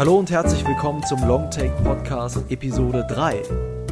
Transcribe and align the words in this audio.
Hallo 0.00 0.18
und 0.18 0.30
herzlich 0.30 0.66
willkommen 0.66 1.02
zum 1.02 1.22
Longtake 1.28 1.76
Podcast 1.84 2.50
Episode 2.50 3.06
3. 3.06 3.42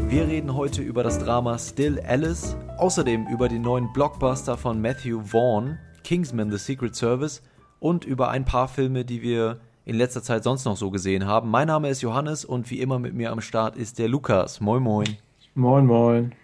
Wir 0.09 0.27
reden 0.27 0.54
heute 0.54 0.80
über 0.80 1.02
das 1.02 1.18
Drama 1.18 1.59
Still 1.59 2.00
Alice, 2.00 2.56
außerdem 2.79 3.27
über 3.27 3.46
den 3.46 3.61
neuen 3.61 3.92
Blockbuster 3.92 4.56
von 4.56 4.80
Matthew 4.80 5.20
Vaughn, 5.20 5.79
Kingsman 6.05 6.50
The 6.50 6.56
Secret 6.56 6.96
Service 6.96 7.42
und 7.79 8.06
über 8.06 8.30
ein 8.30 8.46
paar 8.46 8.68
Filme, 8.68 9.05
die 9.05 9.20
wir 9.20 9.60
in 9.84 9.96
letzter 9.96 10.23
Zeit 10.23 10.45
sonst 10.45 10.65
noch 10.65 10.79
so 10.79 10.91
gesehen 10.91 11.27
haben. 11.27 11.51
Mein 11.51 11.66
Name 11.66 11.91
ist 11.91 12.01
Johannes 12.01 12.46
und 12.46 12.70
wie 12.70 12.80
immer 12.80 12.98
mit 12.98 13.12
mir 13.12 13.30
am 13.30 13.43
Start 13.43 13.77
ist 13.77 13.98
der 13.98 14.09
Lukas. 14.09 14.62
Moin, 14.62 14.82
moin. 14.82 15.18
Moin, 15.54 15.84
moin. 15.84 16.34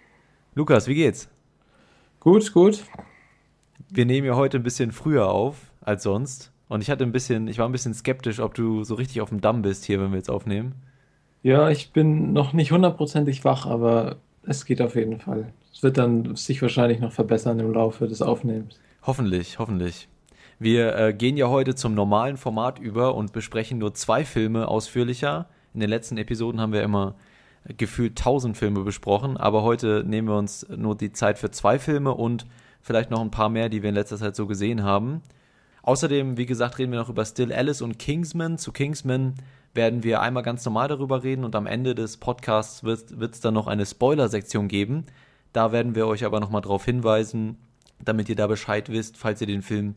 Lukas, 0.53 0.87
wie 0.87 0.93
geht's? 0.93 1.27
Gut, 2.19 2.53
gut. 2.53 2.83
Wir 3.89 4.05
nehmen 4.05 4.27
ja 4.27 4.35
heute 4.35 4.57
ein 4.57 4.63
bisschen 4.63 4.91
früher 4.91 5.27
auf 5.27 5.57
als 5.81 6.03
sonst. 6.03 6.51
Und 6.67 6.81
ich 6.81 6.89
hatte 6.89 7.03
ein 7.03 7.11
bisschen, 7.11 7.47
ich 7.47 7.59
war 7.59 7.67
ein 7.67 7.71
bisschen 7.71 7.93
skeptisch, 7.93 8.39
ob 8.39 8.53
du 8.53 8.83
so 8.83 8.95
richtig 8.95 9.21
auf 9.21 9.29
dem 9.29 9.41
Damm 9.41 9.61
bist 9.61 9.85
hier, 9.85 9.99
wenn 10.01 10.11
wir 10.11 10.17
jetzt 10.17 10.29
aufnehmen. 10.29 10.75
Ja, 11.43 11.69
ich 11.69 11.91
bin 11.91 12.33
noch 12.33 12.53
nicht 12.53 12.71
hundertprozentig 12.71 13.45
wach, 13.45 13.65
aber 13.65 14.17
es 14.43 14.65
geht 14.65 14.81
auf 14.81 14.95
jeden 14.95 15.19
Fall. 15.19 15.53
Es 15.71 15.83
wird 15.83 15.97
dann 15.97 16.35
sich 16.35 16.61
wahrscheinlich 16.61 16.99
noch 16.99 17.11
verbessern 17.11 17.59
im 17.59 17.71
Laufe 17.73 18.07
des 18.07 18.21
Aufnehmens. 18.21 18.79
Hoffentlich, 19.03 19.59
hoffentlich. 19.59 20.07
Wir 20.57 20.95
äh, 20.95 21.13
gehen 21.13 21.37
ja 21.37 21.49
heute 21.49 21.75
zum 21.75 21.93
normalen 21.93 22.37
Format 22.37 22.79
über 22.79 23.13
und 23.13 23.33
besprechen 23.33 23.77
nur 23.77 23.93
zwei 23.93 24.23
Filme 24.23 24.67
ausführlicher. 24.67 25.49
In 25.73 25.81
den 25.81 25.89
letzten 25.89 26.17
Episoden 26.17 26.61
haben 26.61 26.71
wir 26.71 26.81
immer 26.81 27.15
gefühlt 27.77 28.17
tausend 28.17 28.57
Filme 28.57 28.81
besprochen, 28.81 29.37
aber 29.37 29.63
heute 29.63 30.03
nehmen 30.05 30.27
wir 30.27 30.37
uns 30.37 30.65
nur 30.69 30.95
die 30.95 31.11
Zeit 31.11 31.37
für 31.37 31.51
zwei 31.51 31.79
Filme 31.79 32.13
und 32.13 32.45
vielleicht 32.81 33.11
noch 33.11 33.21
ein 33.21 33.31
paar 33.31 33.49
mehr, 33.49 33.69
die 33.69 33.81
wir 33.81 33.89
in 33.89 33.95
letzter 33.95 34.17
Zeit 34.17 34.35
so 34.35 34.45
gesehen 34.47 34.83
haben. 34.83 35.21
Außerdem, 35.85 36.35
wie 36.35 36.47
gesagt, 36.47 36.79
reden 36.79 36.91
wir 36.91 36.97
noch 36.97 37.09
über 37.09 37.23
Still 37.25 37.53
Alice 37.53 37.83
und 37.83 37.99
Kingsman. 37.99 38.57
Zu 38.57 38.71
Kingsman 38.71 39.35
werden 39.75 40.03
wir 40.03 40.19
einmal 40.19 40.41
ganz 40.41 40.65
normal 40.65 40.87
darüber 40.87 41.21
reden 41.21 41.43
und 41.43 41.55
am 41.55 41.67
Ende 41.67 41.93
des 41.93 42.17
Podcasts 42.17 42.83
wird 42.83 43.11
es 43.35 43.39
dann 43.39 43.53
noch 43.53 43.67
eine 43.67 43.85
Spoiler-Sektion 43.85 44.67
geben. 44.67 45.05
Da 45.53 45.71
werden 45.71 45.93
wir 45.93 46.07
euch 46.07 46.25
aber 46.25 46.39
nochmal 46.39 46.61
darauf 46.61 46.83
hinweisen, 46.85 47.59
damit 48.03 48.29
ihr 48.29 48.35
da 48.35 48.47
Bescheid 48.47 48.89
wisst, 48.89 49.15
falls 49.15 49.41
ihr 49.41 49.47
den 49.47 49.61
Film 49.61 49.93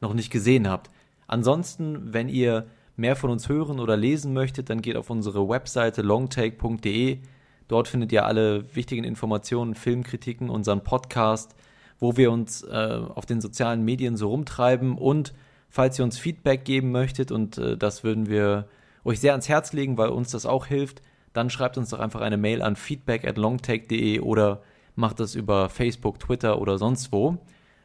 noch 0.00 0.14
nicht 0.14 0.30
gesehen 0.30 0.68
habt. 0.68 0.90
Ansonsten, 1.26 2.12
wenn 2.12 2.28
ihr 2.28 2.68
mehr 2.94 3.16
von 3.16 3.30
uns 3.30 3.48
hören 3.48 3.80
oder 3.80 3.96
lesen 3.96 4.32
möchtet, 4.32 4.70
dann 4.70 4.80
geht 4.80 4.96
auf 4.96 5.10
unsere 5.10 5.48
Webseite 5.48 6.02
longtake.de. 6.02 7.18
Dort 7.66 7.88
findet 7.88 8.12
ihr 8.12 8.26
alle 8.26 8.76
wichtigen 8.76 9.02
Informationen, 9.02 9.74
Filmkritiken, 9.74 10.50
unseren 10.50 10.84
Podcast, 10.84 11.56
wo 12.02 12.16
wir 12.16 12.32
uns 12.32 12.64
äh, 12.64 13.00
auf 13.14 13.26
den 13.26 13.40
sozialen 13.40 13.84
Medien 13.84 14.16
so 14.16 14.28
rumtreiben. 14.28 14.98
Und 14.98 15.32
falls 15.70 15.96
ihr 16.00 16.04
uns 16.04 16.18
Feedback 16.18 16.64
geben 16.64 16.90
möchtet, 16.90 17.30
und 17.30 17.58
äh, 17.58 17.76
das 17.76 18.02
würden 18.02 18.28
wir 18.28 18.66
euch 19.04 19.20
sehr 19.20 19.30
ans 19.30 19.48
Herz 19.48 19.72
legen, 19.72 19.96
weil 19.96 20.08
uns 20.08 20.32
das 20.32 20.44
auch 20.44 20.66
hilft, 20.66 21.00
dann 21.32 21.48
schreibt 21.48 21.78
uns 21.78 21.90
doch 21.90 22.00
einfach 22.00 22.20
eine 22.20 22.36
Mail 22.36 22.60
an 22.60 22.74
feedback 22.74 23.24
at 23.24 23.38
longtake.de 23.38 24.18
oder 24.18 24.62
macht 24.96 25.20
das 25.20 25.36
über 25.36 25.68
Facebook, 25.68 26.18
Twitter 26.18 26.60
oder 26.60 26.76
sonst 26.76 27.12
wo. 27.12 27.38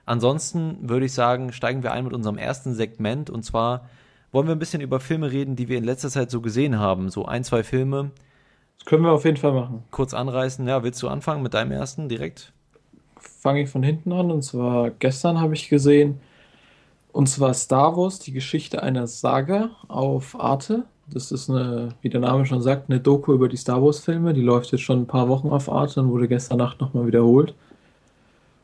Ansonsten 0.08 0.90
würde 0.90 1.06
ich 1.06 1.14
sagen, 1.14 1.54
steigen 1.54 1.84
wir 1.84 1.92
ein 1.92 2.04
mit 2.04 2.14
unserem 2.14 2.40
ersten 2.40 2.74
Segment 2.74 3.30
und 3.30 3.44
zwar 3.44 3.88
wollen 4.32 4.48
wir 4.48 4.56
ein 4.56 4.60
bisschen 4.60 4.82
über 4.82 5.00
Filme 5.00 5.32
reden, 5.32 5.56
die 5.56 5.70
wir 5.70 5.78
in 5.78 5.84
letzter 5.84 6.10
Zeit 6.10 6.32
so 6.32 6.42
gesehen 6.42 6.80
haben. 6.80 7.12
So 7.12 7.26
ein, 7.26 7.44
zwei 7.44 7.64
Filme. 7.64 8.10
Das 8.80 8.86
können 8.86 9.04
wir 9.04 9.12
auf 9.12 9.26
jeden 9.26 9.38
Fall 9.38 9.54
machen. 9.54 9.84
Kurz 9.92 10.16
anreißen. 10.16 10.68
Ja, 10.68 10.82
willst 10.82 11.04
du 11.04 11.08
anfangen 11.08 11.44
mit 11.44 11.54
deinem 11.54 11.72
ersten 11.72 12.10
direkt? 12.10 12.52
Fange 13.28 13.64
ich 13.64 13.70
von 13.70 13.84
hinten 13.84 14.12
an. 14.12 14.32
Und 14.32 14.44
zwar 14.44 14.90
gestern 14.92 15.40
habe 15.40 15.54
ich 15.54 15.70
gesehen, 15.70 16.20
und 17.12 17.28
zwar 17.28 17.54
Star 17.54 17.98
Wars, 17.98 18.20
die 18.20 18.32
Geschichte 18.32 18.84
einer 18.84 19.08
Saga 19.08 19.72
auf 19.88 20.40
Arte. 20.40 20.84
Das 21.08 21.32
ist 21.32 21.50
eine, 21.50 21.90
wie 22.02 22.10
der 22.10 22.20
Name 22.20 22.46
schon 22.46 22.62
sagt, 22.62 22.90
eine 22.90 23.00
Doku 23.00 23.34
über 23.34 23.50
die 23.50 23.58
Star 23.58 23.82
Wars-Filme. 23.82 24.34
Die 24.34 24.42
läuft 24.42 24.72
jetzt 24.72 24.82
schon 24.82 25.02
ein 25.02 25.08
paar 25.08 25.30
Wochen 25.30 25.50
auf 25.50 25.70
Arte 25.72 26.02
und 26.02 26.12
wurde 26.12 26.28
gestern 26.28 26.60
Nacht 26.60 26.82
nochmal 26.82 27.08
wiederholt. 27.08 27.54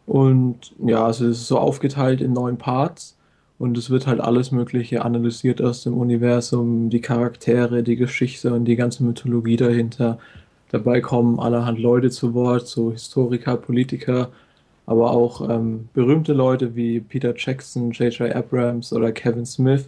Und 0.05 0.73
ja, 0.85 1.05
also 1.05 1.25
es 1.25 1.39
ist 1.39 1.47
so 1.47 1.57
aufgeteilt 1.57 2.21
in 2.21 2.33
neun 2.33 2.57
Parts. 2.57 3.17
Und 3.59 3.77
es 3.77 3.89
wird 3.89 4.07
halt 4.07 4.19
alles 4.19 4.51
Mögliche 4.51 5.05
analysiert 5.05 5.61
aus 5.61 5.83
dem 5.83 5.93
Universum, 5.97 6.89
die 6.89 7.01
Charaktere, 7.01 7.81
die 7.81 7.95
Geschichte 7.95 8.53
und 8.53 8.65
die 8.65 8.75
ganze 8.75 9.03
Mythologie 9.03 9.55
dahinter. 9.55 10.19
Dabei 10.69 11.01
kommen 11.01 11.39
allerhand 11.39 11.79
Leute 11.79 12.09
zu 12.09 12.33
Wort, 12.33 12.67
so 12.67 12.91
Historiker, 12.91 13.57
Politiker, 13.57 14.29
aber 14.85 15.11
auch 15.11 15.49
ähm, 15.49 15.89
berühmte 15.93 16.33
Leute 16.33 16.75
wie 16.75 16.99
Peter 16.99 17.33
Jackson, 17.35 17.91
J.J. 17.91 18.35
Abrams 18.35 18.91
oder 18.91 19.11
Kevin 19.11 19.45
Smith, 19.45 19.87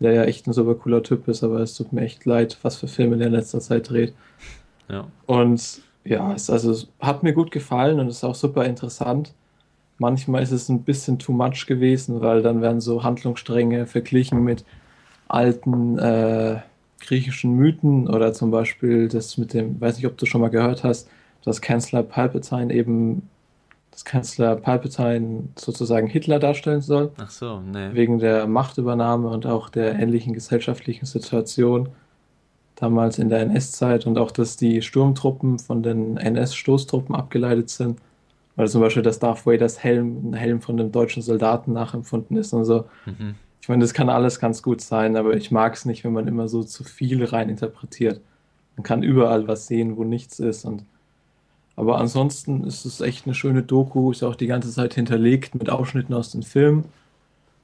der 0.00 0.12
ja 0.12 0.24
echt 0.24 0.46
ein 0.46 0.52
super 0.52 0.74
cooler 0.74 1.02
Typ 1.02 1.28
ist, 1.28 1.44
aber 1.44 1.60
es 1.60 1.74
tut 1.74 1.92
mir 1.92 2.02
echt 2.02 2.24
leid, 2.24 2.58
was 2.62 2.76
für 2.76 2.88
Filme 2.88 3.16
der 3.16 3.28
in 3.28 3.32
letzter 3.34 3.60
Zeit 3.60 3.88
dreht. 3.88 4.14
Ja. 4.88 5.06
Und 5.26 5.80
ja, 6.04 6.32
es, 6.34 6.50
also, 6.50 6.70
es 6.70 6.88
hat 7.00 7.22
mir 7.22 7.32
gut 7.32 7.50
gefallen 7.50 7.98
und 7.98 8.08
ist 8.08 8.24
auch 8.24 8.34
super 8.34 8.64
interessant. 8.64 9.32
Manchmal 9.98 10.42
ist 10.42 10.52
es 10.52 10.68
ein 10.68 10.82
bisschen 10.82 11.18
too 11.18 11.32
much 11.32 11.66
gewesen, 11.66 12.20
weil 12.20 12.42
dann 12.42 12.60
werden 12.60 12.80
so 12.80 13.02
Handlungsstränge 13.02 13.86
verglichen 13.86 14.44
mit 14.44 14.64
alten 15.28 15.98
äh, 15.98 16.60
griechischen 17.00 17.54
Mythen 17.54 18.08
oder 18.08 18.32
zum 18.32 18.50
Beispiel 18.50 19.08
das 19.08 19.38
mit 19.38 19.54
dem, 19.54 19.80
weiß 19.80 19.96
nicht, 19.96 20.06
ob 20.06 20.16
du 20.18 20.26
schon 20.26 20.40
mal 20.40 20.50
gehört 20.50 20.84
hast, 20.84 21.08
dass 21.44 21.60
Kanzler 21.60 22.02
Palpatine 22.02 22.72
eben 22.72 23.28
dass 23.96 24.04
Kanzler 24.04 24.56
Palpatine 24.56 25.44
sozusagen 25.56 26.06
Hitler 26.06 26.38
darstellen 26.38 26.82
soll. 26.82 27.12
Ach 27.16 27.30
so, 27.30 27.60
nee. 27.60 27.94
Wegen 27.94 28.18
der 28.18 28.46
Machtübernahme 28.46 29.26
und 29.28 29.46
auch 29.46 29.70
der 29.70 29.98
ähnlichen 29.98 30.34
gesellschaftlichen 30.34 31.06
Situation 31.06 31.88
damals 32.74 33.18
in 33.18 33.30
der 33.30 33.40
NS-Zeit 33.40 34.06
und 34.06 34.18
auch, 34.18 34.32
dass 34.32 34.58
die 34.58 34.82
Sturmtruppen 34.82 35.58
von 35.58 35.82
den 35.82 36.18
NS-Stoßtruppen 36.18 37.14
abgeleitet 37.14 37.70
sind. 37.70 37.98
Weil 38.54 38.68
zum 38.68 38.82
Beispiel 38.82 39.02
das 39.02 39.18
Darth 39.18 39.46
Vaders 39.46 39.82
Helm 39.82 40.28
ein 40.28 40.34
Helm 40.34 40.60
von 40.60 40.78
einem 40.78 40.92
deutschen 40.92 41.22
Soldaten 41.22 41.72
nachempfunden 41.72 42.36
ist 42.36 42.52
und 42.52 42.66
so. 42.66 42.84
Mhm. 43.06 43.36
Ich 43.62 43.70
meine, 43.70 43.80
das 43.80 43.94
kann 43.94 44.10
alles 44.10 44.38
ganz 44.38 44.62
gut 44.62 44.82
sein, 44.82 45.16
aber 45.16 45.34
ich 45.36 45.50
mag 45.50 45.72
es 45.72 45.86
nicht, 45.86 46.04
wenn 46.04 46.12
man 46.12 46.28
immer 46.28 46.48
so 46.48 46.62
zu 46.62 46.84
viel 46.84 47.24
rein 47.24 47.48
interpretiert. 47.48 48.20
Man 48.76 48.84
kann 48.84 49.02
überall 49.02 49.48
was 49.48 49.66
sehen, 49.66 49.96
wo 49.96 50.04
nichts 50.04 50.38
ist 50.38 50.66
und 50.66 50.84
aber 51.76 51.98
ansonsten 51.98 52.64
ist 52.64 52.86
es 52.86 53.02
echt 53.02 53.26
eine 53.26 53.34
schöne 53.34 53.62
Doku, 53.62 54.10
ist 54.10 54.22
auch 54.22 54.34
die 54.34 54.46
ganze 54.46 54.70
Zeit 54.70 54.94
hinterlegt 54.94 55.54
mit 55.54 55.68
Ausschnitten 55.68 56.14
aus 56.14 56.30
den 56.30 56.42
Filmen. 56.42 56.86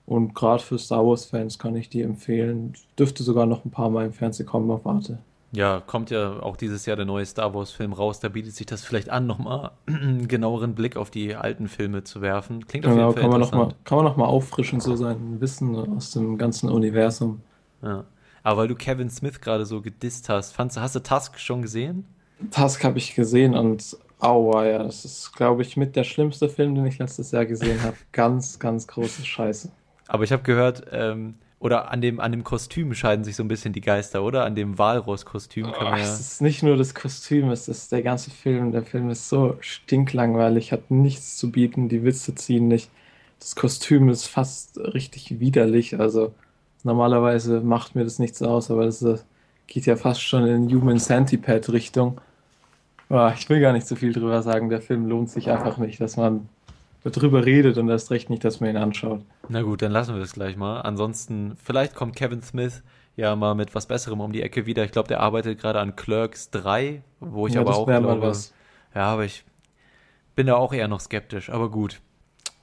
Und 0.04 0.34
gerade 0.34 0.62
für 0.62 0.78
Star 0.78 1.06
Wars-Fans 1.06 1.58
kann 1.58 1.74
ich 1.76 1.88
die 1.88 2.02
empfehlen. 2.02 2.74
Dürfte 2.98 3.22
sogar 3.22 3.46
noch 3.46 3.64
ein 3.64 3.70
paar 3.70 3.88
Mal 3.88 4.04
im 4.04 4.12
Fernsehen 4.12 4.46
kommen 4.46 4.70
auf 4.70 4.84
Warte. 4.84 5.18
Ja, 5.52 5.80
kommt 5.80 6.10
ja 6.10 6.40
auch 6.40 6.56
dieses 6.56 6.86
Jahr 6.86 6.96
der 6.96 7.04
neue 7.04 7.24
Star 7.24 7.54
Wars-Film 7.54 7.92
raus. 7.92 8.20
Da 8.20 8.28
bietet 8.28 8.54
sich 8.54 8.66
das 8.66 8.84
vielleicht 8.84 9.08
an, 9.08 9.26
nochmal 9.26 9.70
einen 9.86 10.28
genaueren 10.28 10.74
Blick 10.74 10.96
auf 10.96 11.10
die 11.10 11.34
alten 11.34 11.68
Filme 11.68 12.04
zu 12.04 12.20
werfen. 12.20 12.66
Klingt 12.66 12.86
auf 12.86 12.92
genau, 12.92 13.08
jeden 13.08 13.14
Fall 13.14 13.22
kann 13.22 13.30
man 13.30 13.40
noch 13.40 13.52
mal, 13.52 13.74
Kann 13.84 13.96
man 13.96 14.04
nochmal 14.04 14.28
auffrischen, 14.28 14.80
so 14.80 14.96
sein 14.96 15.40
Wissen 15.40 15.74
aus 15.76 16.10
dem 16.10 16.36
ganzen 16.36 16.68
Universum. 16.68 17.40
Ja. 17.82 18.04
Aber 18.42 18.62
weil 18.62 18.68
du 18.68 18.74
Kevin 18.74 19.08
Smith 19.08 19.40
gerade 19.40 19.64
so 19.64 19.80
gedisst 19.80 20.28
hast, 20.28 20.52
fandst, 20.52 20.78
hast 20.78 20.96
du 20.96 21.00
Tusk 21.00 21.38
schon 21.38 21.62
gesehen? 21.62 22.04
Tusk 22.50 22.84
habe 22.84 22.98
ich 22.98 23.14
gesehen 23.14 23.54
und 23.54 23.96
aua, 24.18 24.66
ja, 24.66 24.78
das 24.82 25.04
ist, 25.04 25.32
glaube 25.32 25.62
ich, 25.62 25.76
mit 25.76 25.96
der 25.96 26.04
schlimmste 26.04 26.48
Film, 26.48 26.74
den 26.74 26.86
ich 26.86 26.98
letztes 26.98 27.32
Jahr 27.32 27.46
gesehen 27.46 27.82
habe. 27.82 27.96
Ganz, 28.12 28.58
ganz 28.58 28.86
große 28.86 29.24
Scheiße. 29.24 29.70
Aber 30.08 30.24
ich 30.24 30.32
habe 30.32 30.42
gehört, 30.42 30.84
ähm, 30.92 31.34
oder 31.58 31.90
an 31.92 32.00
dem, 32.00 32.18
an 32.18 32.32
dem 32.32 32.42
Kostüm 32.42 32.92
scheiden 32.92 33.24
sich 33.24 33.36
so 33.36 33.44
ein 33.44 33.48
bisschen 33.48 33.72
die 33.72 33.80
Geister, 33.80 34.24
oder? 34.24 34.44
An 34.44 34.56
dem 34.56 34.78
Walross-Kostüm 34.78 35.70
kann 35.70 35.84
man 35.84 35.98
ja. 35.98 36.04
Es 36.04 36.18
ist 36.18 36.42
nicht 36.42 36.62
nur 36.64 36.76
das 36.76 36.92
Kostüm, 36.92 37.50
es 37.50 37.68
ist 37.68 37.92
der 37.92 38.02
ganze 38.02 38.32
Film. 38.32 38.72
Der 38.72 38.82
Film 38.82 39.10
ist 39.10 39.28
so 39.28 39.56
stinklangweilig, 39.60 40.72
hat 40.72 40.90
nichts 40.90 41.36
zu 41.36 41.52
bieten, 41.52 41.88
die 41.88 42.02
Witze 42.02 42.34
ziehen 42.34 42.66
nicht. 42.66 42.90
Das 43.38 43.54
Kostüm 43.54 44.08
ist 44.08 44.26
fast 44.26 44.76
richtig 44.78 45.38
widerlich. 45.38 46.00
Also 46.00 46.34
normalerweise 46.82 47.60
macht 47.60 47.94
mir 47.94 48.02
das 48.02 48.18
nichts 48.18 48.42
aus, 48.42 48.70
aber 48.70 48.84
das 48.84 49.00
ist, 49.00 49.24
geht 49.68 49.86
ja 49.86 49.94
fast 49.94 50.20
schon 50.20 50.46
in 50.46 50.68
Human 50.68 50.98
Centipede-Richtung. 50.98 52.20
Oh, 53.14 53.30
ich 53.36 53.46
will 53.50 53.60
gar 53.60 53.74
nicht 53.74 53.86
so 53.86 53.94
viel 53.94 54.14
drüber 54.14 54.40
sagen. 54.40 54.70
Der 54.70 54.80
Film 54.80 55.06
lohnt 55.06 55.28
sich 55.28 55.50
einfach 55.50 55.76
nicht, 55.76 56.00
dass 56.00 56.16
man 56.16 56.48
darüber 57.04 57.44
redet 57.44 57.76
und 57.76 57.90
erst 57.90 58.10
recht 58.10 58.30
nicht, 58.30 58.42
dass 58.42 58.60
man 58.60 58.70
ihn 58.70 58.78
anschaut. 58.78 59.20
Na 59.50 59.60
gut, 59.60 59.82
dann 59.82 59.92
lassen 59.92 60.14
wir 60.14 60.20
das 60.20 60.32
gleich 60.32 60.56
mal. 60.56 60.80
Ansonsten, 60.80 61.54
vielleicht 61.62 61.94
kommt 61.94 62.16
Kevin 62.16 62.40
Smith 62.40 62.82
ja 63.14 63.36
mal 63.36 63.54
mit 63.54 63.74
was 63.74 63.84
Besserem 63.84 64.22
um 64.22 64.32
die 64.32 64.40
Ecke 64.40 64.64
wieder. 64.64 64.82
Ich 64.84 64.92
glaube, 64.92 65.08
der 65.08 65.20
arbeitet 65.20 65.60
gerade 65.60 65.78
an 65.78 65.94
Clerks 65.94 66.48
3, 66.52 67.02
wo 67.20 67.46
ich 67.46 67.52
ja, 67.52 67.60
aber 67.60 67.76
auch 67.76 67.86
glaube, 67.86 68.22
was. 68.22 68.54
ja, 68.94 69.02
aber 69.02 69.26
ich 69.26 69.44
bin 70.34 70.46
da 70.46 70.54
auch 70.54 70.72
eher 70.72 70.88
noch 70.88 71.00
skeptisch, 71.00 71.50
aber 71.50 71.70
gut. 71.70 72.00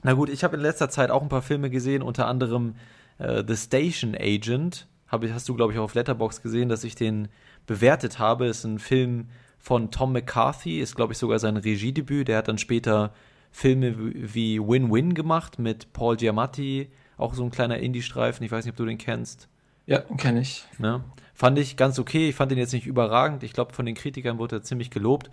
Na 0.02 0.14
gut, 0.14 0.30
ich 0.30 0.42
habe 0.42 0.56
in 0.56 0.62
letzter 0.62 0.90
Zeit 0.90 1.12
auch 1.12 1.22
ein 1.22 1.28
paar 1.28 1.42
Filme 1.42 1.70
gesehen, 1.70 2.02
unter 2.02 2.26
anderem 2.26 2.74
äh, 3.18 3.44
The 3.46 3.56
Station 3.56 4.16
Agent. 4.18 4.88
Hab, 5.06 5.22
hast 5.28 5.48
du, 5.48 5.54
glaube 5.54 5.72
ich, 5.72 5.78
auch 5.78 5.84
auf 5.84 5.94
Letterbox 5.94 6.42
gesehen, 6.42 6.68
dass 6.68 6.82
ich 6.82 6.96
den 6.96 7.28
bewertet 7.66 8.18
habe. 8.18 8.46
Ist 8.46 8.64
ein 8.64 8.80
Film 8.80 9.28
von 9.60 9.90
Tom 9.90 10.12
McCarthy, 10.12 10.80
ist 10.80 10.96
glaube 10.96 11.12
ich 11.12 11.18
sogar 11.18 11.38
sein 11.38 11.56
Regiedebüt. 11.56 12.28
Der 12.28 12.38
hat 12.38 12.48
dann 12.48 12.58
später 12.58 13.12
Filme 13.52 13.94
wie 13.96 14.58
Win-Win 14.60 15.14
gemacht 15.14 15.58
mit 15.58 15.92
Paul 15.92 16.16
Giamatti, 16.16 16.88
auch 17.16 17.34
so 17.34 17.44
ein 17.44 17.50
kleiner 17.50 17.78
Indie-Streifen. 17.78 18.44
Ich 18.44 18.50
weiß 18.52 18.64
nicht, 18.64 18.72
ob 18.72 18.76
du 18.76 18.86
den 18.86 18.98
kennst. 18.98 19.48
Ja, 19.86 19.98
kenne 20.00 20.40
ich. 20.40 20.64
Ne? 20.78 21.02
Fand 21.34 21.58
ich 21.58 21.76
ganz 21.76 21.98
okay. 21.98 22.28
Ich 22.28 22.34
fand 22.36 22.52
ihn 22.52 22.58
jetzt 22.58 22.72
nicht 22.72 22.86
überragend. 22.86 23.42
Ich 23.42 23.52
glaube, 23.52 23.72
von 23.74 23.86
den 23.86 23.94
Kritikern 23.94 24.38
wurde 24.38 24.56
er 24.56 24.62
ziemlich 24.62 24.90
gelobt. 24.90 25.30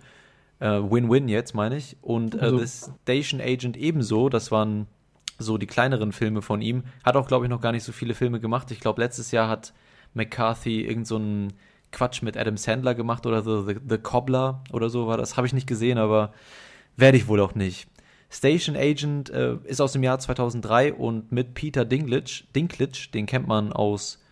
Äh, 0.58 0.66
Win-Win 0.68 1.28
jetzt, 1.28 1.54
meine 1.54 1.76
ich. 1.76 1.96
Und 2.02 2.34
äh, 2.34 2.38
Also- 2.40 2.58
The 2.58 2.90
Station 3.02 3.40
Agent 3.40 3.76
ebenso. 3.76 4.28
Das 4.28 4.50
waren 4.50 4.86
so 5.38 5.56
die 5.58 5.66
kleineren 5.68 6.10
Filme 6.12 6.42
von 6.42 6.60
ihm. 6.60 6.82
Hat 7.04 7.16
auch, 7.16 7.28
glaube 7.28 7.44
ich, 7.44 7.50
noch 7.50 7.60
gar 7.60 7.70
nicht 7.72 7.84
so 7.84 7.92
viele 7.92 8.14
Filme 8.14 8.40
gemacht. 8.40 8.70
Ich 8.72 8.80
glaube, 8.80 9.00
letztes 9.00 9.30
Jahr 9.30 9.48
hat 9.48 9.72
McCarthy 10.14 10.80
irgend 10.84 11.06
so 11.06 11.20
Quatsch 11.92 12.22
mit 12.22 12.36
Adam 12.36 12.56
Sandler 12.56 12.94
gemacht 12.94 13.26
oder 13.26 13.42
The, 13.42 13.74
The, 13.74 13.80
The 13.88 13.98
Cobbler 13.98 14.62
oder 14.72 14.90
so 14.90 15.06
war 15.06 15.16
das. 15.16 15.36
Habe 15.36 15.46
ich 15.46 15.52
nicht 15.52 15.66
gesehen, 15.66 15.98
aber 15.98 16.32
werde 16.96 17.16
ich 17.16 17.28
wohl 17.28 17.40
auch 17.40 17.54
nicht. 17.54 17.88
Station 18.30 18.76
Agent 18.76 19.30
äh, 19.30 19.56
ist 19.64 19.80
aus 19.80 19.92
dem 19.92 20.02
Jahr 20.02 20.18
2003 20.18 20.92
und 20.92 21.32
mit 21.32 21.54
Peter 21.54 21.84
Dinklage, 21.84 22.44
Dinklage 22.54 23.08
den 23.14 23.26
kennt 23.26 23.48
man 23.48 23.72
aus 23.72 24.22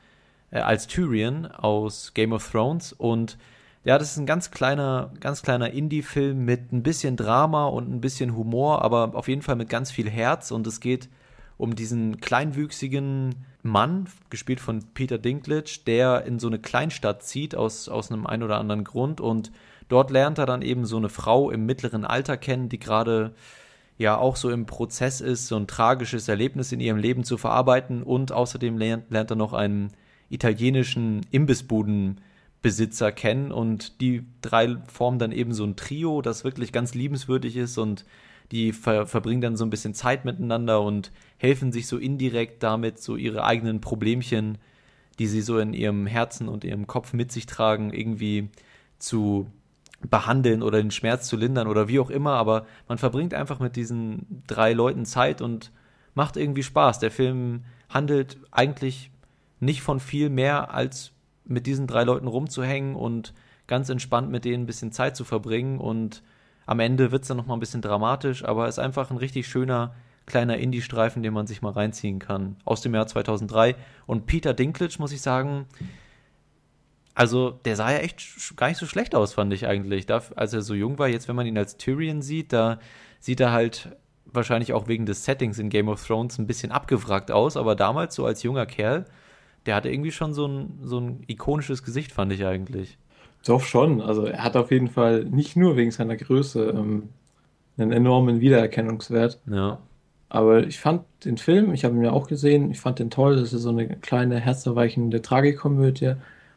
äh, 0.50 0.58
als 0.58 0.86
Tyrion 0.86 1.46
aus 1.46 2.12
Game 2.12 2.32
of 2.32 2.50
Thrones 2.50 2.92
und 2.92 3.38
ja, 3.84 3.98
das 3.98 4.10
ist 4.10 4.16
ein 4.16 4.26
ganz 4.26 4.50
kleiner, 4.50 5.12
ganz 5.20 5.42
kleiner 5.42 5.70
Indie-Film 5.70 6.44
mit 6.44 6.72
ein 6.72 6.82
bisschen 6.82 7.16
Drama 7.16 7.66
und 7.66 7.88
ein 7.88 8.00
bisschen 8.00 8.36
Humor, 8.36 8.82
aber 8.82 9.14
auf 9.14 9.28
jeden 9.28 9.42
Fall 9.42 9.54
mit 9.54 9.68
ganz 9.68 9.92
viel 9.92 10.10
Herz 10.10 10.50
und 10.50 10.66
es 10.66 10.80
geht 10.80 11.08
um 11.56 11.76
diesen 11.76 12.20
kleinwüchsigen 12.20 13.36
Mann, 13.66 14.08
gespielt 14.30 14.60
von 14.60 14.82
Peter 14.94 15.18
Dinklage, 15.18 15.80
der 15.86 16.24
in 16.24 16.38
so 16.38 16.46
eine 16.46 16.58
Kleinstadt 16.58 17.22
zieht 17.22 17.54
aus, 17.54 17.88
aus 17.88 18.10
einem 18.10 18.26
ein 18.26 18.42
oder 18.42 18.58
anderen 18.58 18.84
Grund. 18.84 19.20
Und 19.20 19.52
dort 19.88 20.10
lernt 20.10 20.38
er 20.38 20.46
dann 20.46 20.62
eben 20.62 20.86
so 20.86 20.96
eine 20.96 21.08
Frau 21.08 21.50
im 21.50 21.66
mittleren 21.66 22.04
Alter 22.04 22.36
kennen, 22.36 22.68
die 22.68 22.78
gerade 22.78 23.34
ja 23.98 24.16
auch 24.16 24.36
so 24.36 24.50
im 24.50 24.66
Prozess 24.66 25.20
ist, 25.20 25.46
so 25.46 25.56
ein 25.56 25.66
tragisches 25.66 26.28
Erlebnis 26.28 26.72
in 26.72 26.80
ihrem 26.80 26.98
Leben 26.98 27.24
zu 27.24 27.38
verarbeiten. 27.38 28.02
Und 28.02 28.32
außerdem 28.32 28.76
lernt, 28.78 29.10
lernt 29.10 29.30
er 29.30 29.36
noch 29.36 29.52
einen 29.52 29.92
italienischen 30.28 31.24
Imbissbudenbesitzer 31.30 33.12
kennen. 33.12 33.52
Und 33.52 34.00
die 34.00 34.26
drei 34.42 34.76
formen 34.86 35.18
dann 35.18 35.32
eben 35.32 35.52
so 35.52 35.64
ein 35.64 35.76
Trio, 35.76 36.22
das 36.22 36.44
wirklich 36.44 36.72
ganz 36.72 36.94
liebenswürdig 36.94 37.56
ist. 37.56 37.78
Und 37.78 38.04
die 38.52 38.72
ver 38.72 39.06
verbringen 39.06 39.40
dann 39.40 39.56
so 39.56 39.64
ein 39.64 39.70
bisschen 39.70 39.94
Zeit 39.94 40.24
miteinander 40.24 40.80
und 40.82 41.12
helfen 41.36 41.72
sich 41.72 41.86
so 41.86 41.98
indirekt 41.98 42.62
damit, 42.62 43.00
so 43.00 43.16
ihre 43.16 43.44
eigenen 43.44 43.80
Problemchen, 43.80 44.58
die 45.18 45.26
sie 45.26 45.40
so 45.40 45.58
in 45.58 45.72
ihrem 45.72 46.06
Herzen 46.06 46.48
und 46.48 46.64
ihrem 46.64 46.86
Kopf 46.86 47.12
mit 47.12 47.32
sich 47.32 47.46
tragen, 47.46 47.92
irgendwie 47.92 48.48
zu 48.98 49.46
behandeln 50.00 50.62
oder 50.62 50.78
den 50.78 50.90
Schmerz 50.90 51.26
zu 51.28 51.36
lindern 51.36 51.68
oder 51.68 51.88
wie 51.88 51.98
auch 51.98 52.10
immer, 52.10 52.32
aber 52.32 52.66
man 52.88 52.98
verbringt 52.98 53.34
einfach 53.34 53.60
mit 53.60 53.76
diesen 53.76 54.42
drei 54.46 54.72
Leuten 54.72 55.04
Zeit 55.04 55.40
und 55.40 55.72
macht 56.14 56.36
irgendwie 56.36 56.62
Spaß. 56.62 56.98
Der 56.98 57.10
Film 57.10 57.64
handelt 57.88 58.38
eigentlich 58.50 59.10
nicht 59.58 59.82
von 59.82 60.00
viel 60.00 60.28
mehr, 60.28 60.72
als 60.72 61.12
mit 61.44 61.66
diesen 61.66 61.86
drei 61.86 62.04
Leuten 62.04 62.26
rumzuhängen 62.26 62.94
und 62.94 63.32
ganz 63.66 63.88
entspannt 63.88 64.30
mit 64.30 64.44
denen 64.44 64.64
ein 64.64 64.66
bisschen 64.66 64.92
Zeit 64.92 65.16
zu 65.16 65.24
verbringen 65.24 65.78
und 65.78 66.22
am 66.66 66.80
Ende 66.80 67.12
wird 67.12 67.22
es 67.22 67.28
dann 67.28 67.36
nochmal 67.36 67.56
ein 67.56 67.60
bisschen 67.60 67.82
dramatisch, 67.82 68.44
aber 68.44 68.68
ist 68.68 68.78
einfach 68.78 69.10
ein 69.10 69.16
richtig 69.16 69.46
schöner 69.46 69.94
kleiner 70.26 70.58
Indie-Streifen, 70.58 71.22
den 71.22 71.32
man 71.32 71.46
sich 71.46 71.62
mal 71.62 71.72
reinziehen 71.72 72.18
kann. 72.18 72.56
Aus 72.64 72.80
dem 72.80 72.94
Jahr 72.94 73.06
2003. 73.06 73.76
Und 74.06 74.26
Peter 74.26 74.52
Dinklage, 74.52 74.96
muss 74.98 75.12
ich 75.12 75.22
sagen, 75.22 75.66
also 77.14 77.50
der 77.50 77.76
sah 77.76 77.92
ja 77.92 77.98
echt 77.98 78.56
gar 78.56 78.68
nicht 78.68 78.78
so 78.78 78.86
schlecht 78.86 79.14
aus, 79.14 79.34
fand 79.34 79.52
ich 79.52 79.66
eigentlich. 79.66 80.04
Da, 80.04 80.20
als 80.34 80.52
er 80.52 80.62
so 80.62 80.74
jung 80.74 80.98
war, 80.98 81.08
jetzt 81.08 81.28
wenn 81.28 81.36
man 81.36 81.46
ihn 81.46 81.56
als 81.56 81.76
Tyrion 81.76 82.20
sieht, 82.20 82.52
da 82.52 82.78
sieht 83.20 83.40
er 83.40 83.52
halt 83.52 83.96
wahrscheinlich 84.26 84.72
auch 84.72 84.88
wegen 84.88 85.06
des 85.06 85.24
Settings 85.24 85.58
in 85.58 85.70
Game 85.70 85.88
of 85.88 86.04
Thrones 86.04 86.38
ein 86.38 86.46
bisschen 86.46 86.72
abgewrackt 86.72 87.30
aus, 87.30 87.56
aber 87.56 87.74
damals 87.74 88.14
so 88.16 88.26
als 88.26 88.42
junger 88.42 88.66
Kerl, 88.66 89.06
der 89.64 89.76
hatte 89.76 89.88
irgendwie 89.88 90.12
schon 90.12 90.34
so 90.34 90.46
ein, 90.46 90.80
so 90.82 90.98
ein 90.98 91.22
ikonisches 91.26 91.82
Gesicht, 91.82 92.12
fand 92.12 92.32
ich 92.32 92.44
eigentlich. 92.44 92.98
Doch 93.46 93.62
schon. 93.62 94.00
Also 94.00 94.26
er 94.26 94.42
hat 94.42 94.56
auf 94.56 94.70
jeden 94.70 94.88
Fall 94.88 95.24
nicht 95.24 95.56
nur 95.56 95.76
wegen 95.76 95.90
seiner 95.90 96.16
Größe 96.16 96.70
ähm, 96.76 97.08
einen 97.78 97.92
enormen 97.92 98.40
Wiedererkennungswert. 98.40 99.38
Ja. 99.50 99.78
Aber 100.28 100.66
ich 100.66 100.80
fand 100.80 101.02
den 101.24 101.36
Film, 101.38 101.72
ich 101.72 101.84
habe 101.84 101.94
ihn 101.94 102.02
ja 102.02 102.10
auch 102.10 102.26
gesehen, 102.26 102.70
ich 102.70 102.80
fand 102.80 102.98
den 102.98 103.10
toll. 103.10 103.36
Das 103.36 103.52
ist 103.52 103.62
so 103.62 103.68
eine 103.70 103.86
kleine, 103.88 104.40
herzerweichende 104.40 105.22
Tragikomödie. 105.22 106.14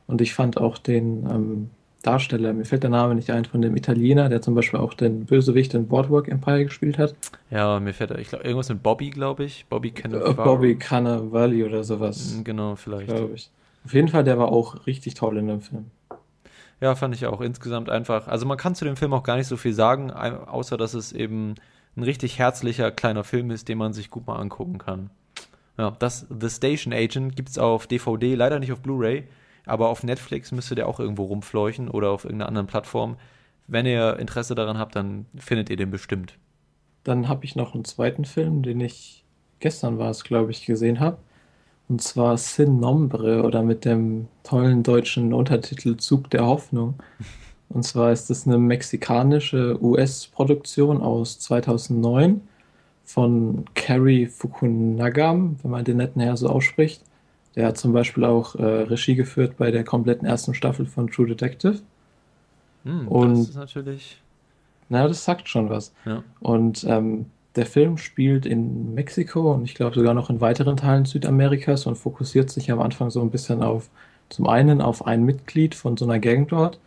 Und 0.08 0.22
ich 0.22 0.34
fand 0.34 0.58
auch 0.58 0.78
den 0.80 1.26
ähm, 1.30 1.70
Darsteller, 2.02 2.54
mir 2.54 2.66
fällt 2.66 2.82
der 2.84 2.90
Name 2.90 3.14
nicht 3.14 3.30
ein, 3.30 3.46
von 3.46 3.62
dem 3.62 3.76
Italiener, 3.76 4.30
der 4.30 4.42
zum 4.42 4.56
Beispiel 4.56 4.80
auch 4.80 4.94
den 4.94 5.26
Bösewicht 5.26 5.74
in 5.74 5.88
Boardwalk 5.88 6.30
Empire 6.30 6.64
gespielt 6.66 6.98
hat. 6.98 7.14
Ja, 7.52 7.80
mir 7.80 7.94
fällt, 7.94 8.12
ich 8.18 8.30
glaube, 8.30 8.46
irgendwas 8.46 8.70
mit 8.70 8.82
Bobby, 8.82 9.10
glaube 9.10 9.44
ich. 9.44 9.66
Bobby 9.70 9.90
Äh, 9.90 9.92
Cannavaro. 9.92 10.44
Bobby 10.56 10.76
Cannavale 10.78 11.66
oder 11.66 11.84
sowas, 11.84 12.40
Genau, 12.44 12.76
vielleicht. 12.76 13.08
glaube 13.08 13.34
ich. 13.36 13.52
Auf 13.86 13.94
jeden 13.94 14.08
Fall, 14.08 14.24
der 14.24 14.40
war 14.40 14.52
auch 14.52 14.88
richtig 14.88 15.14
toll 15.14 15.38
in 15.38 15.48
dem 15.48 15.62
Film. 15.62 15.86
Ja, 16.82 16.96
fand 16.96 17.14
ich 17.16 17.26
auch. 17.26 17.42
Insgesamt 17.42 17.90
einfach. 17.90 18.28
Also 18.28 18.46
man 18.46 18.58
kann 18.58 18.76
zu 18.76 18.86
dem 18.86 18.96
Film 18.96 19.14
auch 19.14 19.24
gar 19.24 19.36
nicht 19.36 19.48
so 19.48 19.58
viel 19.58 19.74
sagen, 19.74 20.12
außer 20.12 20.78
dass 20.78 20.94
es 20.94 21.12
eben 21.12 21.56
ein 21.98 22.04
richtig 22.04 22.40
herzlicher 22.40 22.92
kleiner 22.92 23.24
Film 23.24 23.52
ist, 23.52 23.68
den 23.68 23.78
man 23.78 23.94
sich 23.94 24.10
gut 24.10 24.28
mal 24.28 24.38
angucken 24.38 24.78
kann. 24.78 25.10
Ja, 25.78 25.92
das 25.92 26.28
The 26.30 26.50
Station 26.50 26.94
Agent 26.94 27.36
gibt's 27.36 27.58
auf 27.58 27.88
DVD, 27.88 28.36
leider 28.36 28.60
nicht 28.60 28.72
auf 28.72 28.82
Blu-ray, 28.82 29.28
aber 29.66 29.90
auf 29.90 30.04
Netflix 30.04 30.52
müsste 30.52 30.76
der 30.76 30.88
auch 30.88 31.00
irgendwo 31.00 31.26
rumfleuchen 31.26 31.90
oder 31.90 32.12
auf 32.12 32.26
irgendeiner 32.26 32.48
anderen 32.48 32.68
Plattform. 32.68 33.18
Wenn 33.68 33.86
ihr 33.86 34.18
Interesse 34.18 34.56
daran 34.56 34.78
habt, 34.78 34.96
dann 34.96 35.26
findet 35.38 35.70
ihr 35.70 35.78
den 35.78 35.92
bestimmt. 35.92 36.38
Dann 37.04 37.28
habe 37.28 37.46
ich 37.46 37.56
noch 37.56 37.76
einen 37.76 37.86
zweiten 37.86 38.26
Film, 38.26 38.64
den 38.64 38.82
ich 38.82 39.24
gestern 39.60 39.98
war 40.00 40.10
es, 40.10 40.24
glaube 40.24 40.52
ich, 40.52 40.66
gesehen 40.66 41.00
habe. 41.00 41.20
Und 41.90 42.02
zwar 42.02 42.38
Sin 42.38 42.80
Nombre 42.80 43.42
oder 43.44 43.64
mit 43.64 43.84
dem 43.84 44.28
tollen 44.44 44.84
deutschen 44.84 45.34
Untertitel 45.34 45.98
Zug 45.98 46.30
der 46.30 46.46
Hoffnung. 46.46 46.94
Und 47.70 47.84
zwar 47.84 48.12
ist 48.12 48.30
es 48.30 48.46
eine 48.48 48.58
mexikanische 48.60 49.78
US-Produktion 49.84 51.02
aus 51.02 51.40
2009 51.40 52.42
von 53.06 53.66
Cary 53.74 54.28
Fukunagam, 54.28 55.58
wenn 55.64 55.72
man 55.72 55.84
den 55.84 55.98
netten 55.98 56.22
Herr 56.22 56.38
so 56.38 56.48
ausspricht. 56.48 57.02
Der 57.56 57.66
hat 57.68 57.78
zum 57.78 57.92
Beispiel 57.92 58.24
auch 58.24 58.54
äh, 58.56 58.64
Regie 58.64 59.16
geführt 59.16 59.58
bei 59.58 59.72
der 59.72 59.84
kompletten 59.84 60.28
ersten 60.28 60.54
Staffel 60.54 60.86
von 60.86 61.08
True 61.10 61.28
Detective. 61.28 61.80
Hm, 62.84 63.08
Und- 63.08 63.32
das 63.40 63.50
ist 63.50 63.56
natürlich. 63.56 64.22
Na, 64.90 65.08
das 65.08 65.24
sagt 65.26 65.48
schon 65.50 65.70
was. 65.70 65.92
Ja. 66.06 66.24
Und 66.40 66.84
ähm, 66.88 67.26
der 67.60 67.66
Film 67.66 67.98
spielt 67.98 68.46
in 68.46 68.94
Mexiko 68.94 69.54
und 69.54 69.66
ich 69.66 69.76
glaube 69.76 69.94
sogar 69.94 70.14
noch 70.14 70.30
in 70.30 70.40
weiteren 70.40 70.78
Teilen 70.78 71.04
Südamerikas 71.04 71.86
und 71.86 71.98
fokussiert 71.98 72.50
sich 72.50 72.72
am 72.72 72.80
Anfang 72.80 73.10
so 73.10 73.22
ein 73.22 73.32
bisschen 73.32 73.62
auf, 73.62 73.90
zum 74.30 74.48
einen 74.48 74.80
auf 74.80 75.06
ein 75.06 75.26
Mitglied 75.26 75.76
von 75.76 75.98
so 75.98 76.06
einer 76.06 76.20
Gang 76.20 76.48
dort, 76.48 76.80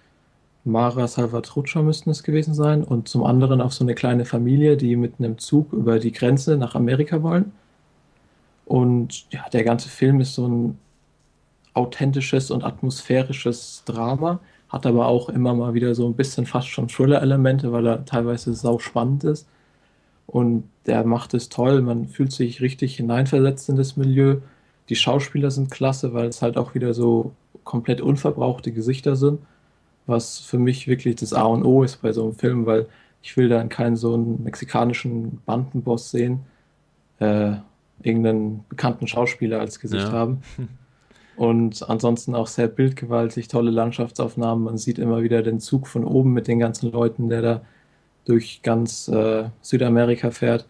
Mara 0.65 1.07
Salvatrucha 1.09 1.83
müssten 1.83 2.09
es 2.11 2.23
gewesen 2.23 2.55
sein, 2.55 2.85
und 2.85 3.09
zum 3.09 3.25
anderen 3.25 3.61
auf 3.61 3.75
so 3.75 3.85
eine 3.85 3.95
kleine 3.95 4.25
Familie, 4.25 4.77
die 4.79 4.97
mit 4.97 5.15
einem 5.19 5.39
Zug 5.39 5.73
über 5.75 5.99
die 5.99 6.13
Grenze 6.13 6.57
nach 6.57 6.75
Amerika 6.75 7.23
wollen. 7.23 7.53
Und 8.65 9.27
ja, 9.31 9.47
der 9.53 9.65
ganze 9.65 9.89
Film 9.91 10.21
ist 10.21 10.35
so 10.35 10.49
ein 10.49 10.79
authentisches 11.75 12.51
und 12.51 12.65
atmosphärisches 12.65 13.83
Drama, 13.87 14.41
hat 14.69 14.87
aber 14.87 15.07
auch 15.07 15.29
immer 15.29 15.55
mal 15.55 15.75
wieder 15.75 15.95
so 15.95 16.07
ein 16.09 16.15
bisschen 16.15 16.47
fast 16.47 16.69
schon 16.69 16.89
Thriller-Elemente, 16.89 17.73
weil 17.73 17.87
er 17.87 18.05
teilweise 18.07 18.55
sau 18.55 18.79
spannend 18.79 19.25
ist. 19.25 19.47
Und 20.33 20.65
der 20.87 21.05
macht 21.05 21.35
es 21.35 21.51
toll, 21.51 21.83
man 21.83 22.09
fühlt 22.09 22.33
sich 22.33 22.63
richtig 22.63 22.97
hineinversetzt 22.97 23.69
in 23.69 23.77
das 23.77 23.99
Milieu. 23.99 24.39
Die 24.89 24.97
Schauspieler 24.97 25.51
sind 25.51 25.71
klasse, 25.71 26.15
weil 26.15 26.27
es 26.27 26.41
halt 26.41 26.57
auch 26.57 26.75
wieder 26.75 26.95
so 26.95 27.33
komplett 27.65 28.01
unverbrauchte 28.01 28.73
Gesichter 28.73 29.15
sind, 29.15 29.41
was 30.07 30.39
für 30.41 30.59
mich 30.59 30.89
wirklich 30.89 31.17
das 31.17 31.35
A 31.35 31.45
und 31.45 31.65
O 31.65 31.83
ist 31.85 32.01
bei 32.01 32.13
so 32.13 32.25
einem 32.25 32.35
Film, 32.35 32.65
weil 32.67 32.87
ich 33.23 33.37
will 33.37 33.49
dann 33.51 33.69
keinen 33.69 33.95
so 33.97 34.15
einen 34.15 34.43
mexikanischen 34.43 35.41
Bandenboss 35.45 36.11
sehen, 36.11 36.41
äh, 37.21 37.53
irgendeinen 38.03 38.65
bekannten 38.71 39.07
Schauspieler 39.07 39.61
als 39.61 39.79
Gesicht 39.81 40.09
Ja. 40.09 40.13
haben. 40.13 40.41
Und 41.37 41.89
ansonsten 41.89 42.35
auch 42.35 42.47
sehr 42.47 42.69
bildgewaltig, 42.69 43.49
tolle 43.49 43.71
Landschaftsaufnahmen. 43.71 44.65
Man 44.65 44.77
sieht 44.79 44.99
immer 44.99 45.23
wieder 45.23 45.43
den 45.43 45.61
Zug 45.61 45.87
von 45.89 46.05
oben 46.05 46.33
mit 46.33 46.47
den 46.47 46.59
ganzen 46.59 46.93
Leuten, 46.93 47.29
der 47.31 47.43
da 47.43 47.61
durch 48.25 48.63
ganz 48.63 49.09
äh, 49.09 49.45
Südamerika 49.61 50.31
fährt. 50.31 50.67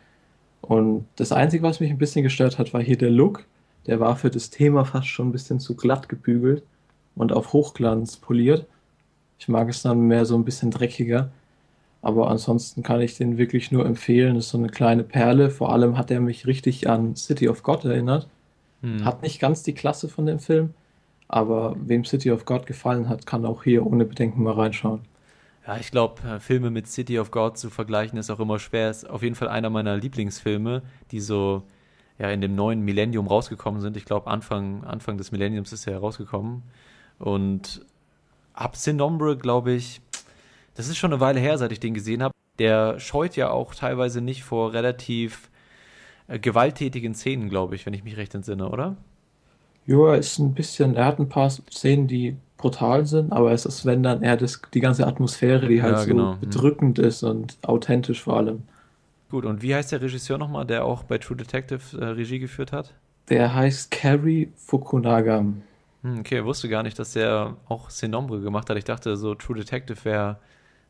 Und 0.61 1.07
das 1.17 1.33
Einzige, 1.33 1.65
was 1.65 1.81
mich 1.81 1.91
ein 1.91 1.99
bisschen 1.99 2.23
gestört 2.23 2.59
hat, 2.59 2.73
war 2.73 2.83
hier 2.83 2.97
der 2.97 3.11
Look. 3.11 3.45
Der 3.87 4.01
war 4.01 4.17
für 4.17 4.31
das 4.31 4.51
Thema 4.51 4.85
fast 4.85 5.09
schon 5.09 5.29
ein 5.29 5.33
bisschen 5.33 5.61
zu 5.61 5.75
glatt 5.75 6.09
gebügelt 6.09 6.63
und 7.17 7.33
auf 7.33 7.53
Hochglanz 7.53 8.17
poliert. 8.17 8.67
Ich 9.39 9.49
mag 9.49 9.69
es 9.69 9.83
dann 9.83 10.07
mehr 10.07 10.25
so 10.25 10.37
ein 10.37 10.45
bisschen 10.45 10.71
dreckiger. 10.71 11.31
Aber 12.01 12.31
ansonsten 12.31 12.83
kann 12.83 13.01
ich 13.01 13.17
den 13.17 13.39
wirklich 13.39 13.71
nur 13.71 13.87
empfehlen. 13.87 14.35
Das 14.35 14.47
ist 14.47 14.51
so 14.51 14.59
eine 14.59 14.69
kleine 14.69 15.05
Perle. 15.05 15.51
Vor 15.51 15.73
allem 15.73 15.97
hat 15.97 16.11
er 16.11 16.21
mich 16.21 16.47
richtig 16.47 16.89
an 16.89 17.15
City 17.17 17.49
of 17.49 17.63
God 17.63 17.85
erinnert. 17.85 18.29
Hm. 18.83 19.05
Hat 19.05 19.23
nicht 19.23 19.41
ganz 19.41 19.63
die 19.63 19.75
Klasse 19.75 20.09
von 20.09 20.27
dem 20.27 20.41
Film, 20.41 20.75
aber 21.29 21.77
wem 21.79 22.05
City 22.05 22.31
of 22.31 22.45
God 22.45 22.67
gefallen 22.67 23.09
hat, 23.09 23.27
kann 23.27 23.47
auch 23.47 23.63
hier 23.63 23.87
ohne 23.87 24.05
Bedenken 24.05 24.43
mal 24.43 24.55
reinschauen. 24.55 25.01
Ja, 25.67 25.77
ich 25.77 25.91
glaube, 25.91 26.41
Filme 26.41 26.71
mit 26.71 26.89
City 26.89 27.19
of 27.19 27.31
God 27.31 27.57
zu 27.57 27.71
vergleichen 27.71 28.19
ist 28.19 28.31
auch 28.31 28.41
immer 28.41 28.59
schwer. 28.59 28.91
Ist 28.91 29.09
auf 29.09 29.23
jeden 29.23 29.37
Fall 29.37 29.49
einer 29.49 29.71
meiner 29.71 29.97
Lieblingsfilme, 29.97 30.83
die 31.11 31.21
so 31.21 31.63
ja 32.19 32.31
in 32.31 32.41
dem 32.41 32.55
neuen 32.55 32.81
Millennium 32.81 33.27
rausgekommen 33.27 33.81
sind. 33.81 33.97
Ich 33.97 34.05
glaube, 34.05 34.29
Anfang, 34.29 34.85
Anfang 34.85 35.19
des 35.19 35.33
Millenniums 35.33 35.73
ist 35.73 35.87
er 35.87 35.99
rausgekommen. 35.99 36.63
Und 37.19 37.85
ab 38.55 38.77
Sinombre, 38.77 39.37
glaube 39.37 39.73
ich, 39.73 40.01
das 40.75 40.89
ist 40.89 40.97
schon 40.97 41.13
eine 41.13 41.21
Weile 41.21 41.41
her, 41.41 41.59
seit 41.59 41.73
ich 41.73 41.81
den 41.81 41.95
gesehen 41.95 42.23
habe. 42.23 42.35
Der 42.59 42.99
scheut 42.99 43.37
ja 43.37 43.51
auch 43.51 43.75
teilweise 43.75 44.21
nicht 44.21 44.45
vor 44.45 44.73
relativ 44.73 45.51
äh, 46.29 46.39
gewalttätigen 46.39 47.15
Szenen, 47.15 47.49
glaube 47.49 47.75
ich, 47.75 47.87
wenn 47.87 47.95
ich 47.95 48.05
mich 48.05 48.17
recht 48.17 48.35
entsinne, 48.35 48.69
oder? 48.69 48.97
Ja, 49.87 50.15
ist 50.15 50.39
ein 50.39 50.55
bisschen, 50.55 50.95
er 50.95 51.07
hat 51.07 51.19
ein 51.19 51.29
paar 51.29 51.51
Szenen, 51.51 52.07
die 52.07 52.37
brutal 52.63 53.07
sind, 53.07 53.33
aber 53.33 53.53
es 53.53 53.67
ist, 53.67 53.85
wenn 53.87 54.03
dann 54.03 54.23
eher 54.23 54.37
das, 54.39 54.63
die 54.73 54.81
ganze 54.81 55.07
Atmosphäre, 55.07 55.69
die 55.69 55.83
halt 55.83 55.99
Ja, 55.99 56.05
so 56.07 56.07
genau. 56.07 56.33
Hm. 56.35 56.41
bedrückend 56.41 56.99
ist 56.99 57.23
und 57.23 57.59
authentisch 57.63 58.23
vor 58.23 58.37
allem. 58.39 58.63
Gut, 59.31 59.45
und 59.47 59.63
wie 59.63 59.75
heißt 59.75 59.91
der 59.91 60.01
Regisseur 60.01 60.39
nochmal, 60.39 60.65
der 60.65 60.85
auch 60.85 61.03
bei 61.03 61.19
True 61.19 61.37
Detective 61.37 61.99
äh, 62.01 62.05
Regie 62.05 62.39
geführt 62.39 62.71
hat? 62.73 62.95
Der 63.29 63.53
heißt 63.53 63.91
Cary 63.91 64.53
Fukunaga. 64.57 65.45
Hm, 66.03 66.21
okay, 66.21 66.45
wusste 66.45 66.69
gar 66.69 66.83
nicht, 66.83 66.99
dass 66.99 67.13
der 67.13 67.57
auch 67.69 67.91
Sinombre 67.91 68.41
gemacht 68.41 68.69
hat. 68.71 68.77
Ich 68.77 68.85
dachte, 68.85 69.17
so 69.17 69.35
True 69.35 69.57
Detective 69.57 70.05
wäre 70.05 70.39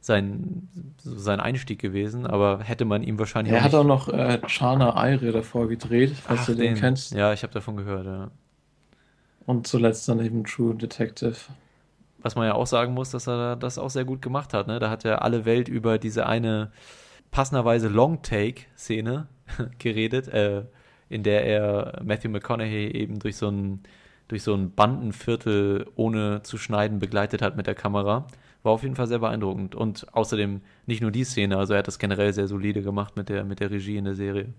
sein, 0.01 0.69
so 0.99 1.17
sein 1.19 1.41
Einstieg 1.41 1.81
gewesen, 1.81 2.27
aber 2.27 2.61
hätte 2.65 2.85
man 2.85 3.03
ihm 3.03 3.19
wahrscheinlich 3.19 3.55
Er 3.55 3.61
auch 3.61 3.65
hat 3.65 3.75
auch 3.75 3.85
noch 3.85 4.09
äh, 4.09 4.41
Chana 4.47 4.97
Aire 4.97 5.33
davor 5.33 5.69
gedreht, 5.69 6.17
falls 6.17 6.41
Ach, 6.43 6.47
du 6.47 6.55
den, 6.57 6.75
kennst. 6.75 7.13
Ja, 7.13 7.33
ich 7.33 7.43
habe 7.43 7.53
davon 7.53 7.77
gehört, 7.77 8.07
ja. 8.07 8.31
Und 9.47 9.67
zuletzt 9.69 10.09
dann 10.09 10.19
eben 10.25 10.45
True 10.45 10.75
Detective. 10.75 11.37
Was 12.23 12.37
man 12.37 12.47
ja 12.47 12.55
auch 12.55 12.67
sagen 12.67 12.95
muss, 12.95 13.11
dass 13.11 13.29
er 13.29 13.57
das 13.57 13.79
auch 13.79 13.91
sehr 13.91 14.05
gut 14.05 14.23
gemacht 14.23 14.55
hat, 14.55 14.67
ne? 14.67 14.79
Da 14.79 14.91
hat 14.91 15.05
er 15.05 15.23
alle 15.23 15.45
Welt 15.45 15.69
über 15.69 15.99
diese 15.99 16.27
eine 16.27 16.71
passenderweise 17.31 17.89
Long-Take-Szene 17.89 19.27
geredet, 19.79 20.29
äh, 20.29 20.63
in 21.09 21.23
der 21.25 21.45
er 21.45 22.01
Matthew 22.05 22.31
McConaughey 22.31 22.93
eben 22.93 23.19
durch 23.19 23.37
so 23.37 23.49
ein, 23.49 23.81
durch 24.29 24.43
so 24.43 24.55
ein 24.55 24.73
Bandenviertel 24.73 25.87
ohne 25.97 26.43
zu 26.43 26.59
schneiden 26.59 27.01
begleitet 27.01 27.43
hat 27.43 27.57
mit 27.57 27.67
der 27.67 27.75
Kamera. 27.75 28.27
War 28.63 28.73
auf 28.73 28.83
jeden 28.85 28.95
Fall 28.95 29.09
sehr 29.09 29.19
beeindruckend. 29.19 29.75
Und 29.75 30.07
außerdem 30.15 30.61
nicht 30.87 31.03
nur 31.03 31.11
die 31.11 31.25
Szene, 31.25 31.57
also 31.59 31.75
er 31.75 31.81
hat 31.81 31.89
das 31.89 31.99
generell 31.99 32.33
sehr 32.33 32.47
solide 32.47 32.83
gemacht 32.83 33.17
mit 33.17 33.29
der, 33.29 33.45
mit 33.45 33.61
der 33.61 33.71
Regie 33.71 33.97
in 33.97 34.05
der 34.05 34.15
Serie. 34.15 34.55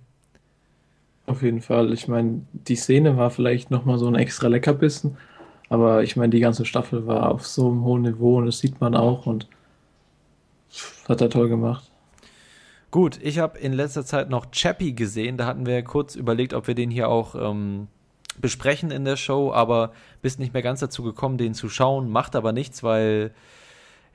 Auf 1.25 1.41
jeden 1.41 1.61
Fall. 1.61 1.93
Ich 1.93 2.07
meine, 2.07 2.41
die 2.51 2.75
Szene 2.75 3.15
war 3.15 3.29
vielleicht 3.29 3.71
nochmal 3.71 3.97
so 3.97 4.07
ein 4.07 4.15
extra 4.15 4.47
Leckerbissen, 4.49 5.17
aber 5.73 6.03
ich 6.03 6.15
meine, 6.15 6.29
die 6.29 6.39
ganze 6.39 6.65
Staffel 6.65 7.07
war 7.07 7.31
auf 7.31 7.47
so 7.47 7.67
einem 7.67 7.83
hohen 7.83 8.03
Niveau 8.03 8.37
und 8.37 8.45
das 8.45 8.59
sieht 8.59 8.79
man 8.79 8.95
auch 8.95 9.25
und 9.25 9.47
hat 11.09 11.19
er 11.19 11.31
toll 11.31 11.49
gemacht. 11.49 11.89
Gut, 12.91 13.19
ich 13.23 13.39
habe 13.39 13.57
in 13.57 13.73
letzter 13.73 14.05
Zeit 14.05 14.29
noch 14.29 14.51
Chappie 14.51 14.93
gesehen. 14.93 15.35
Da 15.35 15.47
hatten 15.47 15.65
wir 15.65 15.81
kurz 15.83 16.13
überlegt, 16.13 16.53
ob 16.53 16.67
wir 16.67 16.75
den 16.75 16.91
hier 16.91 17.09
auch 17.09 17.33
ähm, 17.33 17.87
besprechen 18.39 18.91
in 18.91 19.03
der 19.03 19.17
Show, 19.17 19.51
aber 19.51 19.93
bist 20.21 20.37
nicht 20.37 20.53
mehr 20.53 20.61
ganz 20.61 20.79
dazu 20.79 21.01
gekommen, 21.01 21.39
den 21.39 21.55
zu 21.55 21.69
schauen. 21.69 22.07
Macht 22.07 22.35
aber 22.35 22.51
nichts, 22.51 22.83
weil 22.83 23.33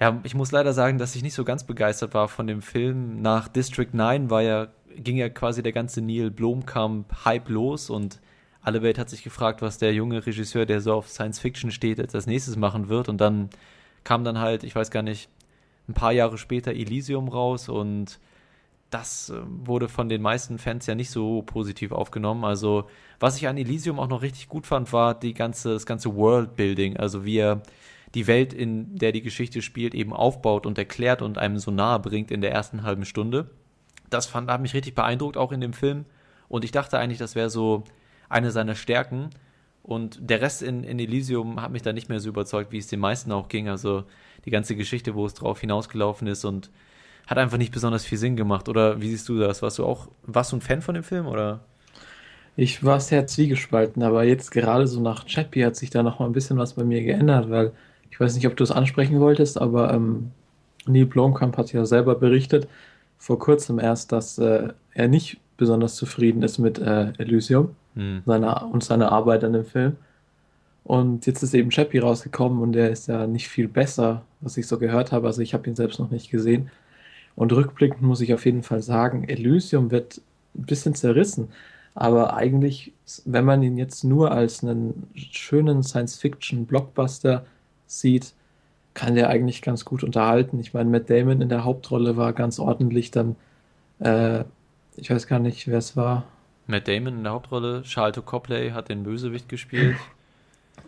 ja, 0.00 0.20
ich 0.22 0.36
muss 0.36 0.52
leider 0.52 0.72
sagen, 0.72 0.98
dass 0.98 1.16
ich 1.16 1.24
nicht 1.24 1.34
so 1.34 1.42
ganz 1.42 1.64
begeistert 1.64 2.14
war 2.14 2.28
von 2.28 2.46
dem 2.46 2.62
Film. 2.62 3.20
Nach 3.20 3.48
District 3.48 3.92
9 3.92 4.30
war 4.30 4.42
ja, 4.42 4.68
ging 4.94 5.16
ja 5.16 5.28
quasi 5.28 5.60
der 5.60 5.72
ganze 5.72 6.02
Neil 6.02 6.30
Blomkamp-Hype 6.30 7.48
los 7.48 7.90
und 7.90 8.20
alle 8.68 8.82
Welt 8.82 8.98
hat 8.98 9.08
sich 9.08 9.24
gefragt, 9.24 9.62
was 9.62 9.78
der 9.78 9.94
junge 9.94 10.26
Regisseur, 10.26 10.66
der 10.66 10.82
so 10.82 10.92
auf 10.92 11.08
Science 11.08 11.38
Fiction 11.38 11.70
steht, 11.70 12.14
als 12.14 12.26
nächstes 12.26 12.56
machen 12.56 12.90
wird. 12.90 13.08
Und 13.08 13.18
dann 13.18 13.48
kam 14.04 14.24
dann 14.24 14.38
halt, 14.38 14.62
ich 14.62 14.76
weiß 14.76 14.90
gar 14.90 15.02
nicht, 15.02 15.30
ein 15.88 15.94
paar 15.94 16.12
Jahre 16.12 16.36
später 16.36 16.72
Elysium 16.72 17.28
raus 17.28 17.70
und 17.70 18.18
das 18.90 19.30
äh, 19.30 19.40
wurde 19.46 19.88
von 19.88 20.10
den 20.10 20.20
meisten 20.20 20.58
Fans 20.58 20.84
ja 20.86 20.94
nicht 20.94 21.10
so 21.10 21.40
positiv 21.42 21.92
aufgenommen. 21.92 22.44
Also, 22.44 22.90
was 23.20 23.38
ich 23.38 23.48
an 23.48 23.56
Elysium 23.56 23.98
auch 23.98 24.08
noch 24.08 24.20
richtig 24.20 24.48
gut 24.48 24.66
fand, 24.66 24.92
war 24.92 25.18
die 25.18 25.32
ganze, 25.32 25.72
das 25.72 25.86
ganze 25.86 26.14
Worldbuilding, 26.14 26.98
also 26.98 27.24
wie 27.24 27.38
er 27.38 27.62
die 28.14 28.26
Welt, 28.26 28.52
in 28.52 28.96
der 28.96 29.12
die 29.12 29.22
Geschichte 29.22 29.62
spielt, 29.62 29.94
eben 29.94 30.12
aufbaut 30.12 30.66
und 30.66 30.76
erklärt 30.76 31.22
und 31.22 31.38
einem 31.38 31.58
so 31.58 31.70
nahe 31.70 32.00
bringt 32.00 32.30
in 32.30 32.42
der 32.42 32.52
ersten 32.52 32.82
halben 32.82 33.06
Stunde. 33.06 33.50
Das 34.10 34.26
fand, 34.26 34.50
hat 34.50 34.60
mich 34.60 34.74
richtig 34.74 34.94
beeindruckt, 34.94 35.38
auch 35.38 35.52
in 35.52 35.62
dem 35.62 35.72
Film. 35.72 36.04
Und 36.48 36.64
ich 36.64 36.70
dachte 36.70 36.98
eigentlich, 36.98 37.18
das 37.18 37.34
wäre 37.34 37.50
so 37.50 37.84
eine 38.28 38.50
seiner 38.50 38.74
Stärken. 38.74 39.30
Und 39.82 40.18
der 40.20 40.40
Rest 40.40 40.62
in, 40.62 40.84
in 40.84 40.98
Elysium 40.98 41.62
hat 41.62 41.72
mich 41.72 41.82
da 41.82 41.92
nicht 41.92 42.08
mehr 42.08 42.20
so 42.20 42.28
überzeugt, 42.28 42.72
wie 42.72 42.78
es 42.78 42.88
den 42.88 43.00
meisten 43.00 43.32
auch 43.32 43.48
ging. 43.48 43.68
Also 43.68 44.04
die 44.44 44.50
ganze 44.50 44.76
Geschichte, 44.76 45.14
wo 45.14 45.26
es 45.26 45.34
drauf 45.34 45.60
hinausgelaufen 45.60 46.28
ist 46.28 46.44
und 46.44 46.70
hat 47.26 47.38
einfach 47.38 47.58
nicht 47.58 47.72
besonders 47.72 48.04
viel 48.04 48.18
Sinn 48.18 48.36
gemacht. 48.36 48.68
Oder 48.68 49.00
wie 49.00 49.08
siehst 49.10 49.28
du 49.28 49.38
das? 49.38 49.62
Warst 49.62 49.78
du 49.78 49.84
auch, 49.84 50.08
warst 50.22 50.52
du 50.52 50.56
ein 50.56 50.60
Fan 50.60 50.82
von 50.82 50.94
dem 50.94 51.04
Film 51.04 51.26
oder? 51.26 51.60
Ich 52.56 52.82
war 52.82 52.98
sehr 52.98 53.26
zwiegespalten, 53.26 54.02
aber 54.02 54.24
jetzt 54.24 54.50
gerade 54.50 54.88
so 54.88 55.00
nach 55.00 55.26
Chappie 55.26 55.64
hat 55.64 55.76
sich 55.76 55.90
da 55.90 56.02
noch 56.02 56.18
mal 56.18 56.26
ein 56.26 56.32
bisschen 56.32 56.58
was 56.58 56.72
bei 56.72 56.82
mir 56.82 57.04
geändert, 57.04 57.50
weil 57.50 57.72
ich 58.10 58.18
weiß 58.18 58.34
nicht, 58.34 58.48
ob 58.48 58.56
du 58.56 58.64
es 58.64 58.72
ansprechen 58.72 59.20
wolltest, 59.20 59.60
aber 59.60 59.94
ähm, 59.94 60.32
Neil 60.86 61.06
Blomkamp 61.06 61.56
hat 61.56 61.72
ja 61.72 61.84
selber 61.84 62.16
berichtet, 62.16 62.66
vor 63.16 63.38
kurzem 63.38 63.78
erst, 63.78 64.10
dass 64.10 64.38
äh, 64.38 64.70
er 64.92 65.08
nicht 65.08 65.38
besonders 65.56 65.94
zufrieden 65.94 66.42
ist 66.42 66.58
mit 66.58 66.78
äh, 66.78 67.12
Elysium 67.18 67.76
Hm. 67.98 68.22
seiner, 68.24 68.70
und 68.72 68.84
seiner 68.84 69.10
Arbeit 69.10 69.42
an 69.42 69.52
dem 69.54 69.64
Film. 69.64 69.96
Und 70.84 71.26
jetzt 71.26 71.42
ist 71.42 71.52
eben 71.52 71.70
Chappie 71.70 71.98
rausgekommen 71.98 72.62
und 72.62 72.72
der 72.72 72.90
ist 72.90 73.08
ja 73.08 73.26
nicht 73.26 73.48
viel 73.48 73.68
besser, 73.68 74.22
was 74.40 74.56
ich 74.56 74.68
so 74.68 74.78
gehört 74.78 75.12
habe. 75.12 75.26
Also 75.26 75.42
ich 75.42 75.52
habe 75.52 75.68
ihn 75.68 75.74
selbst 75.74 75.98
noch 75.98 76.10
nicht 76.10 76.30
gesehen. 76.30 76.70
Und 77.36 77.52
rückblickend 77.52 78.02
muss 78.02 78.20
ich 78.20 78.32
auf 78.34 78.46
jeden 78.46 78.62
Fall 78.62 78.82
sagen, 78.82 79.24
Elysium 79.28 79.90
wird 79.90 80.20
ein 80.56 80.66
bisschen 80.66 80.94
zerrissen. 80.94 81.48
Aber 81.94 82.34
eigentlich, 82.34 82.92
wenn 83.24 83.44
man 83.44 83.62
ihn 83.64 83.76
jetzt 83.76 84.04
nur 84.04 84.30
als 84.30 84.62
einen 84.62 85.08
schönen 85.14 85.82
Science-Fiction-Blockbuster 85.82 87.46
sieht, 87.88 88.32
kann 88.94 89.16
der 89.16 89.30
eigentlich 89.30 89.62
ganz 89.62 89.84
gut 89.84 90.04
unterhalten. 90.04 90.60
Ich 90.60 90.74
meine, 90.74 90.90
Matt 90.90 91.10
Damon 91.10 91.42
in 91.42 91.48
der 91.48 91.64
Hauptrolle 91.64 92.16
war 92.16 92.32
ganz 92.32 92.60
ordentlich. 92.60 93.10
Dann, 93.10 93.36
äh, 94.00 94.44
ich 94.96 95.10
weiß 95.10 95.26
gar 95.26 95.40
nicht, 95.40 95.68
wer 95.68 95.78
es 95.78 95.96
war. 95.96 96.24
Matt 96.68 96.86
Damon 96.86 97.16
in 97.18 97.24
der 97.24 97.32
Hauptrolle, 97.32 97.82
Charlton 97.82 98.24
Copley 98.24 98.70
hat 98.70 98.88
den 98.88 99.02
Bösewicht 99.02 99.48
gespielt. 99.48 99.96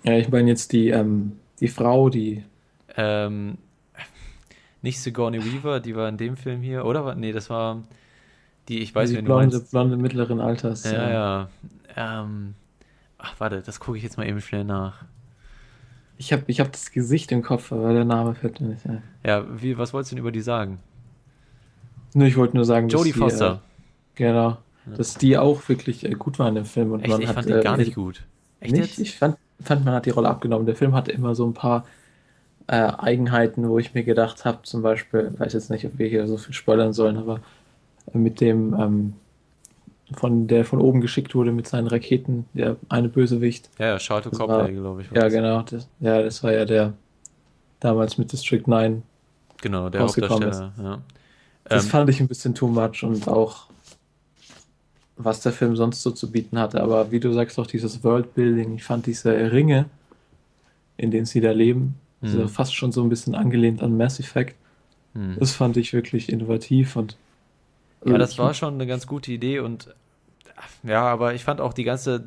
Ja, 0.04 0.16
ich 0.16 0.30
meine 0.30 0.48
jetzt 0.48 0.72
die, 0.72 0.88
ähm, 0.88 1.32
die 1.58 1.68
Frau, 1.68 2.08
die 2.08 2.44
ähm, 2.96 3.58
nicht 4.80 5.00
Sigourney 5.00 5.44
Weaver, 5.44 5.80
die 5.80 5.94
war 5.94 6.08
in 6.08 6.16
dem 6.16 6.36
Film 6.36 6.62
hier, 6.62 6.86
oder? 6.86 7.14
Nee, 7.16 7.32
das 7.32 7.50
war 7.50 7.82
die, 8.68 8.78
ich 8.78 8.94
weiß, 8.94 9.10
die 9.10 9.16
wen 9.16 9.24
du 9.24 9.32
blonde, 9.32 9.56
meinst. 9.56 9.70
blonde 9.72 9.96
mittleren 9.96 10.40
Alters. 10.40 10.84
Ja, 10.84 11.08
äh, 11.08 11.12
ja. 11.12 11.48
Ähm, 11.96 12.54
ach, 13.18 13.34
warte, 13.38 13.62
das 13.62 13.80
gucke 13.80 13.98
ich 13.98 14.04
jetzt 14.04 14.16
mal 14.16 14.26
eben 14.26 14.40
schnell 14.40 14.64
nach. 14.64 15.04
Ich 16.16 16.32
habe 16.32 16.44
ich 16.46 16.60
hab 16.60 16.70
das 16.70 16.92
Gesicht 16.92 17.32
im 17.32 17.42
Kopf, 17.42 17.72
aber 17.72 17.92
der 17.92 18.04
Name 18.04 18.34
fällt 18.34 18.60
mir 18.60 18.68
nicht 18.68 18.86
ein. 18.86 19.02
Ja, 19.26 19.44
wie, 19.60 19.76
was 19.76 19.92
wolltest 19.92 20.12
du 20.12 20.16
denn 20.16 20.22
über 20.22 20.32
die 20.32 20.40
sagen? 20.40 20.78
Nur 22.14 22.26
ich 22.26 22.36
wollte 22.36 22.56
nur 22.56 22.64
sagen, 22.64 22.88
dass 22.88 22.98
Jodie 22.98 23.12
die, 23.12 23.18
Foster. 23.18 23.54
Äh, 23.54 24.16
genau, 24.16 24.58
Ja. 24.86 24.96
dass 24.96 25.14
die 25.14 25.36
auch 25.38 25.68
wirklich 25.68 26.04
äh, 26.04 26.10
gut 26.12 26.38
war 26.38 26.48
in 26.48 26.54
dem 26.56 26.64
Film. 26.64 26.92
Und 26.92 27.00
Echt, 27.00 27.10
man 27.10 27.20
ich 27.20 27.28
hat, 27.28 27.34
fand 27.36 27.48
die 27.48 27.52
äh, 27.54 27.62
gar 27.62 27.76
nicht 27.76 27.94
gut. 27.94 28.22
Echt 28.60 28.72
nicht? 28.72 28.96
jetzt? 28.96 28.98
Ich 28.98 29.16
fand, 29.18 29.36
fand, 29.60 29.84
man 29.84 29.94
hat 29.94 30.06
die 30.06 30.10
Rolle 30.10 30.28
abgenommen. 30.28 30.66
Der 30.66 30.76
Film 30.76 30.94
hatte 30.94 31.12
immer 31.12 31.34
so 31.34 31.46
ein 31.46 31.54
paar 31.54 31.86
äh, 32.66 32.76
Eigenheiten, 32.98 33.68
wo 33.68 33.78
ich 33.78 33.94
mir 33.94 34.04
gedacht 34.04 34.44
habe, 34.44 34.62
zum 34.62 34.82
Beispiel, 34.82 35.30
ich 35.34 35.40
weiß 35.40 35.52
jetzt 35.54 35.70
nicht, 35.70 35.84
ob 35.86 35.98
wir 35.98 36.08
hier 36.08 36.26
so 36.26 36.36
viel 36.38 36.54
spoilern 36.54 36.92
sollen, 36.92 37.16
aber 37.18 37.40
äh, 38.14 38.18
mit 38.18 38.40
dem, 38.40 38.74
ähm, 38.78 39.14
von 40.14 40.46
der 40.48 40.64
von 40.64 40.80
oben 40.80 41.00
geschickt 41.00 41.34
wurde 41.34 41.52
mit 41.52 41.66
seinen 41.68 41.86
Raketen, 41.86 42.46
der 42.54 42.76
eine 42.88 43.08
Bösewicht. 43.08 43.70
Ja, 43.78 43.86
ja, 43.88 43.98
Charlton 43.98 44.32
Das 44.32 44.38
Copley, 44.38 44.74
glaube 44.74 45.02
ich. 45.02 45.08
Ja, 45.12 45.22
das. 45.22 45.32
genau. 45.32 45.62
Das, 45.62 45.88
ja, 46.00 46.22
das 46.22 46.42
war 46.42 46.52
ja 46.52 46.64
der 46.64 46.94
damals 47.80 48.18
mit 48.18 48.32
District 48.32 48.62
9. 48.66 49.02
Genau, 49.62 49.88
der 49.90 50.02
rausgekommen 50.02 50.48
Hauptdarsteller, 50.48 50.72
ja. 50.82 51.02
Das 51.64 51.84
Ähm, 51.84 51.90
fand 51.90 52.10
ich 52.10 52.20
ein 52.20 52.28
bisschen 52.28 52.54
too 52.54 52.66
much 52.68 53.02
und 53.04 53.28
auch 53.28 53.68
was 55.24 55.40
der 55.40 55.52
Film 55.52 55.76
sonst 55.76 56.02
so 56.02 56.10
zu 56.10 56.30
bieten 56.30 56.58
hatte. 56.58 56.82
Aber 56.82 57.10
wie 57.10 57.20
du 57.20 57.32
sagst, 57.32 57.58
auch 57.58 57.66
dieses 57.66 58.02
Worldbuilding, 58.04 58.76
ich 58.76 58.84
fand 58.84 59.06
diese 59.06 59.52
Ringe, 59.52 59.86
in 60.96 61.10
denen 61.10 61.26
sie 61.26 61.40
da 61.40 61.52
leben, 61.52 61.94
Mhm. 62.22 62.28
so 62.28 62.48
fast 62.48 62.74
schon 62.74 62.92
so 62.92 63.02
ein 63.02 63.08
bisschen 63.08 63.34
angelehnt 63.34 63.82
an 63.82 63.96
Mass 63.96 64.20
Effect. 64.20 64.54
hm. 65.14 65.36
Das 65.38 65.52
fand 65.52 65.76
ich 65.78 65.92
wirklich 65.92 66.28
innovativ 66.28 66.96
und 66.96 67.16
Ja, 68.04 68.18
das 68.18 68.38
war 68.38 68.54
schon 68.54 68.74
eine 68.74 68.86
ganz 68.86 69.06
gute 69.06 69.32
Idee 69.32 69.60
und 69.60 69.94
ja, 70.82 71.02
aber 71.02 71.34
ich 71.34 71.44
fand 71.44 71.60
auch 71.60 71.72
die 71.72 71.84
ganze, 71.84 72.24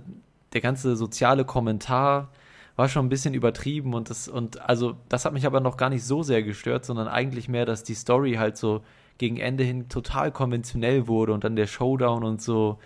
der 0.53 0.62
ganze 0.62 0.95
soziale 0.95 1.45
Kommentar 1.45 2.29
war 2.75 2.89
schon 2.89 3.05
ein 3.05 3.09
bisschen 3.09 3.35
übertrieben 3.35 3.93
und 3.93 4.09
das, 4.09 4.27
und 4.27 4.62
also 4.67 4.95
das 5.09 5.25
hat 5.25 5.33
mich 5.33 5.45
aber 5.45 5.59
noch 5.59 5.77
gar 5.77 5.89
nicht 5.89 6.03
so 6.03 6.23
sehr 6.23 6.41
gestört, 6.41 6.85
sondern 6.85 7.07
eigentlich 7.07 7.47
mehr, 7.47 7.65
dass 7.65 7.83
die 7.83 7.93
Story 7.93 8.33
halt 8.33 8.57
so 8.57 8.81
gegen 9.24 9.38
Ende 9.38 9.63
hin 9.63 9.88
total 9.88 10.32
konventionell 10.32 11.08
wurde 11.08 11.34
und 11.34 11.44
dann 11.44 11.56
der 11.56 11.68
Showdown 11.68 12.24
und 12.24 12.42
so 12.42 12.77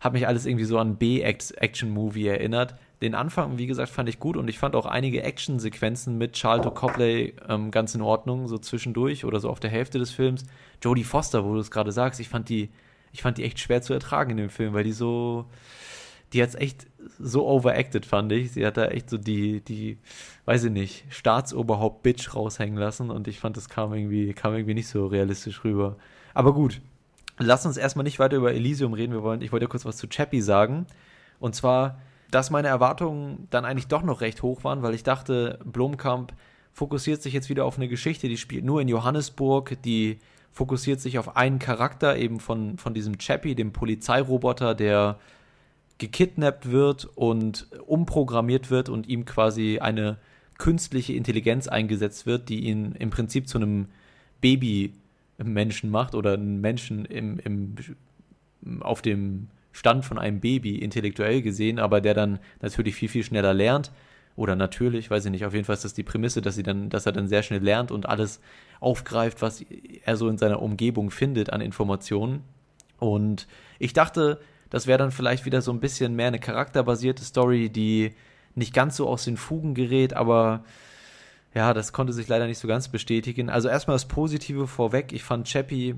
hat 0.00 0.12
mich 0.12 0.26
alles 0.26 0.46
irgendwie 0.46 0.64
so 0.64 0.78
an 0.78 0.96
B-Action-Movie 0.96 2.26
erinnert. 2.28 2.76
Den 3.00 3.14
Anfang, 3.14 3.58
wie 3.58 3.66
gesagt, 3.66 3.90
fand 3.90 4.08
ich 4.08 4.18
gut 4.18 4.36
und 4.36 4.48
ich 4.48 4.58
fand 4.58 4.76
auch 4.76 4.86
einige 4.86 5.22
Action-Sequenzen 5.22 6.18
mit 6.18 6.36
Charlton 6.36 6.74
Copley 6.74 7.34
ähm, 7.48 7.70
ganz 7.70 7.94
in 7.94 8.02
Ordnung, 8.02 8.48
so 8.48 8.58
zwischendurch 8.58 9.24
oder 9.24 9.40
so 9.40 9.48
auf 9.48 9.60
der 9.60 9.70
Hälfte 9.70 9.98
des 9.98 10.10
Films. 10.10 10.44
Jodie 10.82 11.04
Foster, 11.04 11.44
wo 11.44 11.54
du 11.54 11.60
es 11.60 11.70
gerade 11.70 11.90
sagst, 11.90 12.20
ich 12.20 12.28
fand 12.28 12.48
die 12.48 12.68
ich 13.12 13.22
fand 13.22 13.38
die 13.38 13.44
echt 13.44 13.58
schwer 13.58 13.82
zu 13.82 13.92
ertragen 13.92 14.32
in 14.32 14.36
dem 14.36 14.50
Film, 14.50 14.74
weil 14.74 14.84
die 14.84 14.92
so, 14.92 15.46
die 16.32 16.42
hat's 16.42 16.54
echt 16.54 16.86
so 17.18 17.46
overacted, 17.46 18.04
fand 18.04 18.32
ich. 18.32 18.52
Sie 18.52 18.66
hat 18.66 18.76
da 18.76 18.86
echt 18.86 19.10
so 19.10 19.16
die, 19.18 19.60
die, 19.60 19.98
weiß 20.44 20.64
ich 20.64 20.72
nicht, 20.72 21.04
Staatsoberhaupt-Bitch 21.10 22.34
raushängen 22.34 22.76
lassen 22.76 23.10
und 23.10 23.28
ich 23.28 23.40
fand, 23.40 23.56
das 23.56 23.68
kam 23.68 23.94
irgendwie, 23.94 24.32
kam 24.34 24.54
irgendwie 24.54 24.74
nicht 24.74 24.88
so 24.88 25.06
realistisch 25.06 25.64
rüber. 25.64 25.96
Aber 26.34 26.52
gut, 26.52 26.80
lass 27.38 27.66
uns 27.66 27.76
erstmal 27.76 28.04
nicht 28.04 28.18
weiter 28.18 28.36
über 28.36 28.52
Elysium 28.52 28.92
reden. 28.92 29.12
Wir 29.12 29.22
wollen, 29.22 29.42
ich 29.42 29.52
wollte 29.52 29.64
ja 29.64 29.70
kurz 29.70 29.84
was 29.84 29.96
zu 29.96 30.08
Chappie 30.08 30.40
sagen. 30.40 30.86
Und 31.40 31.54
zwar, 31.54 31.98
dass 32.30 32.50
meine 32.50 32.68
Erwartungen 32.68 33.46
dann 33.50 33.64
eigentlich 33.64 33.88
doch 33.88 34.02
noch 34.02 34.20
recht 34.20 34.42
hoch 34.42 34.64
waren, 34.64 34.82
weil 34.82 34.94
ich 34.94 35.02
dachte, 35.02 35.58
Blomkamp 35.64 36.32
fokussiert 36.72 37.22
sich 37.22 37.32
jetzt 37.32 37.48
wieder 37.48 37.64
auf 37.64 37.76
eine 37.76 37.88
Geschichte, 37.88 38.28
die 38.28 38.36
spielt 38.36 38.64
nur 38.64 38.80
in 38.80 38.88
Johannesburg, 38.88 39.82
die 39.82 40.18
fokussiert 40.52 41.00
sich 41.00 41.18
auf 41.18 41.36
einen 41.36 41.58
Charakter, 41.58 42.16
eben 42.16 42.40
von, 42.40 42.78
von 42.78 42.94
diesem 42.94 43.18
Chappie, 43.18 43.54
dem 43.54 43.72
Polizeiroboter, 43.72 44.74
der 44.74 45.18
gekidnappt 45.98 46.70
wird 46.70 47.04
und 47.16 47.66
umprogrammiert 47.86 48.70
wird 48.70 48.88
und 48.88 49.08
ihm 49.08 49.24
quasi 49.24 49.78
eine 49.80 50.18
künstliche 50.58 51.12
Intelligenz 51.12 51.68
eingesetzt 51.68 52.26
wird, 52.26 52.48
die 52.48 52.60
ihn 52.64 52.92
im 52.92 53.10
Prinzip 53.10 53.48
zu 53.48 53.58
einem 53.58 53.88
Baby-Menschen 54.40 55.90
macht 55.90 56.14
oder 56.14 56.34
einen 56.34 56.60
Menschen 56.60 57.04
im, 57.04 57.38
im, 57.38 57.76
auf 58.80 59.02
dem 59.02 59.48
Stand 59.72 60.04
von 60.04 60.18
einem 60.18 60.40
Baby 60.40 60.76
intellektuell 60.76 61.42
gesehen, 61.42 61.78
aber 61.78 62.00
der 62.00 62.14
dann 62.14 62.40
natürlich 62.60 62.96
viel, 62.96 63.08
viel 63.08 63.22
schneller 63.22 63.54
lernt. 63.54 63.92
Oder 64.34 64.54
natürlich, 64.54 65.10
weiß 65.10 65.24
ich 65.24 65.30
nicht, 65.32 65.44
auf 65.44 65.52
jeden 65.52 65.64
Fall 65.64 65.74
ist 65.74 65.84
das 65.84 65.94
die 65.94 66.04
Prämisse, 66.04 66.42
dass 66.42 66.54
sie 66.54 66.62
dann, 66.62 66.90
dass 66.90 67.06
er 67.06 67.12
dann 67.12 67.26
sehr 67.26 67.42
schnell 67.42 67.62
lernt 67.62 67.90
und 67.90 68.08
alles 68.08 68.40
aufgreift, 68.78 69.42
was 69.42 69.64
er 70.04 70.16
so 70.16 70.28
in 70.28 70.38
seiner 70.38 70.62
Umgebung 70.62 71.10
findet 71.10 71.50
an 71.50 71.60
Informationen. 71.60 72.44
Und 72.98 73.48
ich 73.80 73.92
dachte, 73.92 74.40
das 74.70 74.86
wäre 74.86 74.98
dann 74.98 75.10
vielleicht 75.10 75.44
wieder 75.44 75.62
so 75.62 75.72
ein 75.72 75.80
bisschen 75.80 76.14
mehr 76.14 76.28
eine 76.28 76.38
charakterbasierte 76.38 77.24
Story, 77.24 77.70
die 77.70 78.14
nicht 78.54 78.74
ganz 78.74 78.96
so 78.96 79.08
aus 79.08 79.24
den 79.24 79.36
Fugen 79.36 79.74
gerät, 79.74 80.14
aber 80.14 80.64
ja, 81.54 81.72
das 81.72 81.92
konnte 81.92 82.12
sich 82.12 82.28
leider 82.28 82.46
nicht 82.46 82.58
so 82.58 82.68
ganz 82.68 82.88
bestätigen. 82.88 83.48
Also 83.48 83.68
erstmal 83.68 83.94
das 83.94 84.06
Positive 84.06 84.66
vorweg. 84.66 85.12
Ich 85.12 85.24
fand 85.24 85.46
Chappie, 85.46 85.94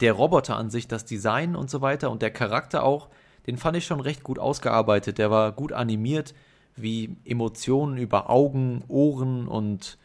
der 0.00 0.12
Roboter 0.12 0.56
an 0.56 0.70
sich, 0.70 0.88
das 0.88 1.04
Design 1.04 1.56
und 1.56 1.70
so 1.70 1.80
weiter 1.80 2.10
und 2.10 2.20
der 2.20 2.30
Charakter 2.30 2.84
auch, 2.84 3.08
den 3.46 3.56
fand 3.56 3.76
ich 3.76 3.86
schon 3.86 4.00
recht 4.00 4.22
gut 4.22 4.38
ausgearbeitet. 4.38 5.18
Der 5.18 5.30
war 5.30 5.52
gut 5.52 5.72
animiert, 5.72 6.34
wie 6.76 7.16
Emotionen 7.24 7.96
über 7.96 8.28
Augen, 8.30 8.84
Ohren 8.88 9.48
und 9.48 9.98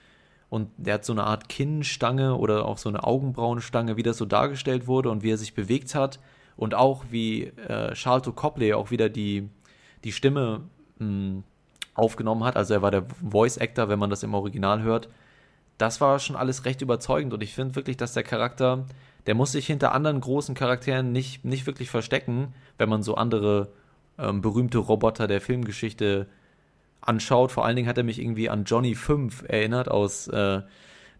und 0.52 0.72
der 0.78 0.96
hat 0.96 1.06
so 1.06 1.14
eine 1.14 1.26
Art 1.26 1.48
Kinnstange 1.48 2.36
oder 2.36 2.66
auch 2.66 2.80
so 2.80 2.90
eine 2.90 3.04
Augenbrauenstange, 3.04 3.98
wie 3.98 4.04
das 4.04 4.18
so 4.18 4.26
dargestellt 4.26 4.88
wurde 4.88 5.12
und 5.12 5.22
wie 5.22 5.30
er 5.30 5.38
sich 5.38 5.54
bewegt 5.54 5.94
hat 5.94 6.20
und 6.60 6.76
auch 6.76 7.06
wie 7.10 7.46
äh, 7.46 7.94
Charlton 7.94 8.36
Copley 8.36 8.74
auch 8.74 8.92
wieder 8.92 9.08
die, 9.08 9.48
die 10.04 10.12
Stimme 10.12 10.64
mh, 10.98 11.08
hm, 11.08 11.44
aufgenommen 11.94 12.44
hat. 12.44 12.58
Also 12.58 12.74
er 12.74 12.82
war 12.82 12.92
der 12.92 13.06
Voice 13.24 13.58
Actor, 13.58 13.88
wenn 13.88 13.98
man 13.98 14.10
das 14.10 14.24
im 14.24 14.34
Original 14.34 14.82
hört. 14.82 15.08
Das 15.78 16.02
war 16.02 16.20
schon 16.20 16.36
alles 16.36 16.66
recht 16.66 16.82
überzeugend 16.82 17.34
und 17.34 17.42
ich 17.42 17.56
finde 17.56 17.76
wirklich, 17.76 17.96
dass 17.96 18.14
der 18.14 18.24
Charakter, 18.24 18.86
der 19.26 19.36
muss 19.36 19.54
sich 19.54 19.68
hinter 19.68 19.94
anderen 19.94 20.20
großen 20.20 20.54
Charakteren 20.54 21.14
nicht, 21.14 21.46
nicht 21.46 21.66
wirklich 21.66 21.90
verstecken, 21.90 22.54
wenn 22.78 22.90
man 22.90 23.04
so 23.04 23.16
andere 23.16 23.72
ähm, 24.18 24.42
berühmte 24.42 24.80
Roboter 24.80 25.28
der 25.28 25.40
Filmgeschichte 25.40 26.28
anschaut. 27.00 27.54
Vor 27.54 27.66
allen 27.66 27.78
Dingen 27.78 27.88
hat 27.88 27.98
er 27.98 28.04
mich 28.04 28.20
irgendwie 28.20 28.50
an 28.50 28.66
Johnny 28.66 28.96
5 28.96 29.46
erinnert 29.48 29.90
aus 29.90 30.28
äh, 30.28 30.62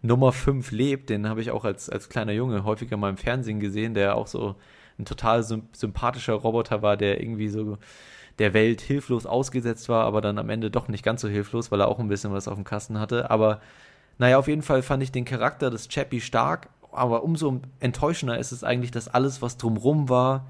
Nummer 0.02 0.32
5 0.32 0.70
lebt. 0.70 1.08
Den 1.08 1.30
habe 1.30 1.40
ich 1.40 1.50
auch 1.50 1.64
als, 1.64 1.88
als 1.88 2.10
kleiner 2.10 2.32
Junge 2.32 2.64
häufiger 2.64 2.98
mal 2.98 3.08
im 3.08 3.16
Fernsehen 3.16 3.58
gesehen, 3.58 3.94
der 3.94 4.16
auch 4.16 4.26
so 4.26 4.56
ein 5.00 5.04
total 5.04 5.42
sympathischer 5.42 6.34
Roboter 6.34 6.82
war, 6.82 6.96
der 6.96 7.20
irgendwie 7.20 7.48
so 7.48 7.78
der 8.38 8.54
Welt 8.54 8.80
hilflos 8.80 9.26
ausgesetzt 9.26 9.88
war, 9.88 10.04
aber 10.04 10.20
dann 10.20 10.38
am 10.38 10.48
Ende 10.48 10.70
doch 10.70 10.88
nicht 10.88 11.04
ganz 11.04 11.20
so 11.20 11.28
hilflos, 11.28 11.70
weil 11.70 11.80
er 11.80 11.88
auch 11.88 11.98
ein 11.98 12.08
bisschen 12.08 12.32
was 12.32 12.48
auf 12.48 12.54
dem 12.54 12.64
Kasten 12.64 12.98
hatte. 12.98 13.30
Aber 13.30 13.60
naja, 14.18 14.38
auf 14.38 14.48
jeden 14.48 14.62
Fall 14.62 14.82
fand 14.82 15.02
ich 15.02 15.12
den 15.12 15.24
Charakter 15.24 15.70
des 15.70 15.88
Chappie 15.88 16.20
stark, 16.20 16.68
aber 16.92 17.22
umso 17.22 17.60
enttäuschender 17.80 18.38
ist 18.38 18.52
es 18.52 18.64
eigentlich, 18.64 18.90
dass 18.90 19.08
alles, 19.08 19.42
was 19.42 19.56
drumrum 19.56 20.08
war, 20.08 20.46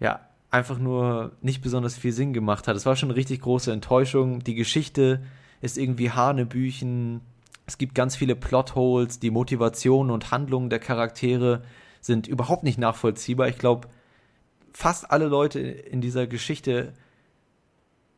ja, 0.00 0.20
einfach 0.50 0.78
nur 0.78 1.32
nicht 1.42 1.62
besonders 1.62 1.96
viel 1.96 2.12
Sinn 2.12 2.32
gemacht 2.32 2.68
hat. 2.68 2.76
Es 2.76 2.86
war 2.86 2.94
schon 2.94 3.10
eine 3.10 3.16
richtig 3.16 3.40
große 3.40 3.72
Enttäuschung. 3.72 4.44
Die 4.44 4.54
Geschichte 4.54 5.20
ist 5.60 5.76
irgendwie 5.76 6.12
Hanebüchen. 6.12 7.22
Es 7.66 7.76
gibt 7.76 7.96
ganz 7.96 8.14
viele 8.14 8.36
Plotholes, 8.36 9.18
die 9.18 9.30
Motivation 9.30 10.12
und 10.12 10.30
Handlungen 10.30 10.70
der 10.70 10.78
Charaktere 10.78 11.62
sind 12.04 12.26
überhaupt 12.26 12.64
nicht 12.64 12.78
nachvollziehbar. 12.78 13.48
Ich 13.48 13.56
glaube, 13.56 13.88
fast 14.74 15.10
alle 15.10 15.26
Leute 15.26 15.60
in 15.60 16.02
dieser 16.02 16.26
Geschichte 16.26 16.92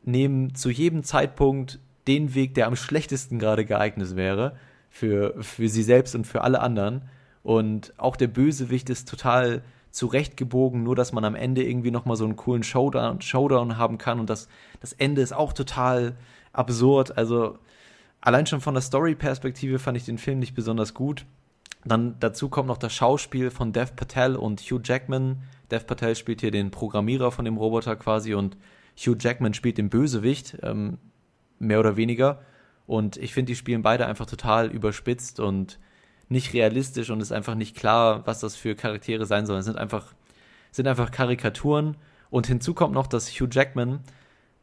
nehmen 0.03 0.57
zu 0.57 0.71
jedem 0.71 1.05
Zeitpunkt 1.05 1.79
den 2.09 2.35
Weg, 2.35 2.55
der 2.55 2.67
am 2.67 2.75
schlechtesten 2.75 3.39
gerade 3.39 3.65
geeignet 3.65 4.17
wäre 4.17 4.57
für, 4.91 5.41
für 5.41 5.69
sie 5.69 5.85
selbst 5.85 6.17
und 6.17 6.27
für 6.27 6.41
alle 6.43 6.61
anderen. 6.61 7.03
Und 7.45 7.95
auch 7.97 8.17
der 8.17 8.27
Bösewicht 8.27 8.91
ist 8.91 9.09
total 9.09 9.63
zurechtgebogen, 9.93 10.83
nur 10.83 10.97
dass 10.97 11.13
man 11.13 11.25
am 11.25 11.37
Ende 11.37 11.63
irgendwie 11.63 11.93
nochmal 11.93 12.17
so 12.17 12.25
einen 12.25 12.35
coolen 12.35 12.65
Showdown, 12.65 13.21
Showdown 13.21 13.79
haben 13.79 13.99
kann. 13.99 14.19
Und 14.19 14.29
das, 14.29 14.49
das 14.81 14.95
Ende 14.95 15.23
ist 15.23 15.33
auch 15.33 15.53
total 15.53 16.17
absurd. 16.53 17.17
Also 17.17 17.57
allein 18.21 18.47
schon 18.47 18.61
von 18.61 18.75
der 18.75 18.83
Story-Perspektive 18.83 19.79
fand 19.79 19.97
ich 19.97 20.07
den 20.07 20.19
Film 20.19 20.41
nicht 20.41 20.57
besonders 20.57 20.93
gut. 20.93 21.25
Dann 21.87 22.17
dazu 22.19 22.49
kommt 22.49 22.69
noch 22.69 22.79
das 22.79 22.93
Schauspiel 22.93 23.51
von 23.51 23.73
Dev 23.73 23.93
Patel 23.95 24.37
und 24.37 24.61
Hugh 24.61 24.81
Jackman. 24.83 25.43
Dev 25.71 25.87
Patel 25.87 26.17
spielt 26.17 26.41
hier 26.41 26.51
den 26.51 26.71
Programmierer 26.71 27.31
von 27.31 27.45
dem 27.45 27.57
Roboter 27.57 27.95
quasi 27.95 28.35
und 28.35 28.57
Hugh 28.99 29.17
Jackman 29.19 29.55
spielt 29.55 29.79
den 29.79 29.89
Bösewicht, 29.89 30.59
ähm, 30.63 30.99
mehr 31.59 31.79
oder 31.79 31.97
weniger. 31.97 32.41
Und 32.87 33.17
ich 33.17 33.33
finde, 33.33 33.53
die 33.53 33.57
spielen 33.57 33.83
beide 33.83 34.07
einfach 34.07 34.27
total 34.27 34.71
überspitzt 34.71 35.39
und 35.39 35.79
nicht 36.29 36.53
realistisch 36.55 37.11
und 37.11 37.21
ist 37.21 37.33
einfach 37.33 37.55
nicht 37.55 37.77
klar, 37.77 38.27
was 38.27 38.41
das 38.41 38.57
für 38.57 38.75
Charaktere 38.75 39.27
sein 39.27 39.47
sollen. 39.47 39.61
Es 39.61 39.67
sind 39.67 39.79
einfach, 39.79 40.13
sind 40.73 40.89
einfach 40.89 41.13
Karikaturen. 41.13 41.97
Und 42.31 42.49
hinzu 42.49 42.75
kommt 42.75 42.95
noch, 42.95 43.07
dass 43.07 43.31
Hugh 43.31 43.49
Jackman, 43.51 44.01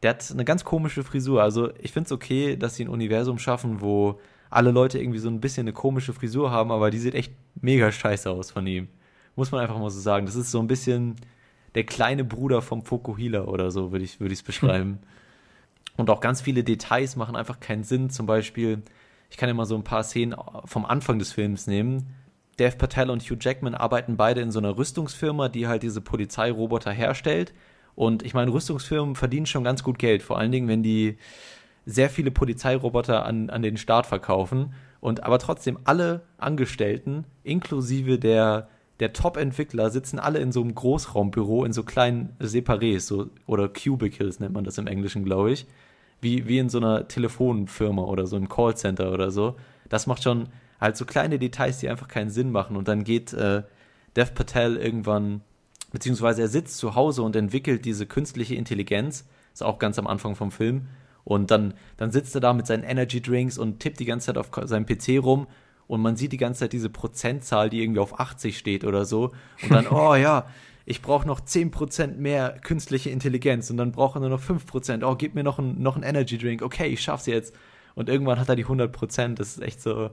der 0.02 0.10
hat 0.10 0.30
eine 0.30 0.44
ganz 0.44 0.64
komische 0.64 1.04
Frisur. 1.04 1.42
Also 1.42 1.70
ich 1.78 1.92
finde 1.92 2.08
es 2.08 2.12
okay, 2.12 2.56
dass 2.56 2.74
sie 2.74 2.84
ein 2.84 2.90
Universum 2.90 3.38
schaffen, 3.38 3.80
wo 3.80 4.20
alle 4.54 4.70
Leute 4.70 4.98
irgendwie 4.98 5.18
so 5.18 5.28
ein 5.28 5.40
bisschen 5.40 5.64
eine 5.64 5.72
komische 5.72 6.12
Frisur 6.12 6.50
haben, 6.50 6.70
aber 6.70 6.90
die 6.90 6.98
sieht 6.98 7.14
echt 7.14 7.32
mega 7.60 7.90
scheiße 7.90 8.30
aus 8.30 8.50
von 8.50 8.66
ihm. 8.66 8.88
Muss 9.36 9.50
man 9.50 9.60
einfach 9.60 9.78
mal 9.78 9.90
so 9.90 10.00
sagen. 10.00 10.26
Das 10.26 10.36
ist 10.36 10.50
so 10.50 10.60
ein 10.60 10.68
bisschen 10.68 11.16
der 11.74 11.84
kleine 11.84 12.24
Bruder 12.24 12.62
vom 12.62 12.84
Fokuhila 12.84 13.44
oder 13.44 13.70
so, 13.70 13.90
würde 13.90 14.04
ich 14.04 14.18
es 14.20 14.42
beschreiben. 14.42 15.00
Und 15.96 16.10
auch 16.10 16.20
ganz 16.20 16.40
viele 16.40 16.64
Details 16.64 17.16
machen 17.16 17.36
einfach 17.36 17.60
keinen 17.60 17.84
Sinn. 17.84 18.10
Zum 18.10 18.26
Beispiel, 18.26 18.82
ich 19.30 19.36
kann 19.36 19.48
ja 19.48 19.54
mal 19.54 19.64
so 19.64 19.74
ein 19.74 19.84
paar 19.84 20.02
Szenen 20.02 20.36
vom 20.64 20.84
Anfang 20.84 21.18
des 21.18 21.32
Films 21.32 21.66
nehmen. 21.66 22.14
Dev 22.58 22.76
Patel 22.78 23.10
und 23.10 23.22
Hugh 23.22 23.38
Jackman 23.40 23.74
arbeiten 23.74 24.16
beide 24.16 24.40
in 24.40 24.52
so 24.52 24.60
einer 24.60 24.76
Rüstungsfirma, 24.76 25.48
die 25.48 25.66
halt 25.66 25.82
diese 25.82 26.00
Polizeiroboter 26.00 26.92
herstellt. 26.92 27.52
Und 27.96 28.22
ich 28.24 28.34
meine, 28.34 28.52
Rüstungsfirmen 28.52 29.16
verdienen 29.16 29.46
schon 29.46 29.64
ganz 29.64 29.82
gut 29.82 29.98
Geld, 29.98 30.22
vor 30.22 30.38
allen 30.38 30.52
Dingen, 30.52 30.68
wenn 30.68 30.82
die 30.82 31.16
sehr 31.86 32.10
viele 32.10 32.30
Polizeiroboter 32.30 33.24
an, 33.24 33.50
an 33.50 33.62
den 33.62 33.76
Staat 33.76 34.06
verkaufen 34.06 34.74
und 35.00 35.22
aber 35.22 35.38
trotzdem 35.38 35.78
alle 35.84 36.22
Angestellten, 36.38 37.24
inklusive 37.42 38.18
der, 38.18 38.68
der 39.00 39.12
Top-Entwickler, 39.12 39.90
sitzen 39.90 40.18
alle 40.18 40.38
in 40.38 40.50
so 40.50 40.62
einem 40.62 40.74
Großraumbüro, 40.74 41.64
in 41.64 41.74
so 41.74 41.82
kleinen 41.82 42.34
Separés, 42.40 43.00
so, 43.00 43.28
oder 43.46 43.68
Cubicles 43.68 44.40
nennt 44.40 44.54
man 44.54 44.64
das 44.64 44.78
im 44.78 44.86
Englischen, 44.86 45.24
glaube 45.24 45.52
ich. 45.52 45.66
Wie, 46.22 46.48
wie 46.48 46.58
in 46.58 46.70
so 46.70 46.78
einer 46.78 47.06
Telefonfirma 47.06 48.02
oder 48.02 48.26
so 48.26 48.36
einem 48.36 48.48
Callcenter 48.48 49.12
oder 49.12 49.30
so. 49.30 49.56
Das 49.90 50.06
macht 50.06 50.22
schon 50.22 50.48
halt 50.80 50.96
so 50.96 51.04
kleine 51.04 51.38
Details, 51.38 51.80
die 51.80 51.90
einfach 51.90 52.08
keinen 52.08 52.30
Sinn 52.30 52.50
machen. 52.50 52.76
Und 52.76 52.88
dann 52.88 53.04
geht 53.04 53.34
äh, 53.34 53.62
Dev 54.16 54.32
Patel 54.34 54.76
irgendwann, 54.76 55.42
beziehungsweise 55.92 56.40
er 56.40 56.48
sitzt 56.48 56.78
zu 56.78 56.94
Hause 56.94 57.22
und 57.22 57.36
entwickelt 57.36 57.84
diese 57.84 58.06
künstliche 58.06 58.54
Intelligenz, 58.54 59.26
ist 59.52 59.62
auch 59.62 59.78
ganz 59.78 59.98
am 59.98 60.06
Anfang 60.06 60.34
vom 60.34 60.50
Film, 60.50 60.86
und 61.24 61.50
dann, 61.50 61.74
dann 61.96 62.10
sitzt 62.10 62.34
er 62.34 62.40
da 62.40 62.52
mit 62.52 62.66
seinen 62.66 62.84
Energy 62.84 63.20
Drinks 63.20 63.58
und 63.58 63.80
tippt 63.80 63.98
die 64.00 64.04
ganze 64.04 64.26
Zeit 64.26 64.38
auf 64.38 64.50
seinem 64.68 64.86
PC 64.86 65.22
rum 65.22 65.46
und 65.86 66.00
man 66.00 66.16
sieht 66.16 66.32
die 66.32 66.38
ganze 66.38 66.60
Zeit 66.60 66.72
diese 66.72 66.90
Prozentzahl, 66.90 67.70
die 67.70 67.82
irgendwie 67.82 68.00
auf 68.00 68.18
80 68.18 68.56
steht 68.56 68.84
oder 68.84 69.04
so. 69.04 69.32
Und 69.62 69.70
dann, 69.70 69.86
oh 69.90 70.14
ja, 70.14 70.46
ich 70.86 71.02
brauche 71.02 71.26
noch 71.26 71.40
10% 71.40 72.16
mehr 72.16 72.58
künstliche 72.62 73.10
Intelligenz 73.10 73.70
und 73.70 73.76
dann 73.78 73.92
brauche 73.92 74.18
er 74.18 74.20
nur 74.20 74.30
noch 74.30 74.42
5%. 74.42 75.04
Oh, 75.04 75.16
gib 75.16 75.34
mir 75.34 75.42
noch 75.42 75.58
einen 75.58 75.82
noch 75.82 76.00
Energy 76.00 76.38
Drink. 76.38 76.62
Okay, 76.62 76.88
ich 76.88 77.02
schaff's 77.02 77.26
jetzt. 77.26 77.54
Und 77.94 78.08
irgendwann 78.08 78.38
hat 78.38 78.48
er 78.48 78.56
die 78.56 78.66
100%. 78.66 79.34
Das 79.34 79.56
ist 79.56 79.62
echt 79.62 79.80
so, 79.80 80.10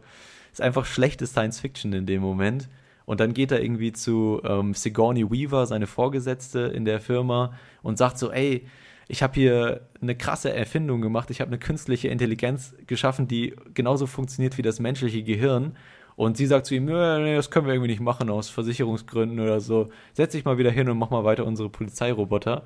ist 0.52 0.62
einfach 0.62 0.86
schlechte 0.86 1.28
Science 1.28 1.60
Fiction 1.60 1.93
in 1.93 2.06
dem 2.06 2.21
Moment. 2.21 2.69
Und 3.06 3.19
dann 3.19 3.34
geht 3.34 3.52
er 3.52 3.62
irgendwie 3.62 3.91
zu 3.91 4.41
ähm, 4.45 4.74
Sigourney 4.74 5.30
Weaver, 5.30 5.65
seine 5.65 5.88
Vorgesetzte 5.88 6.60
in 6.60 6.86
der 6.86 7.02
Firma, 7.02 7.54
und 7.82 7.97
sagt 7.97 8.17
so, 8.17 8.32
ey, 8.32 8.67
ich 9.12 9.21
habe 9.21 9.34
hier 9.34 9.82
eine 10.02 10.15
krasse 10.15 10.54
Erfindung 10.54 11.02
gemacht, 11.02 11.30
ich 11.32 11.41
habe 11.41 11.50
eine 11.50 11.60
künstliche 11.60 12.08
Intelligenz 12.08 12.74
geschaffen, 12.88 13.28
die 13.28 13.54
genauso 13.74 14.08
funktioniert 14.08 14.58
wie 14.58 14.62
das 14.62 14.80
menschliche 14.80 15.21
Gehirn. 15.21 15.76
Und 16.15 16.38
sie 16.38 16.45
sagt 16.45 16.65
zu 16.65 16.76
ihm, 16.76 16.86
nee, 16.86 17.36
das 17.36 17.52
können 17.52 17.65
wir 17.65 17.74
irgendwie 17.74 17.91
nicht 17.91 18.00
machen 18.00 18.30
aus 18.30 18.50
Versicherungsgründen 18.50 19.41
oder 19.41 19.60
so. 19.60 19.89
Setz 20.13 20.32
dich 20.32 20.45
mal 20.45 20.58
wieder 20.58 20.71
hin 20.71 20.89
und 20.89 20.97
mach 20.97 21.10
mal 21.10 21.26
weiter 21.26 21.45
unsere 21.45 21.69
Polizeiroboter. 21.69 22.63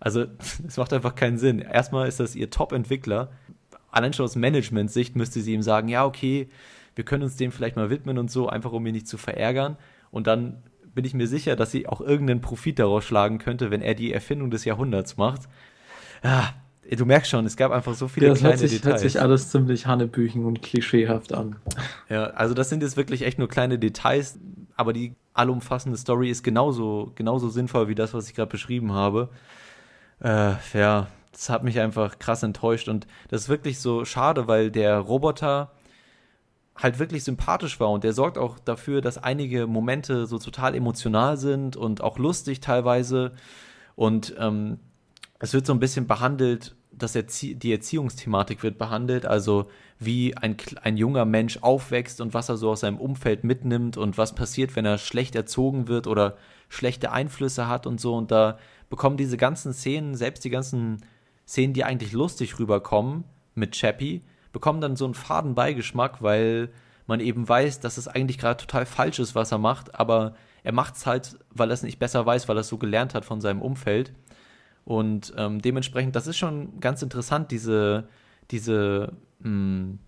Also, 0.00 0.24
es 0.66 0.76
macht 0.76 0.92
einfach 0.92 1.14
keinen 1.14 1.38
Sinn. 1.38 1.60
Erstmal 1.60 2.08
ist 2.08 2.18
das 2.18 2.34
ihr 2.34 2.50
Top-Entwickler. 2.50 3.30
Allein 3.92 4.12
schon 4.12 4.24
aus 4.24 4.34
Management-Sicht 4.34 5.14
müsste 5.14 5.40
sie 5.42 5.54
ihm 5.54 5.62
sagen, 5.62 5.86
ja, 5.86 6.04
okay, 6.04 6.48
wir 6.96 7.04
können 7.04 7.22
uns 7.22 7.36
dem 7.36 7.52
vielleicht 7.52 7.76
mal 7.76 7.90
widmen 7.90 8.18
und 8.18 8.32
so, 8.32 8.48
einfach 8.48 8.72
um 8.72 8.84
ihn 8.84 8.94
nicht 8.94 9.06
zu 9.06 9.16
verärgern. 9.16 9.76
Und 10.10 10.26
dann 10.26 10.64
bin 10.92 11.04
ich 11.04 11.14
mir 11.14 11.28
sicher, 11.28 11.54
dass 11.54 11.70
sie 11.70 11.86
auch 11.86 12.00
irgendeinen 12.00 12.40
Profit 12.40 12.80
daraus 12.80 13.04
schlagen 13.04 13.38
könnte, 13.38 13.70
wenn 13.70 13.80
er 13.82 13.94
die 13.94 14.12
Erfindung 14.12 14.50
des 14.50 14.64
Jahrhunderts 14.64 15.16
macht. 15.16 15.42
Ja, 16.24 16.54
du 16.90 17.04
merkst 17.04 17.30
schon, 17.30 17.46
es 17.46 17.56
gab 17.56 17.70
einfach 17.70 17.94
so 17.94 18.08
viele 18.08 18.26
ja, 18.26 18.32
das 18.32 18.40
kleine 18.40 18.52
hört 18.52 18.60
sich, 18.60 18.72
Details. 18.72 18.92
hört 18.92 19.00
sich 19.00 19.20
alles 19.20 19.50
ziemlich 19.50 19.86
hannebüchen 19.86 20.44
und 20.44 20.62
klischeehaft 20.62 21.32
an. 21.32 21.56
Ja, 22.08 22.24
also 22.28 22.54
das 22.54 22.68
sind 22.68 22.82
jetzt 22.82 22.96
wirklich 22.96 23.22
echt 23.22 23.38
nur 23.38 23.48
kleine 23.48 23.78
Details, 23.78 24.38
aber 24.76 24.92
die 24.92 25.14
allumfassende 25.34 25.98
Story 25.98 26.30
ist 26.30 26.42
genauso, 26.42 27.12
genauso 27.14 27.48
sinnvoll 27.48 27.88
wie 27.88 27.94
das, 27.94 28.14
was 28.14 28.28
ich 28.28 28.34
gerade 28.34 28.50
beschrieben 28.50 28.92
habe. 28.92 29.28
Äh, 30.20 30.52
ja, 30.72 31.08
das 31.32 31.50
hat 31.50 31.64
mich 31.64 31.80
einfach 31.80 32.18
krass 32.18 32.42
enttäuscht 32.42 32.88
und 32.88 33.06
das 33.28 33.42
ist 33.42 33.48
wirklich 33.48 33.80
so 33.80 34.04
schade, 34.04 34.46
weil 34.46 34.70
der 34.70 34.98
Roboter 34.98 35.72
halt 36.76 36.98
wirklich 36.98 37.24
sympathisch 37.24 37.78
war 37.80 37.90
und 37.90 38.04
der 38.04 38.12
sorgt 38.12 38.38
auch 38.38 38.58
dafür, 38.58 39.00
dass 39.00 39.18
einige 39.18 39.66
Momente 39.66 40.26
so 40.26 40.38
total 40.38 40.74
emotional 40.74 41.36
sind 41.36 41.76
und 41.76 42.00
auch 42.00 42.18
lustig 42.18 42.60
teilweise 42.60 43.32
und 43.96 44.34
ähm, 44.38 44.78
es 45.38 45.52
wird 45.52 45.66
so 45.66 45.72
ein 45.72 45.80
bisschen 45.80 46.06
behandelt, 46.06 46.74
dass 46.92 47.16
Erzie 47.16 47.54
die 47.54 47.72
Erziehungsthematik 47.72 48.62
wird 48.62 48.78
behandelt, 48.78 49.26
also 49.26 49.68
wie 49.98 50.36
ein, 50.36 50.56
ein 50.82 50.96
junger 50.96 51.24
Mensch 51.24 51.58
aufwächst 51.60 52.20
und 52.20 52.34
was 52.34 52.48
er 52.48 52.56
so 52.56 52.70
aus 52.70 52.80
seinem 52.80 52.98
Umfeld 52.98 53.44
mitnimmt 53.44 53.96
und 53.96 54.16
was 54.16 54.34
passiert, 54.34 54.76
wenn 54.76 54.84
er 54.84 54.98
schlecht 54.98 55.34
erzogen 55.34 55.88
wird 55.88 56.06
oder 56.06 56.36
schlechte 56.68 57.12
Einflüsse 57.12 57.68
hat 57.68 57.86
und 57.86 58.00
so 58.00 58.14
und 58.14 58.30
da 58.30 58.58
bekommen 58.90 59.16
diese 59.16 59.36
ganzen 59.36 59.72
Szenen, 59.72 60.14
selbst 60.14 60.44
die 60.44 60.50
ganzen 60.50 61.02
Szenen, 61.46 61.74
die 61.74 61.84
eigentlich 61.84 62.12
lustig 62.12 62.58
rüberkommen 62.58 63.24
mit 63.54 63.72
Chappie, 63.72 64.22
bekommen 64.52 64.80
dann 64.80 64.96
so 64.96 65.04
einen 65.04 65.14
faden 65.14 65.54
Beigeschmack, 65.54 66.22
weil 66.22 66.70
man 67.06 67.20
eben 67.20 67.46
weiß, 67.46 67.80
dass 67.80 67.98
es 67.98 68.08
eigentlich 68.08 68.38
gerade 68.38 68.56
total 68.64 68.86
falsch 68.86 69.18
ist, 69.18 69.34
was 69.34 69.52
er 69.52 69.58
macht, 69.58 69.94
aber 69.94 70.34
er 70.62 70.72
macht 70.72 70.96
es 70.96 71.06
halt, 71.06 71.38
weil 71.50 71.70
er 71.70 71.74
es 71.74 71.82
nicht 71.82 71.98
besser 71.98 72.24
weiß, 72.24 72.48
weil 72.48 72.56
er 72.56 72.60
es 72.60 72.68
so 72.68 72.78
gelernt 72.78 73.14
hat 73.14 73.24
von 73.26 73.40
seinem 73.40 73.60
Umfeld. 73.60 74.12
Und 74.84 75.32
ähm, 75.36 75.62
dementsprechend, 75.62 76.14
das 76.14 76.26
ist 76.26 76.36
schon 76.36 76.80
ganz 76.80 77.02
interessant, 77.02 77.50
diese, 77.50 78.08
diese 78.50 79.12
mh, 79.40 79.48
hm, 79.48 79.98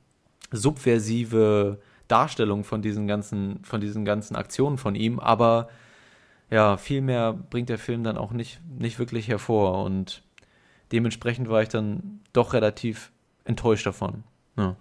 subversive 0.52 1.78
Darstellung 2.08 2.64
von 2.64 2.82
diesen 2.82 3.06
ganzen, 3.06 3.64
von 3.64 3.80
diesen 3.80 4.04
ganzen 4.04 4.36
Aktionen 4.36 4.78
von 4.78 4.94
ihm, 4.94 5.18
aber 5.18 5.68
ja, 6.50 6.76
viel 6.76 7.00
mehr 7.00 7.32
bringt 7.32 7.68
der 7.68 7.78
Film 7.78 8.04
dann 8.04 8.16
auch 8.16 8.30
nicht, 8.30 8.60
nicht 8.78 8.98
wirklich 8.98 9.28
hervor 9.28 9.84
und 9.84 10.22
dementsprechend 10.92 11.48
war 11.48 11.62
ich 11.62 11.68
dann 11.68 12.20
doch 12.32 12.52
relativ 12.52 13.10
enttäuscht 13.44 13.86
davon. 13.86 14.22
Ja. 14.56 14.76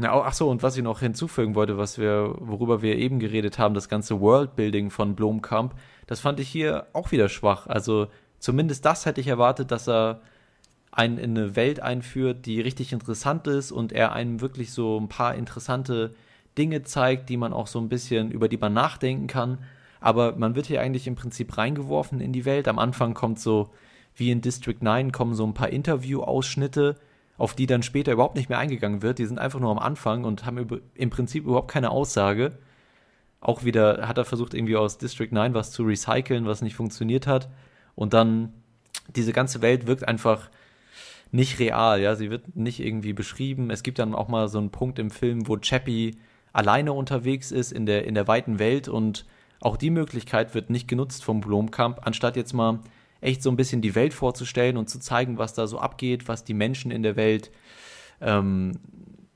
Ach 0.00 0.32
so, 0.32 0.48
und 0.48 0.62
was 0.62 0.76
ich 0.76 0.82
noch 0.82 1.00
hinzufügen 1.00 1.54
wollte, 1.54 1.76
was 1.76 1.98
wir, 1.98 2.34
worüber 2.38 2.80
wir 2.80 2.96
eben 2.96 3.18
geredet 3.18 3.58
haben, 3.58 3.74
das 3.74 3.90
ganze 3.90 4.20
Worldbuilding 4.20 4.90
von 4.90 5.14
Blomkamp, 5.14 5.74
das 6.06 6.20
fand 6.20 6.40
ich 6.40 6.48
hier 6.48 6.86
auch 6.94 7.12
wieder 7.12 7.28
schwach. 7.28 7.66
Also 7.66 8.08
zumindest 8.42 8.84
das 8.84 9.06
hätte 9.06 9.20
ich 9.20 9.28
erwartet, 9.28 9.70
dass 9.70 9.88
er 9.88 10.20
einen 10.90 11.16
in 11.16 11.38
eine 11.38 11.56
Welt 11.56 11.80
einführt, 11.80 12.44
die 12.44 12.60
richtig 12.60 12.92
interessant 12.92 13.46
ist 13.46 13.72
und 13.72 13.92
er 13.92 14.12
einem 14.12 14.42
wirklich 14.42 14.72
so 14.72 15.00
ein 15.00 15.08
paar 15.08 15.34
interessante 15.34 16.14
Dinge 16.58 16.82
zeigt, 16.82 17.30
die 17.30 17.38
man 17.38 17.54
auch 17.54 17.66
so 17.66 17.80
ein 17.80 17.88
bisschen, 17.88 18.30
über 18.30 18.48
die 18.48 18.58
man 18.58 18.74
nachdenken 18.74 19.26
kann. 19.26 19.58
Aber 20.00 20.36
man 20.36 20.54
wird 20.54 20.66
hier 20.66 20.82
eigentlich 20.82 21.06
im 21.06 21.14
Prinzip 21.14 21.56
reingeworfen 21.56 22.20
in 22.20 22.32
die 22.32 22.44
Welt. 22.44 22.68
Am 22.68 22.78
Anfang 22.78 23.14
kommt 23.14 23.38
so, 23.38 23.70
wie 24.14 24.30
in 24.30 24.42
District 24.42 24.76
9, 24.78 25.12
kommen 25.12 25.34
so 25.34 25.46
ein 25.46 25.54
paar 25.54 25.70
Interview-Ausschnitte, 25.70 26.96
auf 27.38 27.54
die 27.54 27.66
dann 27.66 27.82
später 27.82 28.12
überhaupt 28.12 28.36
nicht 28.36 28.50
mehr 28.50 28.58
eingegangen 28.58 29.00
wird. 29.00 29.18
Die 29.18 29.24
sind 29.24 29.38
einfach 29.38 29.60
nur 29.60 29.70
am 29.70 29.78
Anfang 29.78 30.24
und 30.24 30.44
haben 30.44 30.82
im 30.94 31.10
Prinzip 31.10 31.44
überhaupt 31.44 31.70
keine 31.70 31.90
Aussage. 31.90 32.58
Auch 33.40 33.64
wieder 33.64 34.08
hat 34.08 34.18
er 34.18 34.24
versucht, 34.24 34.52
irgendwie 34.52 34.76
aus 34.76 34.98
District 34.98 35.30
9 35.30 35.54
was 35.54 35.70
zu 35.70 35.84
recyceln, 35.84 36.44
was 36.44 36.60
nicht 36.60 36.74
funktioniert 36.74 37.26
hat. 37.26 37.48
Und 37.94 38.14
dann, 38.14 38.52
diese 39.14 39.32
ganze 39.32 39.62
Welt 39.62 39.86
wirkt 39.86 40.06
einfach 40.06 40.50
nicht 41.30 41.58
real, 41.58 42.00
ja. 42.00 42.14
Sie 42.14 42.30
wird 42.30 42.56
nicht 42.56 42.80
irgendwie 42.80 43.12
beschrieben. 43.12 43.70
Es 43.70 43.82
gibt 43.82 43.98
dann 43.98 44.14
auch 44.14 44.28
mal 44.28 44.48
so 44.48 44.58
einen 44.58 44.70
Punkt 44.70 44.98
im 44.98 45.10
Film, 45.10 45.48
wo 45.48 45.56
Chappie 45.56 46.16
alleine 46.52 46.92
unterwegs 46.92 47.50
ist 47.50 47.72
in 47.72 47.86
der, 47.86 48.04
in 48.06 48.14
der 48.14 48.28
weiten 48.28 48.58
Welt 48.58 48.88
und 48.88 49.24
auch 49.60 49.76
die 49.76 49.90
Möglichkeit 49.90 50.54
wird 50.54 50.70
nicht 50.70 50.88
genutzt 50.88 51.24
vom 51.24 51.40
Blomkamp, 51.40 52.00
anstatt 52.04 52.36
jetzt 52.36 52.52
mal 52.52 52.80
echt 53.20 53.42
so 53.42 53.50
ein 53.50 53.56
bisschen 53.56 53.80
die 53.80 53.94
Welt 53.94 54.12
vorzustellen 54.12 54.76
und 54.76 54.90
zu 54.90 54.98
zeigen, 54.98 55.38
was 55.38 55.54
da 55.54 55.66
so 55.66 55.78
abgeht, 55.78 56.28
was 56.28 56.44
die 56.44 56.54
Menschen 56.54 56.90
in 56.90 57.02
der 57.02 57.16
Welt 57.16 57.50
ähm, 58.20 58.72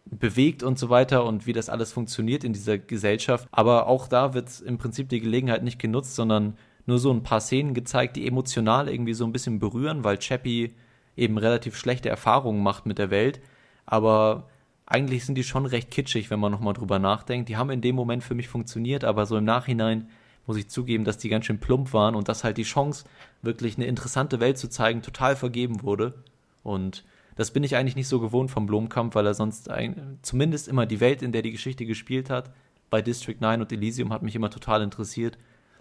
bewegt 0.05 0.63
und 0.63 0.79
so 0.79 0.91
weiter 0.91 1.25
und 1.25 1.47
wie 1.47 1.53
das 1.53 1.69
alles 1.69 1.93
funktioniert 1.93 2.45
in 2.45 2.53
dieser 2.53 2.79
Gesellschaft. 2.79 3.49
Aber 3.53 3.87
auch 3.87 4.09
da 4.09 4.35
wird 4.35 4.61
im 4.61 4.79
Prinzip 4.79 5.09
die 5.09 5.21
Gelegenheit 5.21 5.63
nicht 5.63 5.79
genutzt, 5.79 6.17
sondern 6.17 6.57
nur 6.87 6.99
so 6.99 7.13
ein 7.13 7.23
paar 7.23 7.41
Szenen 7.41 7.75
gezeigt, 7.75 8.17
die 8.17 8.27
emotional 8.27 8.89
irgendwie 8.89 9.15
so 9.15 9.25
ein 9.25 9.33
bisschen 9.33 9.59
berühren, 9.59 10.05
weil 10.05 10.19
Chappie 10.19 10.75
eben 11.17 11.39
relativ 11.39 11.77
schlechte 11.77 12.09
Erfahrungen 12.09 12.63
macht 12.63 12.87
mit 12.87 12.99
der 12.99 13.11
Welt. 13.11 13.41
Aber 13.85 14.49
eigentlich 14.87 15.25
sind 15.25 15.35
die 15.35 15.45
schon 15.45 15.67
recht 15.67 15.91
kitschig, 15.91 16.31
wenn 16.31 16.41
man 16.41 16.53
nochmal 16.53 16.75
drüber 16.75 16.99
nachdenkt. 16.99 17.49
Die 17.49 17.57
haben 17.57 17.71
in 17.71 17.81
dem 17.81 17.97
Moment 17.97 18.23
für 18.23 18.35
mich 18.35 18.49
funktioniert, 18.49 19.05
aber 19.05 19.27
so 19.27 19.37
im 19.37 19.45
Nachhinein 19.45 20.09
muss 20.47 20.57
ich 20.57 20.69
zugeben, 20.69 21.05
dass 21.05 21.19
die 21.19 21.29
ganz 21.29 21.47
schön 21.47 21.59
plump 21.59 21.93
waren 21.93 22.15
und 22.15 22.29
dass 22.29 22.45
halt 22.45 22.57
die 22.57 22.63
Chance, 22.63 23.05
wirklich 23.43 23.77
eine 23.77 23.87
interessante 23.87 24.39
Welt 24.39 24.59
zu 24.59 24.69
zeigen, 24.69 25.03
total 25.03 25.35
vergeben 25.35 25.83
wurde. 25.83 26.15
Und 26.63 27.05
das 27.35 27.51
bin 27.51 27.65
ich 27.65 27.77
eigentlich 27.77 27.97
nicht 27.97 28.09
so 28.09 28.21
gewohnt 28.21 28.51
vom 28.51 28.67
Blomkamp, 28.67 29.15
weil 29.15 29.27
er 29.27 29.35
sonst 29.35 29.71
ein, 29.71 30.19
zumindest 30.23 30.69
immer 30.69 30.87
die 30.87 31.01
Welt, 31.01 31.23
in 31.23 31.33
der 31.33 31.43
die 31.43 31.51
Geschichte 31.51 31.85
gespielt 31.85 32.31
hat, 32.31 32.51
bei 32.89 33.03
District 33.03 33.37
9 33.41 33.61
und 33.61 33.73
Elysium 33.73 34.13
hat 34.13 34.23
mich 34.23 34.37
immer 34.37 34.51
total 34.51 34.83
interessiert. 34.83 35.37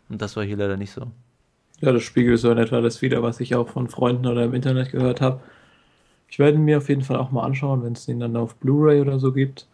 Und 0.10 0.22
das 0.22 0.36
war 0.36 0.44
hier 0.44 0.58
leider 0.58 0.78
nicht 0.78 0.92
so. 0.92 1.08
Ja, 1.82 1.92
das 1.92 2.04
spiegelt 2.04 2.40
so 2.40 2.52
in 2.52 2.58
etwa 2.58 2.82
das 2.82 3.02
wieder, 3.02 3.22
was 3.22 3.40
ich 3.40 3.56
auch 3.56 3.68
von 3.68 3.88
Freunden 3.88 4.28
oder 4.28 4.44
im 4.44 4.54
Internet 4.54 4.92
gehört 4.92 5.22
habe. 5.22 5.42
Ich 6.30 6.40
werde 6.40 6.58
mir 6.58 6.78
auf 6.78 6.90
jeden 6.90 7.02
Fall 7.02 7.18
auch 7.18 7.32
mal 7.32 7.44
anschauen, 7.44 7.84
wenn 7.84 7.94
es 7.94 8.06
den 8.06 8.20
dann 8.20 8.36
auf 8.36 8.56
Blu-ray 8.56 9.02
oder 9.02 9.20
so 9.20 9.32
gibt. 9.32 9.68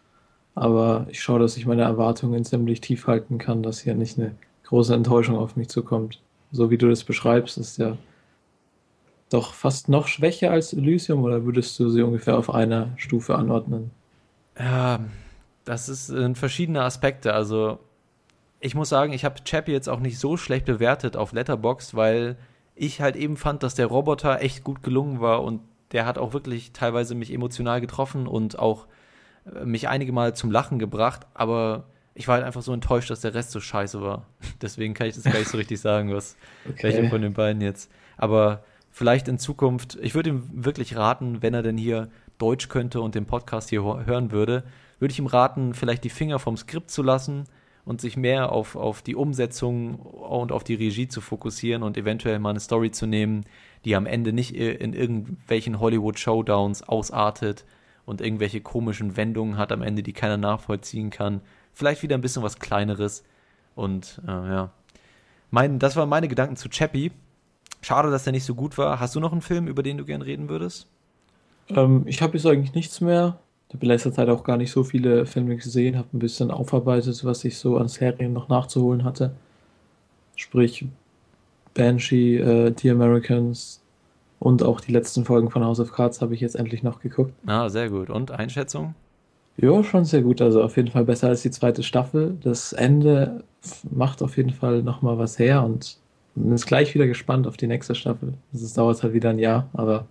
Aber 0.54 1.06
ich 1.08 1.22
schaue, 1.22 1.38
dass 1.38 1.56
ich 1.56 1.66
meine 1.66 1.82
Erwartungen 1.82 2.44
ziemlich 2.44 2.80
tief 2.80 3.06
halten 3.06 3.38
kann, 3.38 3.62
dass 3.62 3.80
hier 3.80 3.94
nicht 3.94 4.18
eine 4.18 4.34
große 4.64 4.94
Enttäuschung 4.94 5.38
auf 5.38 5.56
mich 5.56 5.68
zukommt. 5.68 6.20
So 6.50 6.70
wie 6.70 6.78
du 6.78 6.88
das 6.88 7.04
beschreibst, 7.04 7.56
ist 7.56 7.78
ja 7.78 7.96
doch 9.30 9.54
fast 9.54 9.88
noch 9.88 10.08
schwächer 10.08 10.50
als 10.50 10.74
Elysium 10.74 11.22
oder 11.22 11.44
würdest 11.44 11.78
du 11.80 11.88
sie 11.88 12.02
ungefähr 12.02 12.36
auf 12.36 12.52
einer 12.52 12.90
Stufe 12.96 13.34
anordnen? 13.36 13.90
Ja, 14.58 15.00
das 15.64 15.86
sind 15.86 16.36
verschiedene 16.36 16.82
Aspekte. 16.82 17.32
Also 17.32 17.78
ich 18.62 18.76
muss 18.76 18.88
sagen, 18.88 19.12
ich 19.12 19.24
habe 19.24 19.42
Chappie 19.44 19.72
jetzt 19.72 19.88
auch 19.88 19.98
nicht 19.98 20.18
so 20.18 20.36
schlecht 20.36 20.66
bewertet 20.66 21.16
auf 21.16 21.32
Letterboxd, 21.32 21.96
weil 21.96 22.36
ich 22.76 23.00
halt 23.00 23.16
eben 23.16 23.36
fand, 23.36 23.64
dass 23.64 23.74
der 23.74 23.86
Roboter 23.86 24.40
echt 24.40 24.62
gut 24.62 24.84
gelungen 24.84 25.20
war 25.20 25.42
und 25.42 25.60
der 25.90 26.06
hat 26.06 26.16
auch 26.16 26.32
wirklich 26.32 26.72
teilweise 26.72 27.16
mich 27.16 27.32
emotional 27.32 27.80
getroffen 27.80 28.28
und 28.28 28.58
auch 28.60 28.86
äh, 29.52 29.64
mich 29.64 29.88
einige 29.88 30.12
Mal 30.12 30.34
zum 30.36 30.52
Lachen 30.52 30.78
gebracht, 30.78 31.26
aber 31.34 31.84
ich 32.14 32.28
war 32.28 32.36
halt 32.36 32.44
einfach 32.44 32.62
so 32.62 32.72
enttäuscht, 32.72 33.10
dass 33.10 33.20
der 33.20 33.34
Rest 33.34 33.50
so 33.50 33.58
scheiße 33.58 34.00
war. 34.00 34.26
Deswegen 34.62 34.94
kann 34.94 35.08
ich 35.08 35.16
das 35.16 35.24
gar 35.24 35.38
nicht 35.38 35.48
so 35.50 35.56
richtig 35.56 35.80
sagen, 35.80 36.14
was 36.14 36.36
okay. 36.68 36.84
welcher 36.84 37.10
von 37.10 37.20
den 37.20 37.32
beiden 37.32 37.60
jetzt. 37.62 37.90
Aber 38.16 38.62
vielleicht 38.92 39.26
in 39.26 39.40
Zukunft, 39.40 39.98
ich 40.00 40.14
würde 40.14 40.30
ihm 40.30 40.48
wirklich 40.52 40.96
raten, 40.96 41.42
wenn 41.42 41.52
er 41.52 41.62
denn 41.62 41.76
hier 41.76 42.10
Deutsch 42.38 42.68
könnte 42.68 43.00
und 43.00 43.16
den 43.16 43.26
Podcast 43.26 43.70
hier 43.70 43.82
hören 43.82 44.30
würde, 44.30 44.62
würde 45.00 45.10
ich 45.10 45.18
ihm 45.18 45.26
raten, 45.26 45.74
vielleicht 45.74 46.04
die 46.04 46.10
Finger 46.10 46.38
vom 46.38 46.56
Skript 46.56 46.90
zu 46.90 47.02
lassen 47.02 47.46
und 47.84 48.00
sich 48.00 48.16
mehr 48.16 48.52
auf, 48.52 48.76
auf 48.76 49.02
die 49.02 49.16
Umsetzung 49.16 49.96
und 49.96 50.52
auf 50.52 50.64
die 50.64 50.74
Regie 50.74 51.08
zu 51.08 51.20
fokussieren 51.20 51.82
und 51.82 51.96
eventuell 51.96 52.38
mal 52.38 52.50
eine 52.50 52.60
Story 52.60 52.90
zu 52.90 53.06
nehmen, 53.06 53.44
die 53.84 53.96
am 53.96 54.06
Ende 54.06 54.32
nicht 54.32 54.54
in 54.54 54.92
irgendwelchen 54.92 55.80
Hollywood-Showdowns 55.80 56.82
ausartet 56.84 57.64
und 58.04 58.20
irgendwelche 58.20 58.60
komischen 58.60 59.16
Wendungen 59.16 59.56
hat 59.56 59.72
am 59.72 59.82
Ende, 59.82 60.02
die 60.02 60.12
keiner 60.12 60.36
nachvollziehen 60.36 61.10
kann. 61.10 61.40
Vielleicht 61.72 62.02
wieder 62.02 62.16
ein 62.16 62.20
bisschen 62.20 62.42
was 62.42 62.58
Kleineres. 62.58 63.24
Und 63.74 64.20
äh, 64.26 64.30
ja. 64.30 64.70
Mein, 65.50 65.78
das 65.78 65.96
waren 65.96 66.08
meine 66.08 66.28
Gedanken 66.28 66.56
zu 66.56 66.68
Chappie. 66.68 67.12
Schade, 67.80 68.10
dass 68.10 68.24
der 68.24 68.32
nicht 68.32 68.44
so 68.44 68.54
gut 68.54 68.78
war. 68.78 69.00
Hast 69.00 69.14
du 69.14 69.20
noch 69.20 69.32
einen 69.32 69.40
Film, 69.40 69.66
über 69.66 69.82
den 69.82 69.98
du 69.98 70.04
gern 70.04 70.22
reden 70.22 70.48
würdest? 70.48 70.88
Ähm, 71.68 72.02
ich 72.06 72.22
habe 72.22 72.36
jetzt 72.36 72.46
eigentlich 72.46 72.74
nichts 72.74 73.00
mehr. 73.00 73.38
Ich 73.72 73.74
habe 73.74 73.86
in 73.86 73.88
letzter 73.88 74.12
Zeit 74.12 74.28
auch 74.28 74.44
gar 74.44 74.58
nicht 74.58 74.70
so 74.70 74.84
viele 74.84 75.24
Filme 75.24 75.56
gesehen, 75.56 75.96
habe 75.96 76.08
ein 76.12 76.18
bisschen 76.18 76.50
aufarbeitet, 76.50 77.24
was 77.24 77.42
ich 77.42 77.56
so 77.56 77.78
an 77.78 77.88
Serien 77.88 78.34
noch 78.34 78.50
nachzuholen 78.50 79.02
hatte. 79.02 79.32
Sprich 80.36 80.84
Banshee, 81.72 82.36
äh, 82.36 82.74
The 82.78 82.90
Americans 82.90 83.80
und 84.40 84.62
auch 84.62 84.82
die 84.82 84.92
letzten 84.92 85.24
Folgen 85.24 85.50
von 85.50 85.64
House 85.64 85.80
of 85.80 85.90
Cards 85.90 86.20
habe 86.20 86.34
ich 86.34 86.42
jetzt 86.42 86.54
endlich 86.54 86.82
noch 86.82 87.00
geguckt. 87.00 87.32
Ah, 87.46 87.70
sehr 87.70 87.88
gut. 87.88 88.10
Und 88.10 88.30
Einschätzung? 88.30 88.94
Ja, 89.56 89.82
schon 89.82 90.04
sehr 90.04 90.20
gut. 90.20 90.42
Also 90.42 90.62
auf 90.62 90.76
jeden 90.76 90.90
Fall 90.90 91.06
besser 91.06 91.28
als 91.28 91.40
die 91.40 91.50
zweite 91.50 91.82
Staffel. 91.82 92.36
Das 92.42 92.74
Ende 92.74 93.42
macht 93.90 94.22
auf 94.22 94.36
jeden 94.36 94.50
Fall 94.50 94.82
nochmal 94.82 95.16
was 95.16 95.38
her 95.38 95.64
und 95.64 95.96
man 96.34 96.52
ist 96.52 96.66
gleich 96.66 96.94
wieder 96.94 97.06
gespannt 97.06 97.46
auf 97.46 97.56
die 97.56 97.68
nächste 97.68 97.94
Staffel. 97.94 98.34
Es 98.52 98.74
dauert 98.74 99.02
halt 99.02 99.14
wieder 99.14 99.30
ein 99.30 99.38
Jahr, 99.38 99.70
aber 99.72 100.04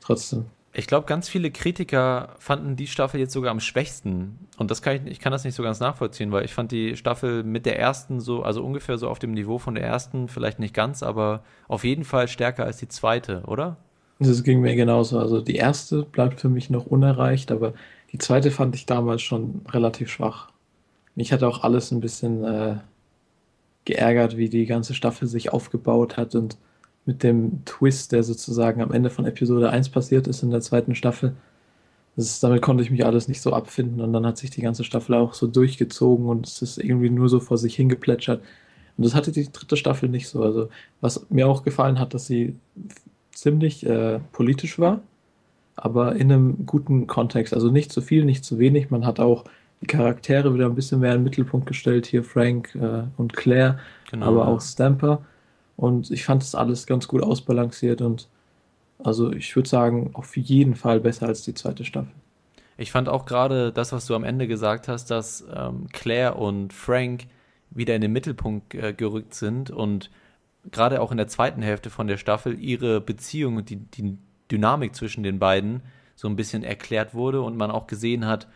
trotzdem. 0.00 0.46
Ich 0.72 0.86
glaube, 0.86 1.06
ganz 1.06 1.28
viele 1.28 1.50
Kritiker 1.50 2.36
fanden 2.38 2.76
die 2.76 2.86
Staffel 2.86 3.18
jetzt 3.18 3.32
sogar 3.32 3.50
am 3.50 3.60
schwächsten. 3.60 4.38
Und 4.58 4.70
das 4.70 4.82
kann 4.82 4.96
ich, 4.96 5.12
ich 5.12 5.20
kann 5.20 5.32
das 5.32 5.44
nicht 5.44 5.54
so 5.54 5.62
ganz 5.62 5.80
nachvollziehen, 5.80 6.30
weil 6.30 6.44
ich 6.44 6.52
fand 6.52 6.72
die 6.72 6.96
Staffel 6.96 7.42
mit 7.42 7.64
der 7.66 7.78
ersten 7.78 8.20
so, 8.20 8.42
also 8.42 8.64
ungefähr 8.64 8.98
so 8.98 9.08
auf 9.08 9.18
dem 9.18 9.32
Niveau 9.32 9.58
von 9.58 9.74
der 9.74 9.84
ersten, 9.84 10.28
vielleicht 10.28 10.58
nicht 10.58 10.74
ganz, 10.74 11.02
aber 11.02 11.42
auf 11.68 11.84
jeden 11.84 12.04
Fall 12.04 12.28
stärker 12.28 12.64
als 12.64 12.76
die 12.76 12.88
zweite, 12.88 13.42
oder? 13.46 13.78
Das 14.18 14.42
ging 14.42 14.60
mir 14.60 14.74
genauso. 14.74 15.18
Also 15.18 15.40
die 15.40 15.56
erste 15.56 16.02
bleibt 16.02 16.40
für 16.40 16.48
mich 16.48 16.70
noch 16.70 16.86
unerreicht, 16.86 17.50
aber 17.50 17.72
die 18.12 18.18
zweite 18.18 18.50
fand 18.50 18.74
ich 18.74 18.84
damals 18.84 19.22
schon 19.22 19.62
relativ 19.68 20.10
schwach. 20.10 20.48
Mich 21.14 21.32
hat 21.32 21.42
auch 21.42 21.62
alles 21.64 21.92
ein 21.92 22.00
bisschen 22.00 22.44
äh, 22.44 22.76
geärgert, 23.84 24.36
wie 24.36 24.48
die 24.48 24.66
ganze 24.66 24.94
Staffel 24.94 25.28
sich 25.28 25.52
aufgebaut 25.52 26.16
hat 26.16 26.34
und 26.34 26.58
mit 27.08 27.22
dem 27.22 27.64
Twist, 27.64 28.12
der 28.12 28.22
sozusagen 28.22 28.82
am 28.82 28.92
Ende 28.92 29.08
von 29.08 29.24
Episode 29.24 29.70
1 29.70 29.88
passiert 29.88 30.28
ist 30.28 30.42
in 30.42 30.50
der 30.50 30.60
zweiten 30.60 30.94
Staffel. 30.94 31.34
Ist, 32.16 32.42
damit 32.44 32.60
konnte 32.60 32.82
ich 32.82 32.90
mich 32.90 33.06
alles 33.06 33.28
nicht 33.28 33.40
so 33.40 33.54
abfinden 33.54 34.02
und 34.02 34.12
dann 34.12 34.26
hat 34.26 34.36
sich 34.36 34.50
die 34.50 34.60
ganze 34.60 34.84
Staffel 34.84 35.14
auch 35.14 35.32
so 35.32 35.46
durchgezogen 35.46 36.26
und 36.26 36.46
es 36.46 36.60
ist 36.60 36.76
irgendwie 36.76 37.08
nur 37.08 37.30
so 37.30 37.40
vor 37.40 37.56
sich 37.56 37.74
hingeplätschert. 37.76 38.42
Und 38.98 39.06
das 39.06 39.14
hatte 39.14 39.32
die 39.32 39.50
dritte 39.50 39.78
Staffel 39.78 40.10
nicht 40.10 40.28
so. 40.28 40.42
Also, 40.42 40.68
was 41.00 41.24
mir 41.30 41.48
auch 41.48 41.62
gefallen 41.62 41.98
hat, 41.98 42.12
dass 42.12 42.26
sie 42.26 42.56
ziemlich 43.32 43.86
äh, 43.86 44.20
politisch 44.32 44.78
war, 44.78 45.00
aber 45.76 46.14
in 46.14 46.30
einem 46.30 46.66
guten 46.66 47.06
Kontext. 47.06 47.54
Also 47.54 47.70
nicht 47.70 47.90
zu 47.90 48.02
viel, 48.02 48.26
nicht 48.26 48.44
zu 48.44 48.58
wenig. 48.58 48.90
Man 48.90 49.06
hat 49.06 49.18
auch 49.18 49.44
die 49.80 49.86
Charaktere 49.86 50.52
wieder 50.52 50.66
ein 50.66 50.74
bisschen 50.74 51.00
mehr 51.00 51.12
in 51.12 51.20
den 51.20 51.24
Mittelpunkt 51.24 51.66
gestellt. 51.66 52.04
Hier 52.04 52.22
Frank 52.22 52.74
äh, 52.74 53.04
und 53.16 53.32
Claire, 53.32 53.78
genau, 54.10 54.26
aber 54.26 54.40
ja. 54.40 54.46
auch 54.48 54.60
Stamper. 54.60 55.22
Und 55.78 56.10
ich 56.10 56.24
fand 56.24 56.42
das 56.42 56.56
alles 56.56 56.86
ganz 56.86 57.06
gut 57.06 57.22
ausbalanciert 57.22 58.02
und 58.02 58.28
also 58.98 59.32
ich 59.32 59.54
würde 59.54 59.68
sagen, 59.68 60.10
auf 60.14 60.36
jeden 60.36 60.74
Fall 60.74 60.98
besser 60.98 61.28
als 61.28 61.42
die 61.42 61.54
zweite 61.54 61.84
Staffel. 61.84 62.10
Ich 62.76 62.90
fand 62.90 63.08
auch 63.08 63.26
gerade 63.26 63.72
das, 63.72 63.92
was 63.92 64.06
du 64.06 64.16
am 64.16 64.24
Ende 64.24 64.48
gesagt 64.48 64.88
hast, 64.88 65.06
dass 65.12 65.46
ähm, 65.54 65.86
Claire 65.92 66.36
und 66.36 66.72
Frank 66.72 67.28
wieder 67.70 67.94
in 67.94 68.00
den 68.00 68.12
Mittelpunkt 68.12 68.74
äh, 68.74 68.92
gerückt 68.92 69.34
sind 69.34 69.70
und 69.70 70.10
gerade 70.72 71.00
auch 71.00 71.12
in 71.12 71.16
der 71.16 71.28
zweiten 71.28 71.62
Hälfte 71.62 71.90
von 71.90 72.08
der 72.08 72.16
Staffel 72.16 72.58
ihre 72.58 73.00
Beziehung 73.00 73.56
und 73.56 73.70
die, 73.70 73.76
die 73.76 74.18
Dynamik 74.50 74.96
zwischen 74.96 75.22
den 75.22 75.38
beiden 75.38 75.82
so 76.16 76.26
ein 76.26 76.34
bisschen 76.34 76.64
erklärt 76.64 77.14
wurde 77.14 77.40
und 77.40 77.56
man 77.56 77.70
auch 77.70 77.86
gesehen 77.86 78.26
hat, 78.26 78.48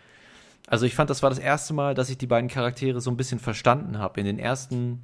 also 0.67 0.87
ich 0.87 0.97
fand, 0.97 1.09
das 1.09 1.23
war 1.23 1.31
das 1.31 1.39
erste 1.39 1.73
Mal, 1.73 1.95
dass 1.95 2.11
ich 2.11 2.19
die 2.19 2.27
beiden 2.27 2.51
Charaktere 2.51 3.01
so 3.01 3.13
ein 3.13 3.17
bisschen 3.17 3.39
verstanden 3.39 3.99
habe. 3.99 4.19
In 4.19 4.27
den 4.27 4.41
ersten 4.41 5.03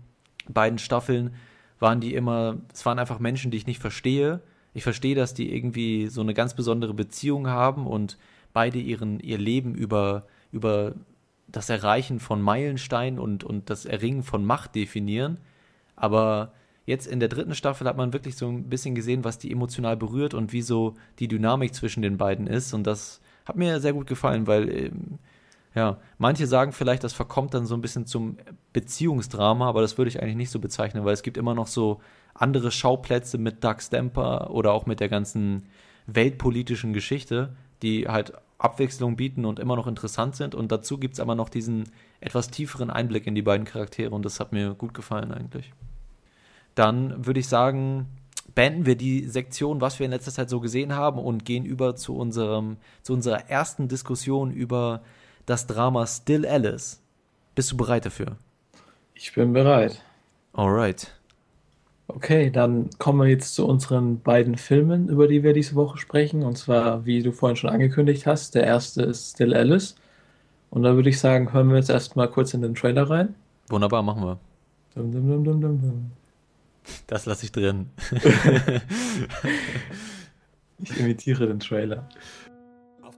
beiden 0.48 0.78
Staffeln 0.78 1.34
waren 1.80 2.00
die 2.00 2.14
immer, 2.14 2.56
es 2.72 2.84
waren 2.86 2.98
einfach 2.98 3.18
Menschen, 3.18 3.50
die 3.50 3.56
ich 3.56 3.66
nicht 3.66 3.80
verstehe. 3.80 4.40
Ich 4.74 4.82
verstehe, 4.82 5.14
dass 5.14 5.34
die 5.34 5.54
irgendwie 5.54 6.08
so 6.08 6.20
eine 6.20 6.34
ganz 6.34 6.54
besondere 6.54 6.94
Beziehung 6.94 7.48
haben 7.48 7.86
und 7.86 8.18
beide 8.52 8.78
ihren, 8.78 9.20
ihr 9.20 9.38
Leben 9.38 9.74
über, 9.74 10.26
über 10.52 10.94
das 11.48 11.70
Erreichen 11.70 12.20
von 12.20 12.42
Meilensteinen 12.42 13.18
und, 13.18 13.44
und 13.44 13.70
das 13.70 13.86
Erringen 13.86 14.22
von 14.22 14.44
Macht 14.44 14.74
definieren. 14.74 15.38
Aber 15.96 16.52
jetzt 16.86 17.06
in 17.06 17.20
der 17.20 17.28
dritten 17.28 17.54
Staffel 17.54 17.86
hat 17.86 17.96
man 17.96 18.12
wirklich 18.12 18.36
so 18.36 18.48
ein 18.48 18.64
bisschen 18.64 18.94
gesehen, 18.94 19.24
was 19.24 19.38
die 19.38 19.50
emotional 19.50 19.96
berührt 19.96 20.34
und 20.34 20.52
wie 20.52 20.62
so 20.62 20.96
die 21.18 21.28
Dynamik 21.28 21.74
zwischen 21.74 22.02
den 22.02 22.16
beiden 22.16 22.46
ist. 22.46 22.72
Und 22.74 22.86
das 22.86 23.20
hat 23.44 23.56
mir 23.56 23.80
sehr 23.80 23.92
gut 23.92 24.06
gefallen, 24.06 24.46
weil, 24.46 24.68
ähm, 24.68 25.18
ja, 25.78 25.98
manche 26.18 26.46
sagen 26.46 26.72
vielleicht, 26.72 27.04
das 27.04 27.12
verkommt 27.12 27.54
dann 27.54 27.66
so 27.66 27.74
ein 27.74 27.80
bisschen 27.80 28.06
zum 28.06 28.36
Beziehungsdrama, 28.72 29.68
aber 29.68 29.80
das 29.80 29.96
würde 29.96 30.08
ich 30.08 30.20
eigentlich 30.20 30.36
nicht 30.36 30.50
so 30.50 30.58
bezeichnen, 30.58 31.04
weil 31.04 31.14
es 31.14 31.22
gibt 31.22 31.36
immer 31.36 31.54
noch 31.54 31.68
so 31.68 32.00
andere 32.34 32.70
Schauplätze 32.70 33.38
mit 33.38 33.62
Doug 33.62 33.76
Stamper 33.80 34.50
oder 34.50 34.72
auch 34.72 34.86
mit 34.86 35.00
der 35.00 35.08
ganzen 35.08 35.66
weltpolitischen 36.06 36.92
Geschichte, 36.92 37.54
die 37.82 38.08
halt 38.08 38.32
Abwechslung 38.58 39.16
bieten 39.16 39.44
und 39.44 39.60
immer 39.60 39.76
noch 39.76 39.86
interessant 39.86 40.34
sind. 40.34 40.54
Und 40.54 40.72
dazu 40.72 40.98
gibt 40.98 41.14
es 41.14 41.20
aber 41.20 41.36
noch 41.36 41.48
diesen 41.48 41.84
etwas 42.20 42.50
tieferen 42.50 42.90
Einblick 42.90 43.26
in 43.26 43.36
die 43.36 43.42
beiden 43.42 43.64
Charaktere 43.64 44.14
und 44.14 44.24
das 44.24 44.40
hat 44.40 44.52
mir 44.52 44.74
gut 44.74 44.94
gefallen 44.94 45.32
eigentlich 45.32 45.72
dann 46.78 47.26
würde 47.26 47.40
ich 47.40 47.48
sagen, 47.48 48.06
beenden 48.54 48.86
wir 48.86 48.94
die 48.94 49.24
Sektion, 49.24 49.80
was 49.80 49.98
wir 49.98 50.06
in 50.06 50.12
letzter 50.12 50.30
Zeit 50.30 50.48
so 50.48 50.60
gesehen 50.60 50.94
haben 50.94 51.18
und 51.18 51.44
gehen 51.44 51.64
über 51.64 51.96
zu 51.96 52.16
unserem, 52.16 52.76
zu 53.02 53.14
unserer 53.14 53.50
ersten 53.50 53.88
Diskussion 53.88 54.52
über 54.52 55.02
das 55.48 55.66
Drama 55.66 56.06
Still 56.06 56.46
Alice. 56.46 57.00
Bist 57.54 57.72
du 57.72 57.76
bereit 57.76 58.04
dafür? 58.04 58.36
Ich 59.14 59.32
bin 59.32 59.52
bereit. 59.52 60.02
Alright. 60.52 61.12
Okay, 62.06 62.50
dann 62.50 62.90
kommen 62.98 63.20
wir 63.20 63.28
jetzt 63.28 63.54
zu 63.54 63.66
unseren 63.66 64.20
beiden 64.20 64.56
Filmen, 64.56 65.08
über 65.08 65.26
die 65.26 65.42
wir 65.42 65.54
diese 65.54 65.74
Woche 65.74 65.98
sprechen. 65.98 66.42
Und 66.42 66.56
zwar, 66.56 67.04
wie 67.06 67.22
du 67.22 67.32
vorhin 67.32 67.56
schon 67.56 67.70
angekündigt 67.70 68.26
hast, 68.26 68.54
der 68.54 68.64
erste 68.64 69.02
ist 69.02 69.32
Still 69.32 69.54
Alice. 69.54 69.94
Und 70.70 70.82
da 70.82 70.94
würde 70.94 71.08
ich 71.08 71.18
sagen, 71.18 71.52
hören 71.52 71.70
wir 71.70 71.76
jetzt 71.76 71.90
erstmal 71.90 72.28
kurz 72.28 72.52
in 72.52 72.60
den 72.60 72.74
Trailer 72.74 73.08
rein. 73.08 73.34
Wunderbar, 73.68 74.02
machen 74.02 74.22
wir. 74.22 74.38
Dum, 74.94 75.12
dum, 75.12 75.44
dum, 75.44 76.10
das 77.06 77.26
lasse 77.26 77.44
ich 77.44 77.52
drin. 77.52 77.90
ich 80.78 80.98
imitiere 80.98 81.46
den 81.46 81.60
Trailer. 81.60 82.08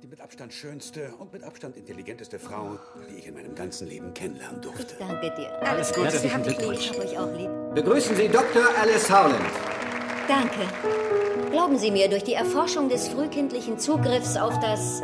Die 0.02 0.06
mit 0.06 0.22
Abstand 0.22 0.50
schönste 0.54 1.12
und 1.18 1.30
mit 1.30 1.44
Abstand 1.44 1.76
intelligenteste 1.76 2.38
Frau, 2.38 2.78
die 3.10 3.18
ich 3.18 3.26
in 3.26 3.34
meinem 3.34 3.54
ganzen 3.54 3.86
Leben 3.86 4.14
kennenlernen 4.14 4.62
durfte. 4.62 4.94
Ich 4.98 4.98
danke 4.98 5.30
dir. 5.36 5.50
Alles 5.62 5.92
Gute. 5.92 6.32
Haben 6.32 6.42
mich 6.46 6.58
lieb. 6.58 6.72
Ich 6.72 6.88
habe 6.88 7.00
euch 7.00 7.18
auch 7.18 7.36
lieb. 7.36 7.50
Begrüßen 7.74 8.16
Sie 8.16 8.28
Dr. 8.28 8.62
Alice 8.80 9.10
Howland. 9.10 9.44
Danke. 10.26 10.60
Glauben 11.50 11.76
Sie 11.76 11.90
mir, 11.90 12.08
durch 12.08 12.24
die 12.24 12.32
Erforschung 12.32 12.88
des 12.88 13.08
frühkindlichen 13.08 13.78
Zugriffs 13.78 14.38
auf 14.38 14.58
das... 14.60 15.02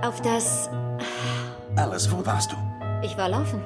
auf 0.00 0.22
das... 0.22 0.70
Alice, 1.76 2.10
wo 2.10 2.24
warst 2.24 2.52
du? 2.52 2.56
Ich 3.04 3.14
war 3.18 3.28
laufen. 3.28 3.62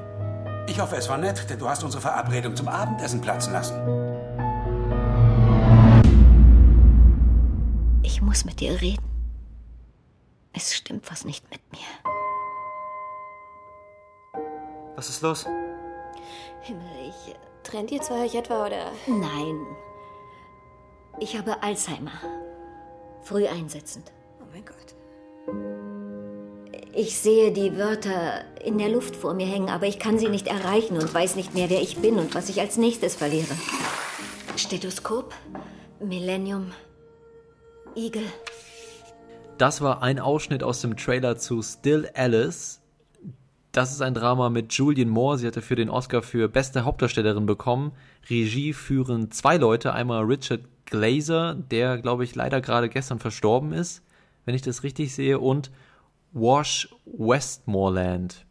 Ich 0.67 0.81
hoffe, 0.81 0.97
es 0.97 1.09
war 1.09 1.19
nett, 1.19 1.49
denn 1.49 1.61
du 1.61 1.69
hast 1.69 1.85
unsere 1.85 2.01
Verabredung 2.03 2.57
zum 2.57 2.67
Abendessen 2.67 3.21
platzen 3.21 3.53
lassen. 3.53 3.77
Ich 8.03 8.21
muss 8.21 8.45
mit 8.45 8.59
dir 8.59 8.81
reden. 8.81 9.14
Es 10.55 10.75
stimmt 10.75 11.11
was 11.11 11.25
nicht 11.25 11.51
mit 11.51 11.61
mir. 11.73 11.81
Was 14.95 15.09
ist 15.09 15.23
los? 15.23 15.47
Himmel, 16.63 17.09
ich. 17.09 17.35
Trennt 17.65 17.91
ihr 17.91 18.01
zwei 18.01 18.25
euch 18.25 18.35
etwa 18.35 18.67
oder? 18.67 18.93
Nein. 19.07 19.67
Ich 21.19 21.37
habe 21.37 21.63
Alzheimer. 21.63 22.13
Früh 23.23 23.47
einsetzend. 23.47 24.13
Oh 24.41 24.45
mein 24.53 24.65
Gott. 24.65 24.95
Ich 26.93 27.19
sehe 27.19 27.51
die 27.51 27.77
Wörter 27.77 28.45
in 28.63 28.79
der 28.79 28.91
Luft 28.91 29.17
vor 29.17 29.35
mir 29.35 29.47
hängen, 29.47 29.71
aber 29.71 29.87
ich 29.87 29.99
kann 29.99 30.19
sie 30.19 30.29
nicht 30.29 30.47
erreichen 30.47 30.97
und 30.97 31.13
weiß 31.13 31.35
nicht 31.35 31.55
mehr, 31.55 31.69
wer 31.69 31.81
ich 31.81 31.97
bin 31.97 32.19
und 32.19 32.35
was 32.35 32.49
ich 32.49 32.61
als 32.61 32.77
nächstes 32.77 33.17
verliere. 33.17 33.57
Stethoskop, 34.57 35.35
Millennium, 35.99 36.73
Igel. 37.97 38.23
Das 39.57 39.81
war 39.81 40.03
ein 40.03 40.19
Ausschnitt 40.19 40.65
aus 40.65 40.81
dem 40.81 40.97
Trailer 40.97 41.37
zu 41.37 41.63
Still 41.63 42.11
Alice. 42.15 42.81
Das 43.71 43.93
ist 43.93 44.03
ein 44.03 44.13
Drama 44.13 44.51
mit 44.51 44.73
Julian 44.73 45.09
Moore. 45.09 45.39
Sie 45.39 45.47
hatte 45.47 45.63
für 45.63 45.77
den 45.77 45.91
Oscar 45.91 46.23
für 46.23 46.49
beste 46.49 46.85
Hauptdarstellerin 46.85 47.47
bekommen. 47.47 47.93
Regie 48.29 48.73
führen 48.73 49.31
zwei 49.31 49.57
Leute. 49.57 49.93
Einmal 49.93 50.25
Richard 50.25 50.63
Glazer, 50.87 51.55
der, 51.55 51.99
glaube 51.99 52.25
ich, 52.25 52.35
leider 52.35 52.61
gerade 52.61 52.89
gestern 52.89 53.21
verstorben 53.21 53.73
ist, 53.73 54.03
wenn 54.45 54.57
ich 54.57 54.63
das 54.63 54.83
richtig 54.83 55.15
sehe, 55.15 55.39
und 55.39 55.71
Wash 56.33 56.89
Westmoreland, 57.05 58.47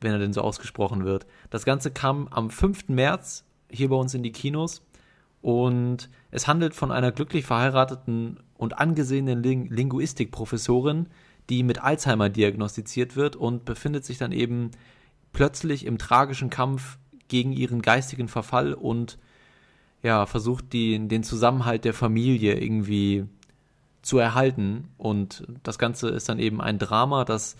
wenn 0.00 0.12
er 0.12 0.18
denn 0.18 0.32
so 0.32 0.40
ausgesprochen 0.40 1.04
wird. 1.04 1.26
Das 1.50 1.66
Ganze 1.66 1.90
kam 1.90 2.28
am 2.28 2.48
5. 2.48 2.88
März 2.88 3.44
hier 3.70 3.90
bei 3.90 3.96
uns 3.96 4.14
in 4.14 4.22
die 4.22 4.32
Kinos 4.32 4.80
und 5.46 6.10
es 6.32 6.48
handelt 6.48 6.74
von 6.74 6.90
einer 6.90 7.12
glücklich 7.12 7.46
verheirateten 7.46 8.40
und 8.56 8.80
angesehenen 8.80 9.44
Ling 9.44 9.68
Linguistikprofessorin, 9.68 11.06
die 11.48 11.62
mit 11.62 11.84
Alzheimer 11.84 12.30
diagnostiziert 12.30 13.14
wird 13.14 13.36
und 13.36 13.64
befindet 13.64 14.04
sich 14.04 14.18
dann 14.18 14.32
eben 14.32 14.72
plötzlich 15.32 15.86
im 15.86 15.98
tragischen 15.98 16.50
Kampf 16.50 16.98
gegen 17.28 17.52
ihren 17.52 17.80
geistigen 17.80 18.26
Verfall 18.26 18.74
und 18.74 19.18
ja, 20.02 20.26
versucht 20.26 20.72
die, 20.72 21.06
den 21.06 21.22
Zusammenhalt 21.22 21.84
der 21.84 21.94
Familie 21.94 22.58
irgendwie 22.58 23.26
zu 24.02 24.18
erhalten. 24.18 24.88
Und 24.98 25.46
das 25.62 25.78
Ganze 25.78 26.08
ist 26.08 26.28
dann 26.28 26.40
eben 26.40 26.60
ein 26.60 26.80
Drama, 26.80 27.24
das 27.24 27.54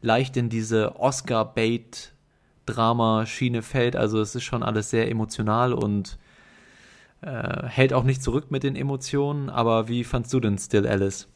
leicht 0.00 0.36
in 0.36 0.48
diese 0.48 0.94
Oscar-Bait-Drama-Schiene 0.94 3.62
fällt. 3.62 3.96
Also 3.96 4.20
es 4.20 4.36
ist 4.36 4.44
schon 4.44 4.62
alles 4.62 4.90
sehr 4.90 5.10
emotional 5.10 5.72
und 5.72 6.18
äh, 7.22 7.66
hält 7.66 7.92
auch 7.92 8.04
nicht 8.04 8.22
zurück 8.22 8.50
mit 8.50 8.62
den 8.62 8.76
Emotionen. 8.76 9.48
Aber 9.50 9.88
wie 9.88 10.04
fandst 10.04 10.32
du 10.32 10.40
denn 10.40 10.58
Still 10.58 10.86
Alice? 10.86 11.28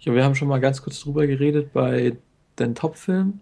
Ja, 0.00 0.14
wir 0.14 0.24
haben 0.24 0.34
schon 0.34 0.48
mal 0.48 0.60
ganz 0.60 0.82
kurz 0.82 1.00
drüber 1.00 1.26
geredet 1.26 1.72
bei 1.72 2.16
den 2.58 2.74
Top-Film. 2.74 3.40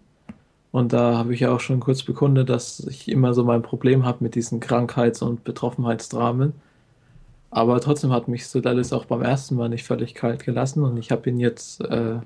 Und 0.71 0.93
da 0.93 1.17
habe 1.17 1.35
ich 1.35 1.41
ja 1.41 1.53
auch 1.53 1.61
schon 1.61 1.81
kurz 1.81 2.03
bekundet, 2.03 2.49
dass 2.51 2.81
ich 2.81 3.09
immer 3.09 3.35
so 3.35 3.45
mein 3.45 3.63
Problem 3.63 4.05
habe 4.05 4.23
mit 4.25 4.35
diesen 4.35 4.61
Krankheits- 4.61 5.23
und 5.23 5.45
Betroffenheitsdramen. 5.45 6.53
Aber 7.51 7.81
trotzdem 7.81 8.13
hat 8.13 8.29
mich 8.29 8.47
Sodalis 8.47 8.93
auch 8.93 9.07
beim 9.07 9.23
ersten 9.23 9.57
Mal 9.57 9.69
nicht 9.69 9.85
völlig 9.85 10.15
kalt 10.15 10.45
gelassen 10.45 10.83
und 10.85 10.99
ich 10.99 11.11
habe 11.11 11.31
ihn 11.31 11.41
jetzt 11.41 11.81
äh, 11.81 12.17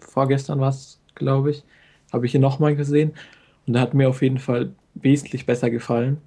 vorgestern 0.00 0.60
was, 0.60 1.00
glaube 1.14 1.50
ich, 1.50 1.64
habe 2.12 2.26
ich 2.26 2.34
ihn 2.34 2.42
nochmal 2.42 2.76
gesehen 2.76 3.12
und 3.66 3.74
er 3.74 3.82
hat 3.82 3.94
mir 3.94 4.08
auf 4.08 4.22
jeden 4.22 4.38
Fall 4.38 4.72
wesentlich 4.94 5.46
besser 5.46 5.70
gefallen, 5.70 6.18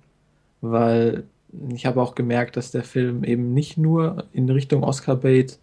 weil 0.62 1.26
ich 1.74 1.86
habe 1.86 2.02
auch 2.02 2.16
gemerkt, 2.16 2.58
dass 2.58 2.72
der 2.72 2.84
Film 2.84 3.24
eben 3.24 3.54
nicht 3.54 3.78
nur 3.78 4.26
in 4.34 4.50
Richtung 4.50 4.84
Oscar 4.84 5.16
Bait, 5.16 5.60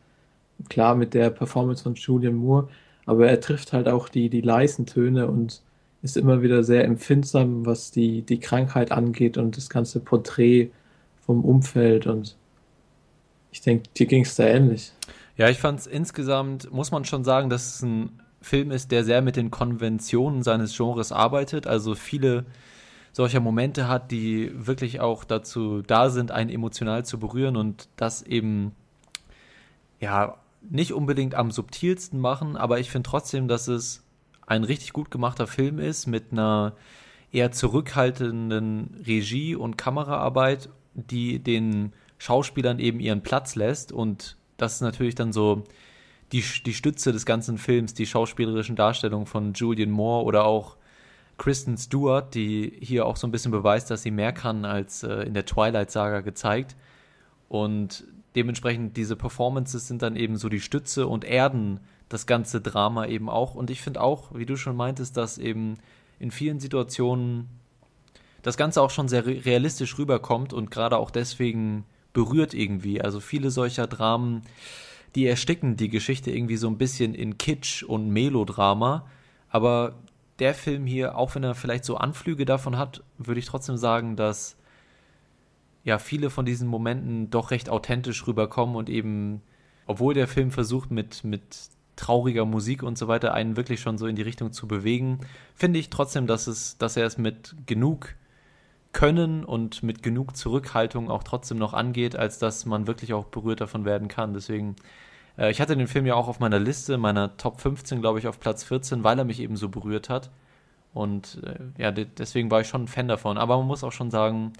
klar 0.68 0.94
mit 0.94 1.14
der 1.14 1.30
Performance 1.30 1.82
von 1.82 1.94
Julian 1.94 2.34
Moore, 2.34 2.68
aber 3.06 3.28
er 3.28 3.40
trifft 3.40 3.72
halt 3.72 3.88
auch 3.88 4.08
die, 4.08 4.28
die 4.28 4.40
leisen 4.40 4.86
Töne 4.86 5.26
und 5.26 5.62
ist 6.02 6.16
immer 6.16 6.42
wieder 6.42 6.62
sehr 6.62 6.84
empfindsam, 6.84 7.66
was 7.66 7.90
die, 7.90 8.22
die 8.22 8.40
Krankheit 8.40 8.92
angeht 8.92 9.36
und 9.36 9.56
das 9.56 9.68
ganze 9.68 10.00
Porträt 10.00 10.70
vom 11.24 11.44
Umfeld 11.44 12.06
und 12.06 12.36
ich 13.52 13.60
denke, 13.60 13.88
dir 13.96 14.06
ging 14.06 14.22
es 14.22 14.36
da 14.36 14.44
ähnlich. 14.44 14.92
Ja, 15.36 15.48
ich 15.48 15.58
fand 15.58 15.80
es 15.80 15.86
insgesamt, 15.86 16.72
muss 16.72 16.90
man 16.90 17.04
schon 17.04 17.24
sagen, 17.24 17.50
dass 17.50 17.74
es 17.74 17.82
ein 17.82 18.20
Film 18.40 18.70
ist, 18.70 18.92
der 18.92 19.04
sehr 19.04 19.22
mit 19.22 19.36
den 19.36 19.50
Konventionen 19.50 20.42
seines 20.42 20.76
Genres 20.76 21.12
arbeitet, 21.12 21.66
also 21.66 21.94
viele 21.94 22.44
solcher 23.12 23.40
Momente 23.40 23.88
hat, 23.88 24.10
die 24.10 24.50
wirklich 24.54 25.00
auch 25.00 25.24
dazu 25.24 25.82
da 25.82 26.10
sind, 26.10 26.30
einen 26.30 26.50
emotional 26.50 27.04
zu 27.04 27.18
berühren 27.18 27.56
und 27.56 27.88
das 27.96 28.22
eben 28.22 28.72
ja 29.98 30.36
nicht 30.62 30.92
unbedingt 30.92 31.34
am 31.34 31.50
subtilsten 31.50 32.20
machen, 32.20 32.56
aber 32.56 32.80
ich 32.80 32.90
finde 32.90 33.08
trotzdem, 33.08 33.48
dass 33.48 33.68
es 33.68 34.04
ein 34.46 34.64
richtig 34.64 34.92
gut 34.92 35.10
gemachter 35.10 35.46
Film 35.46 35.78
ist 35.78 36.06
mit 36.06 36.32
einer 36.32 36.74
eher 37.32 37.52
zurückhaltenden 37.52 39.02
Regie 39.06 39.54
und 39.54 39.78
Kameraarbeit, 39.78 40.68
die 40.94 41.38
den 41.38 41.92
Schauspielern 42.18 42.78
eben 42.78 43.00
ihren 43.00 43.22
Platz 43.22 43.54
lässt 43.54 43.92
und 43.92 44.36
das 44.56 44.74
ist 44.74 44.80
natürlich 44.82 45.14
dann 45.14 45.32
so 45.32 45.64
die, 46.32 46.44
die 46.66 46.74
Stütze 46.74 47.12
des 47.12 47.24
ganzen 47.26 47.58
Films, 47.58 47.94
die 47.94 48.06
schauspielerischen 48.06 48.76
Darstellungen 48.76 49.26
von 49.26 49.54
Julian 49.54 49.90
Moore 49.90 50.24
oder 50.24 50.44
auch 50.44 50.76
Kristen 51.40 51.78
Stewart, 51.78 52.34
die 52.34 52.70
hier 52.82 53.06
auch 53.06 53.16
so 53.16 53.26
ein 53.26 53.30
bisschen 53.30 53.50
beweist, 53.50 53.90
dass 53.90 54.02
sie 54.02 54.10
mehr 54.10 54.30
kann 54.30 54.66
als 54.66 55.02
äh, 55.02 55.22
in 55.22 55.32
der 55.32 55.46
Twilight-Saga 55.46 56.20
gezeigt. 56.20 56.76
Und 57.48 58.04
dementsprechend 58.36 58.98
diese 58.98 59.16
Performances 59.16 59.88
sind 59.88 60.02
dann 60.02 60.16
eben 60.16 60.36
so 60.36 60.50
die 60.50 60.60
Stütze 60.60 61.06
und 61.06 61.24
erden 61.24 61.80
das 62.10 62.26
ganze 62.26 62.60
Drama 62.60 63.06
eben 63.06 63.30
auch. 63.30 63.54
Und 63.54 63.70
ich 63.70 63.80
finde 63.80 64.02
auch, 64.02 64.34
wie 64.34 64.44
du 64.44 64.56
schon 64.56 64.76
meintest, 64.76 65.16
dass 65.16 65.38
eben 65.38 65.78
in 66.18 66.30
vielen 66.30 66.60
Situationen 66.60 67.48
das 68.42 68.58
Ganze 68.58 68.82
auch 68.82 68.90
schon 68.90 69.08
sehr 69.08 69.24
realistisch 69.24 69.96
rüberkommt 69.96 70.52
und 70.52 70.70
gerade 70.70 70.98
auch 70.98 71.10
deswegen 71.10 71.86
berührt 72.12 72.52
irgendwie. 72.52 73.00
Also 73.00 73.18
viele 73.18 73.50
solcher 73.50 73.86
Dramen, 73.86 74.42
die 75.14 75.24
ersticken 75.24 75.78
die 75.78 75.88
Geschichte 75.88 76.30
irgendwie 76.32 76.58
so 76.58 76.68
ein 76.68 76.76
bisschen 76.76 77.14
in 77.14 77.38
Kitsch 77.38 77.82
und 77.82 78.10
Melodrama. 78.10 79.06
Aber 79.48 79.94
der 80.40 80.54
Film 80.54 80.86
hier, 80.86 81.16
auch 81.16 81.34
wenn 81.34 81.44
er 81.44 81.54
vielleicht 81.54 81.84
so 81.84 81.96
Anflüge 81.96 82.44
davon 82.44 82.78
hat, 82.78 83.02
würde 83.18 83.40
ich 83.40 83.46
trotzdem 83.46 83.76
sagen, 83.76 84.16
dass 84.16 84.56
ja 85.84 85.98
viele 85.98 86.30
von 86.30 86.44
diesen 86.44 86.68
Momenten 86.68 87.30
doch 87.30 87.50
recht 87.50 87.70
authentisch 87.70 88.26
rüberkommen 88.26 88.76
und 88.76 88.88
eben, 88.88 89.42
obwohl 89.86 90.14
der 90.14 90.28
Film 90.28 90.50
versucht 90.50 90.90
mit, 90.90 91.24
mit 91.24 91.42
trauriger 91.96 92.44
Musik 92.44 92.82
und 92.82 92.96
so 92.98 93.08
weiter 93.08 93.34
einen 93.34 93.56
wirklich 93.56 93.80
schon 93.80 93.98
so 93.98 94.06
in 94.06 94.16
die 94.16 94.22
Richtung 94.22 94.52
zu 94.52 94.66
bewegen, 94.66 95.20
finde 95.54 95.78
ich 95.78 95.90
trotzdem, 95.90 96.26
dass 96.26 96.46
es, 96.46 96.78
dass 96.78 96.96
er 96.96 97.06
es 97.06 97.18
mit 97.18 97.54
genug 97.66 98.14
Können 98.92 99.44
und 99.44 99.84
mit 99.84 100.02
genug 100.02 100.36
Zurückhaltung 100.36 101.10
auch 101.10 101.22
trotzdem 101.22 101.58
noch 101.58 101.74
angeht, 101.74 102.16
als 102.16 102.38
dass 102.38 102.66
man 102.66 102.86
wirklich 102.88 103.12
auch 103.12 103.26
berührt 103.26 103.60
davon 103.60 103.84
werden 103.84 104.08
kann. 104.08 104.34
Deswegen 104.34 104.74
äh, 105.40 105.50
ich 105.50 105.60
hatte 105.60 105.76
den 105.76 105.86
Film 105.88 106.06
ja 106.06 106.14
auch 106.14 106.28
auf 106.28 106.38
meiner 106.38 106.58
Liste, 106.58 106.98
meiner 106.98 107.36
Top 107.36 107.60
15, 107.60 108.00
glaube 108.00 108.18
ich, 108.18 108.28
auf 108.28 108.38
Platz 108.38 108.62
14, 108.64 109.02
weil 109.02 109.18
er 109.18 109.24
mich 109.24 109.40
eben 109.40 109.56
so 109.56 109.68
berührt 109.68 110.08
hat. 110.08 110.30
Und 110.92 111.40
äh, 111.44 111.82
ja, 111.82 111.90
deswegen 111.90 112.50
war 112.50 112.60
ich 112.60 112.68
schon 112.68 112.84
ein 112.84 112.88
Fan 112.88 113.08
davon. 113.08 113.38
Aber 113.38 113.56
man 113.58 113.66
muss 113.66 113.84
auch 113.84 113.92
schon 113.92 114.10
sagen, 114.10 114.52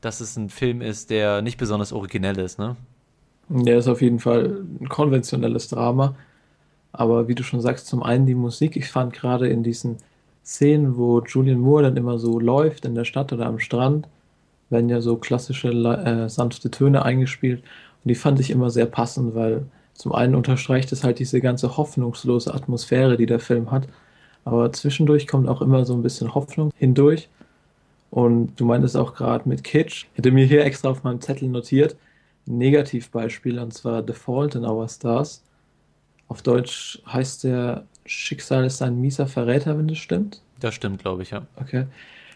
dass 0.00 0.20
es 0.20 0.36
ein 0.36 0.48
Film 0.48 0.80
ist, 0.80 1.10
der 1.10 1.42
nicht 1.42 1.58
besonders 1.58 1.92
originell 1.92 2.38
ist, 2.38 2.58
ne? 2.58 2.76
Der 3.48 3.78
ist 3.78 3.88
auf 3.88 4.02
jeden 4.02 4.18
Fall 4.18 4.64
ein 4.80 4.88
konventionelles 4.88 5.68
Drama. 5.68 6.14
Aber 6.92 7.28
wie 7.28 7.34
du 7.34 7.42
schon 7.42 7.60
sagst, 7.60 7.86
zum 7.86 8.02
einen 8.02 8.26
die 8.26 8.34
Musik. 8.34 8.76
Ich 8.76 8.90
fand 8.90 9.12
gerade 9.12 9.48
in 9.48 9.62
diesen 9.62 9.98
Szenen, 10.44 10.96
wo 10.96 11.20
Julian 11.20 11.60
Moore 11.60 11.84
dann 11.84 11.96
immer 11.96 12.18
so 12.18 12.40
läuft 12.40 12.84
in 12.84 12.94
der 12.94 13.04
Stadt 13.04 13.32
oder 13.32 13.46
am 13.46 13.58
Strand, 13.58 14.08
werden 14.70 14.88
ja 14.88 15.00
so 15.00 15.16
klassische 15.16 15.68
äh, 15.68 16.28
sanfte 16.28 16.70
Töne 16.70 17.04
eingespielt. 17.04 17.60
Und 17.60 18.08
die 18.08 18.14
fand 18.14 18.40
ich 18.40 18.50
immer 18.50 18.70
sehr 18.70 18.86
passend, 18.86 19.34
weil 19.34 19.66
zum 19.96 20.12
einen 20.12 20.34
unterstreicht 20.34 20.92
es 20.92 21.04
halt 21.04 21.18
diese 21.18 21.40
ganze 21.40 21.76
hoffnungslose 21.76 22.54
Atmosphäre, 22.54 23.16
die 23.16 23.26
der 23.26 23.40
Film 23.40 23.70
hat. 23.70 23.88
Aber 24.44 24.72
zwischendurch 24.72 25.26
kommt 25.26 25.48
auch 25.48 25.62
immer 25.62 25.84
so 25.84 25.94
ein 25.94 26.02
bisschen 26.02 26.34
Hoffnung 26.34 26.70
hindurch. 26.76 27.28
Und 28.10 28.58
du 28.60 28.64
meintest 28.64 28.96
auch 28.96 29.14
gerade 29.14 29.48
mit 29.48 29.64
Kitsch. 29.64 30.06
Ich 30.12 30.18
hätte 30.18 30.30
mir 30.30 30.46
hier 30.46 30.64
extra 30.64 30.88
auf 30.88 31.02
meinem 31.02 31.20
Zettel 31.20 31.48
notiert, 31.48 31.96
ein 32.46 32.58
Negativbeispiel, 32.58 33.58
und 33.58 33.74
zwar 33.74 34.04
The 34.06 34.12
Fault 34.12 34.54
in 34.54 34.64
Our 34.64 34.88
Stars. 34.88 35.42
Auf 36.28 36.42
Deutsch 36.42 37.02
heißt 37.06 37.44
der 37.44 37.84
Schicksal 38.04 38.64
ist 38.64 38.82
ein 38.82 39.00
mieser 39.00 39.26
Verräter, 39.26 39.76
wenn 39.76 39.88
das 39.88 39.98
stimmt. 39.98 40.40
Das 40.60 40.74
stimmt, 40.74 41.00
glaube 41.02 41.22
ich, 41.22 41.30
ja. 41.30 41.46
Okay. 41.56 41.86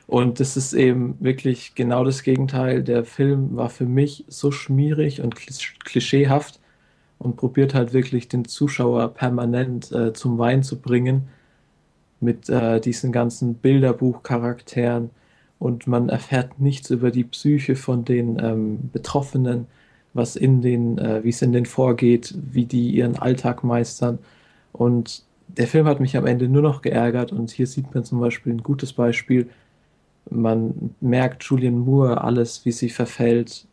Und 0.06 0.40
das 0.40 0.56
ist 0.56 0.72
eben 0.72 1.16
wirklich 1.20 1.74
genau 1.76 2.04
das 2.04 2.24
Gegenteil. 2.24 2.82
Der 2.82 3.04
Film 3.04 3.56
war 3.56 3.70
für 3.70 3.86
mich 3.86 4.24
so 4.28 4.50
schmierig 4.50 5.20
und 5.20 5.36
klischeehaft, 5.84 6.59
und 7.20 7.36
probiert 7.36 7.74
halt 7.74 7.92
wirklich 7.92 8.28
den 8.28 8.46
Zuschauer 8.46 9.14
permanent 9.14 9.92
äh, 9.92 10.12
zum 10.12 10.38
Wein 10.38 10.62
zu 10.62 10.80
bringen 10.80 11.28
mit 12.18 12.48
äh, 12.48 12.80
diesen 12.80 13.12
ganzen 13.12 13.54
Bilderbuchcharakteren 13.54 15.10
und 15.58 15.86
man 15.86 16.08
erfährt 16.08 16.58
nichts 16.58 16.90
über 16.90 17.10
die 17.10 17.24
Psyche 17.24 17.76
von 17.76 18.04
den 18.04 18.38
ähm, 18.42 18.90
Betroffenen, 18.92 19.66
was 20.14 20.34
in 20.34 20.62
den, 20.62 20.98
äh, 20.98 21.22
wie 21.22 21.28
es 21.28 21.42
in 21.42 21.52
denen 21.52 21.66
vorgeht, 21.66 22.34
wie 22.50 22.64
die 22.64 22.90
ihren 22.90 23.18
Alltag 23.18 23.62
meistern 23.64 24.18
und 24.72 25.22
der 25.56 25.66
Film 25.66 25.86
hat 25.86 26.00
mich 26.00 26.16
am 26.16 26.26
Ende 26.26 26.48
nur 26.48 26.62
noch 26.62 26.80
geärgert 26.80 27.32
und 27.32 27.50
hier 27.50 27.66
sieht 27.66 27.94
man 27.94 28.04
zum 28.04 28.20
Beispiel 28.20 28.54
ein 28.54 28.62
gutes 28.62 28.92
Beispiel. 28.92 29.50
Man 30.30 30.94
merkt 31.00 31.42
Julian 31.44 31.78
Moore 31.78 32.22
alles, 32.22 32.64
wie 32.64 32.72
sie 32.72 32.88
verfällt. 32.88 33.66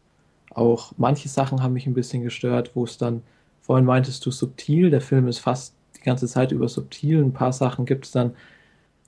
Auch 0.54 0.92
manche 0.98 1.30
Sachen 1.30 1.62
haben 1.62 1.74
mich 1.74 1.86
ein 1.86 1.94
bisschen 1.94 2.24
gestört, 2.24 2.72
wo 2.74 2.84
es 2.84 2.98
dann 2.98 3.22
Vorhin 3.68 3.86
meintest 3.86 4.26
du 4.26 4.32
subtil, 4.32 4.90
der 4.90 5.02
Film 5.02 5.28
ist 5.28 5.40
fast 5.40 5.76
die 5.98 6.02
ganze 6.02 6.26
Zeit 6.28 6.54
über 6.54 6.70
subtil. 6.70 7.22
Ein 7.22 7.34
paar 7.34 7.52
Sachen 7.52 7.86
gibt 7.86 8.06
es 8.06 8.12
dann, 8.12 8.34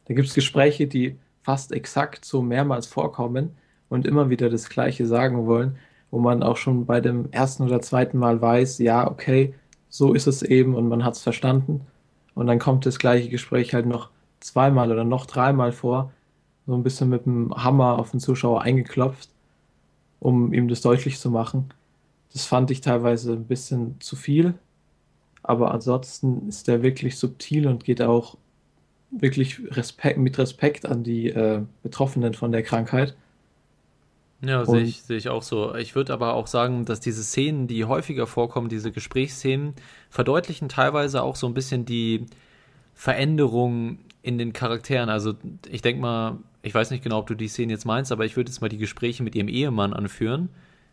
da 0.05 0.13
gibt 0.13 0.27
es 0.27 0.33
Gespräche, 0.35 0.85
die 0.85 1.17
fast 1.43 1.71
exakt 1.71 2.25
so 2.25 2.41
mehrmals 2.41 2.85
vorkommen 2.85 3.55
und 3.87 4.05
immer 4.05 4.29
wieder 4.29 4.49
das 4.49 4.69
Gleiche 4.69 5.07
sagen 5.07 5.47
wollen, 5.47 5.77
wo 6.11 6.19
man 6.19 6.43
auch 6.43 6.57
schon 6.57 6.85
bei 6.85 6.99
dem 6.99 7.31
ersten 7.31 7.63
oder 7.63 7.81
zweiten 7.81 8.17
Mal 8.17 8.41
weiß, 8.41 8.79
ja, 8.79 9.09
okay, 9.09 9.55
so 9.89 10.13
ist 10.13 10.27
es 10.27 10.43
eben 10.43 10.75
und 10.75 10.89
man 10.89 11.05
hat 11.05 11.13
es 11.15 11.23
verstanden. 11.23 11.87
Und 12.35 12.47
dann 12.47 12.59
kommt 12.59 12.85
das 12.85 12.99
gleiche 12.99 13.29
Gespräch 13.29 13.73
halt 13.73 13.85
noch 13.85 14.09
zweimal 14.41 14.91
oder 14.91 15.05
noch 15.05 15.25
dreimal 15.25 15.71
vor, 15.71 16.11
so 16.67 16.75
ein 16.75 16.83
bisschen 16.83 17.09
mit 17.09 17.25
dem 17.25 17.53
Hammer 17.55 17.97
auf 17.97 18.11
den 18.11 18.19
Zuschauer 18.19 18.61
eingeklopft, 18.61 19.29
um 20.19 20.53
ihm 20.53 20.67
das 20.67 20.81
deutlich 20.81 21.17
zu 21.19 21.31
machen. 21.31 21.69
Das 22.33 22.45
fand 22.45 22.71
ich 22.71 22.81
teilweise 22.81 23.33
ein 23.33 23.45
bisschen 23.45 23.99
zu 23.99 24.15
viel. 24.15 24.53
Aber 25.43 25.71
ansonsten 25.71 26.47
ist 26.47 26.67
der 26.67 26.83
wirklich 26.83 27.17
subtil 27.17 27.67
und 27.67 27.83
geht 27.83 28.01
auch 28.01 28.37
wirklich 29.11 29.59
Respekt, 29.75 30.17
mit 30.17 30.37
Respekt 30.37 30.85
an 30.85 31.03
die 31.03 31.29
äh, 31.29 31.61
Betroffenen 31.81 32.33
von 32.33 32.51
der 32.51 32.63
Krankheit. 32.63 33.15
Ja, 34.41 34.65
sehe 34.65 34.81
ich, 34.81 35.01
seh 35.01 35.17
ich 35.17 35.27
auch 35.27 35.41
so. 35.41 35.75
Ich 35.75 35.95
würde 35.95 36.13
aber 36.13 36.33
auch 36.33 36.47
sagen, 36.47 36.85
dass 36.85 36.99
diese 36.99 37.23
Szenen, 37.23 37.67
die 37.67 37.83
häufiger 37.85 38.25
vorkommen, 38.25 38.69
diese 38.69 38.91
Gesprächsszenen, 38.91 39.73
verdeutlichen 40.09 40.69
teilweise 40.69 41.23
auch 41.23 41.35
so 41.35 41.47
ein 41.47 41.53
bisschen 41.53 41.85
die 41.85 42.25
Veränderung 42.93 43.99
in 44.21 44.37
den 44.37 44.53
Charakteren. 44.53 45.09
Also 45.09 45.33
ich 45.69 45.81
denke 45.81 46.01
mal, 46.01 46.37
ich 46.61 46.73
weiß 46.73 46.91
nicht 46.91 47.03
genau, 47.03 47.19
ob 47.19 47.27
du 47.27 47.33
die 47.33 47.47
Szenen 47.47 47.71
jetzt 47.71 47.85
meinst, 47.85 48.11
aber 48.11 48.25
ich 48.25 48.37
würde 48.37 48.49
jetzt 48.49 48.61
mal 48.61 48.69
die 48.69 48.77
Gespräche 48.77 49.23
mit 49.23 49.35
ihrem 49.35 49.49
Ehemann 49.49 49.93
anführen 49.93 50.49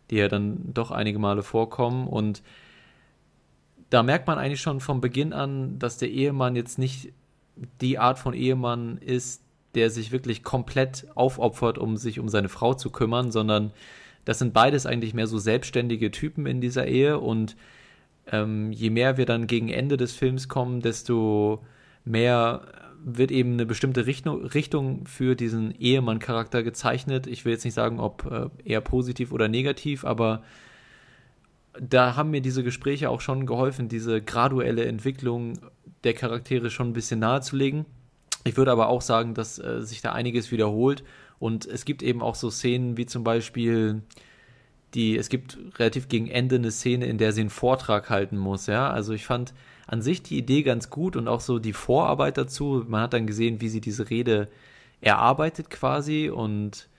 die 0.09 0.17
ja 0.17 0.27
dann 0.27 0.73
doch 0.73 0.91
einige 0.91 1.19
Male 1.19 1.43
vorkommen. 1.43 2.07
Und 2.07 2.43
da 3.89 4.03
merkt 4.03 4.27
man 4.27 4.37
eigentlich 4.37 4.61
schon 4.61 4.79
vom 4.79 5.01
Beginn 5.01 5.33
an, 5.33 5.79
dass 5.79 5.97
der 5.97 6.09
Ehemann 6.09 6.55
jetzt 6.55 6.77
nicht 6.77 7.13
die 7.81 7.97
Art 7.97 8.19
von 8.19 8.33
Ehemann 8.33 8.97
ist, 8.97 9.43
der 9.75 9.89
sich 9.89 10.11
wirklich 10.11 10.43
komplett 10.43 11.07
aufopfert, 11.15 11.77
um 11.77 11.97
sich 11.97 12.19
um 12.19 12.29
seine 12.29 12.49
Frau 12.49 12.73
zu 12.73 12.89
kümmern, 12.89 13.31
sondern 13.31 13.71
das 14.25 14.39
sind 14.39 14.53
beides 14.53 14.85
eigentlich 14.85 15.13
mehr 15.13 15.27
so 15.27 15.37
selbstständige 15.37 16.11
Typen 16.11 16.45
in 16.45 16.61
dieser 16.61 16.87
Ehe 16.87 17.19
und 17.19 17.55
ähm, 18.29 18.71
je 18.71 18.89
mehr 18.89 19.17
wir 19.17 19.25
dann 19.25 19.47
gegen 19.47 19.69
Ende 19.69 19.95
des 19.97 20.13
Films 20.13 20.49
kommen, 20.49 20.81
desto 20.81 21.63
mehr 22.03 22.61
wird 23.03 23.31
eben 23.31 23.53
eine 23.53 23.65
bestimmte 23.65 24.05
Richtung, 24.05 24.45
Richtung 24.45 25.05
für 25.05 25.35
diesen 25.35 25.71
Ehemann-Charakter 25.79 26.63
gezeichnet. 26.63 27.27
Ich 27.27 27.45
will 27.45 27.53
jetzt 27.53 27.65
nicht 27.65 27.73
sagen, 27.73 27.99
ob 27.99 28.25
äh, 28.25 28.49
eher 28.63 28.81
positiv 28.81 29.31
oder 29.31 29.47
negativ, 29.47 30.03
aber 30.05 30.43
da 31.79 32.15
haben 32.15 32.31
mir 32.31 32.41
diese 32.41 32.63
Gespräche 32.63 33.09
auch 33.09 33.21
schon 33.21 33.45
geholfen, 33.45 33.87
diese 33.87 34.21
graduelle 34.21 34.85
Entwicklung 34.85 35.53
der 36.03 36.13
Charaktere 36.13 36.69
schon 36.69 36.89
ein 36.89 36.93
bisschen 36.93 37.19
nahezulegen. 37.19 37.85
Ich 38.43 38.57
würde 38.57 38.71
aber 38.71 38.87
auch 38.87 39.01
sagen, 39.01 39.33
dass 39.33 39.59
äh, 39.59 39.81
sich 39.81 40.01
da 40.01 40.13
einiges 40.13 40.51
wiederholt 40.51 41.03
und 41.39 41.65
es 41.65 41.85
gibt 41.85 42.01
eben 42.01 42.21
auch 42.21 42.35
so 42.35 42.49
Szenen 42.49 42.97
wie 42.97 43.05
zum 43.05 43.23
Beispiel 43.23 44.01
die, 44.93 45.17
es 45.17 45.29
gibt 45.29 45.57
relativ 45.77 46.07
gegen 46.07 46.27
Ende 46.27 46.55
eine 46.55 46.71
Szene, 46.71 47.05
in 47.05 47.17
der 47.17 47.33
sie 47.33 47.41
einen 47.41 47.49
Vortrag 47.49 48.09
halten 48.09 48.37
muss, 48.37 48.67
ja. 48.67 48.89
Also 48.89 49.13
ich 49.13 49.25
fand 49.25 49.53
an 49.85 50.01
sich 50.01 50.23
die 50.23 50.37
Idee 50.37 50.63
ganz 50.63 50.89
gut 50.89 51.15
und 51.15 51.27
auch 51.27 51.41
so 51.41 51.59
die 51.59 51.73
Vorarbeit 51.73 52.37
dazu. 52.37 52.83
Man 52.87 53.01
hat 53.01 53.13
dann 53.13 53.27
gesehen, 53.27 53.61
wie 53.61 53.69
sie 53.69 53.81
diese 53.81 54.09
Rede 54.09 54.49
erarbeitet 55.01 55.69
quasi 55.69 56.29
und 56.29 56.89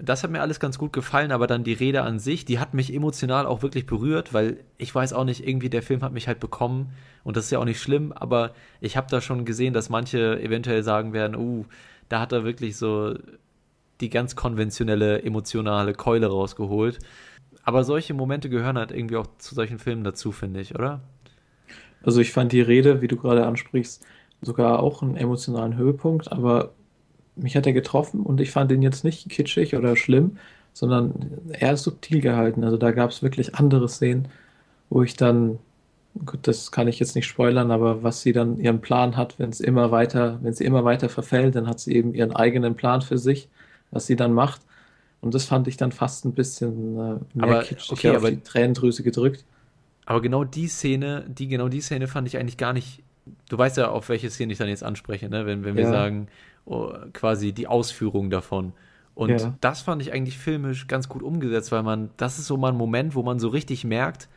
das 0.00 0.22
hat 0.22 0.30
mir 0.30 0.40
alles 0.40 0.60
ganz 0.60 0.78
gut 0.78 0.92
gefallen, 0.92 1.32
aber 1.32 1.46
dann 1.46 1.64
die 1.64 1.72
Rede 1.72 2.02
an 2.02 2.18
sich, 2.20 2.44
die 2.44 2.60
hat 2.60 2.72
mich 2.72 2.94
emotional 2.94 3.46
auch 3.46 3.62
wirklich 3.62 3.84
berührt, 3.84 4.32
weil 4.32 4.58
ich 4.78 4.94
weiß 4.94 5.12
auch 5.12 5.24
nicht, 5.24 5.46
irgendwie 5.46 5.70
der 5.70 5.82
Film 5.82 6.02
hat 6.02 6.12
mich 6.12 6.28
halt 6.28 6.38
bekommen 6.38 6.92
und 7.24 7.36
das 7.36 7.46
ist 7.46 7.50
ja 7.50 7.58
auch 7.58 7.64
nicht 7.64 7.80
schlimm, 7.80 8.12
aber 8.12 8.54
ich 8.80 8.96
habe 8.96 9.08
da 9.10 9.20
schon 9.20 9.44
gesehen, 9.44 9.74
dass 9.74 9.90
manche 9.90 10.40
eventuell 10.40 10.84
sagen 10.84 11.12
werden, 11.12 11.34
uh, 11.36 11.64
da 12.08 12.20
hat 12.20 12.32
er 12.32 12.44
wirklich 12.44 12.76
so 12.76 13.16
die 14.02 14.10
ganz 14.10 14.36
konventionelle 14.36 15.22
emotionale 15.22 15.94
Keule 15.94 16.26
rausgeholt. 16.26 16.98
Aber 17.64 17.84
solche 17.84 18.12
Momente 18.12 18.50
gehören 18.50 18.76
halt 18.76 18.90
irgendwie 18.90 19.16
auch 19.16 19.28
zu 19.38 19.54
solchen 19.54 19.78
Filmen 19.78 20.04
dazu, 20.04 20.32
finde 20.32 20.60
ich, 20.60 20.74
oder? 20.74 21.00
Also 22.02 22.20
ich 22.20 22.32
fand 22.32 22.52
die 22.52 22.60
Rede, 22.60 23.00
wie 23.00 23.08
du 23.08 23.16
gerade 23.16 23.46
ansprichst, 23.46 24.04
sogar 24.40 24.80
auch 24.80 25.02
einen 25.02 25.16
emotionalen 25.16 25.76
Höhepunkt, 25.76 26.32
aber 26.32 26.72
mich 27.36 27.56
hat 27.56 27.66
er 27.66 27.72
getroffen 27.72 28.20
und 28.20 28.40
ich 28.40 28.50
fand 28.50 28.72
ihn 28.72 28.82
jetzt 28.82 29.04
nicht 29.04 29.28
kitschig 29.28 29.76
oder 29.76 29.96
schlimm, 29.96 30.36
sondern 30.72 31.30
eher 31.52 31.76
subtil 31.76 32.20
gehalten. 32.20 32.64
Also 32.64 32.76
da 32.76 32.90
gab 32.90 33.10
es 33.10 33.22
wirklich 33.22 33.54
andere 33.54 33.88
Szenen, 33.88 34.28
wo 34.90 35.02
ich 35.04 35.14
dann, 35.16 35.60
gut, 36.26 36.40
das 36.48 36.72
kann 36.72 36.88
ich 36.88 36.98
jetzt 36.98 37.14
nicht 37.14 37.26
spoilern, 37.26 37.70
aber 37.70 38.02
was 38.02 38.22
sie 38.22 38.32
dann 38.32 38.58
ihren 38.58 38.80
Plan 38.80 39.16
hat, 39.16 39.38
wenn 39.38 39.50
es 39.50 39.60
immer 39.60 39.92
weiter, 39.92 40.40
wenn 40.42 40.52
sie 40.52 40.64
immer 40.64 40.84
weiter 40.84 41.08
verfällt, 41.08 41.54
dann 41.54 41.68
hat 41.68 41.78
sie 41.78 41.94
eben 41.94 42.12
ihren 42.14 42.32
eigenen 42.32 42.74
Plan 42.74 43.00
für 43.00 43.18
sich 43.18 43.48
was 43.92 44.06
sie 44.06 44.16
dann 44.16 44.32
macht. 44.32 44.62
Und 45.20 45.34
das 45.34 45.44
fand 45.44 45.68
ich 45.68 45.76
dann 45.76 45.92
fast 45.92 46.24
ein 46.24 46.32
bisschen 46.32 46.96
äh, 46.98 46.98
mehr 46.98 47.44
aber, 47.44 47.62
kitschig 47.62 47.92
okay, 47.92 48.16
aber, 48.16 48.30
die 48.32 48.40
Tränendrüse 48.40 49.04
gedrückt. 49.04 49.44
Aber 50.04 50.20
genau 50.20 50.42
die 50.42 50.66
Szene, 50.66 51.24
die 51.28 51.46
genau 51.46 51.68
die 51.68 51.80
Szene 51.80 52.08
fand 52.08 52.26
ich 52.26 52.36
eigentlich 52.36 52.56
gar 52.56 52.72
nicht. 52.72 53.04
Du 53.48 53.56
weißt 53.56 53.76
ja, 53.76 53.88
auf 53.88 54.08
welche 54.08 54.30
Szene 54.30 54.52
ich 54.52 54.58
dann 54.58 54.68
jetzt 54.68 54.82
anspreche, 54.82 55.28
ne? 55.28 55.46
wenn, 55.46 55.64
wenn 55.64 55.76
wir 55.76 55.84
Ja. 55.84 55.90
sagen, 55.90 56.26
oh, 56.64 56.92
quasi 57.12 57.52
die 57.52 57.68
Ausführung 57.68 58.30
davon. 58.30 58.72
Und 59.14 59.30
Ja. 59.30 59.54
das 59.60 59.82
fand 59.82 60.02
ich 60.02 60.12
eigentlich 60.12 60.38
filmisch 60.38 60.88
ganz 60.88 61.08
gut 61.08 61.22
umgesetzt, 61.22 61.70
weil 61.70 61.84
man, 61.84 62.10
das 62.16 62.40
ist 62.40 62.46
so 62.46 62.56
mal 62.56 62.70
ein 62.72 62.76
Moment, 62.76 63.14
wo 63.14 63.22
man 63.22 63.38
so 63.38 63.48
richtig 63.48 63.84
merkt, 63.84 64.28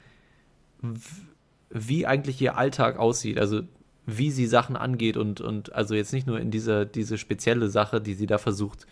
wie 1.72 2.06
eigentlich 2.06 2.40
ihr 2.42 2.58
Alltag 2.58 3.00
aussieht. 3.00 3.40
Also 3.40 3.62
wie 4.06 4.30
sie 4.30 4.46
Sachen 4.46 4.76
angeht 4.76 5.18
und, 5.18 5.42
und 5.42 5.74
also 5.74 5.96
jetzt 5.96 6.14
nicht 6.14 6.28
nur 6.28 6.40
in 6.40 6.52
dieser, 6.52 6.86
diese 6.86 7.18
spezielle 7.18 7.70
Sache, 7.70 8.00
die 8.00 8.14
sie 8.14 8.28
da 8.28 8.38
versucht 8.38 8.86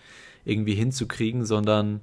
irgendwie 0.46 0.76
hinzukriegen, 0.76 1.46
sondern 1.46 2.02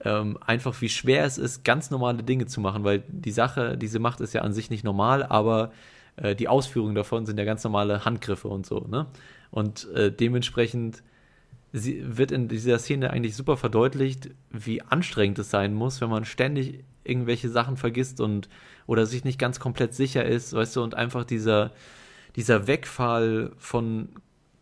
ähm, 0.00 0.38
einfach 0.44 0.80
wie 0.80 0.88
schwer 0.88 1.24
es 1.24 1.38
ist, 1.38 1.64
ganz 1.64 1.90
normale 1.90 2.22
Dinge 2.22 2.46
zu 2.46 2.60
machen, 2.60 2.84
weil 2.84 3.02
die 3.08 3.30
Sache, 3.30 3.76
die 3.78 3.88
sie 3.88 3.98
macht, 3.98 4.20
ist 4.20 4.34
ja 4.34 4.42
an 4.42 4.52
sich 4.52 4.70
nicht 4.70 4.84
normal, 4.84 5.22
aber 5.22 5.72
äh, 6.16 6.34
die 6.34 6.48
Ausführungen 6.48 6.94
davon 6.94 7.26
sind 7.26 7.38
ja 7.38 7.44
ganz 7.44 7.64
normale 7.64 8.04
Handgriffe 8.04 8.48
und 8.48 8.66
so, 8.66 8.80
ne? 8.80 9.06
Und 9.50 9.90
äh, 9.92 10.12
dementsprechend 10.12 11.02
wird 11.72 12.30
in 12.30 12.48
dieser 12.48 12.78
Szene 12.78 13.10
eigentlich 13.10 13.36
super 13.36 13.56
verdeutlicht, 13.56 14.30
wie 14.50 14.82
anstrengend 14.82 15.38
es 15.38 15.50
sein 15.50 15.74
muss, 15.74 16.00
wenn 16.00 16.08
man 16.08 16.24
ständig 16.24 16.84
irgendwelche 17.04 17.48
Sachen 17.48 17.76
vergisst 17.76 18.20
und 18.20 18.48
oder 18.86 19.06
sich 19.06 19.24
nicht 19.24 19.38
ganz 19.38 19.60
komplett 19.60 19.94
sicher 19.94 20.24
ist, 20.24 20.52
weißt 20.52 20.76
du, 20.76 20.82
und 20.82 20.94
einfach 20.94 21.24
dieser, 21.24 21.72
dieser 22.34 22.66
Wegfall 22.66 23.52
von 23.58 24.08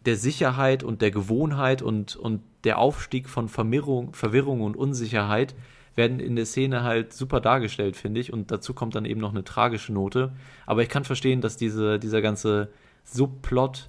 der 0.07 0.17
Sicherheit 0.17 0.83
und 0.83 1.03
der 1.03 1.11
Gewohnheit 1.11 1.83
und, 1.83 2.17
und 2.17 2.43
der 2.65 2.79
Aufstieg 2.79 3.29
von 3.29 3.49
Verwirrung, 3.49 4.15
Verwirrung 4.15 4.63
und 4.63 4.77
Unsicherheit 4.77 5.55
werden 5.97 6.19
in 6.19 6.35
der 6.35 6.47
Szene 6.47 6.83
halt 6.83 7.13
super 7.13 7.41
dargestellt, 7.41 7.97
finde 7.97 8.21
ich. 8.21 8.33
Und 8.33 8.51
dazu 8.51 8.75
kommt 8.75 8.95
dann 8.95 9.05
eben 9.05 9.21
noch 9.21 9.31
eine 9.31 9.45
tragische 9.45 9.93
Note. 9.93 10.33
Aber 10.67 10.83
ich 10.83 10.89
kann 10.89 11.05
verstehen, 11.05 11.41
dass 11.41 11.57
diese, 11.57 11.99
dieser 11.99 12.21
ganze 12.21 12.71
Subplot 13.05 13.89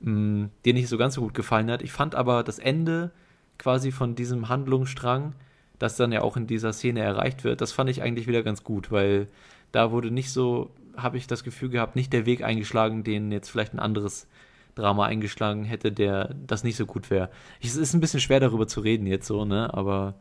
mh, 0.00 0.50
dir 0.64 0.74
nicht 0.74 0.88
so 0.88 0.98
ganz 0.98 1.14
so 1.14 1.22
gut 1.22 1.34
gefallen 1.34 1.70
hat. 1.70 1.82
Ich 1.82 1.92
fand 1.92 2.14
aber 2.14 2.42
das 2.42 2.58
Ende 2.58 3.10
quasi 3.58 3.92
von 3.92 4.14
diesem 4.14 4.48
Handlungsstrang, 4.48 5.34
das 5.78 5.96
dann 5.96 6.12
ja 6.12 6.22
auch 6.22 6.36
in 6.36 6.46
dieser 6.46 6.72
Szene 6.72 7.00
erreicht 7.00 7.44
wird, 7.44 7.60
das 7.60 7.72
fand 7.72 7.90
ich 7.90 8.02
eigentlich 8.02 8.26
wieder 8.26 8.42
ganz 8.42 8.64
gut, 8.64 8.90
weil 8.90 9.28
da 9.72 9.92
wurde 9.92 10.10
nicht 10.10 10.32
so, 10.32 10.70
habe 10.96 11.18
ich 11.18 11.26
das 11.26 11.44
Gefühl 11.44 11.68
gehabt, 11.68 11.94
nicht 11.94 12.12
der 12.12 12.26
Weg 12.26 12.42
eingeschlagen, 12.42 13.04
den 13.04 13.30
jetzt 13.30 13.50
vielleicht 13.50 13.74
ein 13.74 13.78
anderes 13.78 14.26
Drama 14.74 15.06
eingeschlagen 15.06 15.64
hätte, 15.64 15.92
der 15.92 16.34
das 16.46 16.64
nicht 16.64 16.76
so 16.76 16.86
gut 16.86 17.10
wäre. 17.10 17.30
Es 17.62 17.76
ist 17.76 17.94
ein 17.94 18.00
bisschen 18.00 18.20
schwer 18.20 18.40
darüber 18.40 18.66
zu 18.66 18.80
reden 18.80 19.06
jetzt 19.06 19.26
so, 19.26 19.44
ne, 19.44 19.72
aber 19.74 20.14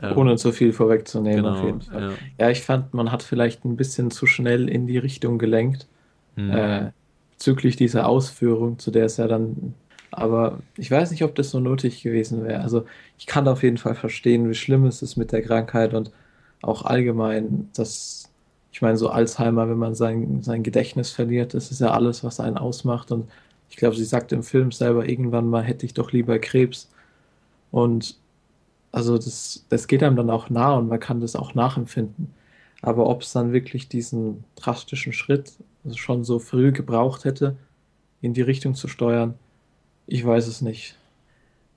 ähm, 0.00 0.16
Ohne 0.16 0.36
zu 0.36 0.52
viel 0.52 0.72
vorwegzunehmen, 0.72 1.42
genau, 1.42 1.52
auf 1.52 1.62
jeden 1.62 1.80
Fall. 1.82 2.02
ja. 2.02 2.18
Ja, 2.38 2.50
ich 2.50 2.62
fand, 2.62 2.94
man 2.94 3.10
hat 3.12 3.22
vielleicht 3.22 3.64
ein 3.64 3.76
bisschen 3.76 4.10
zu 4.10 4.26
schnell 4.26 4.68
in 4.68 4.86
die 4.86 4.98
Richtung 4.98 5.38
gelenkt, 5.38 5.86
Hm. 6.36 6.50
äh, 6.50 6.92
bezüglich 7.32 7.76
dieser 7.76 8.08
Ausführung, 8.08 8.78
zu 8.78 8.90
der 8.90 9.06
es 9.06 9.16
ja 9.18 9.26
dann. 9.28 9.74
Aber 10.10 10.60
ich 10.76 10.90
weiß 10.90 11.10
nicht, 11.10 11.24
ob 11.24 11.34
das 11.34 11.50
so 11.50 11.60
nötig 11.60 12.02
gewesen 12.02 12.44
wäre. 12.44 12.62
Also 12.62 12.86
ich 13.18 13.26
kann 13.26 13.48
auf 13.48 13.62
jeden 13.62 13.78
Fall 13.78 13.94
verstehen, 13.94 14.48
wie 14.48 14.54
schlimm 14.54 14.84
es 14.86 15.02
ist 15.02 15.16
mit 15.16 15.32
der 15.32 15.42
Krankheit 15.42 15.94
und 15.94 16.12
auch 16.62 16.84
allgemein, 16.84 17.70
dass, 17.74 18.30
ich 18.72 18.82
meine, 18.82 18.96
so 18.98 19.10
Alzheimer, 19.10 19.68
wenn 19.68 19.78
man 19.78 19.94
sein, 19.94 20.42
sein 20.42 20.62
Gedächtnis 20.62 21.10
verliert, 21.10 21.54
das 21.54 21.70
ist 21.70 21.80
ja 21.80 21.90
alles, 21.92 22.24
was 22.24 22.40
einen 22.40 22.58
ausmacht. 22.58 23.12
Und 23.12 23.30
ich 23.70 23.76
glaube, 23.76 23.96
sie 23.96 24.04
sagt 24.04 24.32
im 24.32 24.42
Film 24.42 24.72
selber, 24.72 25.08
irgendwann 25.08 25.48
mal 25.48 25.62
hätte 25.62 25.86
ich 25.86 25.94
doch 25.94 26.12
lieber 26.12 26.38
Krebs. 26.38 26.90
Und 27.70 28.16
also 28.92 29.16
das, 29.16 29.66
das 29.68 29.86
geht 29.86 30.02
einem 30.02 30.16
dann 30.16 30.30
auch 30.30 30.50
nah 30.50 30.74
und 30.74 30.88
man 30.88 31.00
kann 31.00 31.20
das 31.20 31.36
auch 31.36 31.54
nachempfinden. 31.54 32.32
Aber 32.82 33.08
ob 33.08 33.22
es 33.22 33.32
dann 33.32 33.52
wirklich 33.52 33.88
diesen 33.88 34.44
drastischen 34.56 35.12
Schritt 35.12 35.52
schon 35.94 36.24
so 36.24 36.38
früh 36.38 36.72
gebraucht 36.72 37.24
hätte, 37.24 37.56
in 38.20 38.34
die 38.34 38.42
Richtung 38.42 38.74
zu 38.74 38.88
steuern, 38.88 39.34
ich 40.06 40.24
weiß 40.24 40.46
es 40.46 40.60
nicht. 40.60 40.96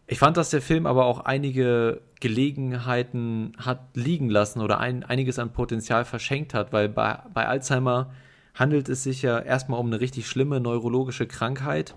Ich 0.07 0.19
fand, 0.19 0.37
dass 0.37 0.49
der 0.49 0.61
Film 0.61 0.85
aber 0.85 1.05
auch 1.05 1.21
einige 1.21 2.01
Gelegenheiten 2.19 3.53
hat 3.57 3.95
liegen 3.95 4.29
lassen 4.29 4.61
oder 4.61 4.79
ein, 4.79 5.03
einiges 5.03 5.39
an 5.39 5.53
Potenzial 5.53 6.05
verschenkt 6.05 6.53
hat, 6.53 6.73
weil 6.73 6.89
bei, 6.89 7.19
bei 7.33 7.47
Alzheimer 7.47 8.11
handelt 8.53 8.89
es 8.89 9.03
sich 9.03 9.21
ja 9.21 9.39
erstmal 9.39 9.79
um 9.79 9.87
eine 9.87 10.01
richtig 10.01 10.27
schlimme 10.27 10.59
neurologische 10.59 11.27
Krankheit, 11.27 11.95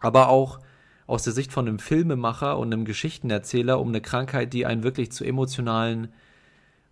aber 0.00 0.28
auch 0.28 0.60
aus 1.06 1.22
der 1.22 1.32
Sicht 1.32 1.52
von 1.52 1.66
einem 1.66 1.78
Filmemacher 1.78 2.58
und 2.58 2.72
einem 2.72 2.84
Geschichtenerzähler 2.84 3.80
um 3.80 3.88
eine 3.88 4.02
Krankheit, 4.02 4.52
die 4.52 4.66
einen 4.66 4.82
wirklich 4.82 5.10
zu 5.10 5.24
emotionalen, 5.24 6.08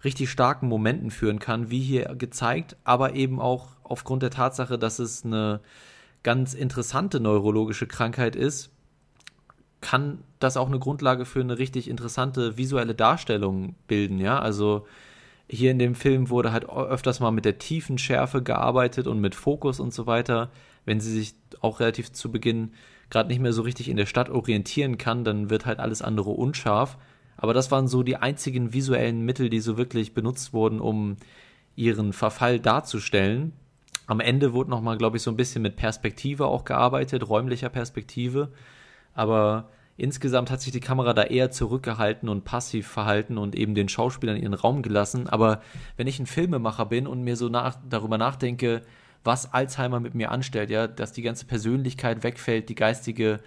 richtig 0.05 0.31
starken 0.31 0.69
Momenten 0.69 1.11
führen 1.11 1.39
kann, 1.39 1.71
wie 1.71 1.81
hier 1.81 2.15
gezeigt, 2.17 2.77
aber 2.85 3.15
eben 3.15 3.41
auch 3.41 3.69
aufgrund 3.83 4.23
der 4.23 4.31
Tatsache, 4.31 4.79
dass 4.79 4.99
es 4.99 5.25
eine 5.25 5.61
ganz 6.23 6.55
interessante 6.55 7.21
neurologische 7.21 7.87
Krankheit 7.87 8.37
ist, 8.37 8.71
kann 9.81 10.25
das 10.39 10.57
auch 10.57 10.69
eine 10.69 10.79
Grundlage 10.79 11.25
für 11.25 11.41
eine 11.41 11.59
richtig 11.59 11.89
interessante 11.89 12.57
visuelle 12.57 12.95
Darstellung 12.95 13.75
bilden, 13.87 14.19
ja. 14.19 14.39
Also 14.39 14.87
hier 15.49 15.71
in 15.71 15.79
dem 15.79 15.95
Film 15.95 16.31
wurde 16.31 16.53
halt 16.53 16.69
öfters 16.69 17.21
mal 17.21 17.31
mit 17.31 17.45
der 17.45 17.59
tiefen 17.59 17.99
Schärfe 17.99 18.43
gearbeitet 18.43 19.07
und 19.07 19.21
mit 19.21 19.35
Fokus 19.35 19.81
und 19.81 19.95
so 19.95 20.07
weiter. 20.07 20.51
Wenn 20.85 21.01
sie 21.01 21.13
sich 21.13 21.35
auch 21.61 21.81
relativ 21.81 22.13
zu 22.13 22.31
Beginn 22.31 22.73
gerade 23.11 23.29
nicht 23.29 23.41
mehr 23.41 23.53
so 23.53 23.63
richtig 23.63 23.89
in 23.89 23.97
der 23.97 24.07
Stadt 24.07 24.31
orientieren 24.31 24.99
kann, 24.99 25.25
dann 25.25 25.51
wird 25.51 25.67
halt 25.67 25.79
alles 25.79 26.03
andere 26.03 26.31
unscharf. 26.31 26.99
Aber 27.37 27.55
das 27.55 27.71
waren 27.71 27.87
so 27.87 28.03
die 28.03 28.17
einzigen 28.17 28.73
visuellen 28.73 29.21
Mittel, 29.25 29.49
die 29.51 29.61
so 29.61 29.77
wirklich 29.77 30.15
benutzt 30.15 30.53
wurden, 30.53 30.81
um 30.81 31.17
ihren 31.77 32.13
Verfall 32.13 32.59
darzustellen. 32.59 33.53
Am 34.07 34.21
Ende 34.21 34.53
wurde 34.53 34.71
nochmal, 34.71 34.97
glaube 34.97 35.19
ich, 35.19 35.23
so 35.23 35.31
ein 35.31 35.37
bisschen 35.37 35.63
mit 35.63 35.77
Perspektive 35.77 36.47
auch 36.47 36.65
gearbeitet, 36.65 37.29
räumlicher 37.29 37.69
Perspektive. 37.69 38.51
Aber 39.15 39.69
insgesamt 39.97 40.51
hat 40.51 40.61
sich 40.61 40.73
die 40.73 40.81
Kamera 40.81 41.13
da 41.15 41.23
eher 41.23 41.51
zurückgehalten 41.51 42.29
und 42.29 42.45
passiv 42.45 42.87
verhalten 42.87 43.39
und 43.39 43.55
eben 43.55 43.75
den 43.75 43.89
Schauspielern 43.89 44.37
ihren 44.37 44.55
Raum 44.55 44.83
gelassen. 44.83 45.29
Aber 45.29 45.61
wenn 45.97 46.07
ich 46.07 46.19
ein 46.19 46.27
Filmemacher 46.27 46.87
bin 46.87 47.07
und 47.07 47.23
mir 47.23 47.37
so 47.37 47.49
nach, 47.49 47.77
darüber 47.89 48.19
nachdenke, 48.19 48.83
was 49.25 49.53
Alzheimer 49.53 50.01
mit 50.01 50.15
mir 50.15 50.31
anstellt, 50.31 50.71
ja, 50.71 50.87
dass 50.87 51.13
die 51.13 51.23
ganze 51.23 51.47
Persönlichkeit 51.47 52.23
wegfällt, 52.23 52.69
die 52.69 52.75
geistige, 52.75 53.41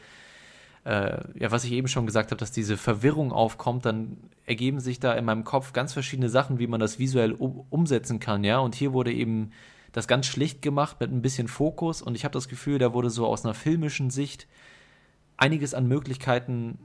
äh, 0.84 1.18
ja, 1.40 1.52
was 1.52 1.64
ich 1.64 1.72
eben 1.72 1.88
schon 1.88 2.06
gesagt 2.06 2.32
habe, 2.32 2.40
dass 2.40 2.52
diese 2.52 2.78
Verwirrung 2.78 3.32
aufkommt, 3.32 3.86
dann 3.86 4.18
ergeben 4.46 4.80
sich 4.80 5.00
da 5.00 5.14
in 5.14 5.26
meinem 5.26 5.44
Kopf 5.44 5.74
ganz 5.74 5.94
verschiedene 5.94 6.30
Sachen, 6.30 6.60
wie 6.60 6.68
man 6.68 6.80
das 6.80 7.00
visuell 7.00 7.32
um, 7.32 7.66
umsetzen 7.70 8.20
kann, 8.20 8.44
ja. 8.44 8.60
Und 8.60 8.76
hier 8.76 8.94
wurde 8.94 9.14
eben 9.14 9.52
das 9.92 10.08
ganz 10.08 10.26
schlicht 10.26 10.62
gemacht 10.62 10.98
mit 11.00 11.12
ein 11.12 11.22
bisschen 11.22 11.48
Fokus 11.48 12.02
und 12.02 12.16
ich 12.16 12.24
habe 12.24 12.34
das 12.34 12.48
Gefühl, 12.48 12.78
da 12.78 12.94
wurde 12.94 13.10
so 13.10 13.26
aus 13.26 13.46
einer 13.46 13.54
filmischen 13.54 14.10
Sicht 14.10 14.48
einiges 15.40 15.74
an 15.74 15.88
Möglichkeiten 15.88 16.78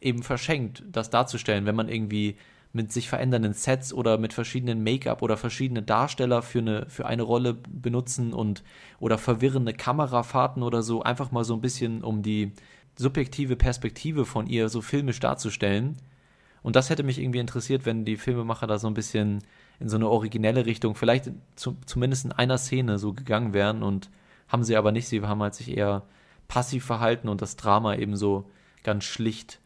eben 0.00 0.22
verschenkt, 0.22 0.82
das 0.90 1.10
darzustellen, 1.10 1.66
wenn 1.66 1.76
man 1.76 1.88
irgendwie 1.88 2.36
mit 2.72 2.92
sich 2.92 3.08
verändernden 3.08 3.52
Sets 3.52 3.92
oder 3.92 4.18
mit 4.18 4.32
verschiedenen 4.32 4.82
Make-up 4.82 5.22
oder 5.22 5.36
verschiedene 5.36 5.82
Darsteller 5.82 6.42
für 6.42 6.60
eine, 6.60 6.86
für 6.88 7.06
eine 7.06 7.22
Rolle 7.22 7.54
benutzen 7.54 8.32
und 8.32 8.62
oder 9.00 9.18
verwirrende 9.18 9.72
Kamerafahrten 9.72 10.62
oder 10.62 10.82
so, 10.82 11.02
einfach 11.02 11.32
mal 11.32 11.44
so 11.44 11.54
ein 11.54 11.60
bisschen 11.60 12.04
um 12.04 12.22
die 12.22 12.52
subjektive 12.96 13.56
Perspektive 13.56 14.24
von 14.24 14.46
ihr 14.46 14.68
so 14.68 14.82
filmisch 14.82 15.20
darzustellen. 15.20 15.96
Und 16.62 16.76
das 16.76 16.90
hätte 16.90 17.02
mich 17.02 17.18
irgendwie 17.18 17.38
interessiert, 17.38 17.86
wenn 17.86 18.04
die 18.04 18.16
Filmemacher 18.16 18.66
da 18.66 18.78
so 18.78 18.86
ein 18.86 18.94
bisschen 18.94 19.42
in 19.80 19.88
so 19.88 19.96
eine 19.96 20.08
originelle 20.08 20.66
Richtung, 20.66 20.94
vielleicht 20.94 21.30
zu, 21.56 21.76
zumindest 21.86 22.26
in 22.26 22.32
einer 22.32 22.58
Szene 22.58 22.98
so 22.98 23.14
gegangen 23.14 23.54
wären 23.54 23.82
und 23.82 24.10
haben 24.46 24.62
sie 24.62 24.76
aber 24.76 24.92
nicht. 24.92 25.08
Sie 25.08 25.22
haben 25.22 25.42
halt 25.42 25.54
sich 25.54 25.76
eher 25.76 26.02
passiv 26.50 26.84
verhalten 26.84 27.28
und 27.28 27.40
das 27.40 27.54
Drama 27.56 27.94
eben 27.94 28.16
so 28.16 28.50
ganz 28.82 29.04
schlicht 29.04 29.60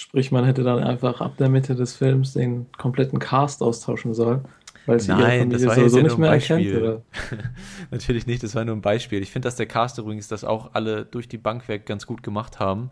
Sprich, 0.00 0.32
man 0.32 0.44
hätte 0.44 0.62
dann 0.62 0.82
einfach 0.82 1.20
ab 1.20 1.36
der 1.36 1.48
Mitte 1.48 1.74
des 1.74 1.94
Films 1.96 2.32
den 2.32 2.66
kompletten 2.78 3.18
Cast 3.18 3.62
austauschen 3.62 4.14
sollen, 4.14 4.46
weil 4.86 5.00
sie 5.00 5.10
Nein, 5.10 5.50
das 5.50 5.66
war 5.66 5.74
sowieso 5.74 5.98
ja 5.98 6.04
nicht 6.04 6.16
mehr 6.16 6.30
Beispiel. 6.30 6.74
erkennt. 6.74 7.02
Natürlich 7.90 8.26
nicht, 8.26 8.42
das 8.42 8.54
war 8.54 8.64
nur 8.64 8.76
ein 8.76 8.80
Beispiel. 8.80 9.20
Ich 9.20 9.30
finde, 9.30 9.46
dass 9.46 9.56
der 9.56 9.66
Cast 9.66 9.98
übrigens 9.98 10.28
das 10.28 10.42
auch 10.42 10.70
alle 10.72 11.04
durch 11.04 11.28
die 11.28 11.36
Bank 11.36 11.68
weg 11.68 11.84
ganz 11.84 12.06
gut 12.06 12.22
gemacht 12.22 12.58
haben. 12.58 12.88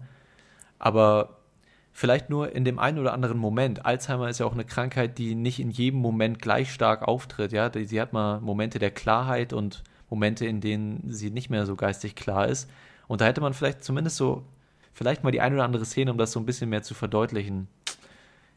Aber 0.79 1.39
vielleicht 1.93 2.29
nur 2.29 2.55
in 2.55 2.67
dem 2.67 2.79
einen 2.79 2.99
oder 2.99 3.15
anderen 3.15 3.39
Moment. 3.39 3.87
Alzheimer 3.87 4.29
ist 4.29 4.41
ja 4.41 4.45
auch 4.45 4.53
eine 4.53 4.67
Krankheit, 4.67 5.17
die 5.17 5.35
nicht 5.35 5.61
in 5.61 5.71
jedem 5.71 6.01
Moment 6.01 6.43
gleich 6.43 6.73
stark 6.73 7.09
auftritt. 7.09 7.53
Ja, 7.53 7.71
sie 7.73 8.01
hat 8.01 8.13
mal 8.13 8.41
Momente 8.41 8.79
der 8.79 8.91
Klarheit 8.91 9.55
und 9.55 9.83
Momente, 10.11 10.45
in 10.45 10.61
denen 10.61 11.05
sie 11.07 11.31
nicht 11.31 11.49
mehr 11.49 11.65
so 11.65 11.75
geistig 11.75 12.17
klar 12.17 12.49
ist. 12.49 12.69
Und 13.09 13.21
da 13.21 13.27
hätte 13.27 13.41
man 13.41 13.55
vielleicht 13.55 13.83
zumindest 13.83 14.17
so 14.17 14.43
vielleicht 14.93 15.25
mal 15.25 15.31
die 15.31 15.41
eine 15.41 15.57
oder 15.57 15.65
andere 15.65 15.85
Szene, 15.85 16.11
um 16.13 16.19
das 16.19 16.33
so 16.33 16.41
ein 16.41 16.47
bisschen 16.47 16.71
mehr 16.71 16.83
zu 16.83 16.95
verdeutlichen, 16.95 17.69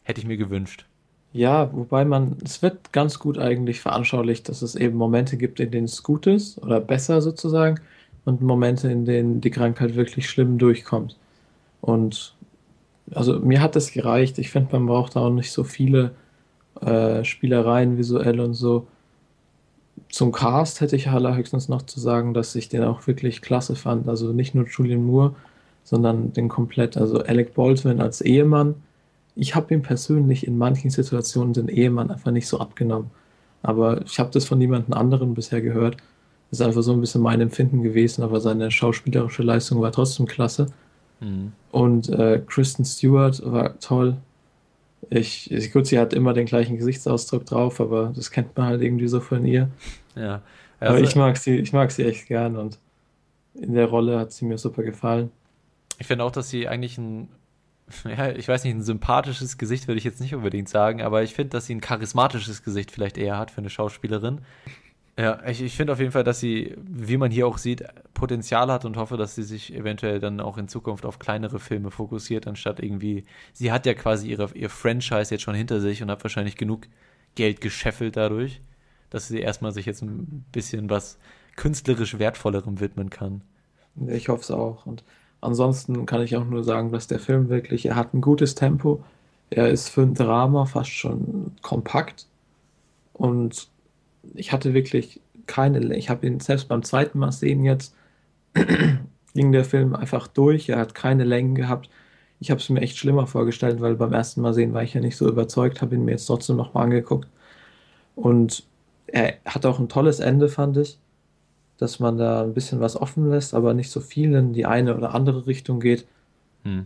hätte 0.03 0.21
ich 0.21 0.27
mir 0.27 0.37
gewünscht. 0.37 0.85
Ja, 1.33 1.71
wobei 1.73 2.03
man, 2.03 2.37
es 2.43 2.61
wird 2.61 2.91
ganz 2.91 3.17
gut 3.17 3.37
eigentlich 3.37 3.79
veranschaulicht, 3.79 4.49
dass 4.49 4.61
es 4.61 4.75
eben 4.75 4.97
Momente 4.97 5.37
gibt, 5.37 5.59
in 5.61 5.71
denen 5.71 5.85
es 5.85 6.03
gut 6.03 6.27
ist 6.27 6.57
oder 6.61 6.81
besser 6.81 7.21
sozusagen 7.21 7.79
und 8.25 8.41
Momente, 8.41 8.91
in 8.91 9.05
denen 9.05 9.39
die 9.39 9.51
Krankheit 9.51 9.95
wirklich 9.95 10.29
schlimm 10.29 10.57
durchkommt. 10.57 11.17
Und 11.79 12.35
also 13.13 13.39
mir 13.39 13.61
hat 13.61 13.75
es 13.75 13.91
gereicht. 13.91 14.37
Ich 14.39 14.51
finde, 14.51 14.73
man 14.73 14.87
braucht 14.87 15.15
auch 15.15 15.29
nicht 15.29 15.51
so 15.51 15.63
viele 15.63 16.11
äh, 16.81 17.23
Spielereien 17.23 17.97
visuell 17.97 18.39
und 18.39 18.53
so. 18.53 18.87
Zum 20.11 20.33
Cast 20.33 20.81
hätte 20.81 20.95
ich 20.97 21.07
allerhöchstens 21.07 21.69
noch 21.69 21.83
zu 21.83 21.99
sagen, 21.99 22.33
dass 22.33 22.53
ich 22.55 22.67
den 22.67 22.83
auch 22.83 23.07
wirklich 23.07 23.41
klasse 23.41 23.75
fand. 23.75 24.09
Also 24.09 24.33
nicht 24.33 24.53
nur 24.53 24.67
Julian 24.67 25.05
Moore, 25.05 25.35
sondern 25.83 26.33
den 26.33 26.49
komplett, 26.49 26.97
also 26.97 27.19
Alec 27.19 27.53
Baldwin 27.53 28.01
als 28.01 28.21
Ehemann. 28.21 28.75
Ich 29.35 29.55
habe 29.55 29.73
ihm 29.73 29.81
persönlich 29.81 30.45
in 30.45 30.57
manchen 30.57 30.89
Situationen 30.89 31.53
den 31.53 31.69
Ehemann 31.69 32.11
einfach 32.11 32.31
nicht 32.31 32.47
so 32.47 32.59
abgenommen. 32.59 33.09
Aber 33.63 34.01
ich 34.05 34.19
habe 34.19 34.31
das 34.31 34.45
von 34.45 34.57
niemandem 34.57 34.93
anderen 34.93 35.33
bisher 35.33 35.61
gehört. 35.61 35.95
Das 36.49 36.59
ist 36.59 36.65
einfach 36.65 36.81
so 36.81 36.91
ein 36.91 36.99
bisschen 36.99 37.21
mein 37.21 37.39
Empfinden 37.39 37.81
gewesen, 37.81 38.23
aber 38.23 38.41
seine 38.41 38.69
schauspielerische 38.69 39.43
Leistung 39.43 39.81
war 39.81 39.93
trotzdem 39.93 40.25
klasse. 40.25 40.67
Mhm. 41.21 41.53
Und 41.71 42.09
äh, 42.09 42.41
Kristen 42.45 42.83
Stewart 42.83 43.41
war 43.45 43.79
toll. 43.79 44.17
Ich, 45.09 45.49
ich, 45.51 45.71
gut, 45.71 45.87
sie 45.87 45.99
hat 45.99 46.13
immer 46.13 46.33
den 46.33 46.45
gleichen 46.45 46.77
Gesichtsausdruck 46.77 47.45
drauf, 47.45 47.79
aber 47.79 48.11
das 48.13 48.31
kennt 48.31 48.57
man 48.57 48.67
halt 48.67 48.81
irgendwie 48.81 49.07
so 49.07 49.21
von 49.21 49.45
ihr. 49.45 49.69
Ja. 50.15 50.41
Also, 50.79 50.95
aber 50.95 51.03
ich 51.03 51.15
mag 51.15 51.37
sie, 51.37 51.57
ich 51.57 51.73
mag 51.73 51.91
sie 51.91 52.05
echt 52.05 52.27
gern 52.27 52.57
und 52.57 52.79
in 53.53 53.73
der 53.73 53.85
Rolle 53.85 54.19
hat 54.19 54.31
sie 54.31 54.45
mir 54.45 54.57
super 54.57 54.83
gefallen. 54.83 55.31
Ich 55.99 56.07
finde 56.07 56.23
auch, 56.23 56.31
dass 56.31 56.49
sie 56.49 56.67
eigentlich 56.67 56.97
ein, 56.97 57.29
ja, 58.05 58.31
ich 58.31 58.47
weiß 58.47 58.63
nicht, 58.63 58.73
ein 58.73 58.81
sympathisches 58.81 59.57
Gesicht 59.57 59.87
würde 59.87 59.99
ich 59.99 60.03
jetzt 60.03 60.21
nicht 60.21 60.33
unbedingt 60.33 60.69
sagen, 60.69 61.01
aber 61.01 61.23
ich 61.23 61.33
finde, 61.33 61.49
dass 61.49 61.65
sie 61.65 61.75
ein 61.75 61.81
charismatisches 61.81 62.63
Gesicht 62.63 62.91
vielleicht 62.91 63.17
eher 63.17 63.37
hat 63.37 63.51
für 63.51 63.59
eine 63.59 63.69
Schauspielerin. 63.69 64.41
Ja, 65.19 65.45
ich, 65.45 65.61
ich 65.61 65.75
finde 65.75 65.93
auf 65.93 65.99
jeden 65.99 66.13
Fall, 66.13 66.23
dass 66.23 66.39
sie, 66.39 66.73
wie 66.77 67.17
man 67.17 67.31
hier 67.31 67.45
auch 67.45 67.57
sieht, 67.57 67.83
Potenzial 68.13 68.71
hat 68.71 68.85
und 68.85 68.95
hoffe, 68.95 69.17
dass 69.17 69.35
sie 69.35 69.43
sich 69.43 69.75
eventuell 69.75 70.19
dann 70.19 70.39
auch 70.39 70.57
in 70.57 70.69
Zukunft 70.69 71.05
auf 71.05 71.19
kleinere 71.19 71.59
Filme 71.59 71.91
fokussiert, 71.91 72.47
anstatt 72.47 72.79
irgendwie, 72.79 73.25
sie 73.53 73.71
hat 73.71 73.85
ja 73.85 73.93
quasi 73.93 74.29
ihre, 74.29 74.49
ihr 74.53 74.69
Franchise 74.69 75.33
jetzt 75.33 75.41
schon 75.41 75.53
hinter 75.53 75.81
sich 75.81 76.01
und 76.01 76.09
hat 76.09 76.23
wahrscheinlich 76.23 76.55
genug 76.55 76.87
Geld 77.35 77.61
gescheffelt 77.61 78.15
dadurch, 78.15 78.61
dass 79.11 79.27
sie 79.27 79.39
erstmal 79.39 79.71
sich 79.71 79.85
jetzt 79.85 80.01
ein 80.01 80.43
bisschen 80.51 80.89
was 80.89 81.19
künstlerisch 81.55 82.17
Wertvollerem 82.17 82.79
widmen 82.79 83.11
kann. 83.11 83.41
Ich 84.07 84.29
hoffe 84.29 84.41
es 84.41 84.51
auch. 84.51 84.85
Und 84.87 85.03
Ansonsten 85.41 86.05
kann 86.05 86.21
ich 86.21 86.37
auch 86.37 86.45
nur 86.45 86.63
sagen, 86.63 86.91
dass 86.91 87.07
der 87.07 87.19
Film 87.19 87.49
wirklich, 87.49 87.87
er 87.87 87.95
hat 87.95 88.13
ein 88.13 88.21
gutes 88.21 88.55
Tempo. 88.55 89.03
Er 89.49 89.69
ist 89.69 89.89
für 89.89 90.03
ein 90.03 90.13
Drama 90.13 90.65
fast 90.65 90.91
schon 90.91 91.51
kompakt. 91.63 92.27
Und 93.13 93.67
ich 94.35 94.51
hatte 94.53 94.73
wirklich 94.75 95.19
keine, 95.47 95.95
ich 95.97 96.09
habe 96.09 96.27
ihn 96.27 96.39
selbst 96.39 96.67
beim 96.69 96.83
zweiten 96.83 97.19
Mal 97.19 97.31
sehen 97.31 97.65
jetzt, 97.65 97.95
ging 99.33 99.51
der 99.51 99.65
Film 99.65 99.95
einfach 99.95 100.27
durch. 100.27 100.69
Er 100.69 100.77
hat 100.77 100.95
keine 100.95 101.23
Längen 101.23 101.55
gehabt. 101.55 101.89
Ich 102.39 102.51
habe 102.51 102.61
es 102.61 102.69
mir 102.69 102.81
echt 102.81 102.97
schlimmer 102.97 103.27
vorgestellt, 103.27 103.81
weil 103.81 103.95
beim 103.95 104.13
ersten 104.13 104.41
Mal 104.41 104.53
sehen 104.53 104.73
war 104.73 104.83
ich 104.83 104.93
ja 104.93 105.01
nicht 105.01 105.17
so 105.17 105.27
überzeugt, 105.27 105.81
habe 105.81 105.95
ihn 105.95 106.05
mir 106.05 106.11
jetzt 106.11 106.27
trotzdem 106.27 106.57
nochmal 106.57 106.85
angeguckt. 106.85 107.27
Und 108.15 108.63
er 109.11 109.35
hat 109.45 109.65
auch 109.65 109.79
ein 109.79 109.89
tolles 109.89 110.19
Ende, 110.19 110.49
fand 110.49 110.77
ich 110.77 110.99
dass 111.81 111.99
man 111.99 112.15
da 112.15 112.43
ein 112.43 112.53
bisschen 112.53 112.79
was 112.79 112.95
offen 112.95 113.31
lässt, 113.31 113.55
aber 113.55 113.73
nicht 113.73 113.89
so 113.89 114.01
viel 114.01 114.35
in 114.35 114.53
die 114.53 114.67
eine 114.67 114.95
oder 114.95 115.15
andere 115.15 115.47
Richtung 115.47 115.79
geht. 115.79 116.05
Hm. 116.63 116.85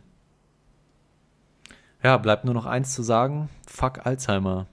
Ja, 2.01 2.15
bleibt 2.15 2.45
nur 2.45 2.53
noch 2.53 2.65
eins 2.65 2.95
zu 2.95 3.03
sagen: 3.03 3.49
Fuck 3.67 4.05
Alzheimer. 4.05 4.67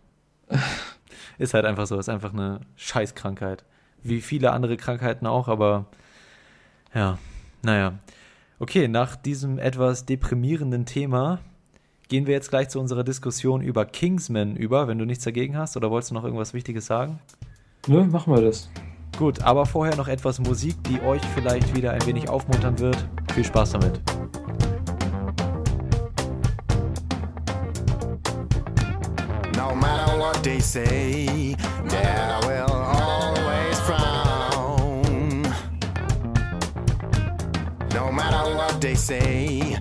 ist 1.39 1.55
halt 1.55 1.65
einfach 1.65 1.87
so, 1.87 1.99
ist 1.99 2.09
einfach 2.09 2.33
eine 2.33 2.61
Scheißkrankheit. 2.77 3.65
Wie 4.05 4.21
viele 4.21 4.53
andere 4.53 4.77
Krankheiten 4.77 5.27
auch, 5.27 5.49
aber 5.49 5.87
ja, 6.95 7.19
naja. 7.63 7.99
Okay, 8.61 8.87
nach 8.87 9.17
diesem 9.17 9.59
etwas 9.59 10.07
deprimierenden 10.07 10.87
Thema 10.87 11.41
gehen 12.07 12.27
wir 12.27 12.35
jetzt 12.35 12.51
gleich 12.51 12.69
zu 12.69 12.79
unserer 12.79 13.03
Diskussion 13.03 13.61
über 13.61 13.87
Kingsman 13.87 14.55
über, 14.55 14.87
wenn 14.87 14.99
du 14.99 15.05
nichts 15.05 15.25
dagegen 15.25 15.57
hast, 15.57 15.77
oder 15.77 15.91
wolltest 15.91 16.13
du 16.13 16.15
noch 16.15 16.23
irgendwas 16.23 16.55
Wichtiges 16.55 16.87
sagen? 16.87 17.19
Nö, 17.89 18.05
machen 18.05 18.33
wir 18.33 18.43
das. 18.43 18.70
Gut, 19.18 19.43
aber 19.43 19.66
vorher 19.66 19.97
noch 19.97 20.07
etwas 20.07 20.39
Musik, 20.39 20.76
die 20.85 21.01
euch 21.03 21.20
vielleicht 21.35 21.74
wieder 21.74 21.91
ein 21.91 22.07
wenig 22.07 22.28
aufmuntern 22.28 22.78
wird. 22.78 22.97
Viel 23.35 23.45
Spaß 23.45 23.72
damit. 23.72 24.01
No 29.57 29.74
matter 29.74 30.16
what 30.16 30.41
they 30.45 30.61
say, 30.61 31.57
there 31.89 32.39
will 32.47 32.70
always 32.70 33.80
frown. 33.80 35.43
No 37.93 38.12
matter 38.12 38.55
what 38.55 38.80
they 38.80 38.95
say, 38.95 39.76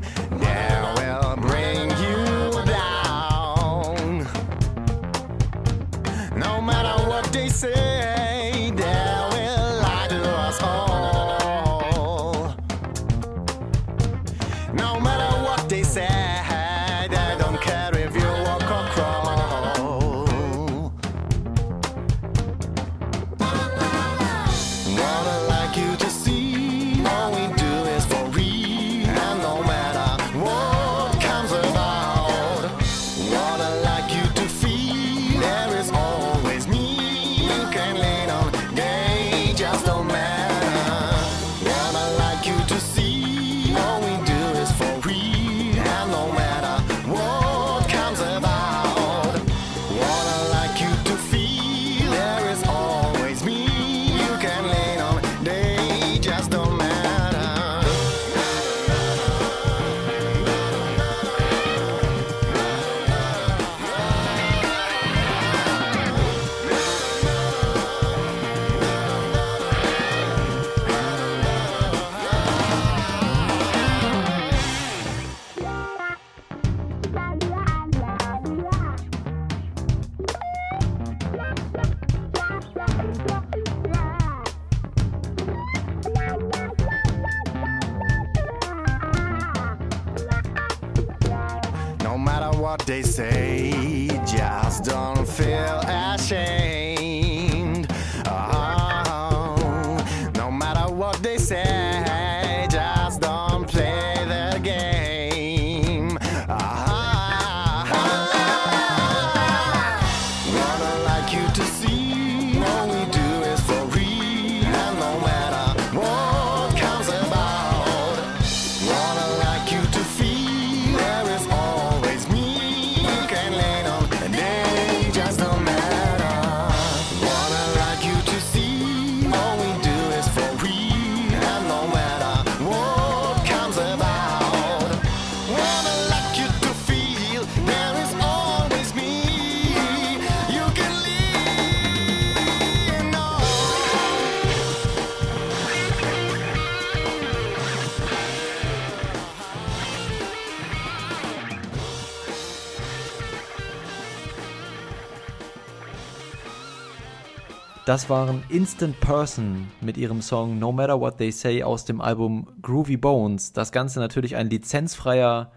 Das 157.86 158.12
waren 158.12 158.44
Instant 158.50 159.00
Person 159.00 159.68
mit 159.82 159.98
ihrem 159.98 160.22
Song 160.22 160.60
No 160.60 160.72
Matter 160.72 161.02
What 161.02 161.18
They 161.18 161.32
Say 161.32 161.64
aus 161.64 161.84
dem 161.84 162.00
Album 162.00 162.48
Groovy 162.62 162.96
Bones. 162.96 163.54
Das 163.54 163.72
Ganze 163.72 164.00
natürlich 164.00 164.36
ein 164.36 164.52
lizenzfreier 164.52 165.52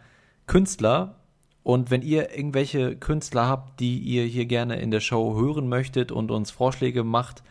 Künstler. 0.46 1.16
Und 1.62 1.90
wenn 1.90 2.00
ihr 2.00 2.34
irgendwelche 2.34 2.96
Künstler 2.96 3.46
habt, 3.46 3.78
die 3.78 3.98
ihr 3.98 4.24
hier 4.24 4.46
gerne 4.46 4.76
in 4.80 4.90
der 4.90 5.00
Show 5.00 5.34
hören 5.38 5.68
möchtet 5.68 6.12
und 6.12 6.30
uns 6.30 6.50
Vorschläge 6.50 7.04
macht, 7.04 7.42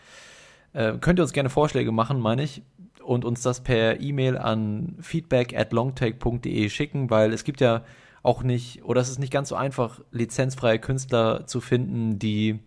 äh, 0.73 0.93
könnt 0.93 1.19
ihr 1.19 1.23
uns 1.23 1.33
gerne 1.33 1.51
Vorschläge 1.51 1.91
machen, 1.91 2.19
meine 2.19 2.41
ich, 2.41 2.63
und 3.03 3.25
uns 3.25 3.43
das 3.43 3.61
per 3.61 4.01
E-Mail 4.01 4.39
an 4.39 4.95
feedback 5.01 5.55
at 5.55 5.71
longtake.de 5.71 6.69
schicken, 6.69 7.11
weil 7.11 7.31
es 7.31 7.43
gibt 7.43 7.61
ja 7.61 7.83
auch 8.23 8.41
nicht, 8.41 8.83
oder 8.83 9.01
es 9.01 9.09
ist 9.09 9.19
nicht 9.19 9.33
ganz 9.33 9.49
so 9.49 9.55
einfach, 9.55 9.99
lizenzfreie 10.11 10.79
Künstler 10.79 11.45
zu 11.45 11.61
finden, 11.61 12.17
die 12.17 12.59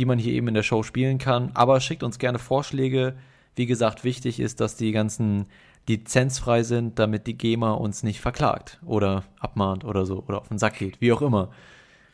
die 0.00 0.06
man 0.06 0.18
hier 0.18 0.32
eben 0.32 0.48
in 0.48 0.54
der 0.54 0.62
Show 0.62 0.82
spielen 0.82 1.18
kann. 1.18 1.50
Aber 1.52 1.78
schickt 1.78 2.02
uns 2.02 2.18
gerne 2.18 2.38
Vorschläge. 2.38 3.16
Wie 3.54 3.66
gesagt, 3.66 4.02
wichtig 4.02 4.40
ist, 4.40 4.58
dass 4.60 4.74
die 4.74 4.92
ganzen 4.92 5.44
lizenzfrei 5.86 6.62
sind, 6.62 6.98
damit 6.98 7.26
die 7.26 7.36
GEMA 7.36 7.72
uns 7.72 8.02
nicht 8.02 8.18
verklagt 8.18 8.80
oder 8.86 9.24
abmahnt 9.38 9.84
oder 9.84 10.06
so 10.06 10.24
oder 10.26 10.38
auf 10.40 10.48
den 10.48 10.56
Sack 10.56 10.78
geht, 10.78 11.02
wie 11.02 11.12
auch 11.12 11.20
immer. 11.20 11.50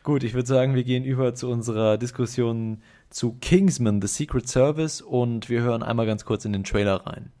Gut, 0.03 0.23
ich 0.23 0.33
würde 0.33 0.47
sagen, 0.49 0.75
wir 0.75 0.83
gehen 0.83 1.05
über 1.05 1.33
zu 1.33 1.49
unserer 1.49 1.97
Diskussion 1.97 2.81
zu 3.09 3.37
Kingsman, 3.39 4.01
The 4.01 4.07
Secret 4.09 4.49
Service 4.49 4.99
und 5.01 5.47
wir 5.47 5.61
hören 5.61 5.81
einmal 5.81 6.05
ganz 6.05 6.25
kurz 6.25 6.43
in 6.43 6.51
den 6.51 6.65
Trailer 6.65 7.05
rein. 7.05 7.31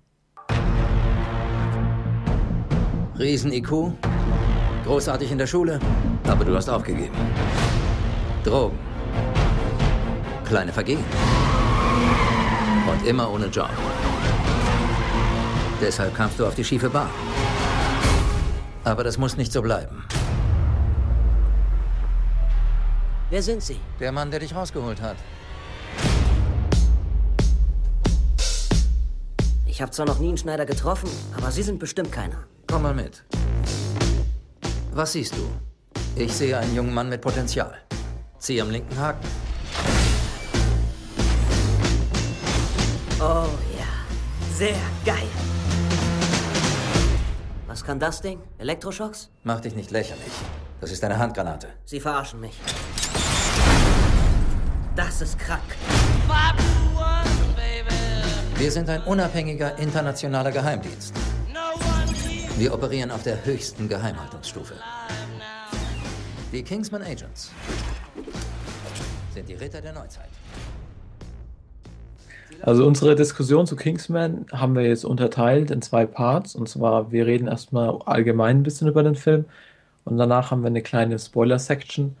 Riesen-IQ, 3.19 3.91
großartig 4.85 5.29
in 5.29 5.39
der 5.39 5.47
Schule, 5.47 5.81
aber 6.25 6.45
du 6.45 6.55
hast 6.55 6.69
aufgegeben. 6.69 7.15
Drogen, 8.45 8.77
kleine 10.47 10.71
Vergehen 10.71 11.03
und 12.89 13.05
immer 13.05 13.29
ohne 13.29 13.47
Job. 13.47 13.69
Deshalb 15.81 16.15
kamst 16.15 16.39
du 16.39 16.45
auf 16.45 16.55
die 16.55 16.63
schiefe 16.63 16.89
Bahn. 16.89 17.09
Aber 18.83 19.03
das 19.03 19.17
muss 19.17 19.37
nicht 19.37 19.51
so 19.51 19.61
bleiben. 19.61 20.05
Wer 23.29 23.43
sind 23.43 23.61
Sie? 23.61 23.79
Der 23.99 24.11
Mann, 24.11 24.31
der 24.31 24.39
dich 24.39 24.55
rausgeholt 24.55 25.01
hat. 25.01 25.17
Ich 29.65 29.81
habe 29.81 29.91
zwar 29.91 30.05
noch 30.05 30.19
nie 30.19 30.29
einen 30.29 30.37
Schneider 30.37 30.65
getroffen, 30.65 31.09
aber 31.35 31.51
Sie 31.51 31.61
sind 31.61 31.77
bestimmt 31.77 32.11
keiner. 32.11 32.45
Komm 32.67 32.83
mal 32.83 32.95
mit. 32.95 33.23
Was 34.93 35.11
siehst 35.11 35.35
du? 35.35 35.49
Ich 36.15 36.33
sehe 36.33 36.57
einen 36.57 36.73
jungen 36.73 36.93
Mann 36.93 37.09
mit 37.09 37.21
Potenzial. 37.21 37.75
Zieh 38.39 38.61
am 38.61 38.71
linken 38.71 38.97
Haken. 38.97 39.27
Oh 43.19 43.47
ja, 43.75 43.87
sehr 44.53 44.75
geil. 45.03 45.27
Was 47.65 47.83
kann 47.83 47.99
das 47.99 48.21
Ding? 48.21 48.39
Elektroschocks? 48.59 49.31
Mach 49.43 49.59
dich 49.59 49.73
nicht 49.75 49.89
lächerlich. 49.89 50.31
Das 50.79 50.91
ist 50.91 51.03
eine 51.03 51.17
Handgranate. 51.17 51.67
Sie 51.85 51.99
verarschen 51.99 52.39
mich. 52.39 52.59
Das 54.95 55.21
ist 55.21 55.39
krank. 55.39 55.63
Wir 58.55 58.71
sind 58.71 58.87
ein 58.87 59.01
unabhängiger 59.03 59.79
internationaler 59.79 60.51
Geheimdienst. 60.51 61.15
Wir 62.57 62.71
operieren 62.71 63.09
auf 63.09 63.23
der 63.23 63.43
höchsten 63.45 63.89
Geheimhaltungsstufe. 63.89 64.75
Die 66.51 66.63
Kingsman 66.63 67.01
Agents 67.01 67.51
sind 69.33 69.49
die 69.49 69.55
Ritter 69.55 69.81
der 69.81 69.93
Neuzeit. 69.93 70.29
Also 72.61 72.85
unsere 72.85 73.15
Diskussion 73.15 73.67
zu 73.67 73.75
Kingsman 73.75 74.45
haben 74.51 74.75
wir 74.75 74.83
jetzt 74.83 75.05
unterteilt 75.05 75.71
in 75.71 75.81
zwei 75.81 76.05
Parts. 76.05 76.55
Und 76.55 76.67
zwar, 76.67 77.11
wir 77.11 77.25
reden 77.25 77.47
erstmal 77.47 77.97
allgemein 78.05 78.57
ein 78.57 78.63
bisschen 78.63 78.87
über 78.87 79.03
den 79.03 79.15
Film 79.15 79.45
und 80.05 80.17
danach 80.17 80.51
haben 80.51 80.61
wir 80.61 80.67
eine 80.67 80.81
kleine 80.81 81.19
Spoiler-Section, 81.19 82.15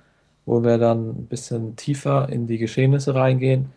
wo 0.45 0.63
wir 0.63 0.77
dann 0.77 1.09
ein 1.09 1.25
bisschen 1.27 1.75
tiefer 1.77 2.27
in 2.29 2.45
die 2.45 2.57
Geschehnisse 2.57 3.15
reingehen. 3.15 3.67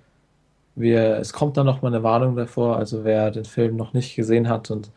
Wir, 0.75 1.17
es 1.19 1.33
kommt 1.33 1.57
dann 1.57 1.67
nochmal 1.67 1.95
eine 1.95 2.03
Warnung 2.03 2.37
davor, 2.37 2.77
also 2.77 3.05
wer 3.05 3.31
den 3.31 3.45
Film 3.45 3.77
noch 3.77 3.93
nicht 3.93 4.17
gesehen 4.17 4.49
hat 4.49 4.71
und 4.71 4.91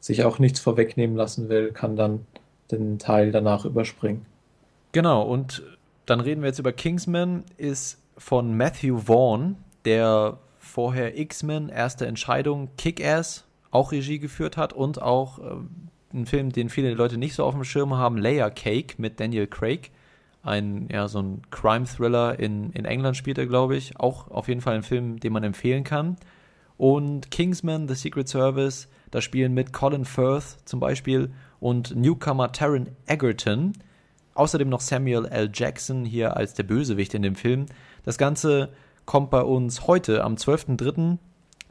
sich 0.00 0.24
auch 0.24 0.38
nichts 0.38 0.60
vorwegnehmen 0.60 1.16
lassen 1.16 1.48
will, 1.48 1.72
kann 1.72 1.96
dann 1.96 2.26
den 2.70 2.98
Teil 2.98 3.32
danach 3.32 3.64
überspringen. 3.64 4.24
Genau, 4.92 5.22
und 5.22 5.62
dann 6.06 6.20
reden 6.20 6.42
wir 6.42 6.48
jetzt 6.48 6.58
über 6.58 6.72
Kingsman, 6.72 7.44
ist 7.56 7.98
von 8.16 8.56
Matthew 8.56 8.98
Vaughn, 8.98 9.56
der 9.84 10.38
vorher 10.70 11.18
X-Men, 11.18 11.68
erste 11.68 12.06
Entscheidung, 12.06 12.70
Kick-Ass 12.78 13.44
auch 13.70 13.92
Regie 13.92 14.18
geführt 14.18 14.56
hat 14.56 14.72
und 14.72 15.00
auch 15.00 15.38
äh, 15.38 15.56
einen 16.12 16.26
Film, 16.26 16.50
den 16.50 16.68
viele 16.68 16.94
Leute 16.94 17.18
nicht 17.18 17.34
so 17.34 17.44
auf 17.44 17.54
dem 17.54 17.64
Schirm 17.64 17.94
haben, 17.94 18.16
Layer 18.16 18.50
Cake 18.50 18.94
mit 18.98 19.20
Daniel 19.20 19.46
Craig. 19.46 19.90
Ein, 20.42 20.88
ja, 20.90 21.06
so 21.06 21.20
ein 21.20 21.42
Crime-Thriller 21.50 22.38
in, 22.38 22.70
in 22.72 22.84
England 22.84 23.16
spielt 23.16 23.38
er, 23.38 23.46
glaube 23.46 23.76
ich. 23.76 23.98
Auch 24.00 24.30
auf 24.30 24.48
jeden 24.48 24.60
Fall 24.60 24.74
ein 24.74 24.82
Film, 24.82 25.20
den 25.20 25.32
man 25.32 25.44
empfehlen 25.44 25.84
kann. 25.84 26.16
Und 26.78 27.30
Kingsman, 27.30 27.88
The 27.88 27.94
Secret 27.94 28.28
Service, 28.28 28.88
da 29.10 29.20
spielen 29.20 29.52
mit 29.52 29.72
Colin 29.72 30.06
Firth 30.06 30.56
zum 30.64 30.80
Beispiel 30.80 31.30
und 31.60 31.94
Newcomer 31.94 32.52
Taron 32.52 32.88
Egerton. 33.06 33.74
Außerdem 34.34 34.68
noch 34.68 34.80
Samuel 34.80 35.26
L. 35.26 35.50
Jackson 35.52 36.06
hier 36.06 36.36
als 36.36 36.54
der 36.54 36.62
Bösewicht 36.62 37.12
in 37.12 37.22
dem 37.22 37.34
Film. 37.34 37.66
Das 38.04 38.16
Ganze 38.16 38.70
kommt 39.10 39.30
bei 39.30 39.42
uns 39.42 39.88
heute 39.88 40.22
am 40.22 40.36
12.03. 40.36 41.18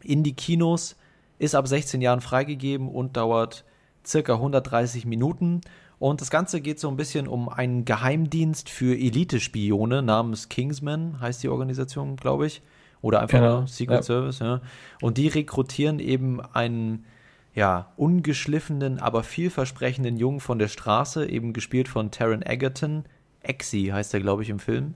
in 0.03 0.23
die 0.23 0.33
Kinos, 0.33 0.97
ist 1.37 1.55
ab 1.55 1.69
16 1.69 2.01
Jahren 2.01 2.19
freigegeben 2.19 2.89
und 2.89 3.15
dauert 3.15 3.63
circa 4.05 4.33
130 4.33 5.05
Minuten. 5.05 5.61
Und 5.99 6.19
das 6.19 6.31
Ganze 6.31 6.59
geht 6.59 6.81
so 6.81 6.89
ein 6.89 6.97
bisschen 6.97 7.29
um 7.29 7.47
einen 7.47 7.85
Geheimdienst 7.85 8.67
für 8.67 8.93
Elite-Spione 8.93 10.01
namens 10.01 10.49
Kingsman, 10.49 11.21
heißt 11.21 11.41
die 11.41 11.47
Organisation, 11.47 12.17
glaube 12.17 12.45
ich. 12.45 12.61
Oder 13.01 13.21
einfach 13.21 13.39
Genau, 13.39 13.65
Secret 13.67 13.99
ja. 13.99 14.03
Service, 14.03 14.39
ja. 14.39 14.59
Und 15.01 15.17
die 15.17 15.29
rekrutieren 15.29 15.99
eben 15.99 16.41
einen, 16.41 17.05
ja, 17.55 17.93
ungeschliffenen, 17.95 18.99
aber 18.99 19.23
vielversprechenden 19.23 20.17
Jungen 20.17 20.41
von 20.41 20.59
der 20.59 20.67
Straße, 20.67 21.25
eben 21.29 21.53
gespielt 21.53 21.87
von 21.87 22.11
Taron 22.11 22.41
Egerton. 22.41 23.05
Exi 23.39 23.91
heißt 23.93 24.13
er, 24.13 24.19
glaube 24.19 24.43
ich, 24.43 24.49
im 24.49 24.59
Film. 24.59 24.95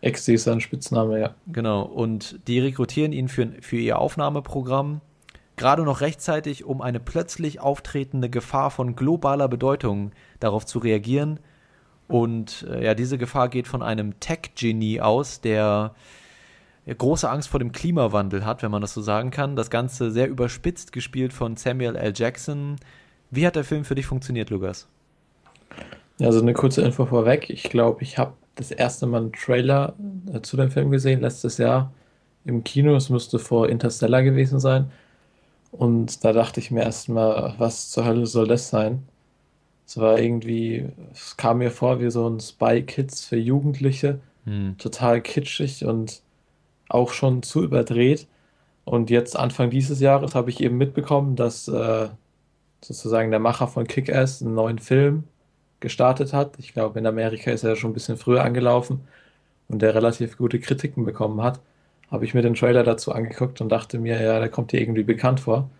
Exi 0.00 0.34
ist 0.34 0.44
sein 0.44 0.60
Spitzname, 0.60 1.20
ja. 1.20 1.34
Genau, 1.46 1.82
und 1.82 2.40
die 2.46 2.60
rekrutieren 2.60 3.12
ihn 3.12 3.28
für, 3.28 3.48
für 3.60 3.76
ihr 3.76 3.98
Aufnahmeprogramm 3.98 5.00
gerade 5.56 5.82
noch 5.82 6.00
rechtzeitig, 6.00 6.64
um 6.64 6.80
eine 6.80 7.00
plötzlich 7.00 7.60
auftretende 7.60 8.30
Gefahr 8.30 8.70
von 8.70 8.94
globaler 8.94 9.48
Bedeutung 9.48 10.12
darauf 10.38 10.66
zu 10.66 10.78
reagieren. 10.78 11.40
Und 12.08 12.66
äh, 12.70 12.84
ja, 12.84 12.94
diese 12.94 13.18
Gefahr 13.18 13.48
geht 13.48 13.66
von 13.66 13.82
einem 13.82 14.20
Tech-Genie 14.20 15.00
aus, 15.00 15.40
der 15.40 15.94
ja, 16.84 16.94
große 16.94 17.28
Angst 17.28 17.48
vor 17.48 17.58
dem 17.58 17.72
Klimawandel 17.72 18.44
hat, 18.44 18.62
wenn 18.62 18.70
man 18.70 18.82
das 18.82 18.94
so 18.94 19.00
sagen 19.00 19.30
kann. 19.30 19.56
Das 19.56 19.70
Ganze 19.70 20.10
sehr 20.12 20.28
überspitzt 20.28 20.92
gespielt 20.92 21.32
von 21.32 21.56
Samuel 21.56 21.96
L. 21.96 22.12
Jackson. 22.14 22.76
Wie 23.30 23.46
hat 23.46 23.56
der 23.56 23.64
Film 23.64 23.84
für 23.84 23.96
dich 23.96 24.06
funktioniert, 24.06 24.50
Lukas? 24.50 24.86
Also 26.20 26.40
eine 26.40 26.52
kurze 26.52 26.82
Info 26.82 27.06
vorweg. 27.06 27.50
Ich 27.50 27.64
glaube, 27.64 28.02
ich 28.02 28.18
habe 28.18 28.34
das 28.56 28.70
erste 28.72 29.06
Mal 29.06 29.22
einen 29.22 29.32
Trailer 29.32 29.94
äh, 30.32 30.40
zu 30.42 30.56
dem 30.56 30.70
Film 30.70 30.90
gesehen, 30.90 31.20
letztes 31.20 31.58
Jahr 31.58 31.92
im 32.44 32.64
Kino. 32.64 32.96
Es 32.96 33.10
müsste 33.10 33.38
vor 33.38 33.68
Interstellar 33.68 34.22
gewesen 34.22 34.60
sein. 34.60 34.90
Und 35.72 36.24
da 36.24 36.32
dachte 36.32 36.60
ich 36.60 36.70
mir 36.70 36.82
erstmal, 36.82 37.54
was 37.58 37.90
zur 37.90 38.04
Hölle 38.06 38.26
soll 38.26 38.48
das 38.48 38.70
sein? 38.70 39.02
Es 39.86 39.96
war 39.98 40.18
irgendwie, 40.18 40.86
es 41.12 41.36
kam 41.36 41.58
mir 41.58 41.70
vor 41.70 42.00
wie 42.00 42.10
so 42.10 42.28
ein 42.28 42.40
Spy 42.40 42.82
Kids 42.82 43.24
für 43.26 43.36
Jugendliche, 43.36 44.20
Hm. 44.46 44.76
total 44.78 45.22
kitschig 45.22 45.84
und 45.84 46.22
auch 46.88 47.12
schon 47.12 47.42
zu 47.42 47.62
überdreht. 47.64 48.28
Und 48.84 49.10
jetzt 49.10 49.36
Anfang 49.38 49.70
dieses 49.70 50.00
Jahres 50.00 50.34
habe 50.36 50.50
ich 50.50 50.60
eben 50.62 50.78
mitbekommen, 50.78 51.36
dass 51.36 51.68
äh, 51.68 52.08
sozusagen 52.82 53.30
der 53.30 53.40
Macher 53.40 53.68
von 53.68 53.86
Kick-Ass 53.86 54.42
einen 54.42 54.54
neuen 54.54 54.78
Film 54.78 55.24
gestartet 55.86 56.32
hat. 56.32 56.58
Ich 56.58 56.72
glaube, 56.72 56.98
in 56.98 57.06
Amerika 57.06 57.52
ist 57.52 57.62
er 57.62 57.76
schon 57.76 57.92
ein 57.92 57.94
bisschen 57.94 58.16
früher 58.16 58.42
angelaufen 58.44 59.06
und 59.68 59.82
der 59.82 59.94
relativ 59.94 60.36
gute 60.36 60.58
Kritiken 60.58 61.04
bekommen 61.04 61.40
hat. 61.44 61.60
Habe 62.10 62.24
ich 62.24 62.34
mir 62.34 62.42
den 62.42 62.54
Trailer 62.54 62.82
dazu 62.82 63.12
angeguckt 63.12 63.60
und 63.60 63.68
dachte 63.68 64.00
mir, 64.00 64.20
ja, 64.20 64.40
der 64.40 64.48
kommt 64.48 64.72
dir 64.72 64.80
irgendwie 64.80 65.04
bekannt 65.04 65.38
vor. 65.38 65.70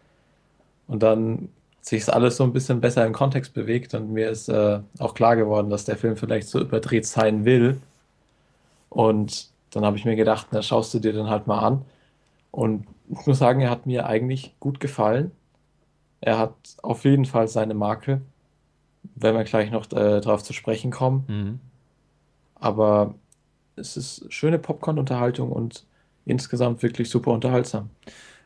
Und 0.87 1.03
dann 1.03 1.49
hat 1.79 1.87
sich 1.87 2.09
alles 2.13 2.37
so 2.37 2.45
ein 2.45 2.53
bisschen 2.53 2.81
besser 2.81 3.05
im 3.05 3.13
Kontext 3.13 3.53
bewegt 3.53 3.95
und 3.95 4.13
mir 4.13 4.31
ist 4.31 4.49
äh, 4.49 4.79
auch 5.01 5.15
klar 5.15 5.35
geworden, 5.35 5.71
dass 5.71 5.85
der 5.85 5.97
Film 5.97 6.17
vielleicht 6.17 6.49
so 6.49 6.61
überdreht 6.61 7.07
sein 7.07 7.45
will. 7.45 7.81
Und 8.89 9.51
dann 9.73 9.85
habe 9.85 9.97
ich 9.97 10.05
mir 10.05 10.15
gedacht, 10.15 10.47
na, 10.53 10.63
schaust 10.63 10.95
du 10.95 11.01
dir 11.01 11.13
den 11.13 11.29
halt 11.29 11.49
mal 11.49 11.59
an. 11.59 11.85
Und 12.53 12.87
ich 13.11 13.27
muss 13.27 13.39
sagen, 13.41 13.61
er 13.61 13.71
hat 13.71 13.87
mir 13.87 14.07
eigentlich 14.07 14.55
gut 14.61 14.79
gefallen. 14.79 15.33
Er 16.21 16.39
hat 16.39 16.55
auf 16.83 17.05
jeden 17.05 17.25
Fall 17.25 17.49
seine 17.49 17.75
Marke, 17.75 18.21
wenn 19.15 19.35
wir 19.35 19.45
gleich 19.45 19.71
noch 19.71 19.85
äh, 19.93 20.21
darauf 20.21 20.43
zu 20.43 20.53
sprechen 20.53 20.91
kommen. 20.91 21.25
Mhm. 21.29 21.61
Aber 22.55 23.15
es 23.77 23.97
ist 23.97 24.33
schöne 24.33 24.59
Popcorn-Unterhaltung 24.59 25.53
und 25.53 25.85
insgesamt 26.25 26.83
wirklich 26.83 27.11
super 27.11 27.33
unterhaltsam. 27.33 27.91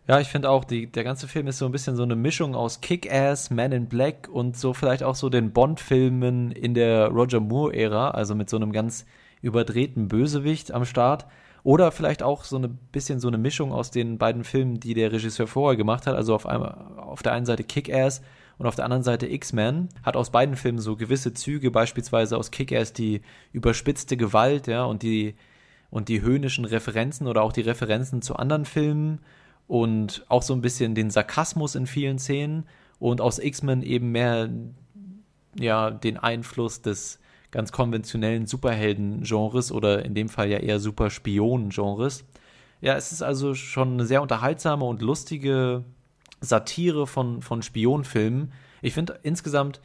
Ja, 0.08 0.18
ich 0.18 0.28
finde 0.28 0.50
auch, 0.50 0.64
die, 0.64 0.90
der 0.90 1.04
ganze 1.04 1.28
Film 1.28 1.46
ist 1.46 1.58
so 1.58 1.66
ein 1.66 1.72
bisschen 1.72 1.94
so 1.94 2.02
eine 2.02 2.16
Mischung 2.16 2.56
aus 2.56 2.80
Kick-Ass, 2.80 3.50
Man 3.50 3.70
in 3.70 3.86
Black 3.86 4.28
und 4.28 4.56
so 4.56 4.74
vielleicht 4.74 5.04
auch 5.04 5.14
so 5.14 5.28
den 5.28 5.52
Bond-Filmen 5.52 6.50
in 6.50 6.74
der 6.74 7.08
Roger 7.08 7.38
Moore-Ära, 7.38 8.10
also 8.10 8.34
mit 8.34 8.50
so 8.50 8.56
einem 8.56 8.72
ganz 8.72 9.06
überdrehten 9.40 10.08
Bösewicht 10.08 10.72
am 10.72 10.84
Start. 10.84 11.26
Oder 11.62 11.92
vielleicht 11.92 12.22
auch 12.22 12.44
so 12.44 12.58
ein 12.58 12.78
bisschen 12.90 13.20
so 13.20 13.28
eine 13.28 13.38
Mischung 13.38 13.72
aus 13.72 13.90
den 13.90 14.18
beiden 14.18 14.44
Filmen, 14.44 14.80
die 14.80 14.94
der 14.94 15.12
Regisseur 15.12 15.46
vorher 15.46 15.76
gemacht 15.76 16.06
hat. 16.06 16.16
Also 16.16 16.34
auf, 16.34 16.46
einmal, 16.46 16.74
auf 16.96 17.22
der 17.22 17.32
einen 17.32 17.46
Seite 17.46 17.64
Kick-Ass 17.64 18.22
und 18.60 18.66
auf 18.66 18.76
der 18.76 18.84
anderen 18.84 19.02
Seite 19.02 19.26
X-Men. 19.26 19.88
Hat 20.02 20.16
aus 20.16 20.28
beiden 20.28 20.54
Filmen 20.54 20.80
so 20.80 20.94
gewisse 20.94 21.32
Züge, 21.32 21.70
beispielsweise 21.70 22.36
aus 22.36 22.50
Kick-Ass 22.50 22.92
die 22.92 23.22
überspitzte 23.54 24.18
Gewalt, 24.18 24.66
ja, 24.66 24.84
und 24.84 25.02
die, 25.02 25.34
und 25.88 26.10
die 26.10 26.20
höhnischen 26.20 26.66
Referenzen 26.66 27.26
oder 27.26 27.42
auch 27.42 27.54
die 27.54 27.62
Referenzen 27.62 28.20
zu 28.20 28.36
anderen 28.36 28.66
Filmen 28.66 29.20
und 29.66 30.26
auch 30.28 30.42
so 30.42 30.52
ein 30.52 30.60
bisschen 30.60 30.94
den 30.94 31.08
Sarkasmus 31.08 31.74
in 31.74 31.86
vielen 31.86 32.18
Szenen 32.18 32.66
und 32.98 33.22
aus 33.22 33.38
X-Men 33.38 33.82
eben 33.82 34.12
mehr 34.12 34.50
ja 35.58 35.90
den 35.90 36.18
Einfluss 36.18 36.82
des 36.82 37.18
ganz 37.50 37.72
konventionellen 37.72 38.46
Superhelden-Genres 38.46 39.72
oder 39.72 40.04
in 40.04 40.14
dem 40.14 40.28
Fall 40.28 40.50
ja 40.50 40.58
eher 40.58 40.80
Superspion-Genres. 40.80 42.24
Ja, 42.82 42.94
es 42.94 43.10
ist 43.10 43.22
also 43.22 43.54
schon 43.54 43.94
eine 43.94 44.04
sehr 44.04 44.20
unterhaltsame 44.20 44.84
und 44.84 45.00
lustige 45.00 45.82
Satire 46.40 47.06
von, 47.06 47.42
von 47.42 47.62
Spionfilmen. 47.62 48.52
Ich 48.82 48.94
finde 48.94 49.18
insgesamt 49.22 49.80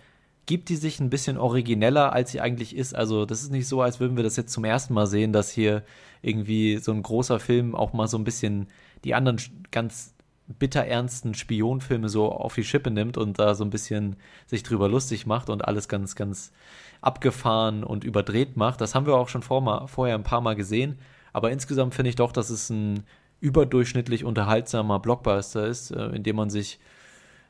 gibt 0.45 0.69
die 0.69 0.75
sich 0.75 0.99
ein 0.99 1.09
bisschen 1.09 1.37
origineller, 1.37 2.13
als 2.13 2.31
sie 2.31 2.41
eigentlich 2.41 2.75
ist. 2.75 2.95
Also 2.95 3.25
das 3.25 3.41
ist 3.41 3.51
nicht 3.51 3.67
so, 3.67 3.81
als 3.81 3.99
würden 3.99 4.15
wir 4.15 4.23
das 4.23 4.35
jetzt 4.35 4.53
zum 4.53 4.63
ersten 4.63 4.93
Mal 4.93 5.07
sehen, 5.07 5.33
dass 5.33 5.49
hier 5.49 5.83
irgendwie 6.21 6.77
so 6.77 6.91
ein 6.91 7.01
großer 7.01 7.39
Film 7.39 7.75
auch 7.75 7.93
mal 7.93 8.07
so 8.07 8.17
ein 8.17 8.23
bisschen 8.23 8.67
die 9.03 9.15
anderen 9.15 9.39
ganz 9.71 10.13
bitterernsten 10.47 11.33
Spionfilme 11.33 12.09
so 12.09 12.31
auf 12.31 12.53
die 12.53 12.63
Schippe 12.63 12.91
nimmt 12.91 13.17
und 13.17 13.39
da 13.39 13.55
so 13.55 13.63
ein 13.63 13.71
bisschen 13.71 14.15
sich 14.45 14.61
drüber 14.61 14.87
lustig 14.87 15.25
macht 15.25 15.49
und 15.49 15.65
alles 15.65 15.87
ganz, 15.87 16.15
ganz 16.15 16.51
abgefahren 17.01 17.83
und 17.83 18.03
überdreht 18.03 18.55
macht. 18.55 18.81
Das 18.81 18.93
haben 18.93 19.07
wir 19.07 19.15
auch 19.15 19.29
schon 19.29 19.41
vor 19.41 19.61
mal, 19.61 19.87
vorher 19.87 20.15
ein 20.15 20.23
paar 20.23 20.41
Mal 20.41 20.55
gesehen. 20.55 20.99
Aber 21.33 21.51
insgesamt 21.51 21.95
finde 21.95 22.09
ich 22.09 22.15
doch, 22.15 22.31
dass 22.31 22.49
es 22.49 22.69
ein 22.69 23.03
überdurchschnittlich 23.45 24.25
unterhaltsamer 24.25 24.99
Blockbuster 24.99 25.67
ist, 25.67 25.91
äh, 25.91 26.07
in 26.07 26.23
dem 26.23 26.35
man 26.35 26.49
sich 26.49 26.79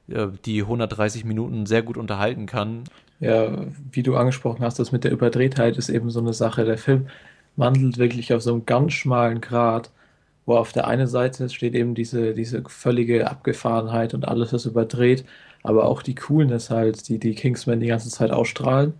äh, 0.10 0.28
die 0.46 0.62
130 0.62 1.24
Minuten 1.26 1.66
sehr 1.66 1.82
gut 1.82 1.98
unterhalten 1.98 2.46
kann. 2.46 2.84
Ja, 3.20 3.66
wie 3.91 4.04
du 4.04 4.18
angesprochen 4.18 4.64
hast, 4.64 4.78
das 4.78 4.91
mit 4.91 5.06
der 5.06 5.12
Überdrehtheit 5.12 5.78
ist 5.78 5.89
eben 5.89 6.10
so 6.10 6.20
eine 6.20 6.34
Sache. 6.34 6.66
Der 6.66 6.78
Film 6.78 7.08
wandelt 7.56 7.98
wirklich 7.98 8.34
auf 8.34 8.41
so 8.41 8.52
einem 8.54 8.66
ganz 8.66 8.93
schmalen 8.93 9.39
Grat, 9.39 9.89
wo 10.46 10.58
auf 10.58 10.74
der 10.74 10.88
einen 10.88 11.08
Seite 11.08 11.50
steht 11.50 11.74
eben 11.76 11.96
diese, 11.96 12.34
diese 12.34 12.62
völlige 12.68 13.30
Abgefahrenheit 13.30 14.14
und 14.14 14.28
alles 14.28 14.52
ist 14.52 14.66
überdreht, 14.66 15.24
aber 15.64 15.86
auch 15.86 16.02
die 16.02 16.16
Coolness 16.16 16.70
halt, 16.70 17.08
die 17.08 17.20
die 17.20 17.34
Kingsmen 17.36 17.80
die 17.80 17.88
ganze 17.88 18.10
Zeit 18.10 18.32
ausstrahlen. 18.32 18.93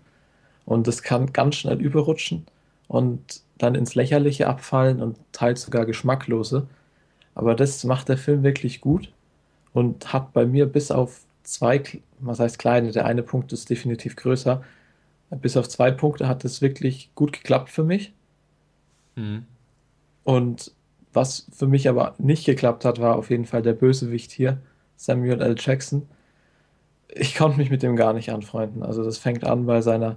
Und 0.64 0.86
das 0.88 1.02
kann 1.02 1.32
ganz 1.32 1.56
schnell 1.56 1.80
überrutschen 1.80 2.46
und 2.88 3.42
dann 3.58 3.74
ins 3.74 3.94
Lächerliche 3.94 4.48
abfallen 4.48 5.00
und 5.02 5.16
teils 5.32 5.62
sogar 5.62 5.86
geschmacklose. 5.86 6.66
Aber 7.36 7.54
das 7.54 7.84
macht 7.84 8.08
der 8.08 8.18
Film 8.18 8.42
wirklich 8.42 8.80
gut 8.80 9.12
und 9.72 10.12
hat 10.12 10.32
bei 10.32 10.46
mir 10.46 10.66
bis 10.66 10.90
auf 10.90 11.20
zwei, 11.44 11.82
was 12.18 12.40
heißt 12.40 12.58
kleine, 12.58 12.90
der 12.90 13.04
eine 13.04 13.22
Punkt 13.22 13.52
ist 13.52 13.68
definitiv 13.70 14.16
größer, 14.16 14.64
bis 15.30 15.56
auf 15.56 15.68
zwei 15.68 15.90
Punkte 15.90 16.28
hat 16.28 16.44
es 16.44 16.62
wirklich 16.62 17.10
gut 17.14 17.32
geklappt 17.34 17.68
für 17.68 17.84
mich. 17.84 18.14
Mhm. 19.16 19.44
Und 20.24 20.72
was 21.12 21.46
für 21.52 21.66
mich 21.66 21.88
aber 21.88 22.14
nicht 22.18 22.46
geklappt 22.46 22.84
hat, 22.84 23.00
war 23.00 23.16
auf 23.16 23.30
jeden 23.30 23.44
Fall 23.44 23.62
der 23.62 23.74
Bösewicht 23.74 24.32
hier, 24.32 24.58
Samuel 24.96 25.40
L. 25.42 25.56
Jackson. 25.58 26.08
Ich 27.08 27.36
konnte 27.36 27.58
mich 27.58 27.70
mit 27.70 27.82
dem 27.82 27.96
gar 27.96 28.14
nicht 28.14 28.30
anfreunden. 28.30 28.82
Also 28.82 29.04
das 29.04 29.18
fängt 29.18 29.44
an 29.44 29.66
bei 29.66 29.82
seiner, 29.82 30.16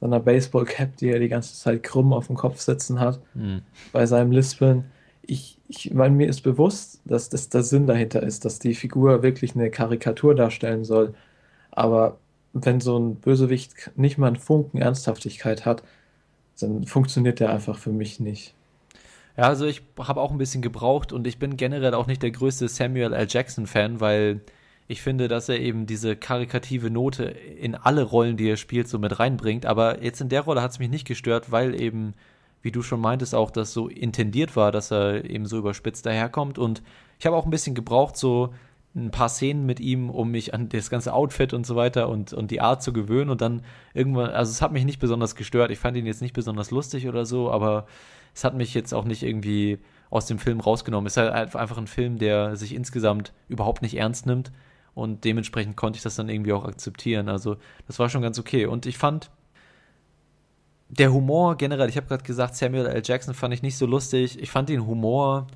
seiner 0.00 0.20
Baseball-Cap, 0.20 0.96
die 0.96 1.08
er 1.08 1.18
die 1.18 1.28
ganze 1.28 1.54
Zeit 1.54 1.82
krumm 1.82 2.12
auf 2.12 2.28
dem 2.28 2.36
Kopf 2.36 2.60
sitzen 2.60 3.00
hat, 3.00 3.20
Mhm. 3.34 3.62
bei 3.92 4.06
seinem 4.06 4.30
Lispeln. 4.30 4.84
Ich, 5.22 5.58
ich 5.68 5.92
meine, 5.92 6.14
mir 6.16 6.28
ist 6.28 6.42
bewusst, 6.42 7.00
dass 7.04 7.28
das 7.28 7.48
der 7.48 7.62
Sinn 7.62 7.86
dahinter 7.86 8.22
ist, 8.22 8.44
dass 8.44 8.58
die 8.58 8.74
Figur 8.74 9.22
wirklich 9.22 9.54
eine 9.54 9.70
Karikatur 9.70 10.34
darstellen 10.34 10.84
soll. 10.84 11.14
Aber 11.70 12.18
wenn 12.52 12.80
so 12.80 12.98
ein 12.98 13.16
Bösewicht 13.16 13.92
nicht 13.96 14.18
mal 14.18 14.28
einen 14.28 14.36
Funken 14.36 14.78
Ernsthaftigkeit 14.78 15.66
hat, 15.66 15.82
dann 16.60 16.84
funktioniert 16.84 17.40
der 17.40 17.50
einfach 17.50 17.78
für 17.78 17.92
mich 17.92 18.20
nicht. 18.20 18.54
Ja, 19.36 19.44
also 19.44 19.66
ich 19.66 19.82
habe 19.98 20.20
auch 20.20 20.32
ein 20.32 20.38
bisschen 20.38 20.62
gebraucht 20.62 21.12
und 21.12 21.26
ich 21.26 21.38
bin 21.38 21.56
generell 21.56 21.94
auch 21.94 22.06
nicht 22.06 22.22
der 22.22 22.30
größte 22.30 22.68
Samuel 22.68 23.12
L. 23.12 23.26
Jackson-Fan, 23.28 24.00
weil 24.00 24.40
ich 24.88 25.02
finde, 25.02 25.28
dass 25.28 25.48
er 25.48 25.60
eben 25.60 25.86
diese 25.86 26.16
karikative 26.16 26.90
Note 26.90 27.24
in 27.24 27.76
alle 27.76 28.02
Rollen, 28.02 28.36
die 28.36 28.48
er 28.48 28.56
spielt, 28.56 28.88
so 28.88 28.98
mit 28.98 29.20
reinbringt. 29.20 29.64
Aber 29.64 30.02
jetzt 30.02 30.20
in 30.20 30.28
der 30.28 30.40
Rolle 30.40 30.62
hat 30.62 30.72
es 30.72 30.80
mich 30.80 30.90
nicht 30.90 31.06
gestört, 31.06 31.52
weil 31.52 31.80
eben, 31.80 32.14
wie 32.62 32.72
du 32.72 32.82
schon 32.82 33.00
meintest, 33.00 33.34
auch 33.34 33.50
das 33.50 33.72
so 33.72 33.88
intendiert 33.88 34.56
war, 34.56 34.72
dass 34.72 34.90
er 34.90 35.24
eben 35.24 35.46
so 35.46 35.58
überspitzt 35.58 36.06
daherkommt. 36.06 36.58
Und 36.58 36.82
ich 37.18 37.26
habe 37.26 37.36
auch 37.36 37.44
ein 37.44 37.50
bisschen 37.50 37.74
gebraucht, 37.74 38.16
so 38.16 38.52
ein 38.94 39.10
paar 39.10 39.28
Szenen 39.28 39.66
mit 39.66 39.80
ihm, 39.80 40.10
um 40.10 40.30
mich 40.30 40.52
an 40.52 40.68
das 40.68 40.90
ganze 40.90 41.12
Outfit 41.12 41.54
und 41.54 41.64
so 41.64 41.76
weiter 41.76 42.08
und, 42.08 42.32
und 42.32 42.50
die 42.50 42.60
Art 42.60 42.82
zu 42.82 42.92
gewöhnen. 42.92 43.30
Und 43.30 43.40
dann 43.40 43.62
irgendwann, 43.94 44.30
also 44.30 44.50
es 44.50 44.62
hat 44.62 44.72
mich 44.72 44.84
nicht 44.84 44.98
besonders 44.98 45.36
gestört. 45.36 45.70
Ich 45.70 45.78
fand 45.78 45.96
ihn 45.96 46.06
jetzt 46.06 46.22
nicht 46.22 46.34
besonders 46.34 46.70
lustig 46.70 47.08
oder 47.08 47.24
so, 47.24 47.50
aber 47.50 47.86
es 48.34 48.44
hat 48.44 48.54
mich 48.54 48.74
jetzt 48.74 48.92
auch 48.92 49.04
nicht 49.04 49.22
irgendwie 49.22 49.78
aus 50.10 50.26
dem 50.26 50.38
Film 50.38 50.60
rausgenommen. 50.60 51.06
Es 51.06 51.16
ist 51.16 51.22
halt 51.22 51.54
einfach 51.54 51.78
ein 51.78 51.86
Film, 51.86 52.18
der 52.18 52.56
sich 52.56 52.74
insgesamt 52.74 53.32
überhaupt 53.48 53.80
nicht 53.80 53.96
ernst 53.96 54.26
nimmt 54.26 54.50
und 54.94 55.24
dementsprechend 55.24 55.76
konnte 55.76 55.96
ich 55.96 56.02
das 56.02 56.16
dann 56.16 56.28
irgendwie 56.28 56.52
auch 56.52 56.64
akzeptieren. 56.64 57.28
Also 57.28 57.56
das 57.86 57.98
war 57.98 58.08
schon 58.08 58.22
ganz 58.22 58.38
okay. 58.38 58.66
Und 58.66 58.86
ich 58.86 58.98
fand 58.98 59.30
der 60.90 61.12
Humor 61.12 61.56
generell, 61.56 61.88
ich 61.88 61.96
habe 61.96 62.08
gerade 62.08 62.24
gesagt, 62.24 62.56
Samuel 62.56 62.86
L. 62.86 63.02
Jackson 63.04 63.34
fand 63.34 63.54
ich 63.54 63.62
nicht 63.62 63.76
so 63.76 63.86
lustig. 63.86 64.40
Ich 64.40 64.50
fand 64.50 64.68
den 64.68 64.86
Humor 64.86 65.46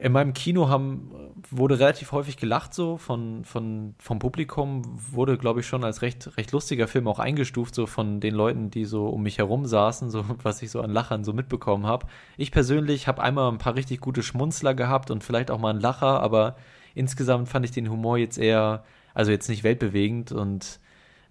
in 0.00 0.12
meinem 0.12 0.32
Kino 0.32 0.68
haben, 0.68 1.10
wurde 1.50 1.78
relativ 1.80 2.12
häufig 2.12 2.36
gelacht 2.36 2.72
so 2.72 2.98
von, 2.98 3.44
von, 3.44 3.94
vom 3.98 4.20
Publikum, 4.20 4.82
wurde, 5.10 5.36
glaube 5.36 5.60
ich, 5.60 5.66
schon 5.66 5.82
als 5.82 6.02
recht, 6.02 6.36
recht 6.36 6.52
lustiger 6.52 6.86
Film 6.86 7.08
auch 7.08 7.18
eingestuft, 7.18 7.74
so 7.74 7.86
von 7.86 8.20
den 8.20 8.34
Leuten, 8.34 8.70
die 8.70 8.84
so 8.84 9.08
um 9.08 9.24
mich 9.24 9.38
herum 9.38 9.66
saßen, 9.66 10.10
so 10.10 10.24
was 10.42 10.62
ich 10.62 10.70
so 10.70 10.80
an 10.80 10.90
Lachern 10.90 11.24
so 11.24 11.32
mitbekommen 11.32 11.86
habe. 11.86 12.06
Ich 12.36 12.52
persönlich 12.52 13.08
habe 13.08 13.22
einmal 13.22 13.50
ein 13.50 13.58
paar 13.58 13.74
richtig 13.74 14.00
gute 14.00 14.22
Schmunzler 14.22 14.74
gehabt 14.74 15.10
und 15.10 15.24
vielleicht 15.24 15.50
auch 15.50 15.58
mal 15.58 15.70
einen 15.70 15.80
Lacher, 15.80 16.20
aber 16.20 16.56
insgesamt 16.94 17.48
fand 17.48 17.64
ich 17.64 17.72
den 17.72 17.90
Humor 17.90 18.18
jetzt 18.18 18.38
eher, 18.38 18.84
also 19.14 19.32
jetzt 19.32 19.48
nicht 19.48 19.64
weltbewegend 19.64 20.30
und 20.30 20.78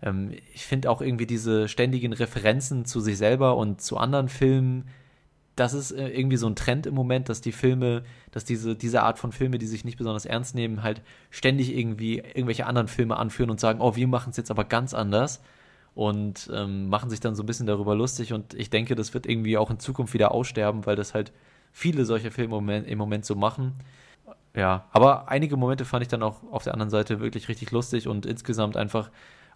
ähm, 0.01 0.31
ich 0.53 0.65
finde 0.65 0.89
auch 0.89 1.01
irgendwie 1.01 1.25
diese 1.27 1.67
ständigen 1.67 2.13
Referenzen 2.13 2.85
zu 2.85 2.99
sich 2.99 3.17
selber 3.17 3.57
und 3.57 3.81
zu 3.81 3.97
anderen 3.97 4.29
Filmen, 4.29 4.87
das 5.55 5.73
ist 5.73 5.91
äh, 5.91 6.07
irgendwie 6.09 6.37
so 6.37 6.47
ein 6.47 6.55
Trend 6.55 6.85
im 6.85 6.93
Moment, 6.93 7.29
dass 7.29 7.41
die 7.41 7.51
Filme, 7.51 8.03
dass 8.31 8.45
diese, 8.45 8.75
diese 8.75 9.01
Art 9.03 9.17
von 9.19 9.31
Filme, 9.31 9.57
die 9.57 9.65
sich 9.65 9.83
nicht 9.85 9.97
besonders 9.97 10.25
ernst 10.25 10.53
nehmen, 10.55 10.83
halt 10.83 11.01
ständig 11.31 11.75
irgendwie 11.75 12.19
irgendwelche 12.19 12.67
anderen 12.67 12.87
Filme 12.87 13.17
anführen 13.17 13.49
und 13.49 13.59
sagen, 13.59 13.81
oh, 13.81 13.95
wir 13.95 14.07
machen 14.07 14.29
es 14.31 14.37
jetzt 14.37 14.51
aber 14.51 14.65
ganz 14.65 14.93
anders. 14.93 15.41
und 15.95 16.49
ähm, 16.53 16.89
machen 16.89 17.09
sich 17.09 17.19
dann 17.21 17.33
so 17.33 17.41
ein 17.41 17.47
bisschen 17.47 17.65
darüber 17.65 17.95
lustig. 17.95 18.31
Und 18.31 18.53
ich 18.53 18.69
denke, 18.69 18.93
das 18.93 19.15
wird 19.15 19.25
irgendwie 19.25 19.57
auch 19.57 19.71
in 19.71 19.79
Zukunft 19.79 20.13
wieder 20.13 20.31
aussterben, 20.31 20.85
weil 20.85 20.95
das 20.95 21.15
halt 21.15 21.31
viele 21.71 22.05
solche 22.05 22.29
Filme 22.29 22.55
im 22.55 22.63
Moment, 22.65 22.87
im 22.87 22.99
Moment 22.99 23.25
so 23.25 23.35
machen. 23.35 23.73
Ja, 24.55 24.85
aber 24.91 25.29
einige 25.29 25.57
Momente 25.57 25.85
fand 25.85 26.03
ich 26.03 26.07
dann 26.07 26.21
auch 26.23 26.43
auf 26.51 26.63
der 26.63 26.73
anderen 26.73 26.91
Seite 26.91 27.19
wirklich 27.19 27.49
richtig 27.49 27.71
lustig 27.71 28.07
und 28.07 28.27
insgesamt 28.27 28.77
einfach 28.77 29.09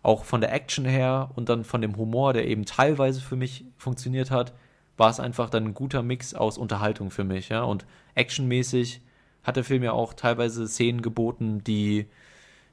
auch 0.04 0.26
von 0.26 0.41
der 0.41 0.54
Action 0.54 0.86
her 0.86 1.30
und 1.36 1.49
dann 1.49 1.64
von 1.64 1.82
dem 1.82 1.95
Humor, 1.97 2.34
der 2.34 2.47
eben 2.47 2.66
teilweise 2.66 3.22
für 3.22 3.36
mich 3.36 3.66
funktioniert 3.78 4.32
hat, 4.32 4.54
war 4.97 5.10
es 5.10 5.20
einfach 5.20 5.49
dann 5.49 5.66
ein 5.66 5.74
guter 5.74 6.04
Mix 6.04 6.34
aus 6.34 6.58
Unterhaltung 6.58 7.12
für 7.12 7.24
mich, 7.24 7.49
ja. 7.49 7.64
Und 7.64 7.86
actionmäßig 8.16 9.02
hat 9.43 9.56
der 9.56 9.64
Film 9.64 9.84
ja 9.84 9.93
auch 9.93 10.14
teilweise 10.14 10.68
Szenen 10.68 11.02
geboten, 11.02 11.64
die 11.64 12.08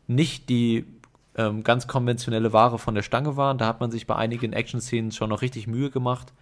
nicht 0.06 0.48
die 0.48 0.84
ähm, 1.36 1.62
ganz 1.62 1.86
konventionelle 1.86 2.52
Ware 2.52 2.78
von 2.78 2.94
der 2.94 3.02
Stange 3.02 3.36
waren. 3.36 3.58
Da 3.58 3.66
hat 3.66 3.80
man 3.80 3.90
sich 3.90 4.06
bei 4.06 4.16
einigen 4.16 4.52
Action-Szenen 4.52 5.12
schon 5.12 5.30
noch 5.30 5.42
richtig 5.42 5.66
Mühe 5.66 5.90
gemacht, 5.90 6.32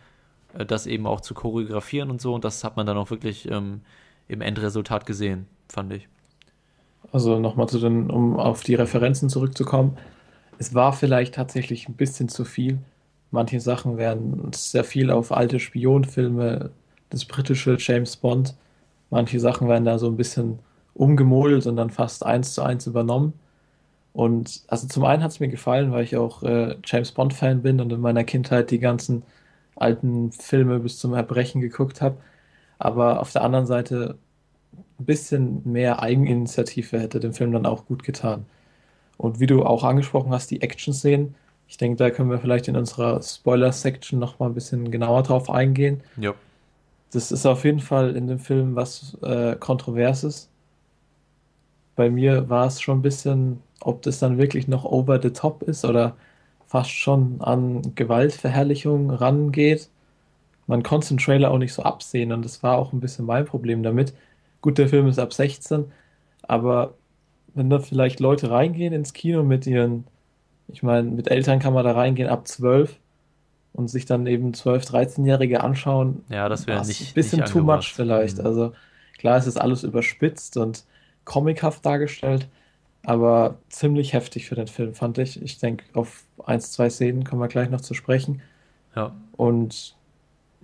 äh, 0.55 0.65
das 0.65 0.87
eben 0.87 1.07
auch 1.07 1.21
zu 1.21 1.35
choreografieren 1.35 2.11
und 2.11 2.21
so. 2.21 2.35
Und 2.35 2.45
das 2.45 2.65
hat 2.65 2.77
man 2.77 2.87
dann 2.87 2.97
auch 2.97 3.11
wirklich 3.11 3.49
ähm, 3.51 3.83
im 4.29 4.41
Endresultat 4.41 5.07
gesehen, 5.07 5.47
fand 5.69 5.93
ich. 5.93 6.09
Also 7.13 7.39
nochmal 7.39 7.69
zu 7.69 7.79
den, 7.79 8.11
um 8.11 8.37
auf 8.39 8.63
die 8.63 8.75
Referenzen 8.75 9.29
zurückzukommen. 9.29 9.97
Es 10.59 10.75
war 10.75 10.93
vielleicht 10.93 11.35
tatsächlich 11.35 11.89
ein 11.89 11.95
bisschen 11.95 12.29
zu 12.29 12.45
viel. 12.45 12.79
Manche 13.31 13.61
Sachen 13.61 13.97
wären 13.99 14.51
sehr 14.55 14.85
viel 14.85 15.11
auf 15.11 15.33
alte 15.33 15.61
Spionfilme, 15.61 16.71
das 17.11 17.25
britische 17.25 17.77
James 17.79 18.17
Bond. 18.17 18.55
Manche 19.11 19.41
Sachen 19.41 19.69
werden 19.69 19.85
da 19.85 19.99
so 19.99 20.09
ein 20.09 20.17
bisschen 20.17 20.59
umgemodelt 20.95 21.67
und 21.67 21.77
dann 21.77 21.91
fast 21.91 22.25
eins 22.25 22.55
zu 22.55 22.63
eins 22.63 22.87
übernommen. 22.87 23.35
Und 24.15 24.65
also 24.69 24.89
zum 24.89 25.05
einen 25.05 25.23
hat 25.23 25.33
es 25.33 25.41
mir 25.41 25.49
gefallen, 25.49 25.93
weil 25.93 26.05
ich 26.05 26.17
auch 26.17 26.43
äh, 26.43 26.77
James 26.85 27.13
Bond-Fan 27.13 27.63
bin 27.63 27.81
und 27.81 27.93
in 27.93 28.01
meiner 28.01 28.25
Kindheit 28.25 28.71
die 28.71 28.79
ganzen 28.81 29.25
alten 29.77 30.33
Filme 30.33 30.81
bis 30.81 30.99
zum 30.99 31.15
Erbrechen 31.15 31.61
geguckt 31.61 32.03
habe. 32.03 32.19
Aber 32.79 33.21
auf 33.21 33.33
der 33.33 33.43
anderen 33.45 33.67
Seite 33.67 34.19
ein 35.01 35.07
bisschen 35.07 35.63
mehr 35.71 36.03
Eigeninitiative 36.03 37.01
hätte 37.01 37.21
dem 37.21 37.35
Film 37.35 37.53
dann 37.53 37.67
auch 37.67 37.87
gut 37.87 38.05
getan. 38.05 38.47
Und 39.19 39.41
wie 39.41 39.47
du 39.47 39.65
auch 39.65 39.85
angesprochen 39.85 40.31
hast, 40.33 40.51
die 40.51 40.63
Action-Szenen, 40.63 41.35
ich 41.69 41.79
denke, 41.79 41.97
da 41.97 42.11
können 42.11 42.31
wir 42.31 42.39
vielleicht 42.39 42.69
in 42.69 42.77
unserer 42.77 43.21
Spoiler-Section 43.23 44.19
noch 44.19 44.39
mal 44.39 44.47
ein 44.47 44.55
bisschen 44.55 44.91
genauer 44.91 45.23
drauf 45.23 45.51
eingehen. 45.51 46.03
Ja. 46.17 46.35
Das 47.13 47.33
ist 47.33 47.47
auf 47.47 47.65
jeden 47.65 47.81
Fall 47.81 48.15
in 48.15 48.27
dem 48.27 48.39
Film 48.39 48.77
was 48.77 49.17
äh, 49.23 49.57
Kontroverses. 49.57 50.51
Bei 51.97 52.11
mir 52.11 52.49
war 52.51 52.67
es 52.67 52.81
schon 52.81 52.99
ein 52.99 53.03
bisschen 53.03 53.63
ob 53.81 54.03
das 54.03 54.19
dann 54.19 54.39
wirklich 54.39 54.69
noch 54.69 54.85
over 54.85 55.21
the 55.23 55.31
top 55.31 55.63
ist 55.63 55.85
oder 55.85 56.17
fast 56.67 56.91
schon 56.91 57.41
an 57.41 57.95
Gewaltverherrlichung 57.95 59.11
rangeht. 59.11 59.89
Man 60.67 60.83
konnte 60.83 61.09
den 61.09 61.19
Trailer 61.19 61.51
auch 61.53 61.59
nicht 61.59 61.73
so 61.75 61.83
absehen 61.83 62.33
und 62.33 62.45
das 62.45 62.63
war 62.63 62.79
auch 62.79 62.93
ein 62.93 63.01
bisschen 63.01 63.27
mein 63.27 63.45
Problem 63.45 63.83
damit. 63.83 64.15
Gut, 64.61 64.79
der 64.79 64.89
Film 64.89 65.07
ist 65.07 65.19
ab 65.19 65.33
16, 65.33 65.85
aber 66.43 66.95
wenn 67.57 67.71
da 67.71 67.79
vielleicht 67.81 68.21
Leute 68.21 68.51
reingehen 68.51 68.93
ins 68.93 69.15
Kino 69.15 69.43
mit 69.43 69.67
ihren, 69.67 70.05
ich 70.69 70.83
meine, 70.83 71.11
mit 71.11 71.29
Eltern 71.29 71.59
kann 71.59 71.73
man 71.73 71.85
da 71.85 71.93
reingehen 71.93 72.29
ab 72.29 72.47
12 72.47 72.97
und 73.73 73.89
sich 73.89 74.05
dann 74.05 74.27
eben 74.27 74.53
12-, 74.53 74.91
13-Jährige 74.91 75.65
anschauen. 75.65 76.23
Ja, 76.29 76.49
das 76.49 76.67
wäre 76.67 76.87
nicht. 76.87 77.01
Ein 77.01 77.15
bisschen 77.15 77.41
nicht 77.41 77.53
too 77.53 77.63
much 77.63 77.93
vielleicht. 77.95 78.39
Mhm. 78.39 78.47
Also 78.47 78.73
klar, 79.19 79.39
es 79.39 79.47
ist 79.47 79.57
alles 79.57 79.85
überspitzt 79.85 80.59
und 80.59 80.85
comichaft 81.25 81.85
dargestellt, 81.85 82.47
aber 83.05 83.57
ziemlich 83.71 84.13
heftig 84.13 84.47
für 84.47 84.55
den 84.55 84.69
Film, 84.69 84.95
fand 84.95 85.17
ich. 85.19 85.41
Ich 85.43 85.59
denke, 85.59 85.85
auf 85.95 86.25
ein, 86.45 86.61
zwei 86.61 86.91
Szenen 86.91 87.25
kommen 87.25 87.41
wir 87.41 87.49
gleich 87.49 87.71
noch 87.71 87.81
zu 87.81 87.95
sprechen. 87.95 88.43
Ja. 88.95 89.17
Und 89.37 89.97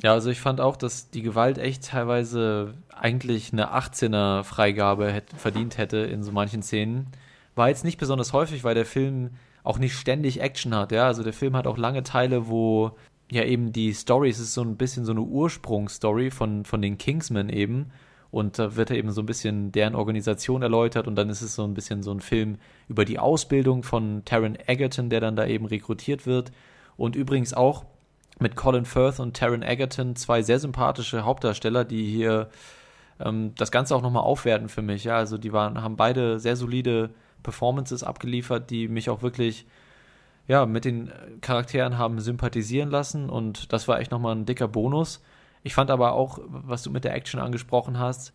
Ja, 0.00 0.12
also 0.12 0.30
ich 0.30 0.40
fand 0.40 0.60
auch, 0.60 0.76
dass 0.76 1.10
die 1.10 1.22
Gewalt 1.22 1.58
echt 1.58 1.84
teilweise 1.88 2.74
eigentlich 2.90 3.52
eine 3.52 3.74
18er 3.74 4.42
Freigabe 4.42 5.12
hätte, 5.12 5.36
verdient 5.36 5.78
hätte 5.78 5.98
in 5.98 6.22
so 6.22 6.32
manchen 6.32 6.62
Szenen. 6.62 7.08
War 7.54 7.68
jetzt 7.68 7.84
nicht 7.84 7.98
besonders 7.98 8.32
häufig, 8.32 8.64
weil 8.64 8.74
der 8.74 8.86
Film 8.86 9.30
auch 9.64 9.78
nicht 9.78 9.94
ständig 9.94 10.40
Action 10.40 10.74
hat, 10.74 10.92
ja. 10.92 11.06
Also 11.06 11.22
der 11.22 11.32
Film 11.32 11.56
hat 11.56 11.66
auch 11.66 11.76
lange 11.76 12.02
Teile, 12.02 12.48
wo 12.48 12.96
ja 13.30 13.44
eben 13.44 13.72
die 13.72 13.92
Story, 13.92 14.30
es 14.30 14.40
ist 14.40 14.54
so 14.54 14.62
ein 14.62 14.76
bisschen 14.76 15.04
so 15.04 15.12
eine 15.12 15.22
Ursprungsstory 15.22 16.30
von, 16.30 16.64
von 16.64 16.82
den 16.82 16.98
Kingsmen 16.98 17.48
eben. 17.48 17.92
Und 18.30 18.58
da 18.58 18.76
wird 18.76 18.90
ja 18.90 18.96
eben 18.96 19.12
so 19.12 19.20
ein 19.20 19.26
bisschen 19.26 19.72
deren 19.72 19.94
Organisation 19.94 20.62
erläutert 20.62 21.06
und 21.06 21.16
dann 21.16 21.28
ist 21.28 21.42
es 21.42 21.54
so 21.54 21.64
ein 21.64 21.74
bisschen 21.74 22.02
so 22.02 22.12
ein 22.12 22.20
Film 22.20 22.56
über 22.88 23.04
die 23.04 23.18
Ausbildung 23.18 23.82
von 23.82 24.24
Taron 24.24 24.56
Egerton, 24.66 25.10
der 25.10 25.20
dann 25.20 25.36
da 25.36 25.46
eben 25.46 25.66
rekrutiert 25.66 26.26
wird. 26.26 26.50
Und 26.96 27.14
übrigens 27.14 27.52
auch 27.52 27.84
mit 28.42 28.56
Colin 28.56 28.84
Firth 28.84 29.20
und 29.20 29.36
Taron 29.36 29.62
Egerton 29.62 30.16
zwei 30.16 30.42
sehr 30.42 30.58
sympathische 30.58 31.24
Hauptdarsteller, 31.24 31.84
die 31.84 32.04
hier 32.04 32.50
ähm, 33.20 33.54
das 33.56 33.70
Ganze 33.70 33.96
auch 33.96 34.02
nochmal 34.02 34.24
aufwerten 34.24 34.68
für 34.68 34.82
mich. 34.82 35.04
Ja, 35.04 35.16
also 35.16 35.38
die 35.38 35.52
waren, 35.52 35.82
haben 35.82 35.96
beide 35.96 36.38
sehr 36.38 36.56
solide 36.56 37.10
Performances 37.42 38.02
abgeliefert, 38.02 38.70
die 38.70 38.88
mich 38.88 39.08
auch 39.10 39.22
wirklich 39.22 39.66
ja, 40.48 40.66
mit 40.66 40.84
den 40.84 41.12
Charakteren 41.40 41.98
haben 41.98 42.20
sympathisieren 42.20 42.90
lassen 42.90 43.30
und 43.30 43.72
das 43.72 43.86
war 43.86 44.00
echt 44.00 44.10
nochmal 44.10 44.34
ein 44.34 44.44
dicker 44.44 44.68
Bonus. 44.68 45.22
Ich 45.62 45.74
fand 45.74 45.90
aber 45.90 46.12
auch, 46.12 46.40
was 46.46 46.82
du 46.82 46.90
mit 46.90 47.04
der 47.04 47.14
Action 47.14 47.40
angesprochen 47.40 47.98
hast, 47.98 48.32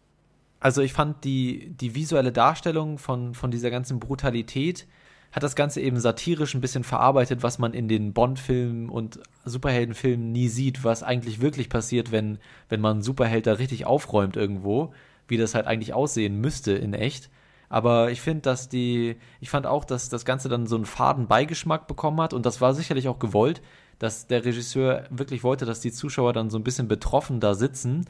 also 0.59 0.81
ich 0.81 0.93
fand 0.93 1.23
die, 1.23 1.69
die 1.69 1.93
visuelle 1.93 2.31
Darstellung 2.31 2.97
von, 2.97 3.35
von 3.35 3.51
dieser 3.51 3.69
ganzen 3.69 3.99
Brutalität 3.99 4.87
hat 5.31 5.43
das 5.43 5.55
Ganze 5.55 5.81
eben 5.81 5.99
satirisch 5.99 6.55
ein 6.55 6.61
bisschen 6.61 6.83
verarbeitet, 6.83 7.43
was 7.43 7.59
man 7.59 7.73
in 7.73 7.87
den 7.87 8.13
Bond-Filmen 8.13 8.89
und 8.89 9.19
Superheldenfilmen 9.45 10.31
nie 10.31 10.47
sieht, 10.47 10.83
was 10.83 11.03
eigentlich 11.03 11.41
wirklich 11.41 11.69
passiert, 11.69 12.11
wenn, 12.11 12.39
wenn 12.69 12.81
man 12.81 12.97
einen 12.97 13.01
Superheld 13.03 13.45
da 13.45 13.53
richtig 13.53 13.85
aufräumt 13.85 14.35
irgendwo, 14.35 14.93
wie 15.27 15.37
das 15.37 15.53
halt 15.53 15.67
eigentlich 15.67 15.93
aussehen 15.93 16.39
müsste 16.39 16.71
in 16.71 16.93
echt. 16.93 17.29
Aber 17.69 18.11
ich 18.11 18.21
finde, 18.21 18.41
dass 18.41 18.69
die, 18.69 19.17
ich 19.41 19.49
fand 19.49 19.67
auch, 19.67 19.83
dass 19.83 20.09
das 20.09 20.23
Ganze 20.23 20.47
dann 20.47 20.67
so 20.67 20.75
einen 20.75 20.85
faden 20.85 21.27
Beigeschmack 21.27 21.87
bekommen 21.87 22.21
hat 22.21 22.33
und 22.33 22.45
das 22.45 22.61
war 22.61 22.73
sicherlich 22.73 23.09
auch 23.09 23.19
gewollt, 23.19 23.61
dass 23.99 24.27
der 24.27 24.45
Regisseur 24.45 25.05
wirklich 25.09 25.43
wollte, 25.43 25.65
dass 25.65 25.81
die 25.81 25.91
Zuschauer 25.91 26.31
dann 26.31 26.49
so 26.49 26.57
ein 26.57 26.63
bisschen 26.63 26.87
betroffen 26.87 27.39
da 27.39 27.55
sitzen. 27.55 28.05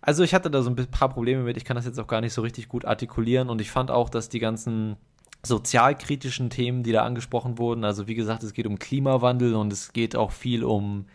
Also 0.00 0.22
ich 0.22 0.34
hatte 0.34 0.50
da 0.50 0.62
so 0.62 0.70
ein 0.70 0.76
paar 0.76 1.10
Probleme 1.10 1.42
mit, 1.42 1.56
ich 1.56 1.64
kann 1.64 1.76
das 1.76 1.84
jetzt 1.84 2.00
auch 2.00 2.06
gar 2.06 2.20
nicht 2.20 2.32
so 2.32 2.42
richtig 2.42 2.68
gut 2.68 2.84
artikulieren 2.84 3.50
und 3.50 3.60
ich 3.60 3.70
fand 3.70 3.90
auch, 3.90 4.08
dass 4.08 4.28
die 4.28 4.38
ganzen 4.38 4.96
sozialkritischen 5.42 6.50
Themen, 6.50 6.82
die 6.82 6.92
da 6.92 7.04
angesprochen 7.04 7.58
wurden, 7.58 7.84
also 7.84 8.06
wie 8.06 8.14
gesagt, 8.14 8.42
es 8.42 8.52
geht 8.52 8.66
um 8.66 8.78
Klimawandel 8.78 9.54
und 9.54 9.72
es 9.72 9.92
geht 9.92 10.16
auch 10.16 10.32
viel 10.32 10.64
um 10.64 11.06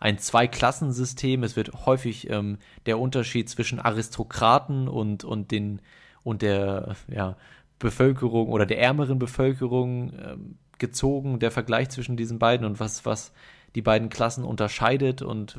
ein 0.00 0.18
Zweiklassensystem. 0.18 1.42
Es 1.42 1.56
wird 1.56 1.86
häufig 1.86 2.28
ähm, 2.28 2.58
der 2.84 2.98
Unterschied 2.98 3.48
zwischen 3.48 3.80
Aristokraten 3.80 4.86
und, 4.86 5.24
und 5.24 5.50
den 5.50 5.80
und 6.22 6.42
der 6.42 6.96
ja, 7.08 7.36
Bevölkerung 7.78 8.48
oder 8.48 8.66
der 8.66 8.80
ärmeren 8.80 9.18
Bevölkerung 9.18 10.12
ähm, 10.12 10.58
gezogen, 10.78 11.38
der 11.38 11.50
Vergleich 11.50 11.90
zwischen 11.90 12.16
diesen 12.16 12.38
beiden 12.38 12.66
und 12.66 12.80
was, 12.80 13.04
was 13.04 13.32
die 13.74 13.82
beiden 13.82 14.08
Klassen 14.08 14.44
unterscheidet 14.44 15.22
und 15.22 15.58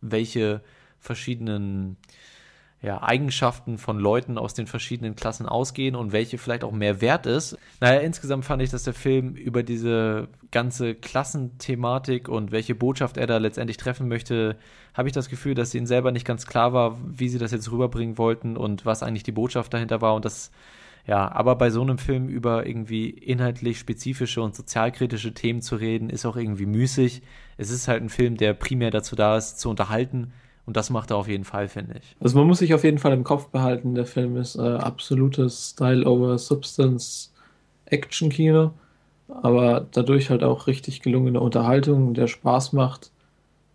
welche 0.00 0.62
verschiedenen 0.98 1.96
ja, 2.82 3.02
Eigenschaften 3.02 3.76
von 3.76 3.98
Leuten 3.98 4.38
aus 4.38 4.54
den 4.54 4.66
verschiedenen 4.66 5.14
Klassen 5.14 5.46
ausgehen 5.46 5.94
und 5.94 6.12
welche 6.12 6.38
vielleicht 6.38 6.64
auch 6.64 6.72
mehr 6.72 7.02
wert 7.02 7.26
ist. 7.26 7.58
Naja, 7.80 8.00
insgesamt 8.00 8.46
fand 8.46 8.62
ich, 8.62 8.70
dass 8.70 8.84
der 8.84 8.94
Film 8.94 9.34
über 9.34 9.62
diese 9.62 10.28
ganze 10.50 10.94
Klassenthematik 10.94 12.28
und 12.28 12.52
welche 12.52 12.74
Botschaft 12.74 13.18
er 13.18 13.26
da 13.26 13.36
letztendlich 13.36 13.76
treffen 13.76 14.08
möchte, 14.08 14.56
habe 14.94 15.08
ich 15.08 15.12
das 15.12 15.28
Gefühl, 15.28 15.54
dass 15.54 15.74
ihnen 15.74 15.86
selber 15.86 16.10
nicht 16.10 16.26
ganz 16.26 16.46
klar 16.46 16.72
war, 16.72 16.98
wie 17.04 17.28
sie 17.28 17.38
das 17.38 17.52
jetzt 17.52 17.70
rüberbringen 17.70 18.16
wollten 18.16 18.56
und 18.56 18.86
was 18.86 19.02
eigentlich 19.02 19.24
die 19.24 19.32
Botschaft 19.32 19.74
dahinter 19.74 20.00
war 20.00 20.14
und 20.14 20.24
das 20.24 20.50
ja, 21.06 21.32
aber 21.32 21.56
bei 21.56 21.70
so 21.70 21.80
einem 21.80 21.98
Film 21.98 22.28
über 22.28 22.66
irgendwie 22.66 23.08
inhaltlich 23.08 23.78
spezifische 23.78 24.42
und 24.42 24.54
sozialkritische 24.54 25.32
Themen 25.32 25.62
zu 25.62 25.76
reden, 25.76 26.10
ist 26.10 26.26
auch 26.26 26.36
irgendwie 26.36 26.66
müßig. 26.66 27.22
Es 27.56 27.70
ist 27.70 27.88
halt 27.88 28.02
ein 28.02 28.10
Film, 28.10 28.36
der 28.36 28.52
primär 28.52 28.90
dazu 28.90 29.16
da 29.16 29.36
ist, 29.36 29.58
zu 29.58 29.70
unterhalten. 29.70 30.32
Und 30.70 30.76
das 30.76 30.90
macht 30.90 31.10
er 31.10 31.16
auf 31.16 31.26
jeden 31.26 31.44
Fall, 31.44 31.68
finde 31.68 31.96
ich. 31.98 32.16
Also 32.20 32.38
man 32.38 32.46
muss 32.46 32.60
sich 32.60 32.74
auf 32.74 32.84
jeden 32.84 32.98
Fall 32.98 33.12
im 33.12 33.24
Kopf 33.24 33.48
behalten, 33.48 33.94
der 33.94 34.06
Film 34.06 34.36
ist 34.36 34.54
äh, 34.56 34.60
absolutes 34.60 35.70
Style 35.70 36.06
over 36.06 36.38
Substance 36.38 37.32
Action 37.86 38.30
Kino, 38.30 38.70
aber 39.42 39.86
dadurch 39.90 40.30
halt 40.30 40.44
auch 40.44 40.68
richtig 40.68 41.02
gelungene 41.02 41.40
Unterhaltung, 41.40 42.14
der 42.14 42.28
Spaß 42.28 42.72
macht, 42.72 43.10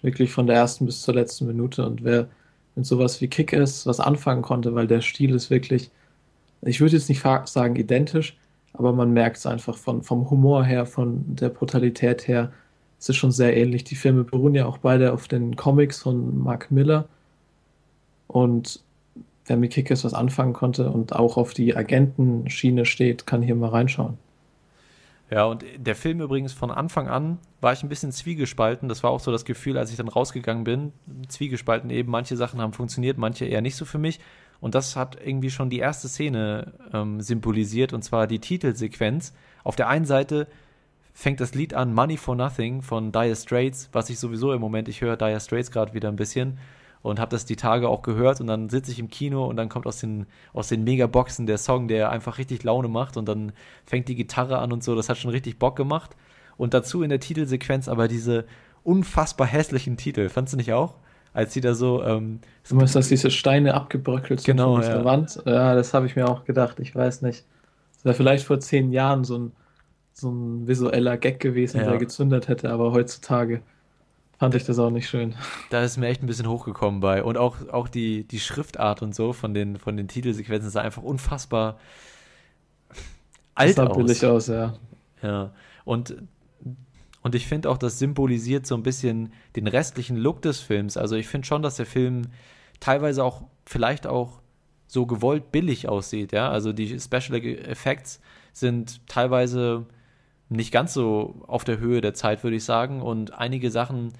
wirklich 0.01 0.31
von 0.31 0.47
der 0.47 0.55
ersten 0.55 0.85
bis 0.85 1.01
zur 1.01 1.15
letzten 1.15 1.47
Minute. 1.47 1.85
Und 1.85 2.03
wer 2.03 2.29
mit 2.75 2.85
sowas 2.85 3.19
wie 3.19 3.27
Kick 3.27 3.51
ist, 3.51 3.85
was 3.85 3.99
anfangen 3.99 4.41
konnte, 4.41 4.73
weil 4.73 4.87
der 4.87 5.01
Stil 5.01 5.35
ist 5.35 5.49
wirklich 5.49 5.91
ich 6.65 6.81
würde 6.81 6.95
jetzt 6.95 7.09
nicht 7.09 7.23
sagen 7.45 7.75
identisch, 7.75 8.37
aber 8.73 8.91
man 8.93 9.11
merkt 9.11 9.37
es 9.37 9.45
einfach 9.45 9.77
von, 9.77 10.01
vom 10.03 10.29
Humor 10.29 10.63
her, 10.63 10.85
von 10.85 11.23
der 11.35 11.49
Brutalität 11.49 12.27
her. 12.27 12.51
Es 12.99 13.09
ist 13.09 13.17
schon 13.17 13.31
sehr 13.31 13.55
ähnlich. 13.55 13.83
Die 13.83 13.95
Filme 13.95 14.23
beruhen 14.23 14.55
ja 14.55 14.65
auch 14.65 14.77
beide 14.77 15.13
auf 15.13 15.27
den 15.27 15.55
Comics 15.55 16.01
von 16.01 16.37
Mark 16.43 16.71
Miller. 16.71 17.07
Und 18.27 18.81
wer 19.45 19.57
mit 19.57 19.71
Kickers 19.71 20.03
was 20.03 20.13
anfangen 20.13 20.53
konnte 20.53 20.89
und 20.89 21.15
auch 21.15 21.37
auf 21.37 21.53
die 21.53 21.75
Agentenschiene 21.75 22.85
steht, 22.85 23.27
kann 23.27 23.41
hier 23.41 23.55
mal 23.55 23.69
reinschauen. 23.69 24.17
Ja, 25.31 25.45
und 25.45 25.65
der 25.77 25.95
Film 25.95 26.21
übrigens 26.21 26.53
von 26.53 26.69
Anfang 26.69 27.07
an 27.07 27.39
war 27.59 27.73
ich 27.73 27.81
ein 27.81 27.89
bisschen 27.89 28.11
zwiegespalten. 28.11 28.89
Das 28.89 29.01
war 29.01 29.09
auch 29.09 29.19
so 29.19 29.31
das 29.31 29.43
Gefühl, 29.43 29.77
als 29.77 29.89
ich 29.89 29.97
dann 29.97 30.07
rausgegangen 30.07 30.63
bin. 30.63 30.91
Zwiegespalten 31.27 31.89
eben. 31.89 32.11
Manche 32.11 32.37
Sachen 32.37 32.61
haben 32.61 32.73
funktioniert, 32.73 33.17
manche 33.17 33.45
eher 33.45 33.61
nicht 33.61 33.75
so 33.75 33.85
für 33.85 33.97
mich. 33.97 34.19
Und 34.61 34.75
das 34.75 34.95
hat 34.95 35.17
irgendwie 35.23 35.49
schon 35.49 35.69
die 35.69 35.79
erste 35.79 36.07
Szene 36.07 36.73
ähm, 36.93 37.21
symbolisiert, 37.21 37.91
und 37.91 38.03
zwar 38.03 38.27
die 38.27 38.39
Titelsequenz. 38.39 39.33
Auf 39.63 39.75
der 39.75 39.89
einen 39.89 40.05
Seite 40.05 40.47
fängt 41.16 41.39
das 41.39 41.55
Lied 41.55 41.74
an, 41.74 41.93
Money 41.93 42.18
for 42.18 42.36
Nothing 42.36 42.82
von 42.84 43.11
Dire 43.11 43.36
Straits, 43.36 43.89
was 43.93 44.09
ich 44.09 44.20
sowieso 44.20 44.53
im 44.53 44.61
Moment, 44.61 44.88
ich 44.89 45.01
höre 45.01 45.16
Dire 45.18 45.39
Straits 45.39 45.72
gerade 45.72 45.93
wieder 45.95 46.09
ein 46.09 46.18
bisschen 46.18 46.59
und 47.01 47.20
habe 47.20 47.32
das 47.32 47.45
die 47.45 47.55
Tage 47.55 47.88
auch 47.88 48.01
gehört 48.01 48.41
und 48.41 48.47
dann 48.47 48.70
sitze 48.70 48.91
ich 48.91 48.99
im 48.99 49.09
Kino 49.09 49.45
und 49.45 49.55
dann 49.55 49.70
kommt 49.70 49.88
aus 49.88 49.99
den, 49.99 50.26
aus 50.53 50.68
den 50.68 50.84
Megaboxen 50.84 51.47
der 51.47 51.57
Song, 51.57 51.88
der 51.88 52.09
einfach 52.11 52.38
richtig 52.38 52.63
Laune 52.63 52.89
macht 52.89 53.16
und 53.16 53.28
dann 53.30 53.53
fängt 53.86 54.09
die 54.09 54.16
Gitarre 54.16 54.59
an 54.59 54.72
und 54.74 54.84
so, 54.84 54.93
das 54.93 55.07
hat 55.07 55.18
schon 55.18 55.32
richtig 55.32 55.57
Bock 55.57 55.76
gemacht. 55.76 56.16
Und 56.57 56.74
dazu 56.74 57.01
in 57.01 57.09
der 57.09 57.20
Titelsequenz 57.20 57.88
aber 57.88 58.07
diese 58.07 58.45
unfassbar 58.84 59.47
hässlichen 59.47 59.97
Titel, 59.97 60.30
fandst 60.30 60.53
du 60.53 60.57
nicht 60.57 60.74
auch? 60.74 60.95
Als 61.34 61.51
die 61.53 61.59
da 61.61 61.74
so. 61.76 62.01
Ähm, 62.03 62.39
Du 62.68 62.76
meinst, 62.76 62.95
dass 62.95 63.09
diese 63.09 63.30
Steine 63.30 63.74
abgebröckelt 63.74 64.39
sind 64.39 64.55
Genau, 64.55 64.76
von 64.76 64.84
ja. 64.84 65.03
Wand? 65.03 65.41
Ja, 65.45 65.76
das 65.76 65.93
habe 65.93 66.05
ich 66.05 66.16
mir 66.16 66.28
auch 66.30 66.45
gedacht. 66.45 66.80
Ich 66.80 66.95
weiß 66.95 67.22
nicht. 67.24 67.43
Das 67.95 68.05
wäre 68.05 68.13
vielleicht 68.16 68.45
vor 68.45 68.59
zehn 68.61 68.93
Jahren 68.93 69.26
so 69.26 69.38
ein, 69.38 69.51
so 70.18 70.30
ein 70.32 70.66
visueller 70.68 71.18
Gag 71.18 71.39
gewesen, 71.41 71.82
Ja. 71.82 71.89
der 71.89 71.97
gezündet 71.97 72.47
hätte, 72.47 72.72
aber 72.72 72.93
heutzutage 72.93 73.61
fand 74.39 74.55
ich 74.55 74.63
das 74.63 74.80
auch 74.80 74.89
nicht 74.89 75.09
schön. 75.09 75.36
da 75.70 75.84
ist 75.84 75.97
mir 75.97 76.07
echt 76.07 76.24
ein 76.24 76.26
bisschen 76.28 76.47
hochgekommen 76.47 77.01
bei. 77.01 77.22
Und 77.22 77.38
auch, 77.38 77.68
auch 77.70 77.89
die, 77.89 78.24
die 78.24 78.39
Schriftart 78.39 79.01
und 79.01 79.13
so 79.13 79.34
von 79.34 79.53
den, 79.53 79.78
von 79.78 79.97
den 79.97 80.07
Titelsequenzen 80.07 80.70
sah 80.70 80.82
einfach 80.82 81.03
unfassbar 81.03 81.78
alt 83.55 83.76
sah 83.76 83.88
aus. 83.88 83.97
billig 83.97 84.26
aus, 84.26 84.47
ja. 84.47 84.74
Ja. 85.22 85.51
Und, 85.84 86.16
und 87.22 87.36
ich 87.36 87.47
finde 87.47 87.70
auch, 87.70 87.78
das 87.78 87.99
symbolisiert 87.99 88.66
so 88.68 88.76
ein 88.76 88.84
bisschen 88.84 89.34
den 89.55 89.68
restlichen 89.68 90.16
Look 90.18 90.41
des 90.41 90.59
Films. 90.59 90.95
Also 90.97 91.16
ich 91.16 91.28
finde 91.28 91.47
schon, 91.47 91.61
dass 91.61 91.76
der 91.76 91.86
Film 91.86 92.24
teilweise 92.80 93.24
auch 93.24 93.43
vielleicht 93.66 94.07
auch 94.07 94.41
so 94.88 95.05
gewollt 95.05 95.51
billig 95.51 95.89
aussieht, 95.89 96.32
ja. 96.32 96.49
Also 96.49 96.72
die 96.72 96.99
Special 96.99 97.36
Effects 97.43 98.22
sind 98.53 99.05
teilweise 99.07 99.86
nicht 100.49 100.71
ganz 100.71 100.93
so 100.93 101.43
auf 101.47 101.63
der 101.63 101.79
Höhe 101.79 102.01
der 102.01 102.13
Zeit, 102.13 102.43
würde 102.43 102.57
ich 102.57 102.63
sagen. 102.63 103.01
Und 103.01 103.33
einige 103.33 103.71
Sachen, 103.71 104.13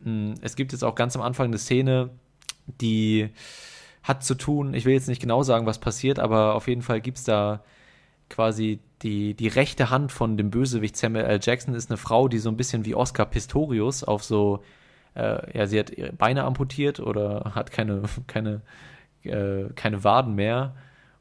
mh, 0.00 0.34
es 0.42 0.56
gibt 0.56 0.72
jetzt 0.72 0.84
auch 0.84 0.94
ganz 0.94 1.16
am 1.16 1.22
Anfang 1.22 1.46
eine 1.46 1.58
Szene, 1.58 2.10
die 2.80 3.30
hat 4.02 4.22
zu 4.22 4.34
tun, 4.34 4.74
ich 4.74 4.84
will 4.84 4.92
jetzt 4.92 5.08
nicht 5.08 5.22
genau 5.22 5.42
sagen, 5.42 5.66
was 5.66 5.78
passiert, 5.78 6.18
aber 6.18 6.54
auf 6.54 6.68
jeden 6.68 6.82
Fall 6.82 7.00
gibt 7.00 7.18
es 7.18 7.24
da 7.24 7.64
quasi 8.28 8.80
die, 9.02 9.34
die 9.34 9.48
rechte 9.48 9.90
Hand 9.90 10.12
von 10.12 10.36
dem 10.36 10.50
Bösewicht 10.50 10.96
Samuel 10.96 11.24
L. 11.24 11.40
Jackson 11.42 11.74
ist 11.74 11.90
eine 11.90 11.96
Frau, 11.96 12.28
die 12.28 12.38
so 12.38 12.50
ein 12.50 12.56
bisschen 12.56 12.84
wie 12.84 12.94
Oscar 12.94 13.26
Pistorius 13.26 14.04
auf 14.04 14.22
so, 14.22 14.62
äh, 15.14 15.56
ja, 15.56 15.66
sie 15.66 15.78
hat 15.78 15.90
ihre 15.90 16.12
Beine 16.12 16.44
amputiert 16.44 17.00
oder 17.00 17.52
hat 17.54 17.70
keine, 17.70 18.02
keine, 18.26 18.60
äh, 19.22 19.72
keine 19.74 20.04
Waden 20.04 20.34
mehr 20.34 20.74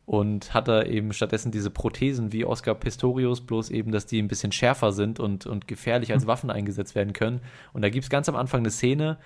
und 0.06 0.54
hat 0.54 0.68
da 0.68 0.84
eben 0.84 1.14
stattdessen 1.14 1.52
diese 1.52 1.70
Prothesen 1.70 2.34
wie 2.34 2.46
Oscar 2.46 2.76
Pistorius, 2.76 3.42
bloß 3.42 3.70
eben, 3.70 3.92
dass 3.92 4.06
die 4.06 4.22
ein 4.22 4.28
bisschen 4.28 4.52
schärfer 4.52 4.92
sind 4.92 5.20
und, 5.20 5.46
und 5.46 5.68
gefährlich 5.68 6.12
als 6.12 6.28
Waffen 6.28 6.50
eingesetzt 6.50 6.94
werden 6.94 7.14
können. 7.14 7.40
Und 7.72 7.84
da 7.84 7.90
gibt 7.90 8.04
es 8.04 8.10
ganz 8.10 8.28
am 8.28 8.36
Anfang 8.36 8.60
eine 8.62 8.72
Szene 8.72 9.18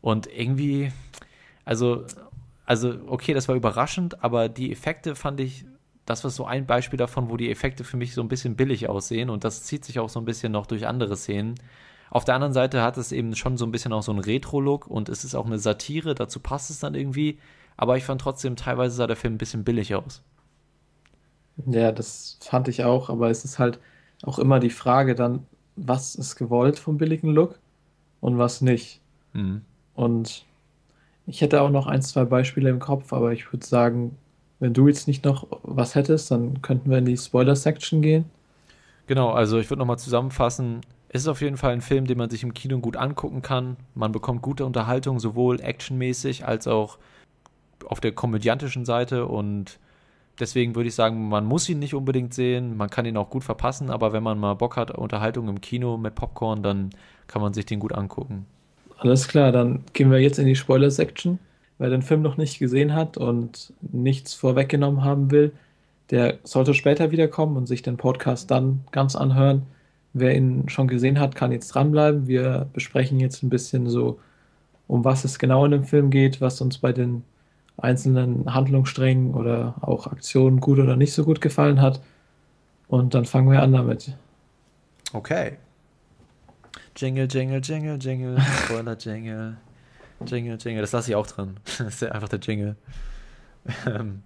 und 0.00 0.26
irgendwie, 0.26 0.92
also, 1.64 2.04
also, 2.64 2.94
okay, 3.06 3.34
das 3.34 3.48
war 3.48 3.54
überraschend, 3.54 4.24
aber 4.24 4.48
die 4.48 4.72
Effekte 4.72 5.14
fand 5.14 5.40
ich, 5.40 5.66
das 6.06 6.24
war 6.24 6.30
so 6.30 6.46
ein 6.46 6.66
Beispiel 6.66 6.98
davon, 6.98 7.28
wo 7.28 7.36
die 7.36 7.50
Effekte 7.50 7.84
für 7.84 7.96
mich 7.98 8.14
so 8.14 8.22
ein 8.22 8.28
bisschen 8.28 8.56
billig 8.56 8.88
aussehen 8.88 9.28
und 9.28 9.44
das 9.44 9.62
zieht 9.64 9.84
sich 9.84 9.98
auch 9.98 10.08
so 10.08 10.20
ein 10.20 10.24
bisschen 10.24 10.52
noch 10.52 10.66
durch 10.66 10.86
andere 10.86 11.16
Szenen. 11.16 11.54
Auf 12.10 12.24
der 12.24 12.34
anderen 12.34 12.52
Seite 12.52 12.82
hat 12.82 12.96
es 12.96 13.12
eben 13.12 13.34
schon 13.34 13.56
so 13.56 13.66
ein 13.66 13.72
bisschen 13.72 13.92
auch 13.92 14.02
so 14.02 14.12
einen 14.12 14.20
Retro-Look 14.20 14.86
und 14.86 15.08
es 15.08 15.24
ist 15.24 15.34
auch 15.34 15.46
eine 15.46 15.58
Satire, 15.58 16.14
dazu 16.14 16.40
passt 16.40 16.70
es 16.70 16.78
dann 16.78 16.94
irgendwie, 16.94 17.38
aber 17.76 17.96
ich 17.96 18.04
fand 18.04 18.20
trotzdem, 18.20 18.56
teilweise 18.56 18.96
sah 18.96 19.06
der 19.06 19.16
Film 19.16 19.34
ein 19.34 19.38
bisschen 19.38 19.64
billig 19.64 19.94
aus. 19.94 20.22
Ja, 21.66 21.92
das 21.92 22.38
fand 22.40 22.68
ich 22.68 22.84
auch, 22.84 23.10
aber 23.10 23.30
es 23.30 23.44
ist 23.44 23.58
halt 23.58 23.78
auch 24.22 24.38
immer 24.38 24.60
die 24.60 24.70
Frage 24.70 25.14
dann, 25.14 25.46
was 25.76 26.14
ist 26.14 26.36
gewollt 26.36 26.78
vom 26.78 26.98
billigen 26.98 27.30
Look 27.30 27.58
und 28.20 28.38
was 28.38 28.60
nicht. 28.60 29.00
Mhm. 29.32 29.62
Und 29.94 30.44
ich 31.26 31.40
hätte 31.40 31.62
auch 31.62 31.70
noch 31.70 31.86
ein, 31.86 32.02
zwei 32.02 32.24
Beispiele 32.24 32.70
im 32.70 32.80
Kopf, 32.80 33.12
aber 33.12 33.32
ich 33.32 33.52
würde 33.52 33.66
sagen, 33.66 34.16
wenn 34.60 34.74
du 34.74 34.88
jetzt 34.88 35.08
nicht 35.08 35.24
noch 35.24 35.46
was 35.62 35.94
hättest, 35.94 36.30
dann 36.30 36.62
könnten 36.62 36.90
wir 36.90 36.98
in 36.98 37.04
die 37.04 37.16
Spoiler-Section 37.16 38.02
gehen. 38.02 38.24
Genau, 39.06 39.30
also 39.30 39.58
ich 39.58 39.68
würde 39.70 39.80
nochmal 39.80 39.98
zusammenfassen. 39.98 40.80
Es 41.08 41.22
ist 41.22 41.28
auf 41.28 41.40
jeden 41.40 41.56
Fall 41.56 41.72
ein 41.72 41.80
Film, 41.80 42.06
den 42.06 42.18
man 42.18 42.30
sich 42.30 42.42
im 42.42 42.54
Kino 42.54 42.78
gut 42.78 42.96
angucken 42.96 43.42
kann. 43.42 43.76
Man 43.94 44.12
bekommt 44.12 44.42
gute 44.42 44.64
Unterhaltung, 44.64 45.20
sowohl 45.20 45.60
actionmäßig 45.60 46.46
als 46.46 46.66
auch 46.66 46.98
auf 47.86 48.00
der 48.00 48.12
komödiantischen 48.12 48.84
Seite. 48.84 49.26
Und 49.26 49.78
deswegen 50.40 50.74
würde 50.74 50.88
ich 50.88 50.94
sagen, 50.94 51.28
man 51.28 51.44
muss 51.44 51.68
ihn 51.68 51.78
nicht 51.78 51.94
unbedingt 51.94 52.34
sehen. 52.34 52.76
Man 52.76 52.90
kann 52.90 53.06
ihn 53.06 53.16
auch 53.16 53.30
gut 53.30 53.44
verpassen, 53.44 53.90
aber 53.90 54.12
wenn 54.12 54.22
man 54.22 54.38
mal 54.38 54.54
Bock 54.54 54.76
hat, 54.76 54.90
Unterhaltung 54.90 55.48
im 55.48 55.60
Kino 55.60 55.96
mit 55.96 56.14
Popcorn, 56.14 56.62
dann 56.62 56.90
kann 57.26 57.42
man 57.42 57.54
sich 57.54 57.66
den 57.66 57.80
gut 57.80 57.92
angucken. 57.92 58.46
Alles 58.98 59.28
klar, 59.28 59.52
dann 59.52 59.84
gehen 59.92 60.10
wir 60.10 60.18
jetzt 60.18 60.38
in 60.38 60.46
die 60.46 60.56
Spoiler-Section. 60.56 61.38
Wer 61.78 61.90
den 61.90 62.02
Film 62.02 62.22
noch 62.22 62.36
nicht 62.36 62.58
gesehen 62.58 62.94
hat 62.94 63.16
und 63.16 63.72
nichts 63.80 64.34
vorweggenommen 64.34 65.02
haben 65.02 65.30
will, 65.30 65.52
der 66.10 66.38
sollte 66.44 66.74
später 66.74 67.10
wiederkommen 67.10 67.56
und 67.56 67.66
sich 67.66 67.82
den 67.82 67.96
Podcast 67.96 68.50
dann 68.50 68.84
ganz 68.92 69.16
anhören. 69.16 69.62
Wer 70.12 70.36
ihn 70.36 70.68
schon 70.68 70.86
gesehen 70.86 71.18
hat, 71.18 71.34
kann 71.34 71.50
jetzt 71.50 71.68
dranbleiben. 71.68 72.28
Wir 72.28 72.68
besprechen 72.72 73.18
jetzt 73.18 73.42
ein 73.42 73.48
bisschen 73.48 73.88
so, 73.88 74.20
um 74.86 75.04
was 75.04 75.24
es 75.24 75.38
genau 75.38 75.64
in 75.64 75.72
dem 75.72 75.84
Film 75.84 76.10
geht, 76.10 76.40
was 76.40 76.60
uns 76.60 76.78
bei 76.78 76.92
den 76.92 77.24
einzelnen 77.76 78.52
Handlungssträngen 78.52 79.34
oder 79.34 79.74
auch 79.80 80.06
Aktionen 80.06 80.60
gut 80.60 80.78
oder 80.78 80.96
nicht 80.96 81.12
so 81.12 81.24
gut 81.24 81.40
gefallen 81.40 81.80
hat. 81.80 82.00
Und 82.88 83.14
dann 83.14 83.24
fangen 83.24 83.50
wir 83.50 83.62
an 83.62 83.72
damit. 83.72 84.16
Okay. 85.12 85.58
Jingle, 86.96 87.26
jingle, 87.30 87.60
jingle, 87.60 87.98
jingle, 88.00 88.40
Spoiler, 88.40 88.96
jingle, 88.96 89.56
jingle, 90.24 90.58
jingle. 90.58 90.80
Das 90.80 90.92
lasse 90.92 91.10
ich 91.10 91.16
auch 91.16 91.26
drin. 91.26 91.56
Das 91.78 91.80
ist 91.80 92.02
ja 92.02 92.12
einfach 92.12 92.28
der 92.28 92.38
Jingle. 92.40 92.76
Ähm. 93.86 94.22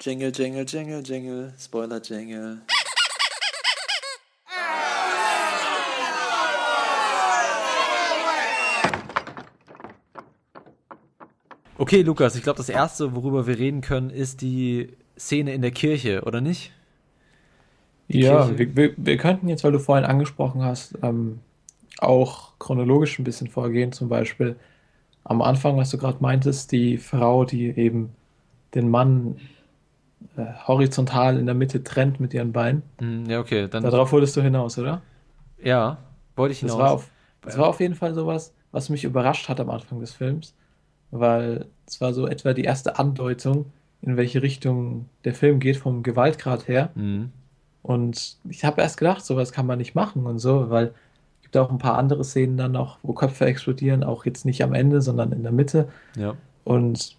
Jingle, 0.00 0.32
jingle, 0.34 0.64
jingle, 0.66 1.02
jingle, 1.04 1.52
Spoiler, 1.58 2.00
jingle. 2.00 2.62
Okay, 11.90 12.02
Lukas, 12.02 12.36
ich 12.36 12.44
glaube, 12.44 12.58
das 12.58 12.68
erste, 12.68 13.16
worüber 13.16 13.48
wir 13.48 13.58
reden 13.58 13.80
können, 13.80 14.10
ist 14.10 14.42
die 14.42 14.90
Szene 15.18 15.52
in 15.54 15.60
der 15.60 15.72
Kirche, 15.72 16.22
oder 16.22 16.40
nicht? 16.40 16.70
Die 18.12 18.20
Ja, 18.20 18.56
wir, 18.56 18.76
wir, 18.76 18.94
wir 18.96 19.16
könnten 19.16 19.48
jetzt, 19.48 19.64
weil 19.64 19.72
du 19.72 19.80
vorhin 19.80 20.04
angesprochen 20.04 20.62
hast, 20.62 20.96
ähm, 21.02 21.40
auch 21.98 22.52
chronologisch 22.60 23.18
ein 23.18 23.24
bisschen 23.24 23.48
vorgehen. 23.48 23.92
Zum 23.92 24.08
Beispiel 24.08 24.56
am 25.24 25.42
Anfang, 25.42 25.76
was 25.76 25.90
du 25.90 25.98
gerade 25.98 26.18
meintest, 26.20 26.72
die 26.72 26.98
Frau, 26.98 27.44
die 27.44 27.68
eben 27.76 28.10
den 28.74 28.88
Mann 28.90 29.36
äh, 30.36 30.46
horizontal 30.66 31.38
in 31.38 31.46
der 31.46 31.54
Mitte 31.54 31.84
trennt 31.84 32.20
mit 32.20 32.34
ihren 32.34 32.52
Beinen. 32.52 32.82
Hm, 32.98 33.26
ja, 33.26 33.40
okay, 33.40 33.68
dann. 33.68 33.82
Darauf 33.82 34.12
wolltest 34.12 34.36
du 34.36 34.42
hinaus, 34.42 34.78
oder? 34.78 35.02
Ja, 35.62 35.98
wollte 36.36 36.52
ich 36.52 36.60
Das 36.60 36.72
hinaus. 36.72 36.78
war 36.78 36.90
auf, 36.92 37.10
das 37.42 37.58
war 37.58 37.68
auf 37.68 37.80
jeden 37.80 37.94
Fall 37.94 38.14
sowas, 38.14 38.54
was 38.72 38.88
mich 38.88 39.04
überrascht 39.04 39.48
hat 39.48 39.60
am 39.60 39.70
Anfang 39.70 40.00
des 40.00 40.12
Films, 40.12 40.54
weil 41.10 41.66
es 41.90 42.00
war 42.00 42.14
so 42.14 42.26
etwa 42.26 42.52
die 42.52 42.64
erste 42.64 42.98
Andeutung, 42.98 43.66
in 44.00 44.16
welche 44.16 44.42
Richtung 44.42 45.06
der 45.24 45.34
Film 45.34 45.58
geht, 45.58 45.76
vom 45.76 46.02
Gewaltgrad 46.02 46.68
her. 46.68 46.90
Mhm. 46.94 47.32
Und 47.82 48.36
ich 48.48 48.64
habe 48.64 48.80
erst 48.80 48.96
gedacht, 48.96 49.24
sowas 49.24 49.52
kann 49.52 49.66
man 49.66 49.78
nicht 49.78 49.94
machen 49.94 50.24
und 50.26 50.38
so, 50.38 50.70
weil 50.70 50.86
es 50.86 51.42
gibt 51.42 51.56
auch 51.56 51.70
ein 51.70 51.78
paar 51.78 51.98
andere 51.98 52.22
Szenen 52.24 52.56
dann 52.56 52.72
noch, 52.72 52.98
wo 53.02 53.12
Köpfe 53.12 53.46
explodieren, 53.46 54.04
auch 54.04 54.24
jetzt 54.24 54.44
nicht 54.44 54.62
am 54.62 54.72
Ende, 54.72 55.02
sondern 55.02 55.32
in 55.32 55.42
der 55.42 55.52
Mitte. 55.52 55.88
Ja. 56.16 56.36
Und 56.64 57.16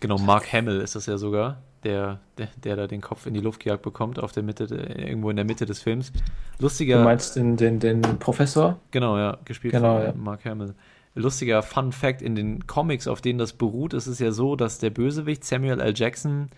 Genau, 0.00 0.18
Mark 0.18 0.52
Hamill 0.52 0.80
ist 0.80 0.96
das 0.96 1.06
ja 1.06 1.16
sogar, 1.16 1.62
der, 1.84 2.18
der, 2.36 2.48
der 2.62 2.76
da 2.76 2.86
den 2.86 3.00
Kopf 3.00 3.24
in 3.26 3.32
die 3.32 3.40
Luft 3.40 3.60
gejagt 3.60 3.82
bekommt, 3.82 4.18
auf 4.18 4.32
der 4.32 4.42
Mitte, 4.42 4.64
irgendwo 4.64 5.30
in 5.30 5.36
der 5.36 5.46
Mitte 5.46 5.64
des 5.64 5.80
Films. 5.80 6.12
Lustiger. 6.58 6.98
du 6.98 7.04
meinst 7.04 7.36
den, 7.36 7.56
den, 7.56 7.80
den 7.80 8.02
Professor? 8.18 8.78
Genau, 8.90 9.16
ja, 9.16 9.38
gespielt 9.46 9.72
Genau, 9.72 9.96
von 9.96 10.04
ja. 10.04 10.12
Mark 10.14 10.44
Hamill. 10.44 10.74
Lustiger 11.14 11.62
Fun 11.62 11.92
Fact: 11.92 12.22
In 12.22 12.34
den 12.34 12.66
Comics, 12.66 13.08
auf 13.08 13.20
denen 13.20 13.38
das 13.38 13.52
beruht, 13.52 13.94
ist 13.94 14.06
es 14.06 14.18
ja 14.18 14.32
so, 14.32 14.56
dass 14.56 14.78
der 14.78 14.90
Bösewicht 14.90 15.44
Samuel 15.44 15.80
L. 15.80 15.94
Jackson 15.94 16.50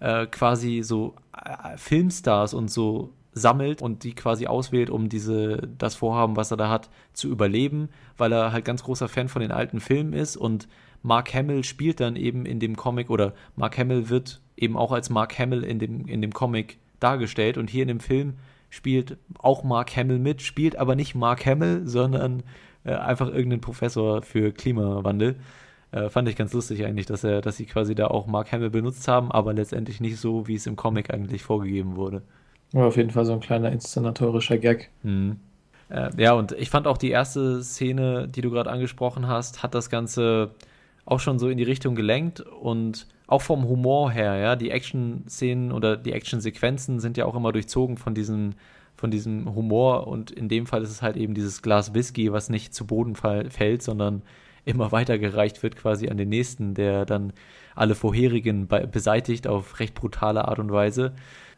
äh, 0.00 0.26
quasi 0.26 0.82
so 0.82 1.14
äh, 1.32 1.76
Filmstars 1.76 2.54
und 2.54 2.70
so 2.70 3.12
sammelt 3.32 3.82
und 3.82 4.04
die 4.04 4.14
quasi 4.14 4.46
auswählt, 4.46 4.90
um 4.90 5.08
diese, 5.08 5.68
das 5.78 5.96
Vorhaben, 5.96 6.36
was 6.36 6.50
er 6.50 6.56
da 6.56 6.70
hat, 6.70 6.88
zu 7.12 7.28
überleben, 7.28 7.88
weil 8.16 8.32
er 8.32 8.52
halt 8.52 8.64
ganz 8.64 8.84
großer 8.84 9.08
Fan 9.08 9.28
von 9.28 9.42
den 9.42 9.50
alten 9.50 9.80
Filmen 9.80 10.12
ist 10.12 10.36
und 10.36 10.68
Mark 11.02 11.34
Hamill 11.34 11.64
spielt 11.64 12.00
dann 12.00 12.16
eben 12.16 12.46
in 12.46 12.60
dem 12.60 12.76
Comic 12.76 13.10
oder 13.10 13.34
Mark 13.56 13.76
Hamill 13.76 14.08
wird 14.08 14.40
eben 14.56 14.76
auch 14.76 14.92
als 14.92 15.10
Mark 15.10 15.38
Hamill 15.38 15.64
in 15.64 15.78
dem, 15.78 16.06
in 16.06 16.22
dem 16.22 16.32
Comic 16.32 16.78
dargestellt 17.00 17.58
und 17.58 17.68
hier 17.68 17.82
in 17.82 17.88
dem 17.88 18.00
Film 18.00 18.34
spielt 18.70 19.18
auch 19.38 19.64
Mark 19.64 19.96
Hamill 19.96 20.18
mit, 20.18 20.42
spielt 20.42 20.76
aber 20.76 20.94
nicht 20.94 21.14
Mark 21.14 21.44
Hamill, 21.44 21.82
sondern 21.84 22.42
äh, 22.84 22.94
einfach 22.94 23.28
irgendein 23.28 23.60
Professor 23.60 24.22
für 24.22 24.52
Klimawandel. 24.52 25.36
Äh, 25.92 26.08
fand 26.10 26.28
ich 26.28 26.36
ganz 26.36 26.52
lustig 26.52 26.84
eigentlich, 26.84 27.06
dass 27.06 27.24
er, 27.24 27.40
dass 27.40 27.56
sie 27.56 27.66
quasi 27.66 27.94
da 27.94 28.08
auch 28.08 28.26
Mark 28.26 28.52
Hamill 28.52 28.70
benutzt 28.70 29.06
haben, 29.08 29.30
aber 29.30 29.52
letztendlich 29.52 30.00
nicht 30.00 30.18
so, 30.18 30.48
wie 30.48 30.54
es 30.54 30.66
im 30.66 30.76
Comic 30.76 31.12
eigentlich 31.12 31.42
vorgegeben 31.42 31.96
wurde. 31.96 32.22
War 32.72 32.86
auf 32.86 32.96
jeden 32.96 33.10
Fall 33.10 33.24
so 33.24 33.32
ein 33.32 33.40
kleiner 33.40 33.70
inszenatorischer 33.70 34.58
Gag. 34.58 34.90
Mhm. 35.02 35.38
Äh, 35.88 36.10
ja, 36.16 36.32
und 36.32 36.52
ich 36.52 36.70
fand 36.70 36.86
auch 36.86 36.98
die 36.98 37.10
erste 37.10 37.62
Szene, 37.62 38.26
die 38.28 38.40
du 38.40 38.50
gerade 38.50 38.70
angesprochen 38.70 39.28
hast, 39.28 39.62
hat 39.62 39.74
das 39.74 39.90
Ganze 39.90 40.50
auch 41.04 41.20
schon 41.20 41.38
so 41.38 41.48
in 41.48 41.58
die 41.58 41.64
Richtung 41.64 41.94
gelenkt 41.94 42.40
und 42.40 43.06
auch 43.26 43.42
vom 43.42 43.68
Humor 43.68 44.10
her, 44.10 44.36
ja, 44.36 44.56
die 44.56 44.70
Action-Szenen 44.70 45.72
oder 45.72 45.96
die 45.96 46.12
Action-Sequenzen 46.12 47.00
sind 47.00 47.16
ja 47.16 47.24
auch 47.24 47.34
immer 47.34 47.52
durchzogen 47.52 47.96
von 47.96 48.14
diesem, 48.14 48.54
von 49.04 49.10
diesem 49.10 49.54
Humor 49.54 50.06
und 50.06 50.30
in 50.30 50.48
dem 50.48 50.64
Fall 50.64 50.82
ist 50.82 50.88
es 50.88 51.02
halt 51.02 51.18
eben 51.18 51.34
dieses 51.34 51.60
Glas 51.60 51.92
Whisky, 51.92 52.32
was 52.32 52.48
nicht 52.48 52.72
zu 52.72 52.86
Boden 52.86 53.16
fall, 53.16 53.50
fällt, 53.50 53.82
sondern 53.82 54.22
immer 54.64 54.92
weitergereicht 54.92 55.62
wird 55.62 55.76
quasi 55.76 56.08
an 56.08 56.16
den 56.16 56.30
nächsten, 56.30 56.72
der 56.72 57.04
dann 57.04 57.34
alle 57.74 57.94
vorherigen 57.96 58.66
beseitigt 58.66 59.46
auf 59.46 59.78
recht 59.78 59.92
brutale 59.92 60.48
Art 60.48 60.58
und 60.58 60.72
Weise. 60.72 61.12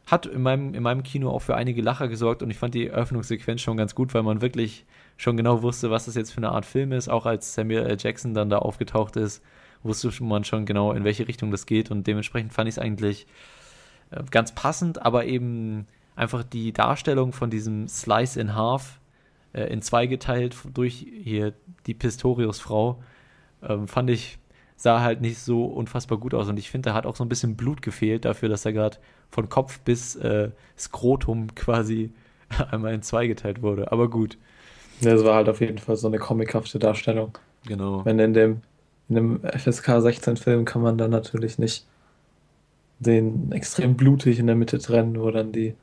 Hat 0.09 0.27
in 0.27 0.43
meinem, 0.43 0.75
in 0.75 0.83
meinem 0.83 1.05
Kino 1.05 1.31
auch 1.31 1.39
für 1.39 1.55
einige 1.55 1.83
Lacher 1.83 2.09
gesorgt 2.09 2.43
und 2.43 2.51
ich 2.51 2.59
fand 2.59 2.75
die 2.75 2.89
Eröffnungssequenz 2.89 3.61
schon 3.61 3.77
ganz 3.77 3.95
gut, 3.95 4.13
weil 4.13 4.25
man 4.25 4.41
wirklich 4.41 4.85
schon 5.17 5.37
genau 5.37 5.63
wusste, 5.63 5.89
was 5.89 6.07
das 6.07 6.17
jetzt 6.17 6.33
für 6.33 6.39
eine 6.39 6.51
Art 6.51 6.67
Film 6.67 6.91
ist. 6.91 7.09
Auch 7.09 7.27
als 7.27 7.55
Samuel 7.55 7.87
L. 7.87 7.97
Jackson 7.97 8.35
dann 8.35 8.51
da 8.51 8.59
aufgetaucht 8.59 9.15
ist, 9.15 9.41
wusste 9.85 10.11
man 10.25 10.43
schon 10.43 10.67
genau, 10.67 10.91
in 10.91 11.05
welche 11.05 11.29
Richtung 11.29 11.53
das 11.53 11.65
geht 11.65 11.93
und 11.93 12.09
dementsprechend 12.09 12.53
fand 12.53 12.69
ich 12.69 12.75
es 12.75 12.81
eigentlich 12.81 13.29
äh, 14.11 14.25
ganz 14.33 14.53
passend, 14.53 15.01
aber 15.07 15.27
eben 15.27 15.87
einfach 16.17 16.43
die 16.43 16.73
Darstellung 16.73 17.33
von 17.33 17.51
diesem 17.51 17.87
Slice 17.87 18.41
in 18.41 18.55
Half 18.55 18.99
äh, 19.53 19.73
in 19.73 19.83
zwei 19.83 20.07
geteilt 20.07 20.57
durch 20.75 21.07
hier 21.23 21.53
die 21.87 21.95
Pistorius-Frau, 21.95 23.03
ähm, 23.63 23.87
fand 23.87 24.11
ich, 24.11 24.39
sah 24.77 25.01
halt 25.01 25.21
nicht 25.21 25.39
so 25.39 25.65
unfassbar 25.65 26.19
gut 26.19 26.35
aus. 26.35 26.49
Und 26.49 26.59
ich 26.59 26.71
finde, 26.71 26.91
da 26.91 26.95
hat 26.95 27.07
auch 27.07 27.17
so 27.17 27.25
ein 27.25 27.29
bisschen 27.29 27.57
Blut 27.57 27.81
gefehlt 27.83 28.25
dafür, 28.25 28.49
dass 28.49 28.65
er 28.65 28.73
gerade 28.73 28.99
von 29.31 29.49
Kopf 29.49 29.81
bis 29.81 30.17
äh, 30.17 30.51
Skrotum 30.79 31.55
quasi 31.55 32.13
einmal 32.71 32.93
in 32.93 33.03
zwei 33.03 33.27
geteilt 33.27 33.63
wurde. 33.63 33.93
Aber 33.93 34.11
gut. 34.11 34.37
Das 35.01 35.25
war 35.25 35.35
halt 35.35 35.49
auf 35.49 35.61
jeden 35.61 35.79
Fall 35.79 35.97
so 35.97 36.09
eine 36.09 36.19
comichafte 36.19 36.79
Darstellung. 36.79 37.39
Genau. 37.67 38.05
Wenn 38.05 38.19
in 38.19 38.35
dem, 38.35 38.63
in 39.09 39.15
dem 39.15 39.41
FSK 39.41 40.01
16 40.01 40.37
Film 40.37 40.65
kann 40.65 40.83
man 40.83 40.97
dann 40.97 41.11
natürlich 41.11 41.59
nicht 41.59 41.87
den 42.99 43.53
extrem 43.53 43.95
blutig 43.95 44.39
in 44.39 44.47
der 44.47 44.57
Mitte 44.57 44.79
trennen, 44.79 45.21
wo 45.21 45.31
dann 45.31 45.53
die 45.53 45.75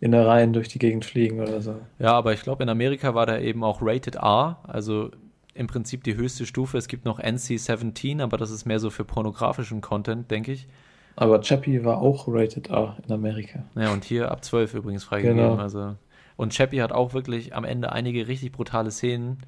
Innereien 0.00 0.52
durch 0.52 0.68
die 0.68 0.78
Gegend 0.78 1.04
fliegen 1.04 1.40
oder 1.40 1.60
so. 1.60 1.76
Ja, 1.98 2.12
aber 2.12 2.32
ich 2.32 2.42
glaube, 2.42 2.62
in 2.62 2.68
Amerika 2.68 3.14
war 3.14 3.26
da 3.26 3.38
eben 3.38 3.64
auch 3.64 3.78
Rated 3.82 4.16
R, 4.16 4.58
also 4.62 5.10
im 5.54 5.66
Prinzip 5.66 6.04
die 6.04 6.14
höchste 6.14 6.46
Stufe. 6.46 6.78
Es 6.78 6.86
gibt 6.86 7.04
noch 7.04 7.18
NC-17, 7.18 8.22
aber 8.22 8.36
das 8.36 8.50
ist 8.50 8.64
mehr 8.64 8.78
so 8.78 8.90
für 8.90 9.04
pornografischen 9.04 9.80
Content, 9.80 10.30
denke 10.30 10.52
ich. 10.52 10.68
Aber 11.16 11.40
Chappie 11.40 11.84
war 11.84 12.00
auch 12.00 12.28
Rated 12.28 12.70
R 12.70 12.96
in 13.04 13.12
Amerika. 13.12 13.64
Ja, 13.74 13.92
und 13.92 14.04
hier 14.04 14.30
ab 14.30 14.44
12 14.44 14.74
übrigens 14.74 15.02
freigegeben. 15.02 15.38
Genau. 15.38 15.56
Also. 15.56 15.96
Und 16.36 16.52
Chappie 16.54 16.80
hat 16.80 16.92
auch 16.92 17.12
wirklich 17.12 17.56
am 17.56 17.64
Ende 17.64 17.90
einige 17.90 18.28
richtig 18.28 18.52
brutale 18.52 18.92
Szenen, 18.92 19.38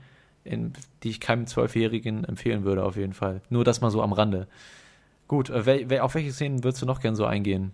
in, 0.43 0.73
die 1.05 1.11
ich 1.11 1.21
keinem 1.21 1.47
Zwölfjährigen 1.47 2.25
empfehlen 2.25 2.65
würde, 2.65 2.83
auf 2.83 2.97
jeden 2.97 3.13
Fall. 3.13 3.41
Nur 3.51 3.63
das 3.63 3.81
mal 3.81 3.91
so 3.91 4.03
am 4.03 4.13
Rande. 4.13 4.49
Gut, 5.29 5.49
äh, 5.49 6.01
auf 6.01 6.17
welche 6.17 6.33
Szenen 6.33 6.65
würdest 6.65 6.83
du 6.83 6.87
noch 6.87 7.01
gern 7.01 7.15
so 7.15 7.25
eingehen? 7.25 7.71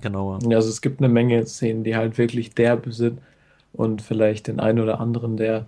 Genauer. 0.00 0.38
Ja, 0.48 0.56
also 0.56 0.68
es 0.68 0.80
gibt 0.80 1.00
eine 1.00 1.08
Menge 1.08 1.44
Szenen, 1.46 1.84
die 1.84 1.96
halt 1.96 2.18
wirklich 2.18 2.54
derb 2.54 2.86
sind 2.90 3.18
und 3.72 4.02
vielleicht 4.02 4.46
den 4.46 4.60
einen 4.60 4.80
oder 4.80 5.00
anderen, 5.00 5.36
der 5.36 5.66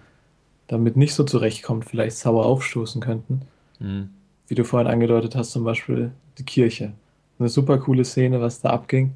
damit 0.66 0.96
nicht 0.96 1.14
so 1.14 1.24
zurechtkommt, 1.24 1.84
vielleicht 1.84 2.16
sauer 2.16 2.46
aufstoßen 2.46 3.00
könnten. 3.00 3.42
Mhm. 3.78 4.10
Wie 4.48 4.54
du 4.54 4.64
vorhin 4.64 4.90
angedeutet 4.90 5.36
hast, 5.36 5.50
zum 5.50 5.64
Beispiel 5.64 6.12
die 6.38 6.44
Kirche. 6.44 6.92
Eine 7.38 7.48
super 7.48 7.78
coole 7.78 8.04
Szene, 8.04 8.40
was 8.40 8.60
da 8.60 8.70
abging, 8.70 9.12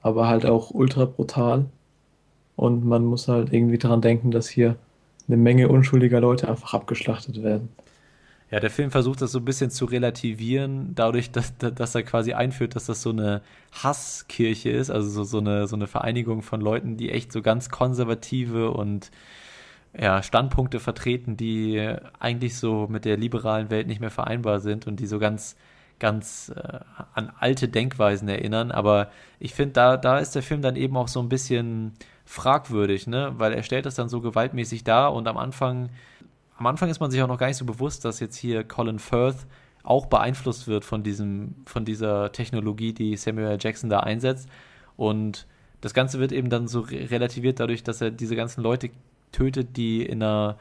aber 0.00 0.28
halt 0.28 0.46
auch 0.46 0.70
ultra 0.70 1.04
brutal. 1.04 1.66
Und 2.56 2.84
man 2.84 3.04
muss 3.04 3.28
halt 3.28 3.52
irgendwie 3.52 3.78
daran 3.78 4.00
denken, 4.00 4.30
dass 4.30 4.48
hier 4.48 4.76
eine 5.28 5.36
Menge 5.36 5.68
unschuldiger 5.68 6.20
Leute 6.20 6.48
einfach 6.48 6.74
abgeschlachtet 6.74 7.42
werden. 7.42 7.68
Ja, 8.52 8.60
der 8.60 8.70
Film 8.70 8.90
versucht 8.90 9.22
das 9.22 9.32
so 9.32 9.38
ein 9.38 9.46
bisschen 9.46 9.70
zu 9.70 9.86
relativieren, 9.86 10.94
dadurch, 10.94 11.30
dass, 11.32 11.56
dass 11.56 11.94
er 11.94 12.02
quasi 12.02 12.34
einführt, 12.34 12.76
dass 12.76 12.84
das 12.84 13.00
so 13.00 13.08
eine 13.08 13.40
Hasskirche 13.72 14.68
ist, 14.68 14.90
also 14.90 15.08
so, 15.08 15.24
so, 15.24 15.38
eine, 15.38 15.66
so 15.66 15.74
eine 15.74 15.86
Vereinigung 15.86 16.42
von 16.42 16.60
Leuten, 16.60 16.98
die 16.98 17.10
echt 17.10 17.32
so 17.32 17.40
ganz 17.40 17.70
konservative 17.70 18.70
und 18.72 19.10
ja, 19.98 20.22
Standpunkte 20.22 20.80
vertreten, 20.80 21.38
die 21.38 21.96
eigentlich 22.18 22.58
so 22.58 22.88
mit 22.90 23.06
der 23.06 23.16
liberalen 23.16 23.70
Welt 23.70 23.86
nicht 23.86 24.02
mehr 24.02 24.10
vereinbar 24.10 24.60
sind 24.60 24.86
und 24.86 25.00
die 25.00 25.06
so 25.06 25.18
ganz, 25.18 25.56
ganz 25.98 26.52
äh, 26.54 26.80
an 27.14 27.32
alte 27.38 27.68
Denkweisen 27.68 28.28
erinnern. 28.28 28.70
Aber 28.70 29.10
ich 29.40 29.54
finde, 29.54 29.72
da, 29.72 29.96
da 29.96 30.18
ist 30.18 30.34
der 30.34 30.42
Film 30.42 30.60
dann 30.60 30.76
eben 30.76 30.98
auch 30.98 31.08
so 31.08 31.20
ein 31.20 31.30
bisschen 31.30 31.92
fragwürdig, 32.26 33.06
ne? 33.06 33.32
Weil 33.38 33.54
er 33.54 33.62
stellt 33.62 33.86
das 33.86 33.94
dann 33.94 34.10
so 34.10 34.20
gewaltmäßig 34.20 34.84
dar 34.84 35.14
und 35.14 35.26
am 35.26 35.38
Anfang 35.38 35.88
am 36.58 36.66
Anfang 36.66 36.88
ist 36.88 37.00
man 37.00 37.10
sich 37.10 37.22
auch 37.22 37.28
noch 37.28 37.38
gar 37.38 37.48
nicht 37.48 37.56
so 37.56 37.64
bewusst, 37.64 38.04
dass 38.04 38.20
jetzt 38.20 38.36
hier 38.36 38.64
Colin 38.64 38.98
Firth 38.98 39.46
auch 39.82 40.06
beeinflusst 40.06 40.68
wird 40.68 40.84
von 40.84 41.02
diesem, 41.02 41.54
von 41.66 41.84
dieser 41.84 42.32
Technologie, 42.32 42.92
die 42.92 43.16
Samuel. 43.16 43.58
Jackson 43.60 43.90
da 43.90 44.00
einsetzt. 44.00 44.48
Und 44.96 45.46
das 45.80 45.94
Ganze 45.94 46.20
wird 46.20 46.32
eben 46.32 46.50
dann 46.50 46.68
so 46.68 46.80
re 46.80 47.10
relativiert 47.10 47.58
dadurch, 47.58 47.82
dass 47.82 48.00
er 48.00 48.10
diese 48.10 48.36
ganzen 48.36 48.62
Leute 48.62 48.90
tötet, 49.32 49.76
die 49.76 50.04
in 50.04 50.22
einer 50.22 50.56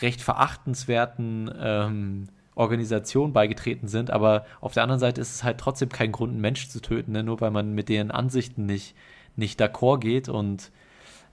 recht 0.00 0.20
verachtenswerten 0.20 1.50
ähm, 1.60 2.28
Organisation 2.54 3.32
beigetreten 3.32 3.86
sind. 3.86 4.10
Aber 4.10 4.44
auf 4.60 4.74
der 4.74 4.82
anderen 4.82 5.00
Seite 5.00 5.20
ist 5.20 5.34
es 5.34 5.44
halt 5.44 5.58
trotzdem 5.58 5.90
kein 5.90 6.10
Grund, 6.10 6.32
einen 6.32 6.40
Mensch 6.40 6.68
zu 6.68 6.80
töten, 6.80 7.12
ne? 7.12 7.22
nur 7.22 7.40
weil 7.40 7.50
man 7.50 7.74
mit 7.74 7.88
deren 7.88 8.10
Ansichten 8.10 8.66
nicht, 8.66 8.94
nicht 9.36 9.60
d'accord 9.60 10.00
geht. 10.00 10.28
Und 10.28 10.72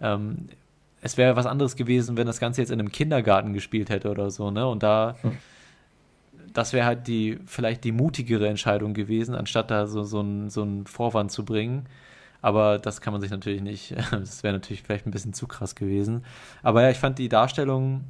ähm, 0.01 0.47
es 1.05 1.17
wäre 1.17 1.35
was 1.35 1.45
anderes 1.45 1.75
gewesen, 1.75 2.17
wenn 2.17 2.25
das 2.25 2.39
Ganze 2.39 2.61
jetzt 2.61 2.71
in 2.71 2.79
einem 2.79 2.91
Kindergarten 2.91 3.53
gespielt 3.53 3.91
hätte 3.91 4.09
oder 4.09 4.31
so, 4.31 4.49
ne? 4.49 4.67
Und 4.67 4.81
da, 4.81 5.15
hm. 5.21 5.37
das 6.51 6.73
wäre 6.73 6.87
halt 6.87 7.07
die, 7.07 7.37
vielleicht 7.45 7.83
die 7.83 7.91
mutigere 7.91 8.47
Entscheidung 8.47 8.95
gewesen, 8.95 9.35
anstatt 9.35 9.69
da 9.69 9.85
so, 9.85 10.03
so, 10.03 10.21
ein, 10.21 10.49
so 10.49 10.63
einen 10.63 10.87
Vorwand 10.87 11.31
zu 11.31 11.45
bringen. 11.45 11.85
Aber 12.41 12.79
das 12.79 13.01
kann 13.01 13.13
man 13.13 13.21
sich 13.21 13.29
natürlich 13.29 13.61
nicht, 13.61 13.95
das 14.11 14.41
wäre 14.41 14.55
natürlich 14.55 14.81
vielleicht 14.81 15.05
ein 15.05 15.11
bisschen 15.11 15.33
zu 15.33 15.45
krass 15.45 15.75
gewesen. 15.75 16.25
Aber 16.63 16.81
ja, 16.81 16.89
ich 16.89 16.97
fand 16.97 17.19
die 17.19 17.29
Darstellung, 17.29 18.05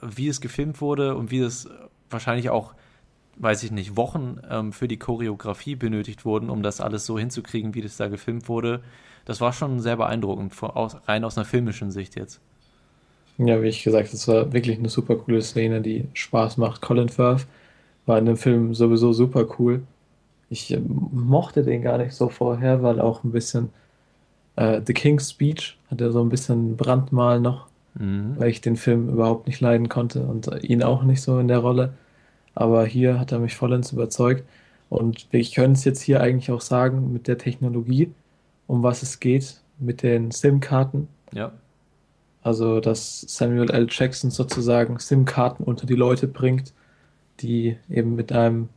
wie 0.00 0.28
es 0.28 0.40
gefilmt 0.40 0.80
wurde 0.80 1.16
und 1.16 1.32
wie 1.32 1.40
es 1.40 1.68
wahrscheinlich 2.10 2.48
auch, 2.48 2.74
weiß 3.38 3.64
ich 3.64 3.72
nicht, 3.72 3.96
Wochen 3.96 4.38
ähm, 4.48 4.72
für 4.72 4.86
die 4.86 5.00
Choreografie 5.00 5.74
benötigt 5.74 6.24
wurden, 6.24 6.48
um 6.48 6.62
das 6.62 6.80
alles 6.80 7.06
so 7.06 7.18
hinzukriegen, 7.18 7.74
wie 7.74 7.82
das 7.82 7.96
da 7.96 8.06
gefilmt 8.06 8.48
wurde, 8.48 8.84
das 9.24 9.40
war 9.40 9.52
schon 9.52 9.80
sehr 9.80 9.96
beeindruckend, 9.96 10.52
aus, 10.62 10.96
rein 11.06 11.24
aus 11.24 11.36
einer 11.36 11.44
filmischen 11.44 11.90
Sicht 11.90 12.16
jetzt. 12.16 12.40
Ja, 13.38 13.60
wie 13.62 13.68
ich 13.68 13.82
gesagt, 13.82 14.12
das 14.12 14.28
war 14.28 14.52
wirklich 14.52 14.78
eine 14.78 14.88
super 14.88 15.16
coole 15.16 15.42
Szene, 15.42 15.80
die 15.80 16.06
Spaß 16.14 16.56
macht. 16.56 16.82
Colin 16.82 17.08
Firth 17.08 17.46
war 18.06 18.18
in 18.18 18.26
dem 18.26 18.36
Film 18.36 18.74
sowieso 18.74 19.12
super 19.12 19.46
cool. 19.58 19.82
Ich 20.50 20.72
äh, 20.72 20.80
mochte 20.80 21.64
den 21.64 21.82
gar 21.82 21.98
nicht 21.98 22.14
so 22.14 22.28
vorher, 22.28 22.82
weil 22.82 23.00
auch 23.00 23.24
ein 23.24 23.32
bisschen 23.32 23.70
äh, 24.56 24.80
The 24.86 24.92
King's 24.92 25.30
Speech 25.30 25.76
hatte 25.90 26.12
so 26.12 26.22
ein 26.22 26.28
bisschen 26.28 26.76
Brandmal 26.76 27.40
noch, 27.40 27.66
mhm. 27.94 28.34
weil 28.38 28.50
ich 28.50 28.60
den 28.60 28.76
Film 28.76 29.08
überhaupt 29.08 29.46
nicht 29.48 29.60
leiden 29.60 29.88
konnte 29.88 30.22
und 30.22 30.48
äh, 30.48 30.58
ihn 30.58 30.82
auch 30.82 31.02
nicht 31.02 31.22
so 31.22 31.38
in 31.38 31.48
der 31.48 31.58
Rolle. 31.58 31.94
Aber 32.54 32.86
hier 32.86 33.18
hat 33.18 33.32
er 33.32 33.40
mich 33.40 33.56
vollends 33.56 33.92
überzeugt. 33.92 34.44
Und 34.90 35.26
wir 35.32 35.44
können 35.44 35.72
es 35.72 35.84
jetzt 35.84 36.02
hier 36.02 36.20
eigentlich 36.20 36.52
auch 36.52 36.60
sagen, 36.60 37.12
mit 37.12 37.26
der 37.26 37.38
Technologie, 37.38 38.12
um 38.66 38.82
was 38.82 39.02
es 39.02 39.20
geht 39.20 39.60
mit 39.78 40.02
den 40.02 40.30
SIM-Karten. 40.30 41.08
Ja. 41.32 41.52
Also, 42.42 42.80
dass 42.80 43.22
Samuel 43.22 43.70
L. 43.70 43.86
Jackson 43.90 44.30
sozusagen 44.30 44.98
SIM-Karten 44.98 45.64
unter 45.64 45.86
die 45.86 45.94
Leute 45.94 46.28
bringt, 46.28 46.72
die 47.40 47.76
eben 47.88 48.14
mit 48.14 48.32
einem 48.32 48.68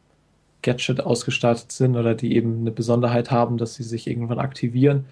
Gadget 0.61 1.01
ausgestattet 1.01 1.71
sind 1.71 1.95
oder 1.95 2.15
die 2.15 2.35
eben 2.35 2.61
eine 2.61 2.71
Besonderheit 2.71 3.29
haben, 3.29 3.57
dass 3.57 3.75
sie 3.75 3.83
sich 3.83 4.07
irgendwann 4.07 4.39
aktivieren 4.39 5.05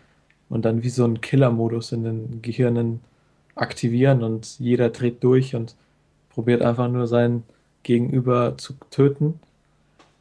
und 0.50 0.66
dann 0.66 0.84
wie 0.84 0.90
so 0.90 1.06
ein 1.06 1.22
Killer-Modus 1.22 1.92
in 1.92 2.04
den 2.04 2.42
Gehirnen 2.42 3.02
aktivieren 3.56 4.24
und 4.24 4.60
jeder 4.60 4.90
dreht 4.90 5.24
durch 5.24 5.56
und 5.56 5.76
probiert 6.30 6.62
einfach 6.62 6.90
nur 6.90 7.08
sein 7.08 7.44
Gegenüber 7.84 8.58
zu 8.58 8.74
töten. 8.90 9.40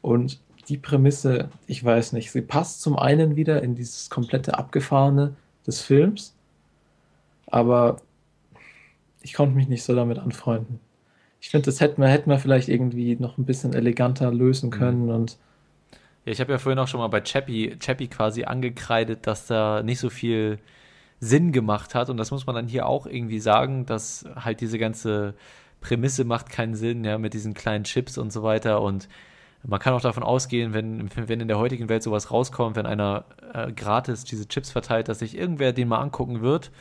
Und 0.01 0.39
die 0.69 0.77
Prämisse, 0.77 1.49
ich 1.67 1.83
weiß 1.83 2.13
nicht, 2.13 2.31
sie 2.31 2.41
passt 2.41 2.81
zum 2.81 2.97
einen 2.97 3.35
wieder 3.35 3.61
in 3.61 3.75
dieses 3.75 4.09
komplette 4.09 4.57
abgefahrene, 4.57 5.35
des 5.65 5.81
Films. 5.81 6.35
Aber 7.47 7.97
ich 9.21 9.33
konnte 9.33 9.55
mich 9.55 9.67
nicht 9.67 9.83
so 9.83 9.95
damit 9.95 10.19
anfreunden. 10.19 10.79
Ich 11.41 11.49
finde, 11.49 11.65
das 11.65 11.81
hätten 11.81 12.01
wir, 12.01 12.09
hätten 12.09 12.29
wir 12.29 12.39
vielleicht 12.39 12.69
irgendwie 12.69 13.15
noch 13.15 13.37
ein 13.37 13.45
bisschen 13.45 13.73
eleganter 13.73 14.31
lösen 14.31 14.71
können 14.71 15.09
und 15.09 15.37
Ja, 16.25 16.31
ich 16.31 16.39
habe 16.39 16.51
ja 16.51 16.57
vorhin 16.57 16.79
auch 16.79 16.87
schon 16.87 16.99
mal 16.99 17.07
bei 17.07 17.21
Chappie, 17.21 17.77
Chappie 17.79 18.07
quasi 18.07 18.45
angekreidet, 18.45 19.27
dass 19.27 19.45
da 19.47 19.83
nicht 19.83 19.99
so 19.99 20.09
viel 20.09 20.59
Sinn 21.19 21.51
gemacht 21.51 21.95
hat. 21.95 22.09
Und 22.09 22.17
das 22.17 22.31
muss 22.31 22.45
man 22.45 22.55
dann 22.55 22.67
hier 22.67 22.87
auch 22.87 23.05
irgendwie 23.05 23.39
sagen, 23.39 23.85
dass 23.85 24.25
halt 24.35 24.61
diese 24.61 24.77
ganze 24.79 25.35
Prämisse 25.81 26.25
macht 26.25 26.49
keinen 26.49 26.75
Sinn, 26.75 27.03
ja, 27.03 27.17
mit 27.17 27.33
diesen 27.33 27.53
kleinen 27.53 27.83
Chips 27.83 28.17
und 28.17 28.33
so 28.33 28.41
weiter. 28.43 28.81
Und 28.81 29.07
man 29.67 29.79
kann 29.79 29.93
auch 29.93 30.01
davon 30.01 30.23
ausgehen, 30.23 30.73
wenn, 30.73 31.09
wenn 31.15 31.41
in 31.41 31.47
der 31.47 31.57
heutigen 31.57 31.89
Welt 31.89 32.03
sowas 32.03 32.31
rauskommt, 32.31 32.75
wenn 32.75 32.85
einer 32.85 33.25
äh, 33.53 33.71
gratis 33.71 34.23
diese 34.23 34.47
Chips 34.47 34.71
verteilt, 34.71 35.07
dass 35.07 35.19
sich 35.19 35.37
irgendwer 35.37 35.73
den 35.73 35.87
mal 35.87 35.99
angucken 35.99 36.41
wird 36.41 36.71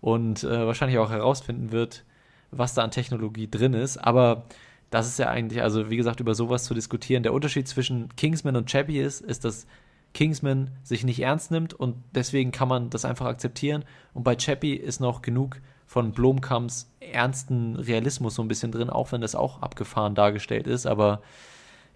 und 0.00 0.42
äh, 0.44 0.66
wahrscheinlich 0.66 0.98
auch 0.98 1.10
herausfinden 1.10 1.72
wird, 1.72 2.04
was 2.50 2.74
da 2.74 2.82
an 2.82 2.90
Technologie 2.90 3.48
drin 3.50 3.74
ist. 3.74 3.96
Aber 3.96 4.44
das 4.90 5.08
ist 5.08 5.18
ja 5.18 5.28
eigentlich, 5.28 5.62
also 5.62 5.90
wie 5.90 5.96
gesagt, 5.96 6.20
über 6.20 6.34
sowas 6.34 6.64
zu 6.64 6.74
diskutieren. 6.74 7.22
Der 7.22 7.32
Unterschied 7.32 7.68
zwischen 7.68 8.14
Kingsman 8.16 8.56
und 8.56 8.68
Chappie 8.68 8.98
ist, 8.98 9.20
ist, 9.20 9.44
dass 9.44 9.66
Kingsman 10.12 10.70
sich 10.82 11.04
nicht 11.04 11.20
ernst 11.20 11.50
nimmt 11.50 11.72
und 11.72 11.96
deswegen 12.14 12.52
kann 12.52 12.68
man 12.68 12.90
das 12.90 13.04
einfach 13.04 13.26
akzeptieren. 13.26 13.84
Und 14.12 14.24
bei 14.24 14.36
Chappie 14.36 14.74
ist 14.74 15.00
noch 15.00 15.22
genug 15.22 15.60
von 15.86 16.12
Blomkamps 16.12 16.90
ernsten 17.00 17.76
Realismus 17.76 18.34
so 18.34 18.42
ein 18.42 18.48
bisschen 18.48 18.72
drin, 18.72 18.90
auch 18.90 19.12
wenn 19.12 19.20
das 19.20 19.34
auch 19.34 19.62
abgefahren 19.62 20.14
dargestellt 20.14 20.66
ist. 20.66 20.86
Aber 20.86 21.22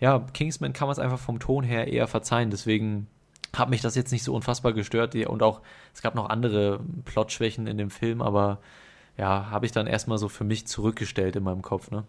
ja, 0.01 0.19
Kingsman 0.33 0.73
kann 0.73 0.89
man 0.89 0.93
es 0.93 0.99
einfach 0.99 1.19
vom 1.19 1.39
Ton 1.39 1.65
her 1.65 1.89
eher 1.89 2.07
verzeihen. 2.07 2.51
Deswegen 2.51 3.07
hat 3.55 3.71
mich 3.71 3.81
das 3.81 3.95
jetzt 3.95 4.13
nicht 4.13 4.25
so 4.25 4.35
unfassbar 4.35 4.73
gestört. 4.73 5.15
Und 5.15 5.43
auch, 5.43 5.61
es 5.95 6.03
gab 6.03 6.15
noch 6.15 6.29
andere 6.29 6.81
Plotschwächen 7.05 7.67
in 7.67 7.79
dem 7.79 7.91
Film, 7.91 8.21
aber 8.21 8.59
ja, 9.17 9.51
habe 9.51 9.67
ich 9.67 9.73
dann 9.73 9.87
erstmal 9.87 10.19
so 10.19 10.29
für 10.29 10.45
mich 10.45 10.67
zurückgestellt 10.67 11.37
in 11.37 11.43
meinem 11.43 11.63
Kopf, 11.63 11.91
ne? 11.91 12.05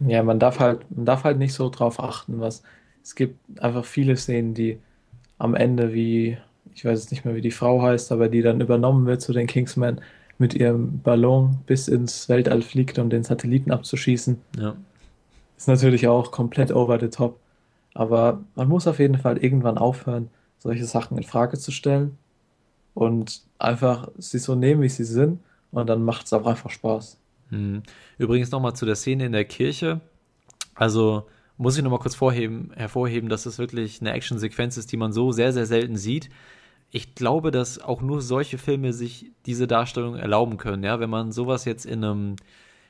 Ja, 0.00 0.22
man 0.22 0.38
darf 0.38 0.58
halt, 0.58 0.84
man 0.90 1.06
darf 1.06 1.24
halt 1.24 1.38
nicht 1.38 1.54
so 1.54 1.70
drauf 1.70 2.00
achten, 2.00 2.40
was. 2.40 2.62
Es 3.02 3.14
gibt 3.14 3.38
einfach 3.60 3.84
viele 3.84 4.16
Szenen, 4.16 4.54
die 4.54 4.78
am 5.38 5.54
Ende 5.54 5.92
wie, 5.92 6.38
ich 6.74 6.84
weiß 6.84 7.00
jetzt 7.00 7.10
nicht 7.10 7.24
mehr, 7.24 7.34
wie 7.34 7.40
die 7.40 7.50
Frau 7.50 7.82
heißt, 7.82 8.12
aber 8.12 8.28
die 8.28 8.42
dann 8.42 8.60
übernommen 8.60 9.06
wird 9.06 9.22
zu 9.22 9.32
den 9.32 9.46
Kingsmen 9.46 10.00
mit 10.38 10.54
ihrem 10.54 11.00
Ballon 11.00 11.58
bis 11.66 11.88
ins 11.88 12.28
Weltall 12.28 12.62
fliegt, 12.62 12.98
um 12.98 13.10
den 13.10 13.22
Satelliten 13.22 13.70
abzuschießen. 13.70 14.40
Ja. 14.58 14.76
Ist 15.62 15.68
natürlich 15.68 16.08
auch 16.08 16.32
komplett 16.32 16.72
over 16.72 16.98
the 16.98 17.06
top. 17.06 17.38
Aber 17.94 18.40
man 18.56 18.66
muss 18.66 18.88
auf 18.88 18.98
jeden 18.98 19.16
Fall 19.16 19.38
irgendwann 19.38 19.78
aufhören, 19.78 20.28
solche 20.58 20.86
Sachen 20.86 21.16
in 21.16 21.22
Frage 21.22 21.56
zu 21.56 21.70
stellen 21.70 22.18
und 22.94 23.42
einfach 23.60 24.08
sie 24.18 24.40
so 24.40 24.56
nehmen, 24.56 24.82
wie 24.82 24.88
sie 24.88 25.04
sind. 25.04 25.38
Und 25.70 25.86
dann 25.88 26.04
macht 26.04 26.26
es 26.26 26.32
auch 26.32 26.46
einfach 26.46 26.70
Spaß. 26.70 27.16
Hm. 27.50 27.84
Übrigens 28.18 28.50
nochmal 28.50 28.74
zu 28.74 28.86
der 28.86 28.96
Szene 28.96 29.24
in 29.24 29.30
der 29.30 29.44
Kirche. 29.44 30.00
Also 30.74 31.28
muss 31.58 31.76
ich 31.76 31.84
nochmal 31.84 32.00
kurz 32.00 32.16
vorheben, 32.16 32.72
hervorheben, 32.74 33.28
dass 33.28 33.46
es 33.46 33.60
wirklich 33.60 34.00
eine 34.00 34.14
Actionsequenz 34.14 34.76
ist, 34.76 34.90
die 34.90 34.96
man 34.96 35.12
so 35.12 35.30
sehr, 35.30 35.52
sehr 35.52 35.66
selten 35.66 35.96
sieht. 35.96 36.28
Ich 36.90 37.14
glaube, 37.14 37.52
dass 37.52 37.80
auch 37.80 38.02
nur 38.02 38.20
solche 38.20 38.58
Filme 38.58 38.92
sich 38.92 39.30
diese 39.46 39.68
Darstellung 39.68 40.16
erlauben 40.16 40.56
können. 40.56 40.82
Ja, 40.82 40.98
wenn 40.98 41.08
man 41.08 41.30
sowas 41.30 41.66
jetzt 41.66 41.86
in 41.86 42.02
einem, 42.02 42.36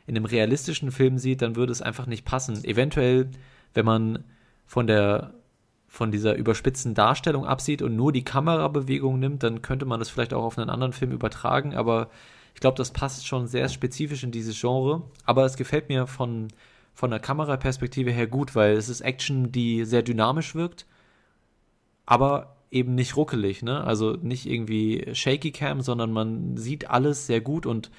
in 0.06 0.16
einem 0.16 0.24
realistischen 0.24 0.90
Film 0.90 1.18
sieht, 1.18 1.42
dann 1.42 1.56
würde 1.56 1.72
es 1.72 1.82
einfach 1.82 2.06
nicht 2.06 2.24
passen. 2.24 2.64
Eventuell, 2.64 3.30
wenn 3.74 3.84
man 3.84 4.24
von 4.66 4.86
der 4.86 5.34
von 5.88 6.10
dieser 6.10 6.36
überspitzten 6.36 6.94
Darstellung 6.94 7.44
absieht 7.44 7.82
und 7.82 7.94
nur 7.96 8.12
die 8.12 8.24
Kamerabewegung 8.24 9.18
nimmt, 9.18 9.42
dann 9.42 9.60
könnte 9.60 9.84
man 9.84 9.98
das 9.98 10.08
vielleicht 10.08 10.32
auch 10.32 10.42
auf 10.42 10.56
einen 10.56 10.70
anderen 10.70 10.94
Film 10.94 11.12
übertragen, 11.12 11.74
aber 11.74 12.08
ich 12.54 12.60
glaube, 12.60 12.78
das 12.78 12.92
passt 12.92 13.26
schon 13.26 13.46
sehr 13.46 13.68
spezifisch 13.68 14.24
in 14.24 14.30
dieses 14.30 14.58
Genre. 14.58 15.02
Aber 15.24 15.44
es 15.44 15.56
gefällt 15.56 15.88
mir 15.88 16.06
von, 16.06 16.48
von 16.94 17.10
der 17.10 17.20
Kameraperspektive 17.20 18.10
her 18.10 18.26
gut, 18.26 18.54
weil 18.54 18.74
es 18.74 18.88
ist 18.88 19.00
Action, 19.02 19.52
die 19.52 19.84
sehr 19.84 20.02
dynamisch 20.02 20.54
wirkt, 20.54 20.86
aber 22.06 22.56
eben 22.70 22.94
nicht 22.94 23.16
ruckelig, 23.16 23.62
ne? 23.62 23.84
Also 23.84 24.12
nicht 24.12 24.46
irgendwie 24.46 25.06
Shaky 25.12 25.52
Cam, 25.52 25.82
sondern 25.82 26.10
man 26.10 26.56
sieht 26.56 26.88
alles 26.88 27.26
sehr 27.26 27.40
gut 27.40 27.66
und 27.66 27.90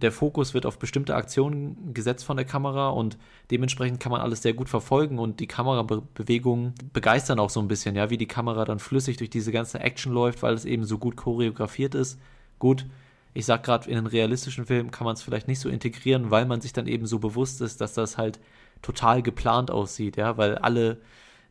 der 0.00 0.12
Fokus 0.12 0.54
wird 0.54 0.66
auf 0.66 0.78
bestimmte 0.78 1.14
Aktionen 1.14 1.92
gesetzt 1.92 2.24
von 2.24 2.36
der 2.36 2.46
Kamera 2.46 2.90
und 2.90 3.18
dementsprechend 3.50 4.00
kann 4.00 4.12
man 4.12 4.20
alles 4.20 4.42
sehr 4.42 4.54
gut 4.54 4.68
verfolgen 4.68 5.18
und 5.18 5.40
die 5.40 5.46
Kamerabewegungen 5.46 6.74
begeistern 6.92 7.38
auch 7.40 7.50
so 7.50 7.60
ein 7.60 7.68
bisschen, 7.68 7.96
ja, 7.96 8.10
wie 8.10 8.16
die 8.16 8.26
Kamera 8.26 8.64
dann 8.64 8.78
flüssig 8.78 9.16
durch 9.16 9.30
diese 9.30 9.52
ganze 9.52 9.80
Action 9.80 10.12
läuft, 10.12 10.42
weil 10.42 10.54
es 10.54 10.64
eben 10.64 10.84
so 10.84 10.98
gut 10.98 11.16
choreografiert 11.16 11.94
ist. 11.94 12.18
Gut, 12.58 12.86
ich 13.34 13.46
sag 13.46 13.62
gerade, 13.62 13.90
in 13.90 13.98
einem 13.98 14.06
realistischen 14.06 14.66
Film 14.66 14.90
kann 14.90 15.04
man 15.04 15.14
es 15.14 15.22
vielleicht 15.22 15.48
nicht 15.48 15.60
so 15.60 15.68
integrieren, 15.68 16.30
weil 16.30 16.46
man 16.46 16.60
sich 16.60 16.72
dann 16.72 16.86
eben 16.86 17.06
so 17.06 17.18
bewusst 17.18 17.60
ist, 17.60 17.80
dass 17.80 17.92
das 17.92 18.18
halt 18.18 18.38
total 18.82 19.22
geplant 19.22 19.70
aussieht, 19.70 20.16
ja, 20.16 20.36
weil 20.36 20.56
alle 20.56 20.98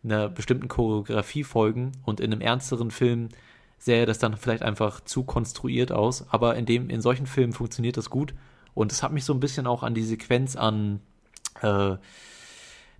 einer 0.04 0.30
bestimmten 0.30 0.68
Choreografie 0.68 1.44
folgen 1.44 1.92
und 2.06 2.20
in 2.20 2.32
einem 2.32 2.42
ernsteren 2.42 2.92
Film 2.92 3.30
sähe 3.78 4.06
das 4.06 4.20
dann 4.20 4.38
vielleicht 4.38 4.64
einfach 4.64 5.02
zu 5.02 5.24
konstruiert 5.24 5.92
aus, 5.92 6.28
aber 6.30 6.56
in 6.56 6.66
dem, 6.66 6.90
in 6.90 7.02
solchen 7.02 7.28
Filmen 7.28 7.54
funktioniert 7.54 7.98
das 7.98 8.10
gut 8.10 8.34
und 8.74 8.92
es 8.92 9.04
hat 9.04 9.12
mich 9.12 9.26
so 9.26 9.34
ein 9.34 9.40
bisschen 9.40 9.68
auch 9.68 9.84
an 9.84 9.94
die 9.94 10.04
Sequenz 10.04 10.56
an 10.56 11.02
äh, 11.62 11.96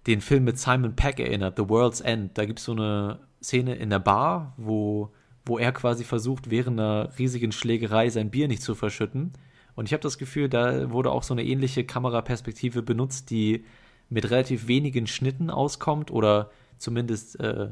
den 0.06 0.22
Film 0.22 0.44
mit 0.44 0.58
Simon 0.58 0.96
Peck 0.96 1.20
erinnert, 1.20 1.58
The 1.58 1.68
World's 1.68 2.00
End. 2.00 2.38
Da 2.38 2.46
gibt 2.46 2.60
es 2.60 2.66
so 2.66 2.72
eine 2.72 3.20
Szene 3.44 3.76
in 3.76 3.90
der 3.90 4.00
Bar, 4.00 4.54
wo 4.58 5.12
wo 5.48 5.58
er 5.58 5.72
quasi 5.72 6.04
versucht, 6.04 6.50
während 6.50 6.80
einer 6.80 7.10
riesigen 7.18 7.52
Schlägerei 7.52 8.10
sein 8.10 8.30
Bier 8.30 8.48
nicht 8.48 8.62
zu 8.62 8.76
verschütten. 8.76 9.34
Und 9.76 9.86
ich 9.86 9.94
habe 9.94 10.02
das 10.02 10.18
Gefühl, 10.18 10.50
da 10.50 10.92
wurde 10.92 11.12
auch 11.12 11.24
so 11.24 11.34
eine 11.34 11.44
ähnliche 11.44 11.84
Kameraperspektive 11.84 12.82
benutzt, 12.82 13.30
die 13.30 13.64
mit 14.10 14.30
relativ 14.30 14.68
wenigen 14.68 15.08
Schnitten 15.08 15.50
auskommt 15.50 16.12
oder 16.12 16.50
zumindest 16.78 17.40
äh, 17.40 17.72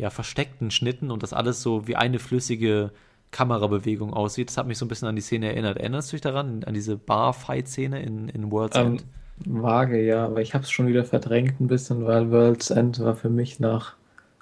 ja, 0.00 0.10
versteckten 0.10 0.70
Schnitten 0.70 1.10
und 1.10 1.22
das 1.22 1.32
alles 1.32 1.62
so 1.62 1.86
wie 1.86 1.96
eine 1.96 2.18
flüssige 2.18 2.92
Kamerabewegung 3.32 4.12
aussieht. 4.14 4.48
Das 4.50 4.56
hat 4.58 4.66
mich 4.66 4.78
so 4.78 4.84
ein 4.86 4.88
bisschen 4.88 5.08
an 5.08 5.16
die 5.16 5.22
Szene 5.22 5.48
erinnert. 5.48 5.78
Erinnerst 5.78 6.12
du 6.12 6.16
dich 6.16 6.22
daran, 6.22 6.64
an 6.64 6.74
diese 6.74 6.96
Bar-Fight-Szene 6.96 8.02
in, 8.02 8.28
in 8.28 8.50
World's 8.50 8.78
Ähm, 8.78 8.80
End? 8.80 9.06
vage, 9.44 10.02
ja, 10.04 10.26
aber 10.26 10.40
ich 10.42 10.54
habe 10.54 10.64
es 10.64 10.70
schon 10.72 10.86
wieder 10.88 11.04
verdrängt 11.04 11.60
ein 11.60 11.68
bisschen, 11.68 12.04
weil 12.06 12.30
World's 12.32 12.70
End 12.70 12.98
war 13.00 13.14
für 13.16 13.30
mich 13.30 13.60
nach 13.60 13.96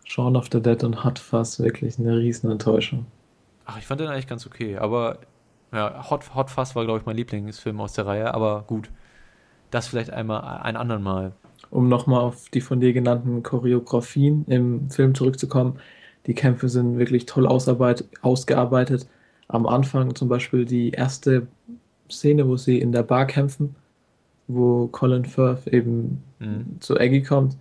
Shaun 0.05 0.35
of 0.36 0.48
the 0.52 0.62
Dead 0.62 0.82
und 0.85 1.05
Hot 1.05 1.18
Fuzz 1.18 1.59
wirklich 1.60 1.98
eine 1.98 2.16
riesen 2.18 2.51
Enttäuschung. 2.51 3.06
Ach, 3.64 3.78
ich 3.78 3.86
fand 3.86 4.01
den 4.01 4.09
eigentlich 4.09 4.26
ganz 4.26 4.47
okay, 4.47 4.76
aber 4.78 5.20
ja, 5.72 6.09
Hot, 6.10 6.35
Hot 6.35 6.51
Fuzz 6.51 6.74
war, 6.74 6.85
glaube 6.85 7.01
ich, 7.01 7.06
mein 7.06 7.16
Lieblingsfilm 7.16 7.80
aus 7.80 7.93
der 7.93 8.06
Reihe, 8.06 8.32
aber 8.35 8.62
gut. 8.66 8.90
Das 9.70 9.88
vielleicht 9.88 10.10
einmal 10.10 10.60
ein 10.62 10.76
anderen 10.76 11.02
Mal. 11.02 11.32
Um 11.70 11.88
nochmal 11.88 12.20
auf 12.20 12.48
die 12.50 12.60
von 12.62 12.80
dir 12.80 12.92
genannten 12.92 13.42
Choreografien 13.42 14.44
im 14.46 14.90
Film 14.90 15.14
zurückzukommen, 15.14 15.78
die 16.26 16.34
Kämpfe 16.34 16.68
sind 16.68 16.98
wirklich 16.98 17.26
toll 17.26 17.46
ausgearbeitet. 17.46 19.06
Am 19.48 19.66
Anfang 19.66 20.14
zum 20.14 20.28
Beispiel 20.28 20.64
die 20.64 20.90
erste 20.90 21.46
Szene, 22.10 22.48
wo 22.48 22.56
sie 22.56 22.78
in 22.80 22.92
der 22.92 23.02
Bar 23.02 23.26
kämpfen, 23.26 23.76
wo 24.48 24.88
Colin 24.88 25.24
Firth 25.26 25.66
eben 25.68 26.22
Mhm. 26.40 26.80
zu 26.80 26.96
Aggie 26.98 27.22
kommt. 27.22 27.56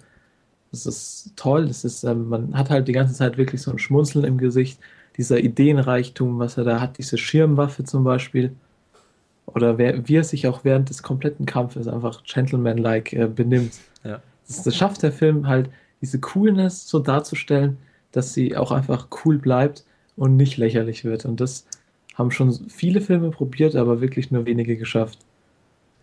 Das 0.72 0.86
ist 0.86 1.34
toll. 1.36 1.68
Das 1.68 1.86
ist, 1.86 2.04
ähm, 2.04 2.30
man 2.30 2.56
hat 2.58 2.70
halt 2.70 2.88
die 2.88 2.94
ganze 2.94 3.14
Zeit 3.16 3.38
wirklich 3.38 3.62
so 3.62 3.72
ein 3.72 3.80
Schmunzeln 3.80 4.26
im 4.26 4.38
Gesicht. 4.38 4.80
Dieser 5.18 5.40
Ideenreichtum, 5.40 6.40
was 6.40 6.58
er 6.58 6.64
da 6.66 6.82
hat, 6.82 6.98
diese 7.00 7.18
Schirmwaffe 7.18 7.84
zum 7.84 8.04
Beispiel. 8.04 8.56
Oder 9.48 9.78
wer, 9.78 10.08
wie 10.08 10.18
er 10.18 10.24
sich 10.24 10.48
auch 10.48 10.64
während 10.64 10.90
des 10.90 11.02
kompletten 11.02 11.46
Kampfes 11.46 11.88
einfach 11.88 12.24
gentleman-like 12.24 13.14
äh, 13.14 13.28
benimmt. 13.28 13.74
Ja. 14.04 14.22
Das, 14.48 14.64
das 14.64 14.76
schafft 14.76 15.04
der 15.04 15.12
Film 15.12 15.48
halt, 15.48 15.70
diese 16.02 16.20
Coolness 16.20 16.88
so 16.88 17.00
darzustellen, 17.00 17.78
dass 18.12 18.34
sie 18.34 18.56
auch 18.56 18.72
einfach 18.72 19.08
cool 19.26 19.38
bleibt 19.40 19.84
und 20.16 20.36
nicht 20.36 20.58
lächerlich 20.58 21.06
wird. 21.06 21.26
Und 21.26 21.40
das 21.42 21.66
haben 22.16 22.32
schon 22.32 22.52
viele 22.70 23.02
Filme 23.02 23.32
probiert, 23.32 23.76
aber 23.76 24.02
wirklich 24.02 24.32
nur 24.32 24.46
wenige 24.46 24.78
geschafft. 24.78 25.20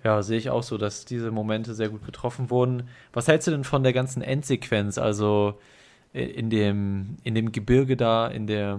Ja, 0.05 0.23
sehe 0.23 0.39
ich 0.39 0.51
auch 0.51 0.63
so, 0.63 0.77
dass 0.77 1.05
diese 1.05 1.31
Momente 1.31 1.75
sehr 1.75 1.89
gut 1.89 2.05
getroffen 2.05 2.51
wurden. 2.51 2.85
Was 3.13 3.29
hältst 3.29 3.47
du 3.47 3.51
denn 3.53 3.65
von 3.65 3.83
der 3.83 3.93
ganzen 3.93 4.23
Endsequenz? 4.23 4.99
Also 4.99 5.55
äh, 6.13 6.25
in 6.25 6.51
dem, 6.51 7.17
in 7.25 7.35
dem 7.35 7.53
Gebirge 7.53 7.97
da, 7.97 8.27
in 8.29 8.47
der, 8.47 8.79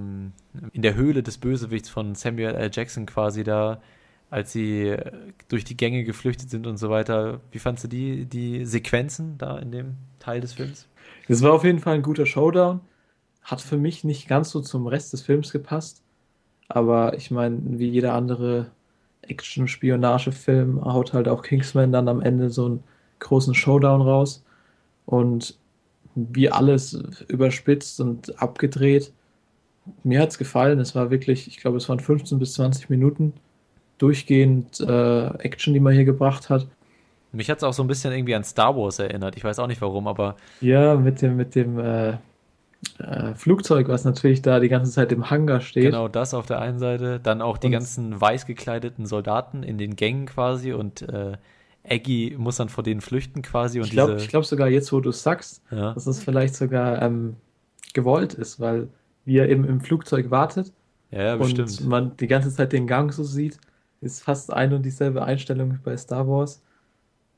in 0.72 0.82
der 0.82 0.96
Höhle 0.96 1.24
des 1.24 1.38
Bösewichts 1.38 1.90
von 1.90 2.16
Samuel 2.16 2.56
L. 2.56 2.70
Jackson 2.72 3.06
quasi 3.06 3.44
da, 3.44 3.82
als 4.30 4.52
sie 4.52 4.90
äh, 4.90 5.12
durch 5.48 5.64
die 5.64 5.78
Gänge 5.78 6.04
geflüchtet 6.04 6.50
sind 6.50 6.68
und 6.68 6.78
so 6.78 6.90
weiter. 6.90 7.42
Wie 7.52 7.60
fandst 7.60 7.84
du 7.84 7.88
die, 7.88 8.26
die 8.26 8.66
Sequenzen 8.66 9.38
da 9.38 9.58
in 9.58 9.72
dem 9.72 9.96
Teil 10.20 10.42
des 10.42 10.54
Films? 10.54 10.88
Es 11.28 11.42
war 11.42 11.54
auf 11.54 11.64
jeden 11.64 11.80
Fall 11.80 11.96
ein 11.96 12.02
guter 12.02 12.26
Showdown. 12.26 12.82
Hat 13.44 13.62
für 13.62 13.78
mich 13.78 14.04
nicht 14.04 14.28
ganz 14.28 14.50
so 14.50 14.62
zum 14.62 14.88
Rest 14.88 15.14
des 15.14 15.22
Films 15.22 15.52
gepasst. 15.52 16.02
Aber 16.68 17.16
ich 17.16 17.32
meine, 17.32 17.60
wie 17.80 17.90
jeder 17.90 18.14
andere 18.14 18.72
Action-Spionage-Film 19.22 20.84
haut 20.84 21.14
halt 21.14 21.28
auch 21.28 21.44
Kingsman 21.44 21.92
dann 21.92 22.08
am 22.08 22.22
Ende 22.22 22.50
so 22.50 22.66
einen 22.66 22.84
großen 23.20 23.54
Showdown 23.54 24.02
raus. 24.02 24.44
Und 25.06 25.58
wie 26.16 26.50
alles 26.50 26.94
überspitzt 27.28 28.00
und 28.00 28.42
abgedreht. 28.42 29.14
mir 30.04 30.22
hat 30.22 30.30
es 30.30 30.38
gefallen. 30.38 30.80
Es 30.80 30.96
war 30.96 31.12
wirklich, 31.12 31.48
ich 31.48 31.58
glaube, 31.58 31.78
es 31.78 31.90
waren 31.90 32.00
15 32.00 32.40
bis 32.40 32.54
20 32.54 32.90
Minuten 32.90 33.34
durchgehend 33.98 34.80
äh, 34.82 35.28
Action, 35.40 35.74
die 35.74 35.80
man 35.80 35.94
hier 35.94 36.06
gebracht 36.06 36.50
hat. 36.50 36.68
Mich 37.32 37.50
hat 37.50 37.58
es 37.58 37.64
auch 37.64 37.74
so 37.74 37.84
ein 37.84 37.88
bisschen 37.88 38.14
irgendwie 38.14 38.36
an 38.36 38.44
Star 38.44 38.76
Wars 38.78 39.00
erinnert. 39.00 39.36
Ich 39.36 39.44
weiß 39.44 39.60
auch 39.60 39.68
nicht 39.68 39.82
warum, 39.82 40.08
aber 40.08 40.36
Ja, 40.62 40.96
mit 40.96 41.22
dem, 41.22 41.36
mit 41.36 41.54
dem 41.56 41.80
äh, 41.80 42.12
äh, 43.00 43.34
Flugzeug, 43.36 43.88
was 43.90 44.06
natürlich 44.06 44.42
da 44.42 44.60
die 44.60 44.70
ganze 44.70 44.92
Zeit 44.92 45.12
im 45.12 45.30
Hangar 45.30 45.60
steht. 45.62 45.84
genau 45.86 46.08
das 46.08 46.34
auf 46.34 46.46
der 46.46 46.60
einen 46.62 46.80
Seite. 46.80 47.20
Dann 47.22 47.42
auch 47.42 47.58
die 47.58 47.68
Und- 47.68 47.74
ganzen 47.74 48.20
weiß 48.22 48.46
gekleideten 48.46 49.06
Soldaten 49.06 49.64
in 49.64 49.78
den 49.78 49.96
Gängen 49.96 50.28
quasi 50.28 50.72
und 50.74 51.02
äh, 51.02 51.34
Aggie 51.88 52.36
muss 52.38 52.56
dann 52.58 52.70
vor 52.70 52.84
denen 52.84 53.02
flüchten 53.02 53.42
quasi. 53.42 53.80
Und 53.80 53.86
Ich 53.86 53.92
glaube 53.92 54.16
diese, 54.16 54.28
glaub 54.28 54.46
sogar 54.46 54.70
jetzt, 54.70 54.92
wo 54.94 55.00
du 55.02 55.10
es 55.10 55.22
sagst, 55.22 55.62
ja, 55.72 55.94
dass 55.94 56.08
es 56.08 56.24
vielleicht 56.24 56.56
sogar 56.56 57.02
ähm, 57.02 57.36
gewollt 57.94 58.34
ist, 58.34 58.60
weil 58.60 58.88
wie 59.26 59.38
er 59.38 59.50
eben 59.50 59.66
im 59.66 59.82
Flugzeug 59.82 60.32
wartet 60.32 60.72
ja, 61.12 61.22
ja, 61.24 61.34
und 61.36 61.86
man 61.88 62.16
die 62.18 62.28
ganze 62.28 62.50
Zeit 62.54 62.72
den 62.74 62.88
Gang 62.88 63.12
so 63.14 63.24
sieht, 63.24 63.58
ist 64.06 64.24
fast 64.24 64.54
ein 64.54 64.74
und 64.74 64.84
dieselbe 64.84 65.24
Einstellung 65.24 65.74
wie 65.74 65.78
bei 65.78 65.98
Star 65.98 66.28
Wars. 66.28 66.62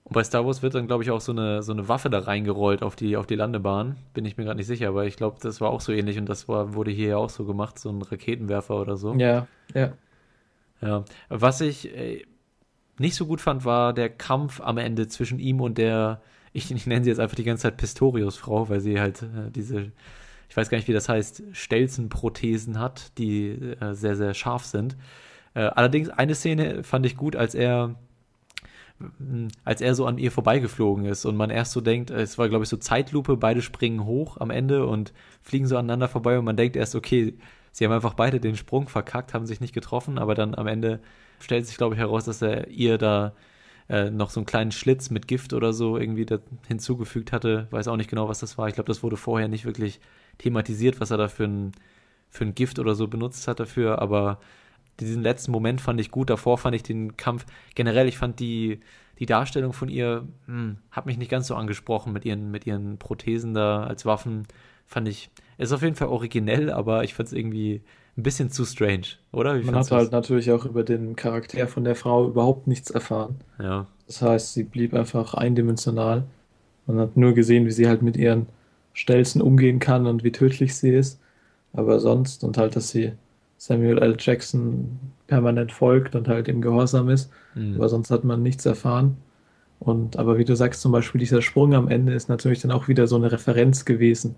Und 0.04 0.14
bei 0.14 0.24
Star 0.24 0.46
Wars 0.46 0.62
wird 0.62 0.76
dann, 0.76 0.88
glaube 0.88 1.04
ich, 1.04 1.12
auch 1.12 1.22
so 1.22 1.32
eine, 1.32 1.64
so 1.64 1.74
eine 1.74 1.90
Waffe 1.90 2.10
da 2.10 2.20
reingerollt 2.20 2.84
auf 2.84 2.96
die, 2.96 3.18
auf 3.18 3.28
die 3.28 3.36
Landebahn. 3.36 3.98
Bin 4.14 4.26
ich 4.26 4.38
mir 4.38 4.46
gerade 4.46 4.58
nicht 4.58 4.68
sicher, 4.68 4.88
aber 4.88 5.06
ich 5.06 5.18
glaube, 5.18 5.38
das 5.42 5.60
war 5.60 5.70
auch 5.70 5.82
so 5.82 5.92
ähnlich 5.92 6.18
und 6.18 6.28
das 6.28 6.48
war, 6.48 6.74
wurde 6.76 6.92
hier 6.92 7.10
ja 7.10 7.18
auch 7.18 7.30
so 7.30 7.46
gemacht, 7.46 7.80
so 7.80 7.90
ein 7.90 8.02
Raketenwerfer 8.02 8.80
oder 8.80 8.96
so. 8.96 9.14
Ja, 9.16 9.48
ja. 9.74 9.94
Ja. 10.82 11.04
Was 11.30 11.62
ich 11.62 11.94
äh, 11.96 12.24
nicht 13.00 13.16
so 13.16 13.26
gut 13.26 13.42
fand, 13.42 13.66
war 13.66 13.94
der 13.94 14.10
Kampf 14.10 14.62
am 14.62 14.78
Ende 14.78 15.08
zwischen 15.08 15.40
ihm 15.40 15.62
und 15.62 15.78
der, 15.78 16.22
ich, 16.54 16.72
ich 16.72 16.86
nenne 16.88 17.04
sie 17.04 17.10
jetzt 17.10 17.20
einfach 17.20 17.36
die 17.36 17.44
ganze 17.44 17.64
Zeit 17.64 17.78
Pistorius-Frau, 17.78 18.70
weil 18.70 18.80
sie 18.80 19.00
halt 19.00 19.24
äh, 19.24 19.52
diese, 19.52 19.92
ich 20.50 20.56
weiß 20.56 20.70
gar 20.70 20.78
nicht, 20.78 20.88
wie 20.88 20.94
das 20.94 21.10
heißt, 21.10 21.44
Stelzenprothesen 21.52 22.80
hat, 22.80 23.18
die 23.18 23.50
äh, 23.50 23.94
sehr, 23.94 24.16
sehr 24.16 24.34
scharf 24.34 24.66
sind. 24.66 24.96
Äh, 25.58 25.72
allerdings 25.74 26.10
eine 26.10 26.36
Szene 26.36 26.84
fand 26.84 27.08
ich 27.08 27.18
gut, 27.18 27.36
als 27.36 27.56
er 27.56 27.96
mh, 29.00 29.48
als 29.64 29.82
er 29.82 29.96
so 29.96 30.06
an 30.06 30.20
ihr 30.20 30.32
vorbeigeflogen 30.32 31.06
ist 31.06 31.26
und 31.26 31.36
man 31.36 31.50
erst 31.50 31.72
so 31.72 31.82
denkt, 31.82 32.12
es 32.12 32.38
war 32.38 32.48
glaube 32.48 32.64
ich 32.64 32.70
so 32.70 32.78
Zeitlupe, 32.78 33.38
beide 33.38 33.64
springen 33.64 34.06
hoch 34.06 34.38
am 34.40 34.52
Ende 34.52 34.86
und 34.86 35.14
fliegen 35.42 35.66
so 35.66 35.76
aneinander 35.76 36.10
vorbei 36.10 36.38
und 36.38 36.46
man 36.46 36.58
denkt 36.58 36.76
erst, 36.76 36.96
okay, 36.96 37.34
sie 37.72 37.86
haben 37.86 37.92
einfach 37.92 38.14
beide 38.14 38.40
den 38.40 38.56
Sprung 38.56 38.88
verkackt, 38.88 39.34
haben 39.34 39.48
sich 39.48 39.60
nicht 39.60 39.74
getroffen, 39.74 40.20
aber 40.20 40.36
dann 40.36 40.54
am 40.54 40.68
Ende 40.68 41.00
stellt 41.40 41.66
sich 41.66 41.78
glaube 41.78 41.96
ich 41.96 42.00
heraus, 42.00 42.26
dass 42.26 42.44
er 42.44 42.68
ihr 42.68 43.00
da 43.00 43.34
äh, 43.90 44.12
noch 44.12 44.30
so 44.30 44.40
einen 44.42 44.46
kleinen 44.46 44.72
Schlitz 44.72 45.10
mit 45.10 45.28
Gift 45.28 45.54
oder 45.54 45.74
so 45.74 45.98
irgendwie 45.98 46.28
hinzugefügt 46.68 47.32
hatte. 47.32 47.68
Weiß 47.72 47.88
auch 47.88 47.98
nicht 47.98 48.12
genau, 48.12 48.30
was 48.30 48.40
das 48.40 48.60
war. 48.60 48.68
Ich 48.68 48.76
glaube, 48.76 48.90
das 48.90 49.02
wurde 49.02 49.18
vorher 49.18 49.48
nicht 49.48 49.66
wirklich 49.66 50.02
thematisiert, 50.38 51.00
was 51.00 51.10
er 51.10 51.18
da 51.18 51.30
für 51.30 51.46
ein, 51.46 51.72
für 52.30 52.46
ein 52.46 52.54
Gift 52.54 52.78
oder 52.78 52.94
so 52.96 53.08
benutzt 53.08 53.48
hat 53.48 53.60
dafür, 53.60 54.02
aber 54.02 54.40
diesen 55.00 55.24
letzten 55.24 55.52
Moment 55.52 55.82
fand 55.82 56.00
ich 56.00 56.12
gut. 56.12 56.30
Davor 56.30 56.58
fand 56.58 56.76
ich 56.76 56.84
den 56.84 57.18
Kampf 57.18 57.46
generell, 57.76 58.08
ich 58.08 58.18
fand 58.18 58.40
die, 58.40 58.80
die 59.20 59.26
Darstellung 59.26 59.74
von 59.74 59.90
ihr, 59.90 60.28
hm, 60.46 60.78
hat 60.92 61.06
mich 61.06 61.18
nicht 61.18 61.32
ganz 61.32 61.48
so 61.48 61.56
angesprochen 61.56 62.14
mit 62.14 62.26
ihren, 62.26 62.52
mit 62.52 62.66
ihren 62.66 62.98
Prothesen 62.98 63.54
da 63.54 63.84
als 63.84 64.06
Waffen. 64.06 64.48
Fand 64.86 65.08
ich, 65.08 65.30
ist 65.58 65.74
auf 65.74 65.82
jeden 65.82 65.96
Fall 65.96 66.08
originell, 66.08 66.72
aber 66.72 67.04
ich 67.04 67.14
fand 67.14 67.28
es 67.28 67.34
irgendwie 67.34 67.82
ein 68.18 68.24
bisschen 68.24 68.50
zu 68.50 68.66
strange, 68.66 69.08
oder? 69.32 69.60
Wie 69.60 69.66
Man 69.66 69.76
hat 69.76 69.92
halt 69.92 70.12
natürlich 70.12 70.52
auch 70.52 70.66
über 70.66 70.84
den 70.84 71.16
Charakter 71.16 71.68
von 71.68 71.84
der 71.84 71.96
Frau 71.96 72.28
überhaupt 72.28 72.68
nichts 72.68 72.90
erfahren. 72.90 73.36
Ja, 73.60 73.88
Das 74.08 74.22
heißt, 74.22 74.54
sie 74.54 74.64
blieb 74.64 74.94
einfach 74.94 75.34
eindimensional. 75.36 76.24
Man 76.88 77.00
hat 77.00 77.18
nur 77.18 77.34
gesehen, 77.34 77.66
wie 77.66 77.72
sie 77.72 77.88
halt 77.88 78.02
mit 78.02 78.18
ihren 78.18 78.48
Stelzen 78.94 79.42
umgehen 79.42 79.80
kann 79.80 80.08
und 80.08 80.24
wie 80.24 80.32
tödlich 80.32 80.76
sie 80.76 80.90
ist. 80.90 81.20
Aber 81.74 82.00
sonst 82.00 82.44
und 82.44 82.58
halt, 82.58 82.76
dass 82.76 82.90
sie 82.90 83.12
Samuel 83.58 83.98
L. 84.00 84.16
Jackson 84.20 85.00
permanent 85.28 85.72
folgt 85.72 86.16
und 86.16 86.28
halt 86.28 86.48
im 86.48 86.62
Gehorsam 86.62 87.10
ist. 87.10 87.32
hm. 87.54 87.76
Aber 87.76 87.90
sonst 87.90 88.12
hat 88.12 88.24
man 88.24 88.44
nichts 88.44 88.66
erfahren. 88.66 89.18
Und 89.80 90.18
aber 90.18 90.38
wie 90.38 90.46
du 90.46 90.56
sagst, 90.56 90.82
zum 90.82 90.92
Beispiel 90.92 91.20
dieser 91.20 91.42
Sprung 91.42 91.74
am 91.74 91.88
Ende 91.88 92.14
ist 92.14 92.30
natürlich 92.30 92.62
dann 92.62 92.72
auch 92.72 92.88
wieder 92.88 93.08
so 93.08 93.16
eine 93.16 93.32
Referenz 93.32 93.86
gewesen 93.86 94.36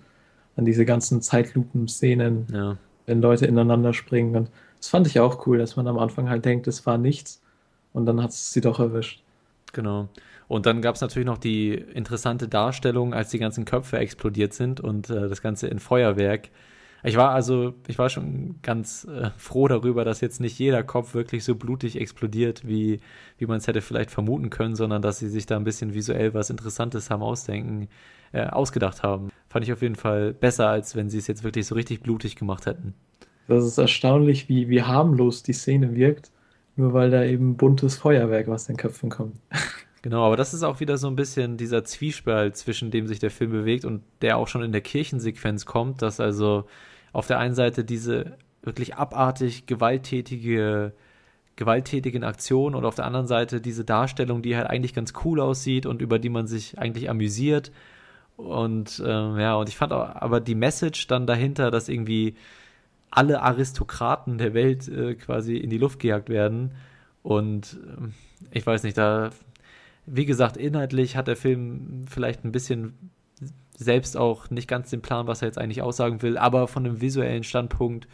an 0.58 0.66
diese 0.66 0.86
ganzen 0.86 1.22
Zeitlupen-Szenen, 1.22 2.48
ja. 2.52 2.78
wenn 3.06 3.22
Leute 3.22 3.46
ineinander 3.46 3.94
springen. 3.94 4.36
Und 4.36 4.50
das 4.78 4.90
fand 4.90 5.08
ich 5.08 5.20
auch 5.20 5.48
cool, 5.48 5.58
dass 5.58 5.76
man 5.76 5.88
am 5.88 5.98
Anfang 5.98 6.30
halt 6.30 6.44
denkt, 6.44 6.68
es 6.68 6.86
war 6.86 6.98
nichts. 6.98 7.42
Und 7.94 8.06
dann 8.06 8.22
hat 8.22 8.32
es 8.32 8.52
sie 8.52 8.62
doch 8.62 8.80
erwischt. 8.80 9.24
Genau. 9.72 10.10
Und 10.48 10.66
dann 10.66 10.82
gab 10.82 10.96
es 10.96 11.02
natürlich 11.02 11.28
noch 11.28 11.38
die 11.38 11.74
interessante 11.74 12.48
Darstellung, 12.48 13.14
als 13.14 13.30
die 13.30 13.40
ganzen 13.40 13.66
Köpfe 13.66 14.00
explodiert 14.00 14.54
sind 14.54 14.80
und 14.80 15.10
äh, 15.10 15.30
das 15.30 15.42
Ganze 15.42 15.68
in 15.68 15.80
Feuerwerk. 15.80 16.50
Ich 17.04 17.16
war 17.16 17.32
also, 17.32 17.74
ich 17.88 17.98
war 17.98 18.10
schon 18.10 18.56
ganz 18.62 19.06
äh, 19.06 19.30
froh 19.38 19.68
darüber, 19.68 20.04
dass 20.04 20.22
jetzt 20.22 20.42
nicht 20.42 20.60
jeder 20.60 20.84
Kopf 20.84 21.14
wirklich 21.14 21.44
so 21.44 21.56
blutig 21.56 22.00
explodiert, 22.00 22.68
wie, 22.68 23.00
wie 23.38 23.46
man 23.46 23.58
es 23.58 23.68
hätte 23.68 23.82
vielleicht 23.82 24.12
vermuten 24.12 24.50
können, 24.50 24.76
sondern 24.76 25.02
dass 25.02 25.20
sie 25.20 25.30
sich 25.30 25.46
da 25.46 25.56
ein 25.56 25.64
bisschen 25.64 25.94
visuell 25.94 26.34
was 26.34 26.50
Interessantes 26.50 27.10
haben 27.10 27.24
ausdenken, 27.24 27.88
äh, 28.34 28.46
ausgedacht 28.46 29.04
haben. 29.04 29.30
Fand 29.48 29.66
ich 29.66 29.72
auf 29.72 29.82
jeden 29.82 29.96
Fall 29.96 30.34
besser, 30.34 30.68
als 30.68 30.96
wenn 30.96 31.10
sie 31.10 31.18
es 31.18 31.28
jetzt 31.28 31.44
wirklich 31.44 31.66
so 31.68 31.76
richtig 31.76 32.02
blutig 32.02 32.36
gemacht 32.36 32.66
hätten. 32.66 32.94
Das 33.48 33.66
ist 33.66 33.78
erstaunlich, 33.78 34.50
wie, 34.50 34.70
wie 34.70 34.84
harmlos 34.84 35.42
die 35.42 35.54
Szene 35.54 35.96
wirkt, 35.96 36.32
nur 36.76 36.94
weil 36.94 37.10
da 37.10 37.24
eben 37.24 37.58
buntes 37.58 37.98
Feuerwerk 37.98 38.48
aus 38.50 38.66
den 38.66 38.78
Köpfen 38.78 39.10
kommt. 39.10 39.36
Genau, 40.02 40.24
aber 40.24 40.38
das 40.38 40.54
ist 40.54 40.64
auch 40.64 40.80
wieder 40.80 40.98
so 40.98 41.08
ein 41.08 41.18
bisschen 41.18 41.58
dieser 41.58 41.84
Zwiespalt, 41.84 42.56
zwischen 42.56 42.90
dem 42.90 43.06
sich 43.06 43.20
der 43.20 43.32
Film 43.32 43.52
bewegt 43.52 43.84
und 43.84 44.02
der 44.22 44.38
auch 44.38 44.48
schon 44.48 44.64
in 44.64 44.72
der 44.72 44.80
Kirchensequenz 44.80 45.66
kommt, 45.66 46.02
dass 46.02 46.22
also 46.22 46.66
auf 47.20 47.28
der 47.28 47.38
einen 47.38 47.54
Seite 47.54 47.84
diese 47.84 48.38
wirklich 48.64 48.96
abartig 48.96 49.66
gewalttätige, 49.66 50.94
gewalttätigen 51.58 52.24
Aktionen 52.24 52.76
und 52.76 52.86
auf 52.86 52.96
der 52.96 53.06
anderen 53.06 53.28
Seite 53.28 53.60
diese 53.60 53.84
Darstellung, 53.84 54.42
die 54.42 54.56
halt 54.56 54.68
eigentlich 54.68 54.94
ganz 54.94 55.12
cool 55.26 55.42
aussieht 55.42 55.86
und 55.86 56.02
über 56.02 56.18
die 56.18 56.30
man 56.30 56.48
sich 56.48 56.80
eigentlich 56.80 57.10
amüsiert. 57.10 57.74
Und 58.38 59.04
ähm, 59.06 59.38
ja, 59.38 59.56
und 59.56 59.68
ich 59.68 59.76
fand 59.76 59.92
auch, 59.92 60.16
aber 60.16 60.40
die 60.40 60.56
Message 60.56 61.08
dann 61.08 61.28
dahinter, 61.28 61.72
dass 61.72 61.90
irgendwie 61.90 62.36
alle 63.12 63.42
Aristokraten 63.42 64.38
der 64.38 64.54
Welt 64.54 64.88
äh, 64.88 65.16
quasi 65.16 65.58
in 65.58 65.70
die 65.70 65.78
Luft 65.78 66.00
gejagt 66.00 66.30
werden. 66.30 66.72
Und 67.22 67.78
ähm, 67.86 68.14
ich 68.52 68.66
weiß 68.66 68.84
nicht, 68.84 68.98
da, 68.98 69.32
wie 70.06 70.26
gesagt, 70.26 70.56
inhaltlich 70.56 71.18
hat 71.18 71.28
der 71.28 71.36
Film 71.36 72.06
vielleicht 72.08 72.46
ein 72.46 72.54
bisschen 72.54 73.12
selbst 73.80 74.18
auch 74.18 74.50
nicht 74.52 74.68
ganz 74.68 74.90
den 74.92 75.02
Plan, 75.02 75.28
was 75.28 75.42
er 75.42 75.48
jetzt 75.48 75.58
eigentlich 75.58 75.82
aussagen 75.82 76.22
will, 76.22 76.38
aber 76.38 76.68
von 76.68 76.86
einem 76.86 77.02
visuellen 77.02 77.44
Standpunkt, 77.44 78.08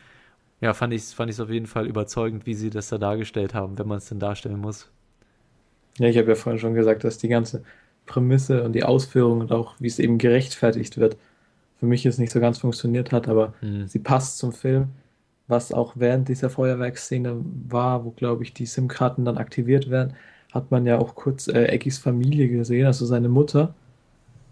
ja, 0.62 0.74
fand 0.74 0.94
ich 0.94 1.04
es 1.04 1.14
fand 1.14 1.30
ich's 1.32 1.40
auf 1.42 1.50
jeden 1.52 1.68
Fall 1.68 1.88
überzeugend, 1.88 2.46
wie 2.48 2.56
sie 2.56 2.70
das 2.72 2.90
da 2.90 2.98
dargestellt 3.00 3.54
haben, 3.56 3.78
wenn 3.80 3.88
man 3.88 4.00
es 4.00 4.08
denn 4.10 4.20
darstellen 4.20 4.60
muss. 4.60 4.92
Ja, 6.00 6.08
ich 6.10 6.18
habe 6.18 6.30
ja 6.30 6.36
vorhin 6.36 6.60
schon 6.60 6.74
gesagt, 6.74 7.04
dass 7.04 7.18
die 7.18 7.28
ganze 7.30 7.64
Prämisse 8.06 8.64
und 8.64 8.74
die 8.74 8.84
Ausführung 8.84 9.40
und 9.42 9.52
auch 9.52 9.76
wie 9.80 9.88
es 9.88 10.00
eben 10.00 10.18
gerechtfertigt 10.18 10.98
wird, 10.98 11.18
für 11.80 11.86
mich 11.88 12.04
jetzt 12.04 12.20
nicht 12.20 12.32
so 12.32 12.40
ganz 12.40 12.60
funktioniert 12.60 13.12
hat, 13.12 13.28
aber 13.30 13.54
Hm. 13.62 13.88
sie 13.88 14.00
passt 14.00 14.38
zum 14.40 14.54
Film, 14.54 14.90
was 15.48 15.74
auch 15.74 15.94
während 15.98 16.30
dieser 16.30 16.50
Feuerwerksszene 16.50 17.38
war, 17.70 18.06
wo, 18.06 18.12
glaube 18.12 18.44
ich, 18.44 18.54
die 18.54 18.66
SIM-Karten 18.66 19.26
dann 19.26 19.38
aktiviert 19.38 19.90
werden, 19.90 20.16
hat 20.54 20.72
man 20.72 20.86
ja 20.86 21.00
auch 21.00 21.16
kurz 21.16 21.48
äh, 21.48 21.66
Eggis 21.68 22.00
Familie 22.00 22.50
gesehen, 22.50 22.88
also 22.88 23.06
seine 23.06 23.30
Mutter 23.30 23.76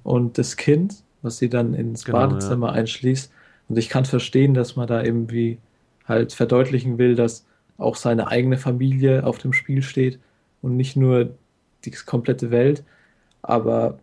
und 0.04 0.38
das 0.38 0.58
Kind, 0.58 1.04
was 1.22 1.38
sie 1.38 1.50
dann 1.50 1.74
ins 1.74 2.06
Genau, 2.06 2.20
ja. 2.20 2.28
Badezimmer 2.28 2.72
einschließt. 2.74 3.32
Und 3.70 3.78
ich 3.78 3.90
kann 3.90 4.06
verstehen, 4.06 4.54
dass 4.54 4.76
man 4.76 4.88
da 4.88 5.04
irgendwie 5.04 5.60
halt 6.06 6.34
verdeutlichen 6.34 6.98
will, 6.98 7.16
dass 7.16 7.46
auch 7.78 7.96
seine 7.96 8.28
eigene 8.28 8.58
Familie 8.58 9.26
auf 9.26 9.38
dem 9.40 9.54
Spiel 9.54 9.82
steht 9.82 10.20
und 10.62 10.76
nicht 10.78 10.96
nur 10.96 11.32
die 11.86 11.92
komplette 11.92 12.52
Welt. 12.52 12.84
Aber 13.42 14.00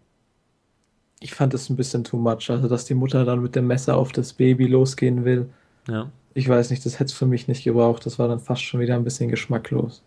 ich 1.21 1.35
fand 1.35 1.55
es 1.55 1.69
ein 1.71 1.77
bisschen 1.77 2.05
too 2.05 2.17
much. 2.19 2.51
Also, 2.51 2.69
dass 2.69 2.85
die 2.87 2.95
Mutter 2.95 3.25
dann 3.25 3.43
mit 3.43 3.55
dem 3.57 3.67
Messer 3.67 3.97
auf 3.97 4.13
das 4.13 4.33
Baby 4.33 4.67
losgehen 4.67 5.25
will. 5.25 5.49
Ja. 5.89 6.11
Ich 6.35 6.49
weiß 6.49 6.71
nicht, 6.71 6.85
das 6.87 6.95
hätte 6.95 7.07
es 7.07 7.13
für 7.13 7.27
mich 7.27 7.49
nicht 7.49 7.65
gebraucht. 7.65 8.07
Das 8.07 8.19
war 8.19 8.29
dann 8.29 8.41
fast 8.41 8.63
schon 8.63 8.81
wieder 8.81 8.95
ein 8.97 9.05
bisschen 9.05 9.29
geschmacklos. 9.31 10.03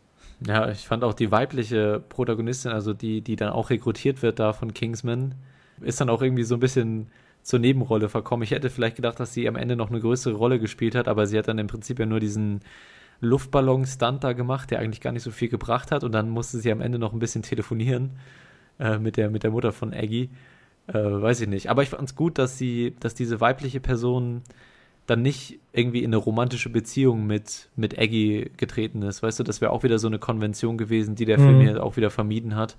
Ja, 0.46 0.70
ich 0.70 0.88
fand 0.88 1.04
auch 1.04 1.14
die 1.14 1.32
weibliche 1.32 2.02
Protagonistin, 2.10 2.72
also 2.72 2.94
die, 2.94 3.22
die 3.22 3.36
dann 3.36 3.50
auch 3.54 3.70
rekrutiert 3.70 4.22
wird 4.22 4.40
da 4.40 4.54
von 4.54 4.74
Kingsman, 4.74 5.36
ist 5.84 6.02
dann 6.02 6.10
auch 6.10 6.22
irgendwie 6.22 6.44
so 6.44 6.56
ein 6.56 6.60
bisschen 6.60 7.08
zur 7.42 7.60
Nebenrolle 7.60 8.10
verkommen. 8.10 8.44
Ich 8.44 8.52
hätte 8.52 8.70
vielleicht 8.70 8.96
gedacht, 8.96 9.20
dass 9.20 9.34
sie 9.34 9.48
am 9.48 9.56
Ende 9.56 9.76
noch 9.76 9.90
eine 9.90 10.00
größere 10.00 10.34
Rolle 10.34 10.60
gespielt 10.60 10.96
hat, 10.96 11.08
aber 11.08 11.28
sie 11.28 11.38
hat 11.38 11.48
dann 11.48 11.60
im 11.60 11.68
Prinzip 11.68 12.00
ja 12.00 12.06
nur 12.06 12.20
diesen 12.20 12.62
Luftballon-Stunt 13.22 14.24
da 14.24 14.34
gemacht, 14.34 14.72
der 14.72 14.80
eigentlich 14.80 15.02
gar 15.02 15.12
nicht 15.12 15.24
so 15.24 15.32
viel 15.32 15.50
gebracht 15.50 15.92
hat 15.92 16.04
und 16.04 16.12
dann 16.12 16.30
musste 16.30 16.60
sie 16.60 16.72
am 16.72 16.82
Ende 16.82 17.00
noch 17.00 17.14
ein 17.14 17.20
bisschen 17.20 17.42
telefonieren 17.42 18.12
äh, 18.80 18.98
mit, 18.98 19.18
der, 19.18 19.30
mit 19.30 19.44
der 19.44 19.52
Mutter 19.52 19.72
von 19.72 19.94
Aggie. 19.94 20.30
Äh, 20.88 20.94
weiß 20.94 21.42
ich 21.42 21.48
nicht. 21.48 21.70
Aber 21.70 21.84
ich 21.84 21.90
fand 21.90 22.10
es 22.10 22.16
gut, 22.16 22.38
dass 22.38 22.58
sie, 22.58 22.96
dass 23.00 23.14
diese 23.14 23.40
weibliche 23.40 23.80
Person 23.80 24.42
dann 25.06 25.22
nicht 25.22 25.60
irgendwie 25.74 26.00
in 26.00 26.10
eine 26.10 26.18
romantische 26.18 26.70
Beziehung 26.70 27.26
mit, 27.28 27.70
mit 27.76 27.98
Aggie 28.00 28.52
getreten 28.58 29.02
ist. 29.02 29.22
Weißt 29.24 29.40
du, 29.40 29.44
das 29.44 29.60
wäre 29.62 29.72
auch 29.72 29.84
wieder 29.84 30.00
so 30.00 30.08
eine 30.08 30.20
Konvention 30.20 30.78
gewesen, 30.78 31.16
die 31.16 31.26
der 31.26 31.40
Mhm. 31.40 31.44
Film 31.44 31.62
hier 31.62 31.84
auch 31.84 31.98
wieder 31.98 32.10
vermieden 32.10 32.56
hat. 32.56 32.78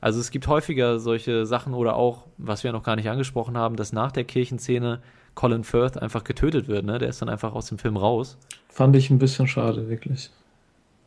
Also 0.00 0.20
es 0.20 0.30
gibt 0.30 0.46
häufiger 0.48 0.98
solche 0.98 1.46
Sachen 1.46 1.74
oder 1.74 1.96
auch, 1.96 2.26
was 2.38 2.64
wir 2.64 2.72
noch 2.72 2.82
gar 2.82 2.96
nicht 2.96 3.08
angesprochen 3.10 3.56
haben, 3.58 3.76
dass 3.76 3.92
nach 3.92 4.12
der 4.12 4.24
Kirchenszene 4.24 5.00
Colin 5.34 5.64
Firth 5.64 5.98
einfach 5.98 6.24
getötet 6.24 6.68
wird, 6.68 6.84
ne? 6.84 6.98
Der 6.98 7.08
ist 7.08 7.22
dann 7.22 7.28
einfach 7.28 7.54
aus 7.54 7.66
dem 7.66 7.78
Film 7.78 7.96
raus. 7.96 8.38
Fand 8.70 8.96
ich 8.96 9.10
ein 9.10 9.18
bisschen 9.18 9.46
schade, 9.46 9.90
wirklich. 9.90 10.30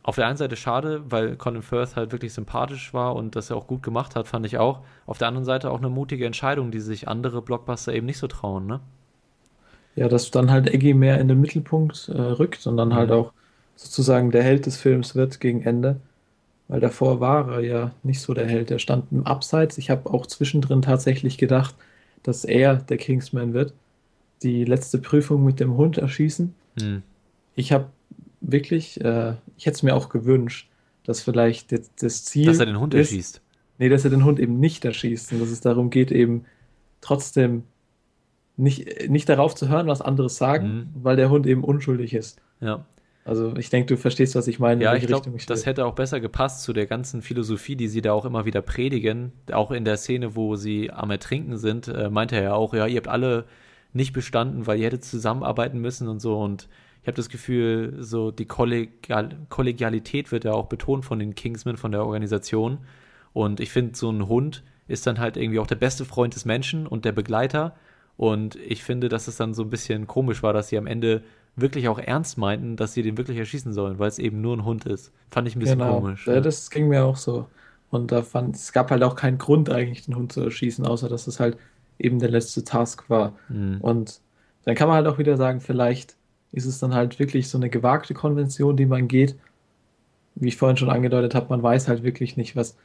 Auf 0.04 0.14
der 0.14 0.28
einen 0.28 0.36
Seite 0.36 0.54
schade, 0.54 1.02
weil 1.10 1.36
Colin 1.36 1.60
Firth 1.62 1.96
halt 1.96 2.12
wirklich 2.12 2.32
sympathisch 2.32 2.94
war 2.94 3.16
und 3.16 3.34
das 3.34 3.50
er 3.50 3.56
auch 3.56 3.66
gut 3.66 3.82
gemacht 3.82 4.14
hat, 4.14 4.28
fand 4.28 4.46
ich 4.46 4.56
auch. 4.58 4.84
Auf 5.04 5.18
der 5.18 5.26
anderen 5.28 5.44
Seite 5.44 5.70
auch 5.72 5.78
eine 5.78 5.88
mutige 5.90 6.26
Entscheidung, 6.26 6.70
die 6.70 6.78
sich 6.80 7.08
andere 7.08 7.42
Blockbuster 7.42 7.92
eben 7.92 8.06
nicht 8.06 8.18
so 8.18 8.28
trauen, 8.28 8.66
ne? 8.66 8.80
Ja, 9.96 10.08
dass 10.08 10.30
dann 10.30 10.50
halt 10.50 10.68
Eggy 10.68 10.94
mehr 10.94 11.20
in 11.20 11.28
den 11.28 11.40
Mittelpunkt 11.40 12.08
äh, 12.08 12.20
rückt 12.20 12.66
und 12.66 12.76
dann 12.76 12.94
halt 12.94 13.10
Mhm. 13.10 13.12
auch 13.12 13.32
sozusagen 13.76 14.30
der 14.30 14.42
Held 14.42 14.66
des 14.66 14.76
Films 14.76 15.14
wird 15.14 15.40
gegen 15.40 15.62
Ende. 15.62 16.00
Weil 16.74 16.80
davor 16.80 17.20
war 17.20 17.52
er 17.52 17.60
ja 17.60 17.90
nicht 18.02 18.20
so 18.20 18.34
der 18.34 18.48
Held. 18.48 18.68
Er 18.72 18.80
stand 18.80 19.12
im 19.12 19.24
Abseits. 19.24 19.78
Ich 19.78 19.90
habe 19.90 20.12
auch 20.12 20.26
zwischendrin 20.26 20.82
tatsächlich 20.82 21.38
gedacht, 21.38 21.72
dass 22.24 22.44
er 22.44 22.74
der 22.74 22.96
Kingsman 22.96 23.52
wird. 23.54 23.72
Die 24.42 24.64
letzte 24.64 24.98
Prüfung 24.98 25.44
mit 25.44 25.60
dem 25.60 25.76
Hund 25.76 25.98
erschießen. 25.98 26.52
Hm. 26.80 27.04
Ich 27.54 27.70
habe 27.70 27.90
wirklich, 28.40 29.00
äh, 29.04 29.34
ich 29.56 29.66
hätte 29.66 29.76
es 29.76 29.82
mir 29.84 29.94
auch 29.94 30.08
gewünscht, 30.08 30.68
dass 31.04 31.20
vielleicht 31.20 31.70
das, 31.70 31.92
das 32.00 32.24
Ziel 32.24 32.46
Dass 32.46 32.58
er 32.58 32.66
den 32.66 32.80
Hund 32.80 32.92
ist, 32.92 33.12
erschießt. 33.12 33.40
Nee, 33.78 33.88
dass 33.88 34.02
er 34.02 34.10
den 34.10 34.24
Hund 34.24 34.40
eben 34.40 34.58
nicht 34.58 34.84
erschießt 34.84 35.32
und 35.32 35.38
dass 35.40 35.50
es 35.50 35.60
darum 35.60 35.90
geht, 35.90 36.10
eben 36.10 36.44
trotzdem 37.00 37.62
nicht, 38.56 39.08
nicht 39.08 39.28
darauf 39.28 39.54
zu 39.54 39.68
hören, 39.68 39.86
was 39.86 40.00
andere 40.02 40.28
sagen, 40.28 40.66
Mhm. 40.66 41.04
weil 41.04 41.14
der 41.14 41.30
Hund 41.30 41.46
eben 41.46 41.62
unschuldig 41.62 42.14
ist. 42.14 42.40
Ja. 42.60 42.84
Also 43.24 43.56
ich 43.56 43.70
denke, 43.70 43.86
du 43.86 43.96
verstehst, 43.96 44.34
was 44.34 44.46
ich 44.48 44.58
meine, 44.58 44.74
in 44.74 44.80
Ja, 44.82 44.94
ich 44.94 45.06
glaube, 45.06 45.32
das 45.46 45.64
hätte 45.64 45.86
auch 45.86 45.94
besser 45.94 46.20
gepasst 46.20 46.62
zu 46.62 46.74
der 46.74 46.86
ganzen 46.86 47.22
Philosophie, 47.22 47.74
die 47.74 47.88
sie 47.88 48.02
da 48.02 48.12
auch 48.12 48.26
immer 48.26 48.44
wieder 48.44 48.60
predigen. 48.60 49.32
Auch 49.50 49.70
in 49.70 49.86
der 49.86 49.96
Szene, 49.96 50.36
wo 50.36 50.56
sie 50.56 50.90
am 50.90 51.10
Ertrinken 51.10 51.56
sind, 51.56 51.88
äh, 51.88 52.10
meinte 52.10 52.36
er 52.36 52.42
ja 52.42 52.54
auch, 52.54 52.74
ja, 52.74 52.86
ihr 52.86 52.98
habt 52.98 53.08
alle 53.08 53.46
nicht 53.94 54.12
bestanden, 54.12 54.66
weil 54.66 54.78
ihr 54.78 54.86
hättet 54.86 55.04
zusammenarbeiten 55.04 55.80
müssen 55.80 56.08
und 56.08 56.20
so. 56.20 56.38
Und 56.38 56.68
ich 57.00 57.06
habe 57.06 57.16
das 57.16 57.30
Gefühl, 57.30 57.96
so 58.00 58.30
die 58.30 58.44
Kollegial 58.44 59.30
Kollegialität 59.48 60.30
wird 60.30 60.44
ja 60.44 60.52
auch 60.52 60.66
betont 60.66 61.06
von 61.06 61.18
den 61.18 61.34
Kingsmen, 61.34 61.78
von 61.78 61.92
der 61.92 62.04
Organisation. 62.04 62.78
Und 63.32 63.58
ich 63.58 63.72
finde, 63.72 63.96
so 63.96 64.10
ein 64.10 64.28
Hund 64.28 64.62
ist 64.86 65.06
dann 65.06 65.18
halt 65.18 65.38
irgendwie 65.38 65.60
auch 65.60 65.66
der 65.66 65.76
beste 65.76 66.04
Freund 66.04 66.34
des 66.34 66.44
Menschen 66.44 66.86
und 66.86 67.06
der 67.06 67.12
Begleiter. 67.12 67.74
Und 68.18 68.56
ich 68.56 68.84
finde, 68.84 69.08
dass 69.08 69.28
es 69.28 69.36
dann 69.36 69.54
so 69.54 69.62
ein 69.62 69.70
bisschen 69.70 70.06
komisch 70.06 70.42
war, 70.42 70.52
dass 70.52 70.68
sie 70.68 70.76
am 70.76 70.86
Ende 70.86 71.22
wirklich 71.56 71.88
auch 71.88 71.98
ernst 71.98 72.36
meinten, 72.38 72.76
dass 72.76 72.92
sie 72.94 73.02
den 73.02 73.16
wirklich 73.16 73.38
erschießen 73.38 73.72
sollen, 73.72 73.98
weil 73.98 74.08
es 74.08 74.18
eben 74.18 74.40
nur 74.40 74.56
ein 74.56 74.64
Hund 74.64 74.86
ist. 74.86 75.12
Fand 75.30 75.46
ich 75.48 75.56
ein 75.56 75.60
bisschen 75.60 75.78
Genau, 75.78 76.00
komisch. 76.00 76.26
ja, 76.26 76.40
das 76.40 76.70
ging 76.70 76.88
mir 76.88 77.04
auch 77.04 77.16
so. 77.16 77.46
Und 77.90 78.10
da 78.10 78.22
fand, 78.22 78.56
es 78.56 78.72
gab 78.72 78.90
halt 78.90 79.02
auch 79.04 79.14
keinen 79.14 79.38
Grund 79.38 79.70
eigentlich, 79.70 80.04
den 80.04 80.16
Hund 80.16 80.32
zu 80.32 80.40
erschießen, 80.40 80.84
außer 80.86 81.08
dass 81.08 81.26
es 81.28 81.38
halt 81.38 81.56
eben 81.98 82.18
der 82.18 82.30
letzte 82.30 82.64
Task 82.64 83.08
war. 83.08 83.34
Mhm. 83.48 83.78
Und 83.80 84.20
dann 84.64 84.74
kann 84.74 84.88
man 84.88 84.96
halt 84.96 85.06
auch 85.06 85.18
wieder 85.18 85.36
sagen, 85.36 85.60
vielleicht 85.60 86.16
ist 86.50 86.66
es 86.66 86.78
dann 86.80 86.94
halt 86.94 87.18
wirklich 87.18 87.48
so 87.48 87.58
eine 87.58 87.70
gewagte 87.70 88.14
Konvention, 88.14 88.76
die 88.76 88.86
man 88.86 89.06
geht. 89.06 89.36
Wie 90.34 90.48
ich 90.48 90.56
vorhin 90.56 90.76
schon 90.76 90.90
angedeutet 90.90 91.34
habe, 91.36 91.46
man 91.50 91.62
weiß 91.62 91.86
halt 91.86 92.02
wirklich 92.02 92.36
nicht, 92.36 92.56
was 92.56 92.76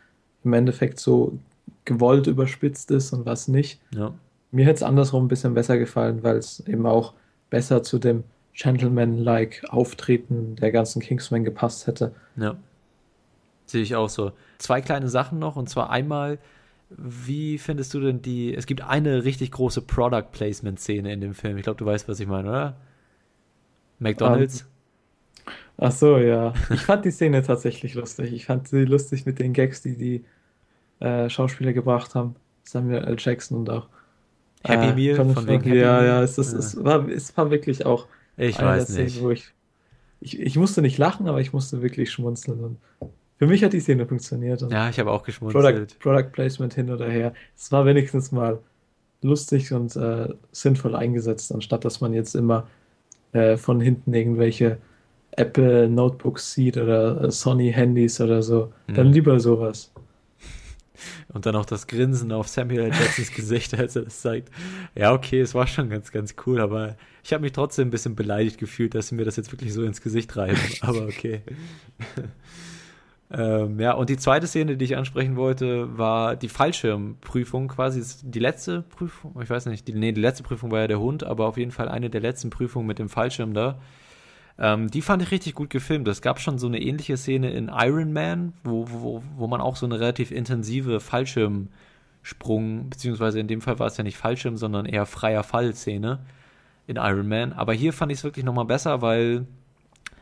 im 0.44 0.54
Endeffekt 0.54 1.00
so 1.00 1.38
gewollt 1.86 2.28
überspitzt 2.28 2.92
ist 2.92 3.12
und 3.14 3.26
was 3.26 3.48
nicht. 3.48 3.80
ja. 3.96 4.14
Mir 4.52 4.66
hätte 4.66 4.78
es 4.78 4.84
andersrum 4.84 5.26
ein 5.26 5.28
bisschen 5.28 5.54
besser 5.54 5.78
gefallen, 5.78 6.24
weil 6.24 6.38
es 6.38 6.62
eben 6.68 6.88
auch 6.88 7.14
besser 7.52 7.84
zu 7.84 8.00
dem 8.00 8.24
Gentleman-like 8.62 9.64
Auftreten 9.70 10.58
der 10.58 10.72
ganzen 10.72 11.02
Kingsmen 11.02 11.46
gepasst 11.46 11.88
hätte. 11.88 12.14
Ja. 12.36 12.58
Sehe 13.66 13.82
ich 13.82 13.96
auch 13.96 14.10
so. 14.10 14.34
Zwei 14.58 14.82
kleine 14.82 15.08
Sachen 15.08 15.40
noch, 15.40 15.56
und 15.56 15.70
zwar 15.70 15.90
einmal, 15.90 16.40
wie 16.90 17.58
findest 17.58 17.94
du 17.94 18.02
denn 18.02 18.22
die, 18.22 18.54
es 18.54 18.66
gibt 18.66 18.82
eine 18.82 19.24
richtig 19.24 19.52
große 19.52 19.82
Product 19.84 20.32
Placement 20.32 20.80
Szene 20.80 21.14
in 21.14 21.22
dem 21.22 21.34
Film. 21.34 21.58
Ich 21.58 21.64
glaube, 21.64 21.78
du 21.78 21.86
weißt, 21.86 22.10
was 22.10 22.20
ich 22.20 22.28
meine, 22.28 22.50
oder? 22.50 22.78
McDonald's? 24.00 24.68
Ach 25.78 25.92
so, 25.92 26.18
ja. 26.18 26.54
Ich 26.74 26.82
fand 26.82 27.06
die 27.06 27.12
Szene 27.12 27.42
tatsächlich 27.42 27.94
lustig. 27.94 28.34
Ich 28.34 28.46
fand 28.46 28.68
sie 28.68 28.84
lustig 28.84 29.26
mit 29.26 29.40
den 29.40 29.54
Gags, 29.54 29.82
die 29.82 29.98
die 29.98 30.26
äh, 31.00 31.30
Schauspieler 31.30 31.72
gebracht 31.72 32.16
haben. 32.16 32.36
Samuel 32.64 33.06
L. 33.06 33.16
Jackson 33.18 33.60
und 33.60 33.70
auch 33.70 33.88
Happy 34.66 34.88
äh, 34.88 34.96
Meal, 34.96 35.16
Colin 35.16 35.34
von 35.34 35.48
wegen. 35.48 35.64
Happy 35.64 35.80
ja, 35.80 36.04
ja, 36.04 36.22
es, 36.22 36.38
ist, 36.38 36.52
Ja. 36.52 36.60
es, 36.60 36.84
war, 36.84 37.08
es 37.08 37.38
war 37.38 37.50
wirklich 37.52 37.86
auch 37.86 38.08
ich 38.48 38.60
eine 38.60 38.68
weiß 38.70 38.86
Szenen, 38.88 39.06
nicht. 39.06 39.22
wo 39.22 39.30
ich, 39.32 39.54
ich, 40.22 40.40
ich 40.40 40.56
musste 40.58 40.82
nicht 40.82 40.98
lachen, 40.98 41.28
aber 41.28 41.42
ich 41.42 41.54
musste 41.54 41.82
wirklich 41.82 42.12
schmunzeln. 42.12 42.60
Und 42.60 42.78
für 43.38 43.48
mich 43.48 43.64
hat 43.64 43.74
die 43.74 43.80
Szene 43.80 44.06
funktioniert. 44.06 44.62
Und 44.64 44.72
Ja, 44.72 44.90
ich 44.90 45.00
habe 45.00 45.12
auch 45.12 45.24
Product, 45.24 45.26
geschmunzelt. 45.50 46.00
Product 46.00 46.30
Placement 46.32 46.74
hin 46.74 46.90
oder 46.90 47.08
her. 47.10 47.34
Es 47.58 47.72
war 47.72 47.86
wenigstens 47.86 48.32
mal 48.32 48.60
lustig 49.22 49.72
und 49.74 49.96
äh, 49.96 50.30
sinnvoll 50.52 50.96
eingesetzt, 50.96 51.54
anstatt 51.54 51.84
dass 51.86 52.02
man 52.02 52.14
jetzt 52.14 52.36
immer 52.36 52.68
äh, 53.34 53.58
von 53.58 53.80
hinten 53.82 54.14
irgendwelche 54.14 54.78
Apple 55.32 55.88
Notebooks 55.90 56.54
sieht 56.54 56.78
oder 56.78 57.24
äh, 57.26 57.32
Sony 57.32 57.72
Handys 57.72 58.20
oder 58.20 58.42
so. 58.42 58.72
Dann 58.88 59.08
Mhm. 59.08 59.14
lieber 59.14 59.40
sowas. 59.40 59.92
Und 61.34 61.46
dann 61.46 61.56
auch 61.56 61.66
das 61.66 61.88
Grinsen 61.88 62.32
auf 62.32 62.48
Samuel 62.48 62.82
L. 62.82 62.92
Jacksons 62.92 63.32
Gesicht, 63.32 63.74
als 63.74 63.96
er 63.96 64.04
das 64.04 64.22
zeigt. 64.22 64.50
Ja, 64.96 65.14
okay, 65.14 65.40
es 65.40 65.54
war 65.54 65.68
schon 65.68 65.90
ganz, 65.90 66.12
ganz 66.12 66.36
cool, 66.46 66.60
aber 66.60 66.96
ich 67.24 67.34
habe 67.34 67.42
mich 67.42 67.52
trotzdem 67.52 67.90
ein 67.90 67.92
bisschen 67.92 68.16
beleidigt 68.16 68.58
gefühlt, 68.58 68.96
dass 68.96 69.10
sie 69.10 69.16
mir 69.16 69.26
das 69.26 69.36
jetzt 69.36 69.52
wirklich 69.52 69.74
so 69.74 69.84
ins 69.84 70.02
Gesicht 70.02 70.36
reiben. 70.36 70.58
Aber 70.82 71.04
okay. 71.04 71.42
ähm, 73.32 73.80
ja, 73.80 73.94
und 73.94 74.10
die 74.10 74.18
zweite 74.18 74.48
Szene, 74.48 74.78
die 74.78 74.86
ich 74.86 74.98
ansprechen 74.98 75.36
wollte, 75.36 75.98
war 75.98 76.36
die 76.36 76.50
Fallschirmprüfung 76.50 77.68
quasi. 77.68 78.04
Die 78.24 78.40
letzte 78.40 78.82
Prüfung, 78.82 79.40
ich 79.42 79.50
weiß 79.50 79.66
nicht, 79.68 79.88
die, 79.88 79.94
nee, 79.94 80.12
die 80.12 80.22
letzte 80.22 80.44
Prüfung 80.44 80.72
war 80.72 80.80
ja 80.80 80.88
der 80.88 81.00
Hund, 81.00 81.24
aber 81.24 81.48
auf 81.48 81.58
jeden 81.58 81.72
Fall 81.72 81.90
eine 81.90 82.10
der 82.10 82.22
letzten 82.22 82.50
Prüfungen 82.50 82.88
mit 82.88 83.00
dem 83.00 83.10
Fallschirm 83.10 83.54
da. 83.54 83.80
Ähm, 84.60 84.92
die 84.92 85.02
fand 85.02 85.22
ich 85.22 85.32
richtig 85.32 85.56
gut 85.56 85.70
gefilmt. 85.70 86.08
Es 86.10 86.22
gab 86.22 86.40
schon 86.42 86.60
so 86.60 86.68
eine 86.68 86.82
ähnliche 86.82 87.16
Szene 87.16 87.50
in 87.52 87.72
Iron 87.74 88.12
Man, 88.12 88.54
wo, 88.64 88.86
wo, 88.90 89.24
wo 89.38 89.48
man 89.48 89.62
auch 89.62 89.78
so 89.78 89.86
eine 89.86 90.00
relativ 90.00 90.32
intensive 90.32 91.00
Fallschirmsprung, 91.00 92.90
beziehungsweise 92.90 93.40
in 93.40 93.48
dem 93.48 93.62
Fall 93.62 93.80
war 93.80 93.88
es 93.88 93.96
ja 93.96 94.04
nicht 94.04 94.18
Fallschirm, 94.18 94.58
sondern 94.58 94.86
eher 94.86 95.06
freier 95.06 95.44
Fall-Szene 95.44 96.20
in 96.88 96.98
Iron 96.98 97.30
Man. 97.30 97.54
Aber 97.54 97.74
hier 97.74 97.94
fand 97.94 98.12
ich 98.12 98.18
es 98.18 98.24
wirklich 98.26 98.44
nochmal 98.44 98.66
besser, 98.66 99.02
weil 99.02 99.46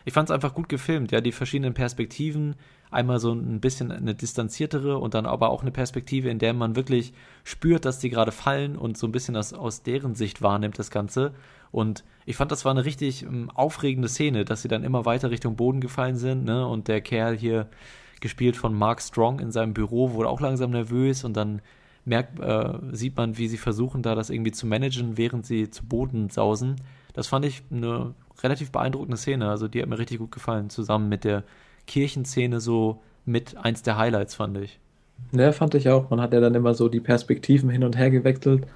ich 0.05 0.13
fand 0.13 0.29
es 0.29 0.33
einfach 0.33 0.53
gut 0.53 0.69
gefilmt. 0.69 1.11
Ja, 1.11 1.19
die 1.19 1.31
verschiedenen 1.31 1.73
Perspektiven, 1.73 2.55
einmal 2.91 3.19
so 3.19 3.33
ein 3.33 3.59
bisschen 3.59 3.91
eine 3.91 4.13
distanziertere 4.13 4.99
und 4.99 5.15
dann 5.15 5.25
aber 5.25 5.49
auch 5.49 5.63
eine 5.63 5.71
Perspektive, 5.71 6.29
in 6.29 6.39
der 6.39 6.53
man 6.53 6.75
wirklich 6.75 7.11
spürt, 7.43 7.85
dass 7.85 7.99
die 7.99 8.09
gerade 8.09 8.31
fallen 8.31 8.77
und 8.77 8.97
so 8.97 9.07
ein 9.07 9.11
bisschen 9.11 9.33
das 9.33 9.53
aus 9.53 9.81
deren 9.81 10.13
Sicht 10.13 10.41
wahrnimmt, 10.41 10.77
das 10.77 10.91
Ganze. 10.91 11.33
Und 11.71 12.03
ich 12.25 12.35
fand, 12.35 12.51
das 12.51 12.65
war 12.65 12.71
eine 12.71 12.85
richtig 12.85 13.23
ähm, 13.23 13.49
aufregende 13.53 14.09
Szene, 14.09 14.45
dass 14.45 14.61
sie 14.61 14.67
dann 14.67 14.83
immer 14.83 15.05
weiter 15.05 15.31
Richtung 15.31 15.55
Boden 15.55 15.81
gefallen 15.81 16.17
sind, 16.17 16.45
ne? 16.45 16.67
Und 16.67 16.87
der 16.87 17.01
Kerl 17.01 17.37
hier, 17.37 17.67
gespielt 18.19 18.55
von 18.55 18.73
Mark 18.73 19.01
Strong 19.01 19.39
in 19.39 19.51
seinem 19.51 19.73
Büro, 19.73 20.13
wurde 20.13 20.29
auch 20.29 20.41
langsam 20.41 20.71
nervös 20.71 21.23
und 21.23 21.35
dann 21.37 21.61
merkt, 22.05 22.39
äh, 22.39 22.73
sieht 22.91 23.17
man, 23.17 23.37
wie 23.37 23.47
sie 23.47 23.57
versuchen, 23.57 24.01
da 24.01 24.15
das 24.15 24.29
irgendwie 24.29 24.51
zu 24.51 24.65
managen, 24.65 25.17
während 25.17 25.45
sie 25.45 25.69
zu 25.69 25.85
Boden 25.85 26.29
sausen. 26.29 26.77
Das 27.13 27.27
fand 27.27 27.45
ich 27.45 27.63
eine 27.71 28.13
relativ 28.41 28.71
beeindruckende 28.71 29.17
Szene. 29.17 29.49
Also 29.49 29.67
die 29.67 29.81
hat 29.81 29.89
mir 29.89 29.99
richtig 29.99 30.19
gut 30.19 30.31
gefallen, 30.31 30.69
zusammen 30.69 31.09
mit 31.09 31.23
der 31.23 31.43
Kirchenszene 31.85 32.59
so 32.59 33.01
mit 33.25 33.57
eins 33.57 33.83
der 33.83 33.97
Highlights, 33.97 34.35
fand 34.35 34.57
ich. 34.57 34.79
Ja, 35.31 35.51
fand 35.51 35.75
ich 35.75 35.89
auch. 35.89 36.09
Man 36.09 36.21
hat 36.21 36.33
ja 36.33 36.39
dann 36.39 36.55
immer 36.55 36.73
so 36.73 36.89
die 36.89 36.99
Perspektiven 36.99 37.69
hin 37.69 37.83
und 37.83 37.97
her 37.97 38.09
gewechselt. 38.09 38.67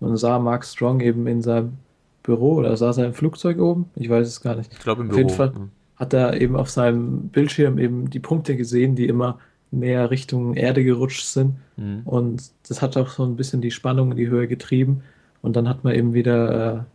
Man 0.00 0.16
sah 0.16 0.38
Mark 0.38 0.64
Strong 0.64 1.00
eben 1.00 1.26
in 1.26 1.42
seinem 1.42 1.78
Büro 2.22 2.54
oder 2.54 2.76
saß 2.76 2.98
er 2.98 3.06
im 3.06 3.14
Flugzeug 3.14 3.58
oben? 3.58 3.90
Ich 3.96 4.08
weiß 4.08 4.26
es 4.26 4.40
gar 4.40 4.56
nicht. 4.56 4.72
Ich 4.72 4.80
glaube 4.80 5.02
im 5.02 5.10
Auf 5.10 5.16
jeden 5.16 5.28
Büro. 5.28 5.36
Fall. 5.36 5.52
Hat 5.96 6.12
er 6.12 6.40
eben 6.40 6.56
auf 6.56 6.70
seinem 6.70 7.28
Bildschirm 7.28 7.78
eben 7.78 8.10
die 8.10 8.20
Punkte 8.20 8.56
gesehen, 8.56 8.96
die 8.96 9.06
immer 9.06 9.38
näher 9.70 10.10
Richtung 10.10 10.54
Erde 10.54 10.84
gerutscht 10.84 11.24
sind. 11.24 11.56
Mhm. 11.76 12.02
Und 12.04 12.50
das 12.68 12.82
hat 12.82 12.96
auch 12.96 13.08
so 13.08 13.24
ein 13.24 13.36
bisschen 13.36 13.60
die 13.60 13.70
Spannung 13.70 14.12
in 14.12 14.16
die 14.16 14.28
Höhe 14.28 14.48
getrieben. 14.48 15.02
Und 15.42 15.56
dann 15.56 15.68
hat 15.68 15.84
man 15.84 15.94
eben 15.94 16.12
wieder 16.14 16.86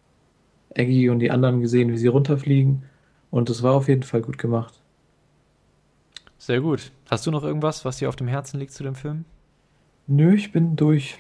äh, 0.76 0.82
Eggy 0.82 1.10
und 1.10 1.20
die 1.20 1.32
anderen 1.32 1.62
gesehen, 1.62 1.92
wie 1.92 1.98
sie 1.98 2.08
runterfliegen. 2.08 2.84
Und 3.32 3.50
das 3.50 3.64
war 3.64 3.74
auf 3.74 3.88
jeden 3.88 4.04
Fall 4.04 4.22
gut 4.22 4.38
gemacht. 4.38 4.82
Sehr 6.38 6.62
gut. 6.62 6.92
Hast 7.10 7.26
du 7.26 7.32
noch 7.32 7.44
irgendwas, 7.44 7.86
was 7.86 7.98
dir 7.98 8.10
auf 8.10 8.16
dem 8.16 8.28
Herzen 8.28 8.60
liegt 8.60 8.72
zu 8.72 8.84
dem 8.84 8.96
Film? 8.96 9.26
Nö, 10.08 10.36
ich 10.36 10.52
bin 10.52 10.76
durch. 10.76 11.18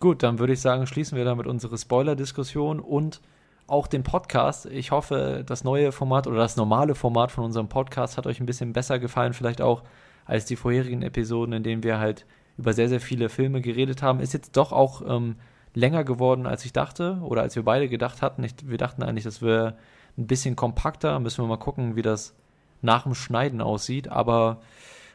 Gut, 0.00 0.22
dann 0.22 0.38
würde 0.38 0.54
ich 0.54 0.60
sagen, 0.62 0.86
schließen 0.86 1.18
wir 1.18 1.26
damit 1.26 1.46
unsere 1.46 1.76
Spoiler-Diskussion 1.76 2.80
und 2.80 3.20
auch 3.66 3.86
den 3.86 4.02
Podcast. 4.02 4.64
Ich 4.64 4.92
hoffe, 4.92 5.44
das 5.46 5.62
neue 5.62 5.92
Format 5.92 6.26
oder 6.26 6.38
das 6.38 6.56
normale 6.56 6.94
Format 6.94 7.30
von 7.30 7.44
unserem 7.44 7.68
Podcast 7.68 8.16
hat 8.16 8.26
euch 8.26 8.40
ein 8.40 8.46
bisschen 8.46 8.72
besser 8.72 8.98
gefallen, 8.98 9.34
vielleicht 9.34 9.60
auch 9.60 9.82
als 10.24 10.46
die 10.46 10.56
vorherigen 10.56 11.02
Episoden, 11.02 11.52
in 11.52 11.62
denen 11.62 11.82
wir 11.82 11.98
halt 11.98 12.24
über 12.56 12.72
sehr, 12.72 12.88
sehr 12.88 13.00
viele 13.00 13.28
Filme 13.28 13.60
geredet 13.60 14.02
haben. 14.02 14.20
Ist 14.20 14.32
jetzt 14.32 14.56
doch 14.56 14.72
auch 14.72 15.02
ähm, 15.06 15.36
länger 15.74 16.02
geworden, 16.02 16.46
als 16.46 16.64
ich 16.64 16.72
dachte 16.72 17.18
oder 17.22 17.42
als 17.42 17.54
wir 17.54 17.64
beide 17.64 17.88
gedacht 17.88 18.22
hatten. 18.22 18.42
Ich, 18.42 18.54
wir 18.64 18.78
dachten 18.78 19.02
eigentlich, 19.02 19.24
das 19.24 19.42
wäre 19.42 19.76
ein 20.16 20.26
bisschen 20.26 20.56
kompakter. 20.56 21.20
Müssen 21.20 21.44
wir 21.44 21.48
mal 21.48 21.58
gucken, 21.58 21.94
wie 21.94 22.02
das 22.02 22.34
nach 22.80 23.02
dem 23.02 23.14
Schneiden 23.14 23.60
aussieht. 23.60 24.08
Aber 24.08 24.62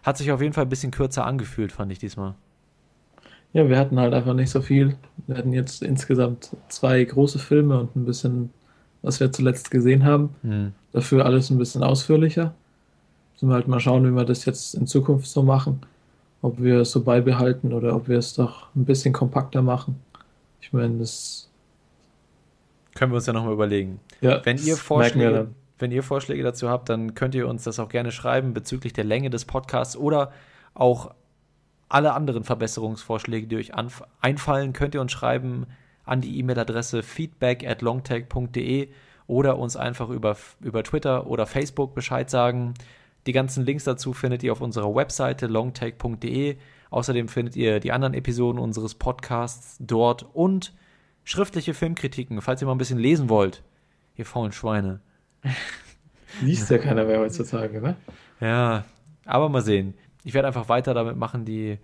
Hat 0.03 0.17
sich 0.17 0.31
auf 0.31 0.41
jeden 0.41 0.53
Fall 0.53 0.65
ein 0.65 0.69
bisschen 0.69 0.91
kürzer 0.91 1.25
angefühlt, 1.25 1.71
fand 1.71 1.91
ich 1.91 1.97
diesmal. 1.97 2.35
Ja, 3.55 3.69
wir 3.69 3.79
hatten 3.79 3.97
halt 3.97 4.13
einfach 4.13 4.33
nicht 4.33 4.49
so 4.49 4.59
viel. 4.59 4.97
Wir 5.27 5.37
hatten 5.37 5.53
jetzt 5.53 5.81
insgesamt 5.81 6.49
zwei 6.67 7.01
große 7.01 7.39
Filme 7.39 7.79
und 7.79 7.95
ein 7.95 8.03
bisschen, 8.03 8.49
was 9.01 9.21
wir 9.21 9.31
zuletzt 9.31 9.71
gesehen 9.71 10.03
haben. 10.03 10.35
Hm. 10.41 10.73
Dafür 10.91 11.25
alles 11.25 11.49
ein 11.49 11.57
bisschen 11.57 11.81
ausführlicher. 11.81 12.53
Müssen 13.31 13.47
wir 13.47 13.53
halt 13.53 13.69
mal 13.69 13.79
schauen, 13.79 14.05
wie 14.05 14.13
wir 14.13 14.25
das 14.25 14.43
jetzt 14.43 14.75
in 14.75 14.87
Zukunft 14.87 15.27
so 15.27 15.41
machen. 15.41 15.79
Ob 16.41 16.61
wir 16.61 16.81
es 16.81 16.91
so 16.91 17.01
beibehalten 17.01 17.71
oder 17.71 17.95
ob 17.95 18.09
wir 18.09 18.17
es 18.17 18.33
doch 18.33 18.67
ein 18.75 18.83
bisschen 18.83 19.13
kompakter 19.13 19.61
machen. 19.61 20.01
Ich 20.59 20.73
meine, 20.73 20.97
das. 20.97 21.49
Können 22.93 23.13
wir 23.13 23.15
uns 23.15 23.25
ja 23.25 23.31
nochmal 23.31 23.53
überlegen. 23.53 24.01
Ja, 24.19 24.41
Wenn 24.43 24.57
ihr, 24.57 24.75
Vorschläge, 24.75 25.47
wenn 25.79 25.93
ihr 25.93 26.03
Vorschläge 26.03 26.43
dazu 26.43 26.67
habt, 26.67 26.89
dann 26.89 27.15
könnt 27.15 27.35
ihr 27.35 27.47
uns 27.47 27.63
das 27.63 27.79
auch 27.79 27.87
gerne 27.87 28.11
schreiben 28.11 28.53
bezüglich 28.53 28.91
der 28.91 29.05
Länge 29.05 29.29
des 29.29 29.45
Podcasts 29.45 29.95
oder 29.95 30.33
auch 30.73 31.11
alle 31.89 32.13
anderen 32.13 32.43
Verbesserungsvorschläge, 32.43 33.47
die 33.47 33.57
euch 33.57 33.71
einfallen, 34.21 34.73
könnt 34.73 34.95
ihr 34.95 35.01
uns 35.01 35.11
schreiben 35.11 35.67
an 36.03 36.21
die 36.21 36.39
E-Mail-Adresse 36.39 37.03
feedback 37.03 37.67
at 37.67 37.81
longtech.de 37.81 38.89
oder 39.27 39.57
uns 39.57 39.75
einfach 39.75 40.09
über, 40.09 40.37
über 40.61 40.83
Twitter 40.83 41.27
oder 41.27 41.45
Facebook 41.45 41.95
Bescheid 41.95 42.29
sagen. 42.29 42.73
Die 43.25 43.31
ganzen 43.31 43.65
Links 43.65 43.83
dazu 43.83 44.13
findet 44.13 44.43
ihr 44.43 44.51
auf 44.51 44.61
unserer 44.61 44.93
Webseite 44.93 45.47
longtech.de. 45.47 46.57
Außerdem 46.91 47.27
findet 47.27 47.55
ihr 47.55 47.79
die 47.79 47.91
anderen 47.91 48.13
Episoden 48.13 48.59
unseres 48.59 48.95
Podcasts 48.95 49.77
dort 49.79 50.23
und 50.33 50.73
schriftliche 51.23 51.73
Filmkritiken, 51.73 52.41
falls 52.41 52.61
ihr 52.61 52.67
mal 52.67 52.75
ein 52.75 52.77
bisschen 52.79 52.99
lesen 52.99 53.29
wollt. 53.29 53.63
Ihr 54.15 54.25
faulen 54.25 54.51
Schweine. 54.51 55.01
Liest 56.41 56.69
ja 56.69 56.77
keiner 56.77 57.05
mehr 57.05 57.19
heutzutage, 57.19 57.81
ne? 57.81 57.95
Ja, 58.39 58.85
aber 59.25 59.49
mal 59.49 59.61
sehen. 59.61 59.95
Ich 60.25 60.33
werde 60.33 60.47
einfach 60.47 60.67
weiter 60.67 60.93
damit 60.93 61.15
machen, 61.15 61.45
die 61.45 61.77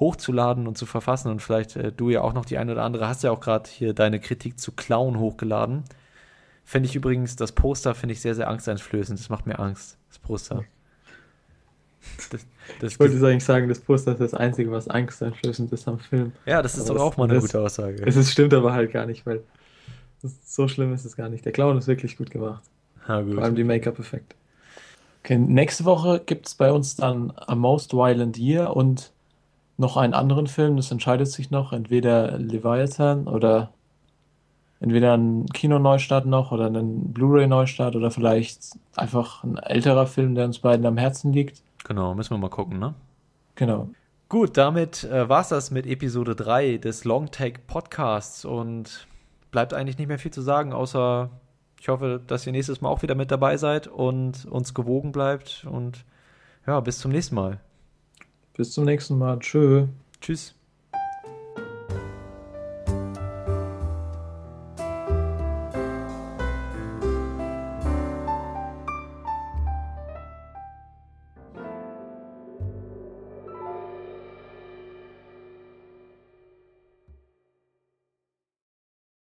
hochzuladen 0.00 0.66
und 0.66 0.78
zu 0.78 0.86
verfassen 0.86 1.30
und 1.30 1.42
vielleicht 1.42 1.76
äh, 1.76 1.92
du 1.92 2.08
ja 2.08 2.22
auch 2.22 2.32
noch 2.32 2.44
die 2.44 2.56
eine 2.56 2.72
oder 2.72 2.84
andere 2.84 3.08
hast 3.08 3.22
ja 3.24 3.30
auch 3.32 3.40
gerade 3.40 3.68
hier 3.68 3.92
deine 3.92 4.20
Kritik 4.20 4.58
zu 4.60 4.72
Clown 4.72 5.18
hochgeladen. 5.18 5.82
Fände 6.64 6.88
ich 6.88 6.94
übrigens, 6.94 7.34
das 7.36 7.52
Poster 7.52 7.94
finde 7.94 8.12
ich 8.12 8.20
sehr, 8.20 8.34
sehr 8.34 8.48
angsteinflößend. 8.48 9.18
Das 9.18 9.28
macht 9.28 9.46
mir 9.46 9.58
Angst, 9.58 9.98
das 10.08 10.18
Poster. 10.18 10.64
Das, 12.30 12.46
das, 12.80 12.92
Ich 12.92 13.00
wollte 13.00 13.14
jetzt 13.14 13.24
eigentlich 13.24 13.44
sagen, 13.44 13.68
das 13.68 13.80
Poster 13.80 14.12
ist 14.12 14.20
das 14.20 14.34
Einzige, 14.34 14.70
was 14.70 14.86
angsteinflößend 14.88 15.72
ist 15.72 15.88
am 15.88 15.98
Film. 15.98 16.32
ja, 16.46 16.62
das 16.62 16.76
ist 16.78 16.88
aber 16.88 17.00
doch 17.00 17.06
auch 17.06 17.16
mal 17.16 17.24
eine 17.24 17.34
das- 17.34 17.42
gute 17.44 17.60
Aussage. 17.60 18.02
Es 18.06 18.16
ist, 18.16 18.30
stimmt 18.30 18.54
aber 18.54 18.72
halt 18.72 18.92
gar 18.92 19.06
nicht, 19.06 19.26
weil 19.26 19.42
so 20.22 20.68
schlimm 20.68 20.92
ist 20.92 21.04
es 21.04 21.16
gar 21.16 21.28
nicht. 21.28 21.44
Der 21.44 21.52
Clown 21.52 21.76
ist 21.78 21.86
wirklich 21.88 22.16
gut 22.16 22.30
gemacht. 22.30 22.62
Na 23.08 23.24
Vor 23.24 23.42
allem 23.42 23.50
gut. 23.50 23.58
die 23.58 23.64
Make-up-Effekte. 23.64 24.36
Okay, 25.28 25.36
nächste 25.36 25.84
Woche 25.84 26.22
gibt 26.24 26.46
es 26.46 26.54
bei 26.54 26.72
uns 26.72 26.96
dann 26.96 27.34
A 27.36 27.54
Most 27.54 27.92
Violent 27.92 28.38
Year 28.38 28.74
und 28.74 29.12
noch 29.76 29.98
einen 29.98 30.14
anderen 30.14 30.46
Film. 30.46 30.78
Das 30.78 30.90
entscheidet 30.90 31.28
sich 31.28 31.50
noch. 31.50 31.74
Entweder 31.74 32.38
Leviathan 32.38 33.28
oder 33.28 33.68
entweder 34.80 35.18
ein 35.18 35.44
Kinoneustart 35.44 36.24
noch 36.24 36.50
oder 36.50 36.68
ein 36.68 37.12
Blu-ray-Neustart 37.12 37.94
oder 37.94 38.10
vielleicht 38.10 38.78
einfach 38.96 39.44
ein 39.44 39.58
älterer 39.58 40.06
Film, 40.06 40.34
der 40.34 40.46
uns 40.46 40.60
beiden 40.60 40.86
am 40.86 40.96
Herzen 40.96 41.34
liegt. 41.34 41.60
Genau, 41.84 42.14
müssen 42.14 42.30
wir 42.30 42.38
mal 42.38 42.48
gucken, 42.48 42.78
ne? 42.78 42.94
Genau. 43.54 43.90
Gut, 44.30 44.56
damit 44.56 45.04
äh, 45.04 45.28
war 45.28 45.42
es 45.42 45.48
das 45.48 45.70
mit 45.70 45.86
Episode 45.86 46.36
3 46.36 46.78
des 46.78 47.04
Longtake 47.04 47.60
Podcasts 47.66 48.46
und 48.46 49.06
bleibt 49.50 49.74
eigentlich 49.74 49.98
nicht 49.98 50.08
mehr 50.08 50.18
viel 50.18 50.32
zu 50.32 50.40
sagen, 50.40 50.72
außer 50.72 51.28
ich 51.80 51.88
hoffe, 51.88 52.20
dass 52.26 52.46
ihr 52.46 52.52
nächstes 52.52 52.80
Mal 52.80 52.88
auch 52.88 53.02
wieder 53.02 53.14
mit 53.14 53.30
dabei 53.30 53.56
seid 53.56 53.86
und 53.86 54.46
uns 54.46 54.74
gewogen 54.74 55.12
bleibt 55.12 55.66
und 55.70 56.04
ja, 56.66 56.80
bis 56.80 56.98
zum 56.98 57.12
nächsten 57.12 57.34
Mal. 57.34 57.60
Bis 58.56 58.72
zum 58.72 58.84
nächsten 58.84 59.16
Mal. 59.16 59.38
Tschö. 59.38 59.86
Tschüss. 60.20 60.57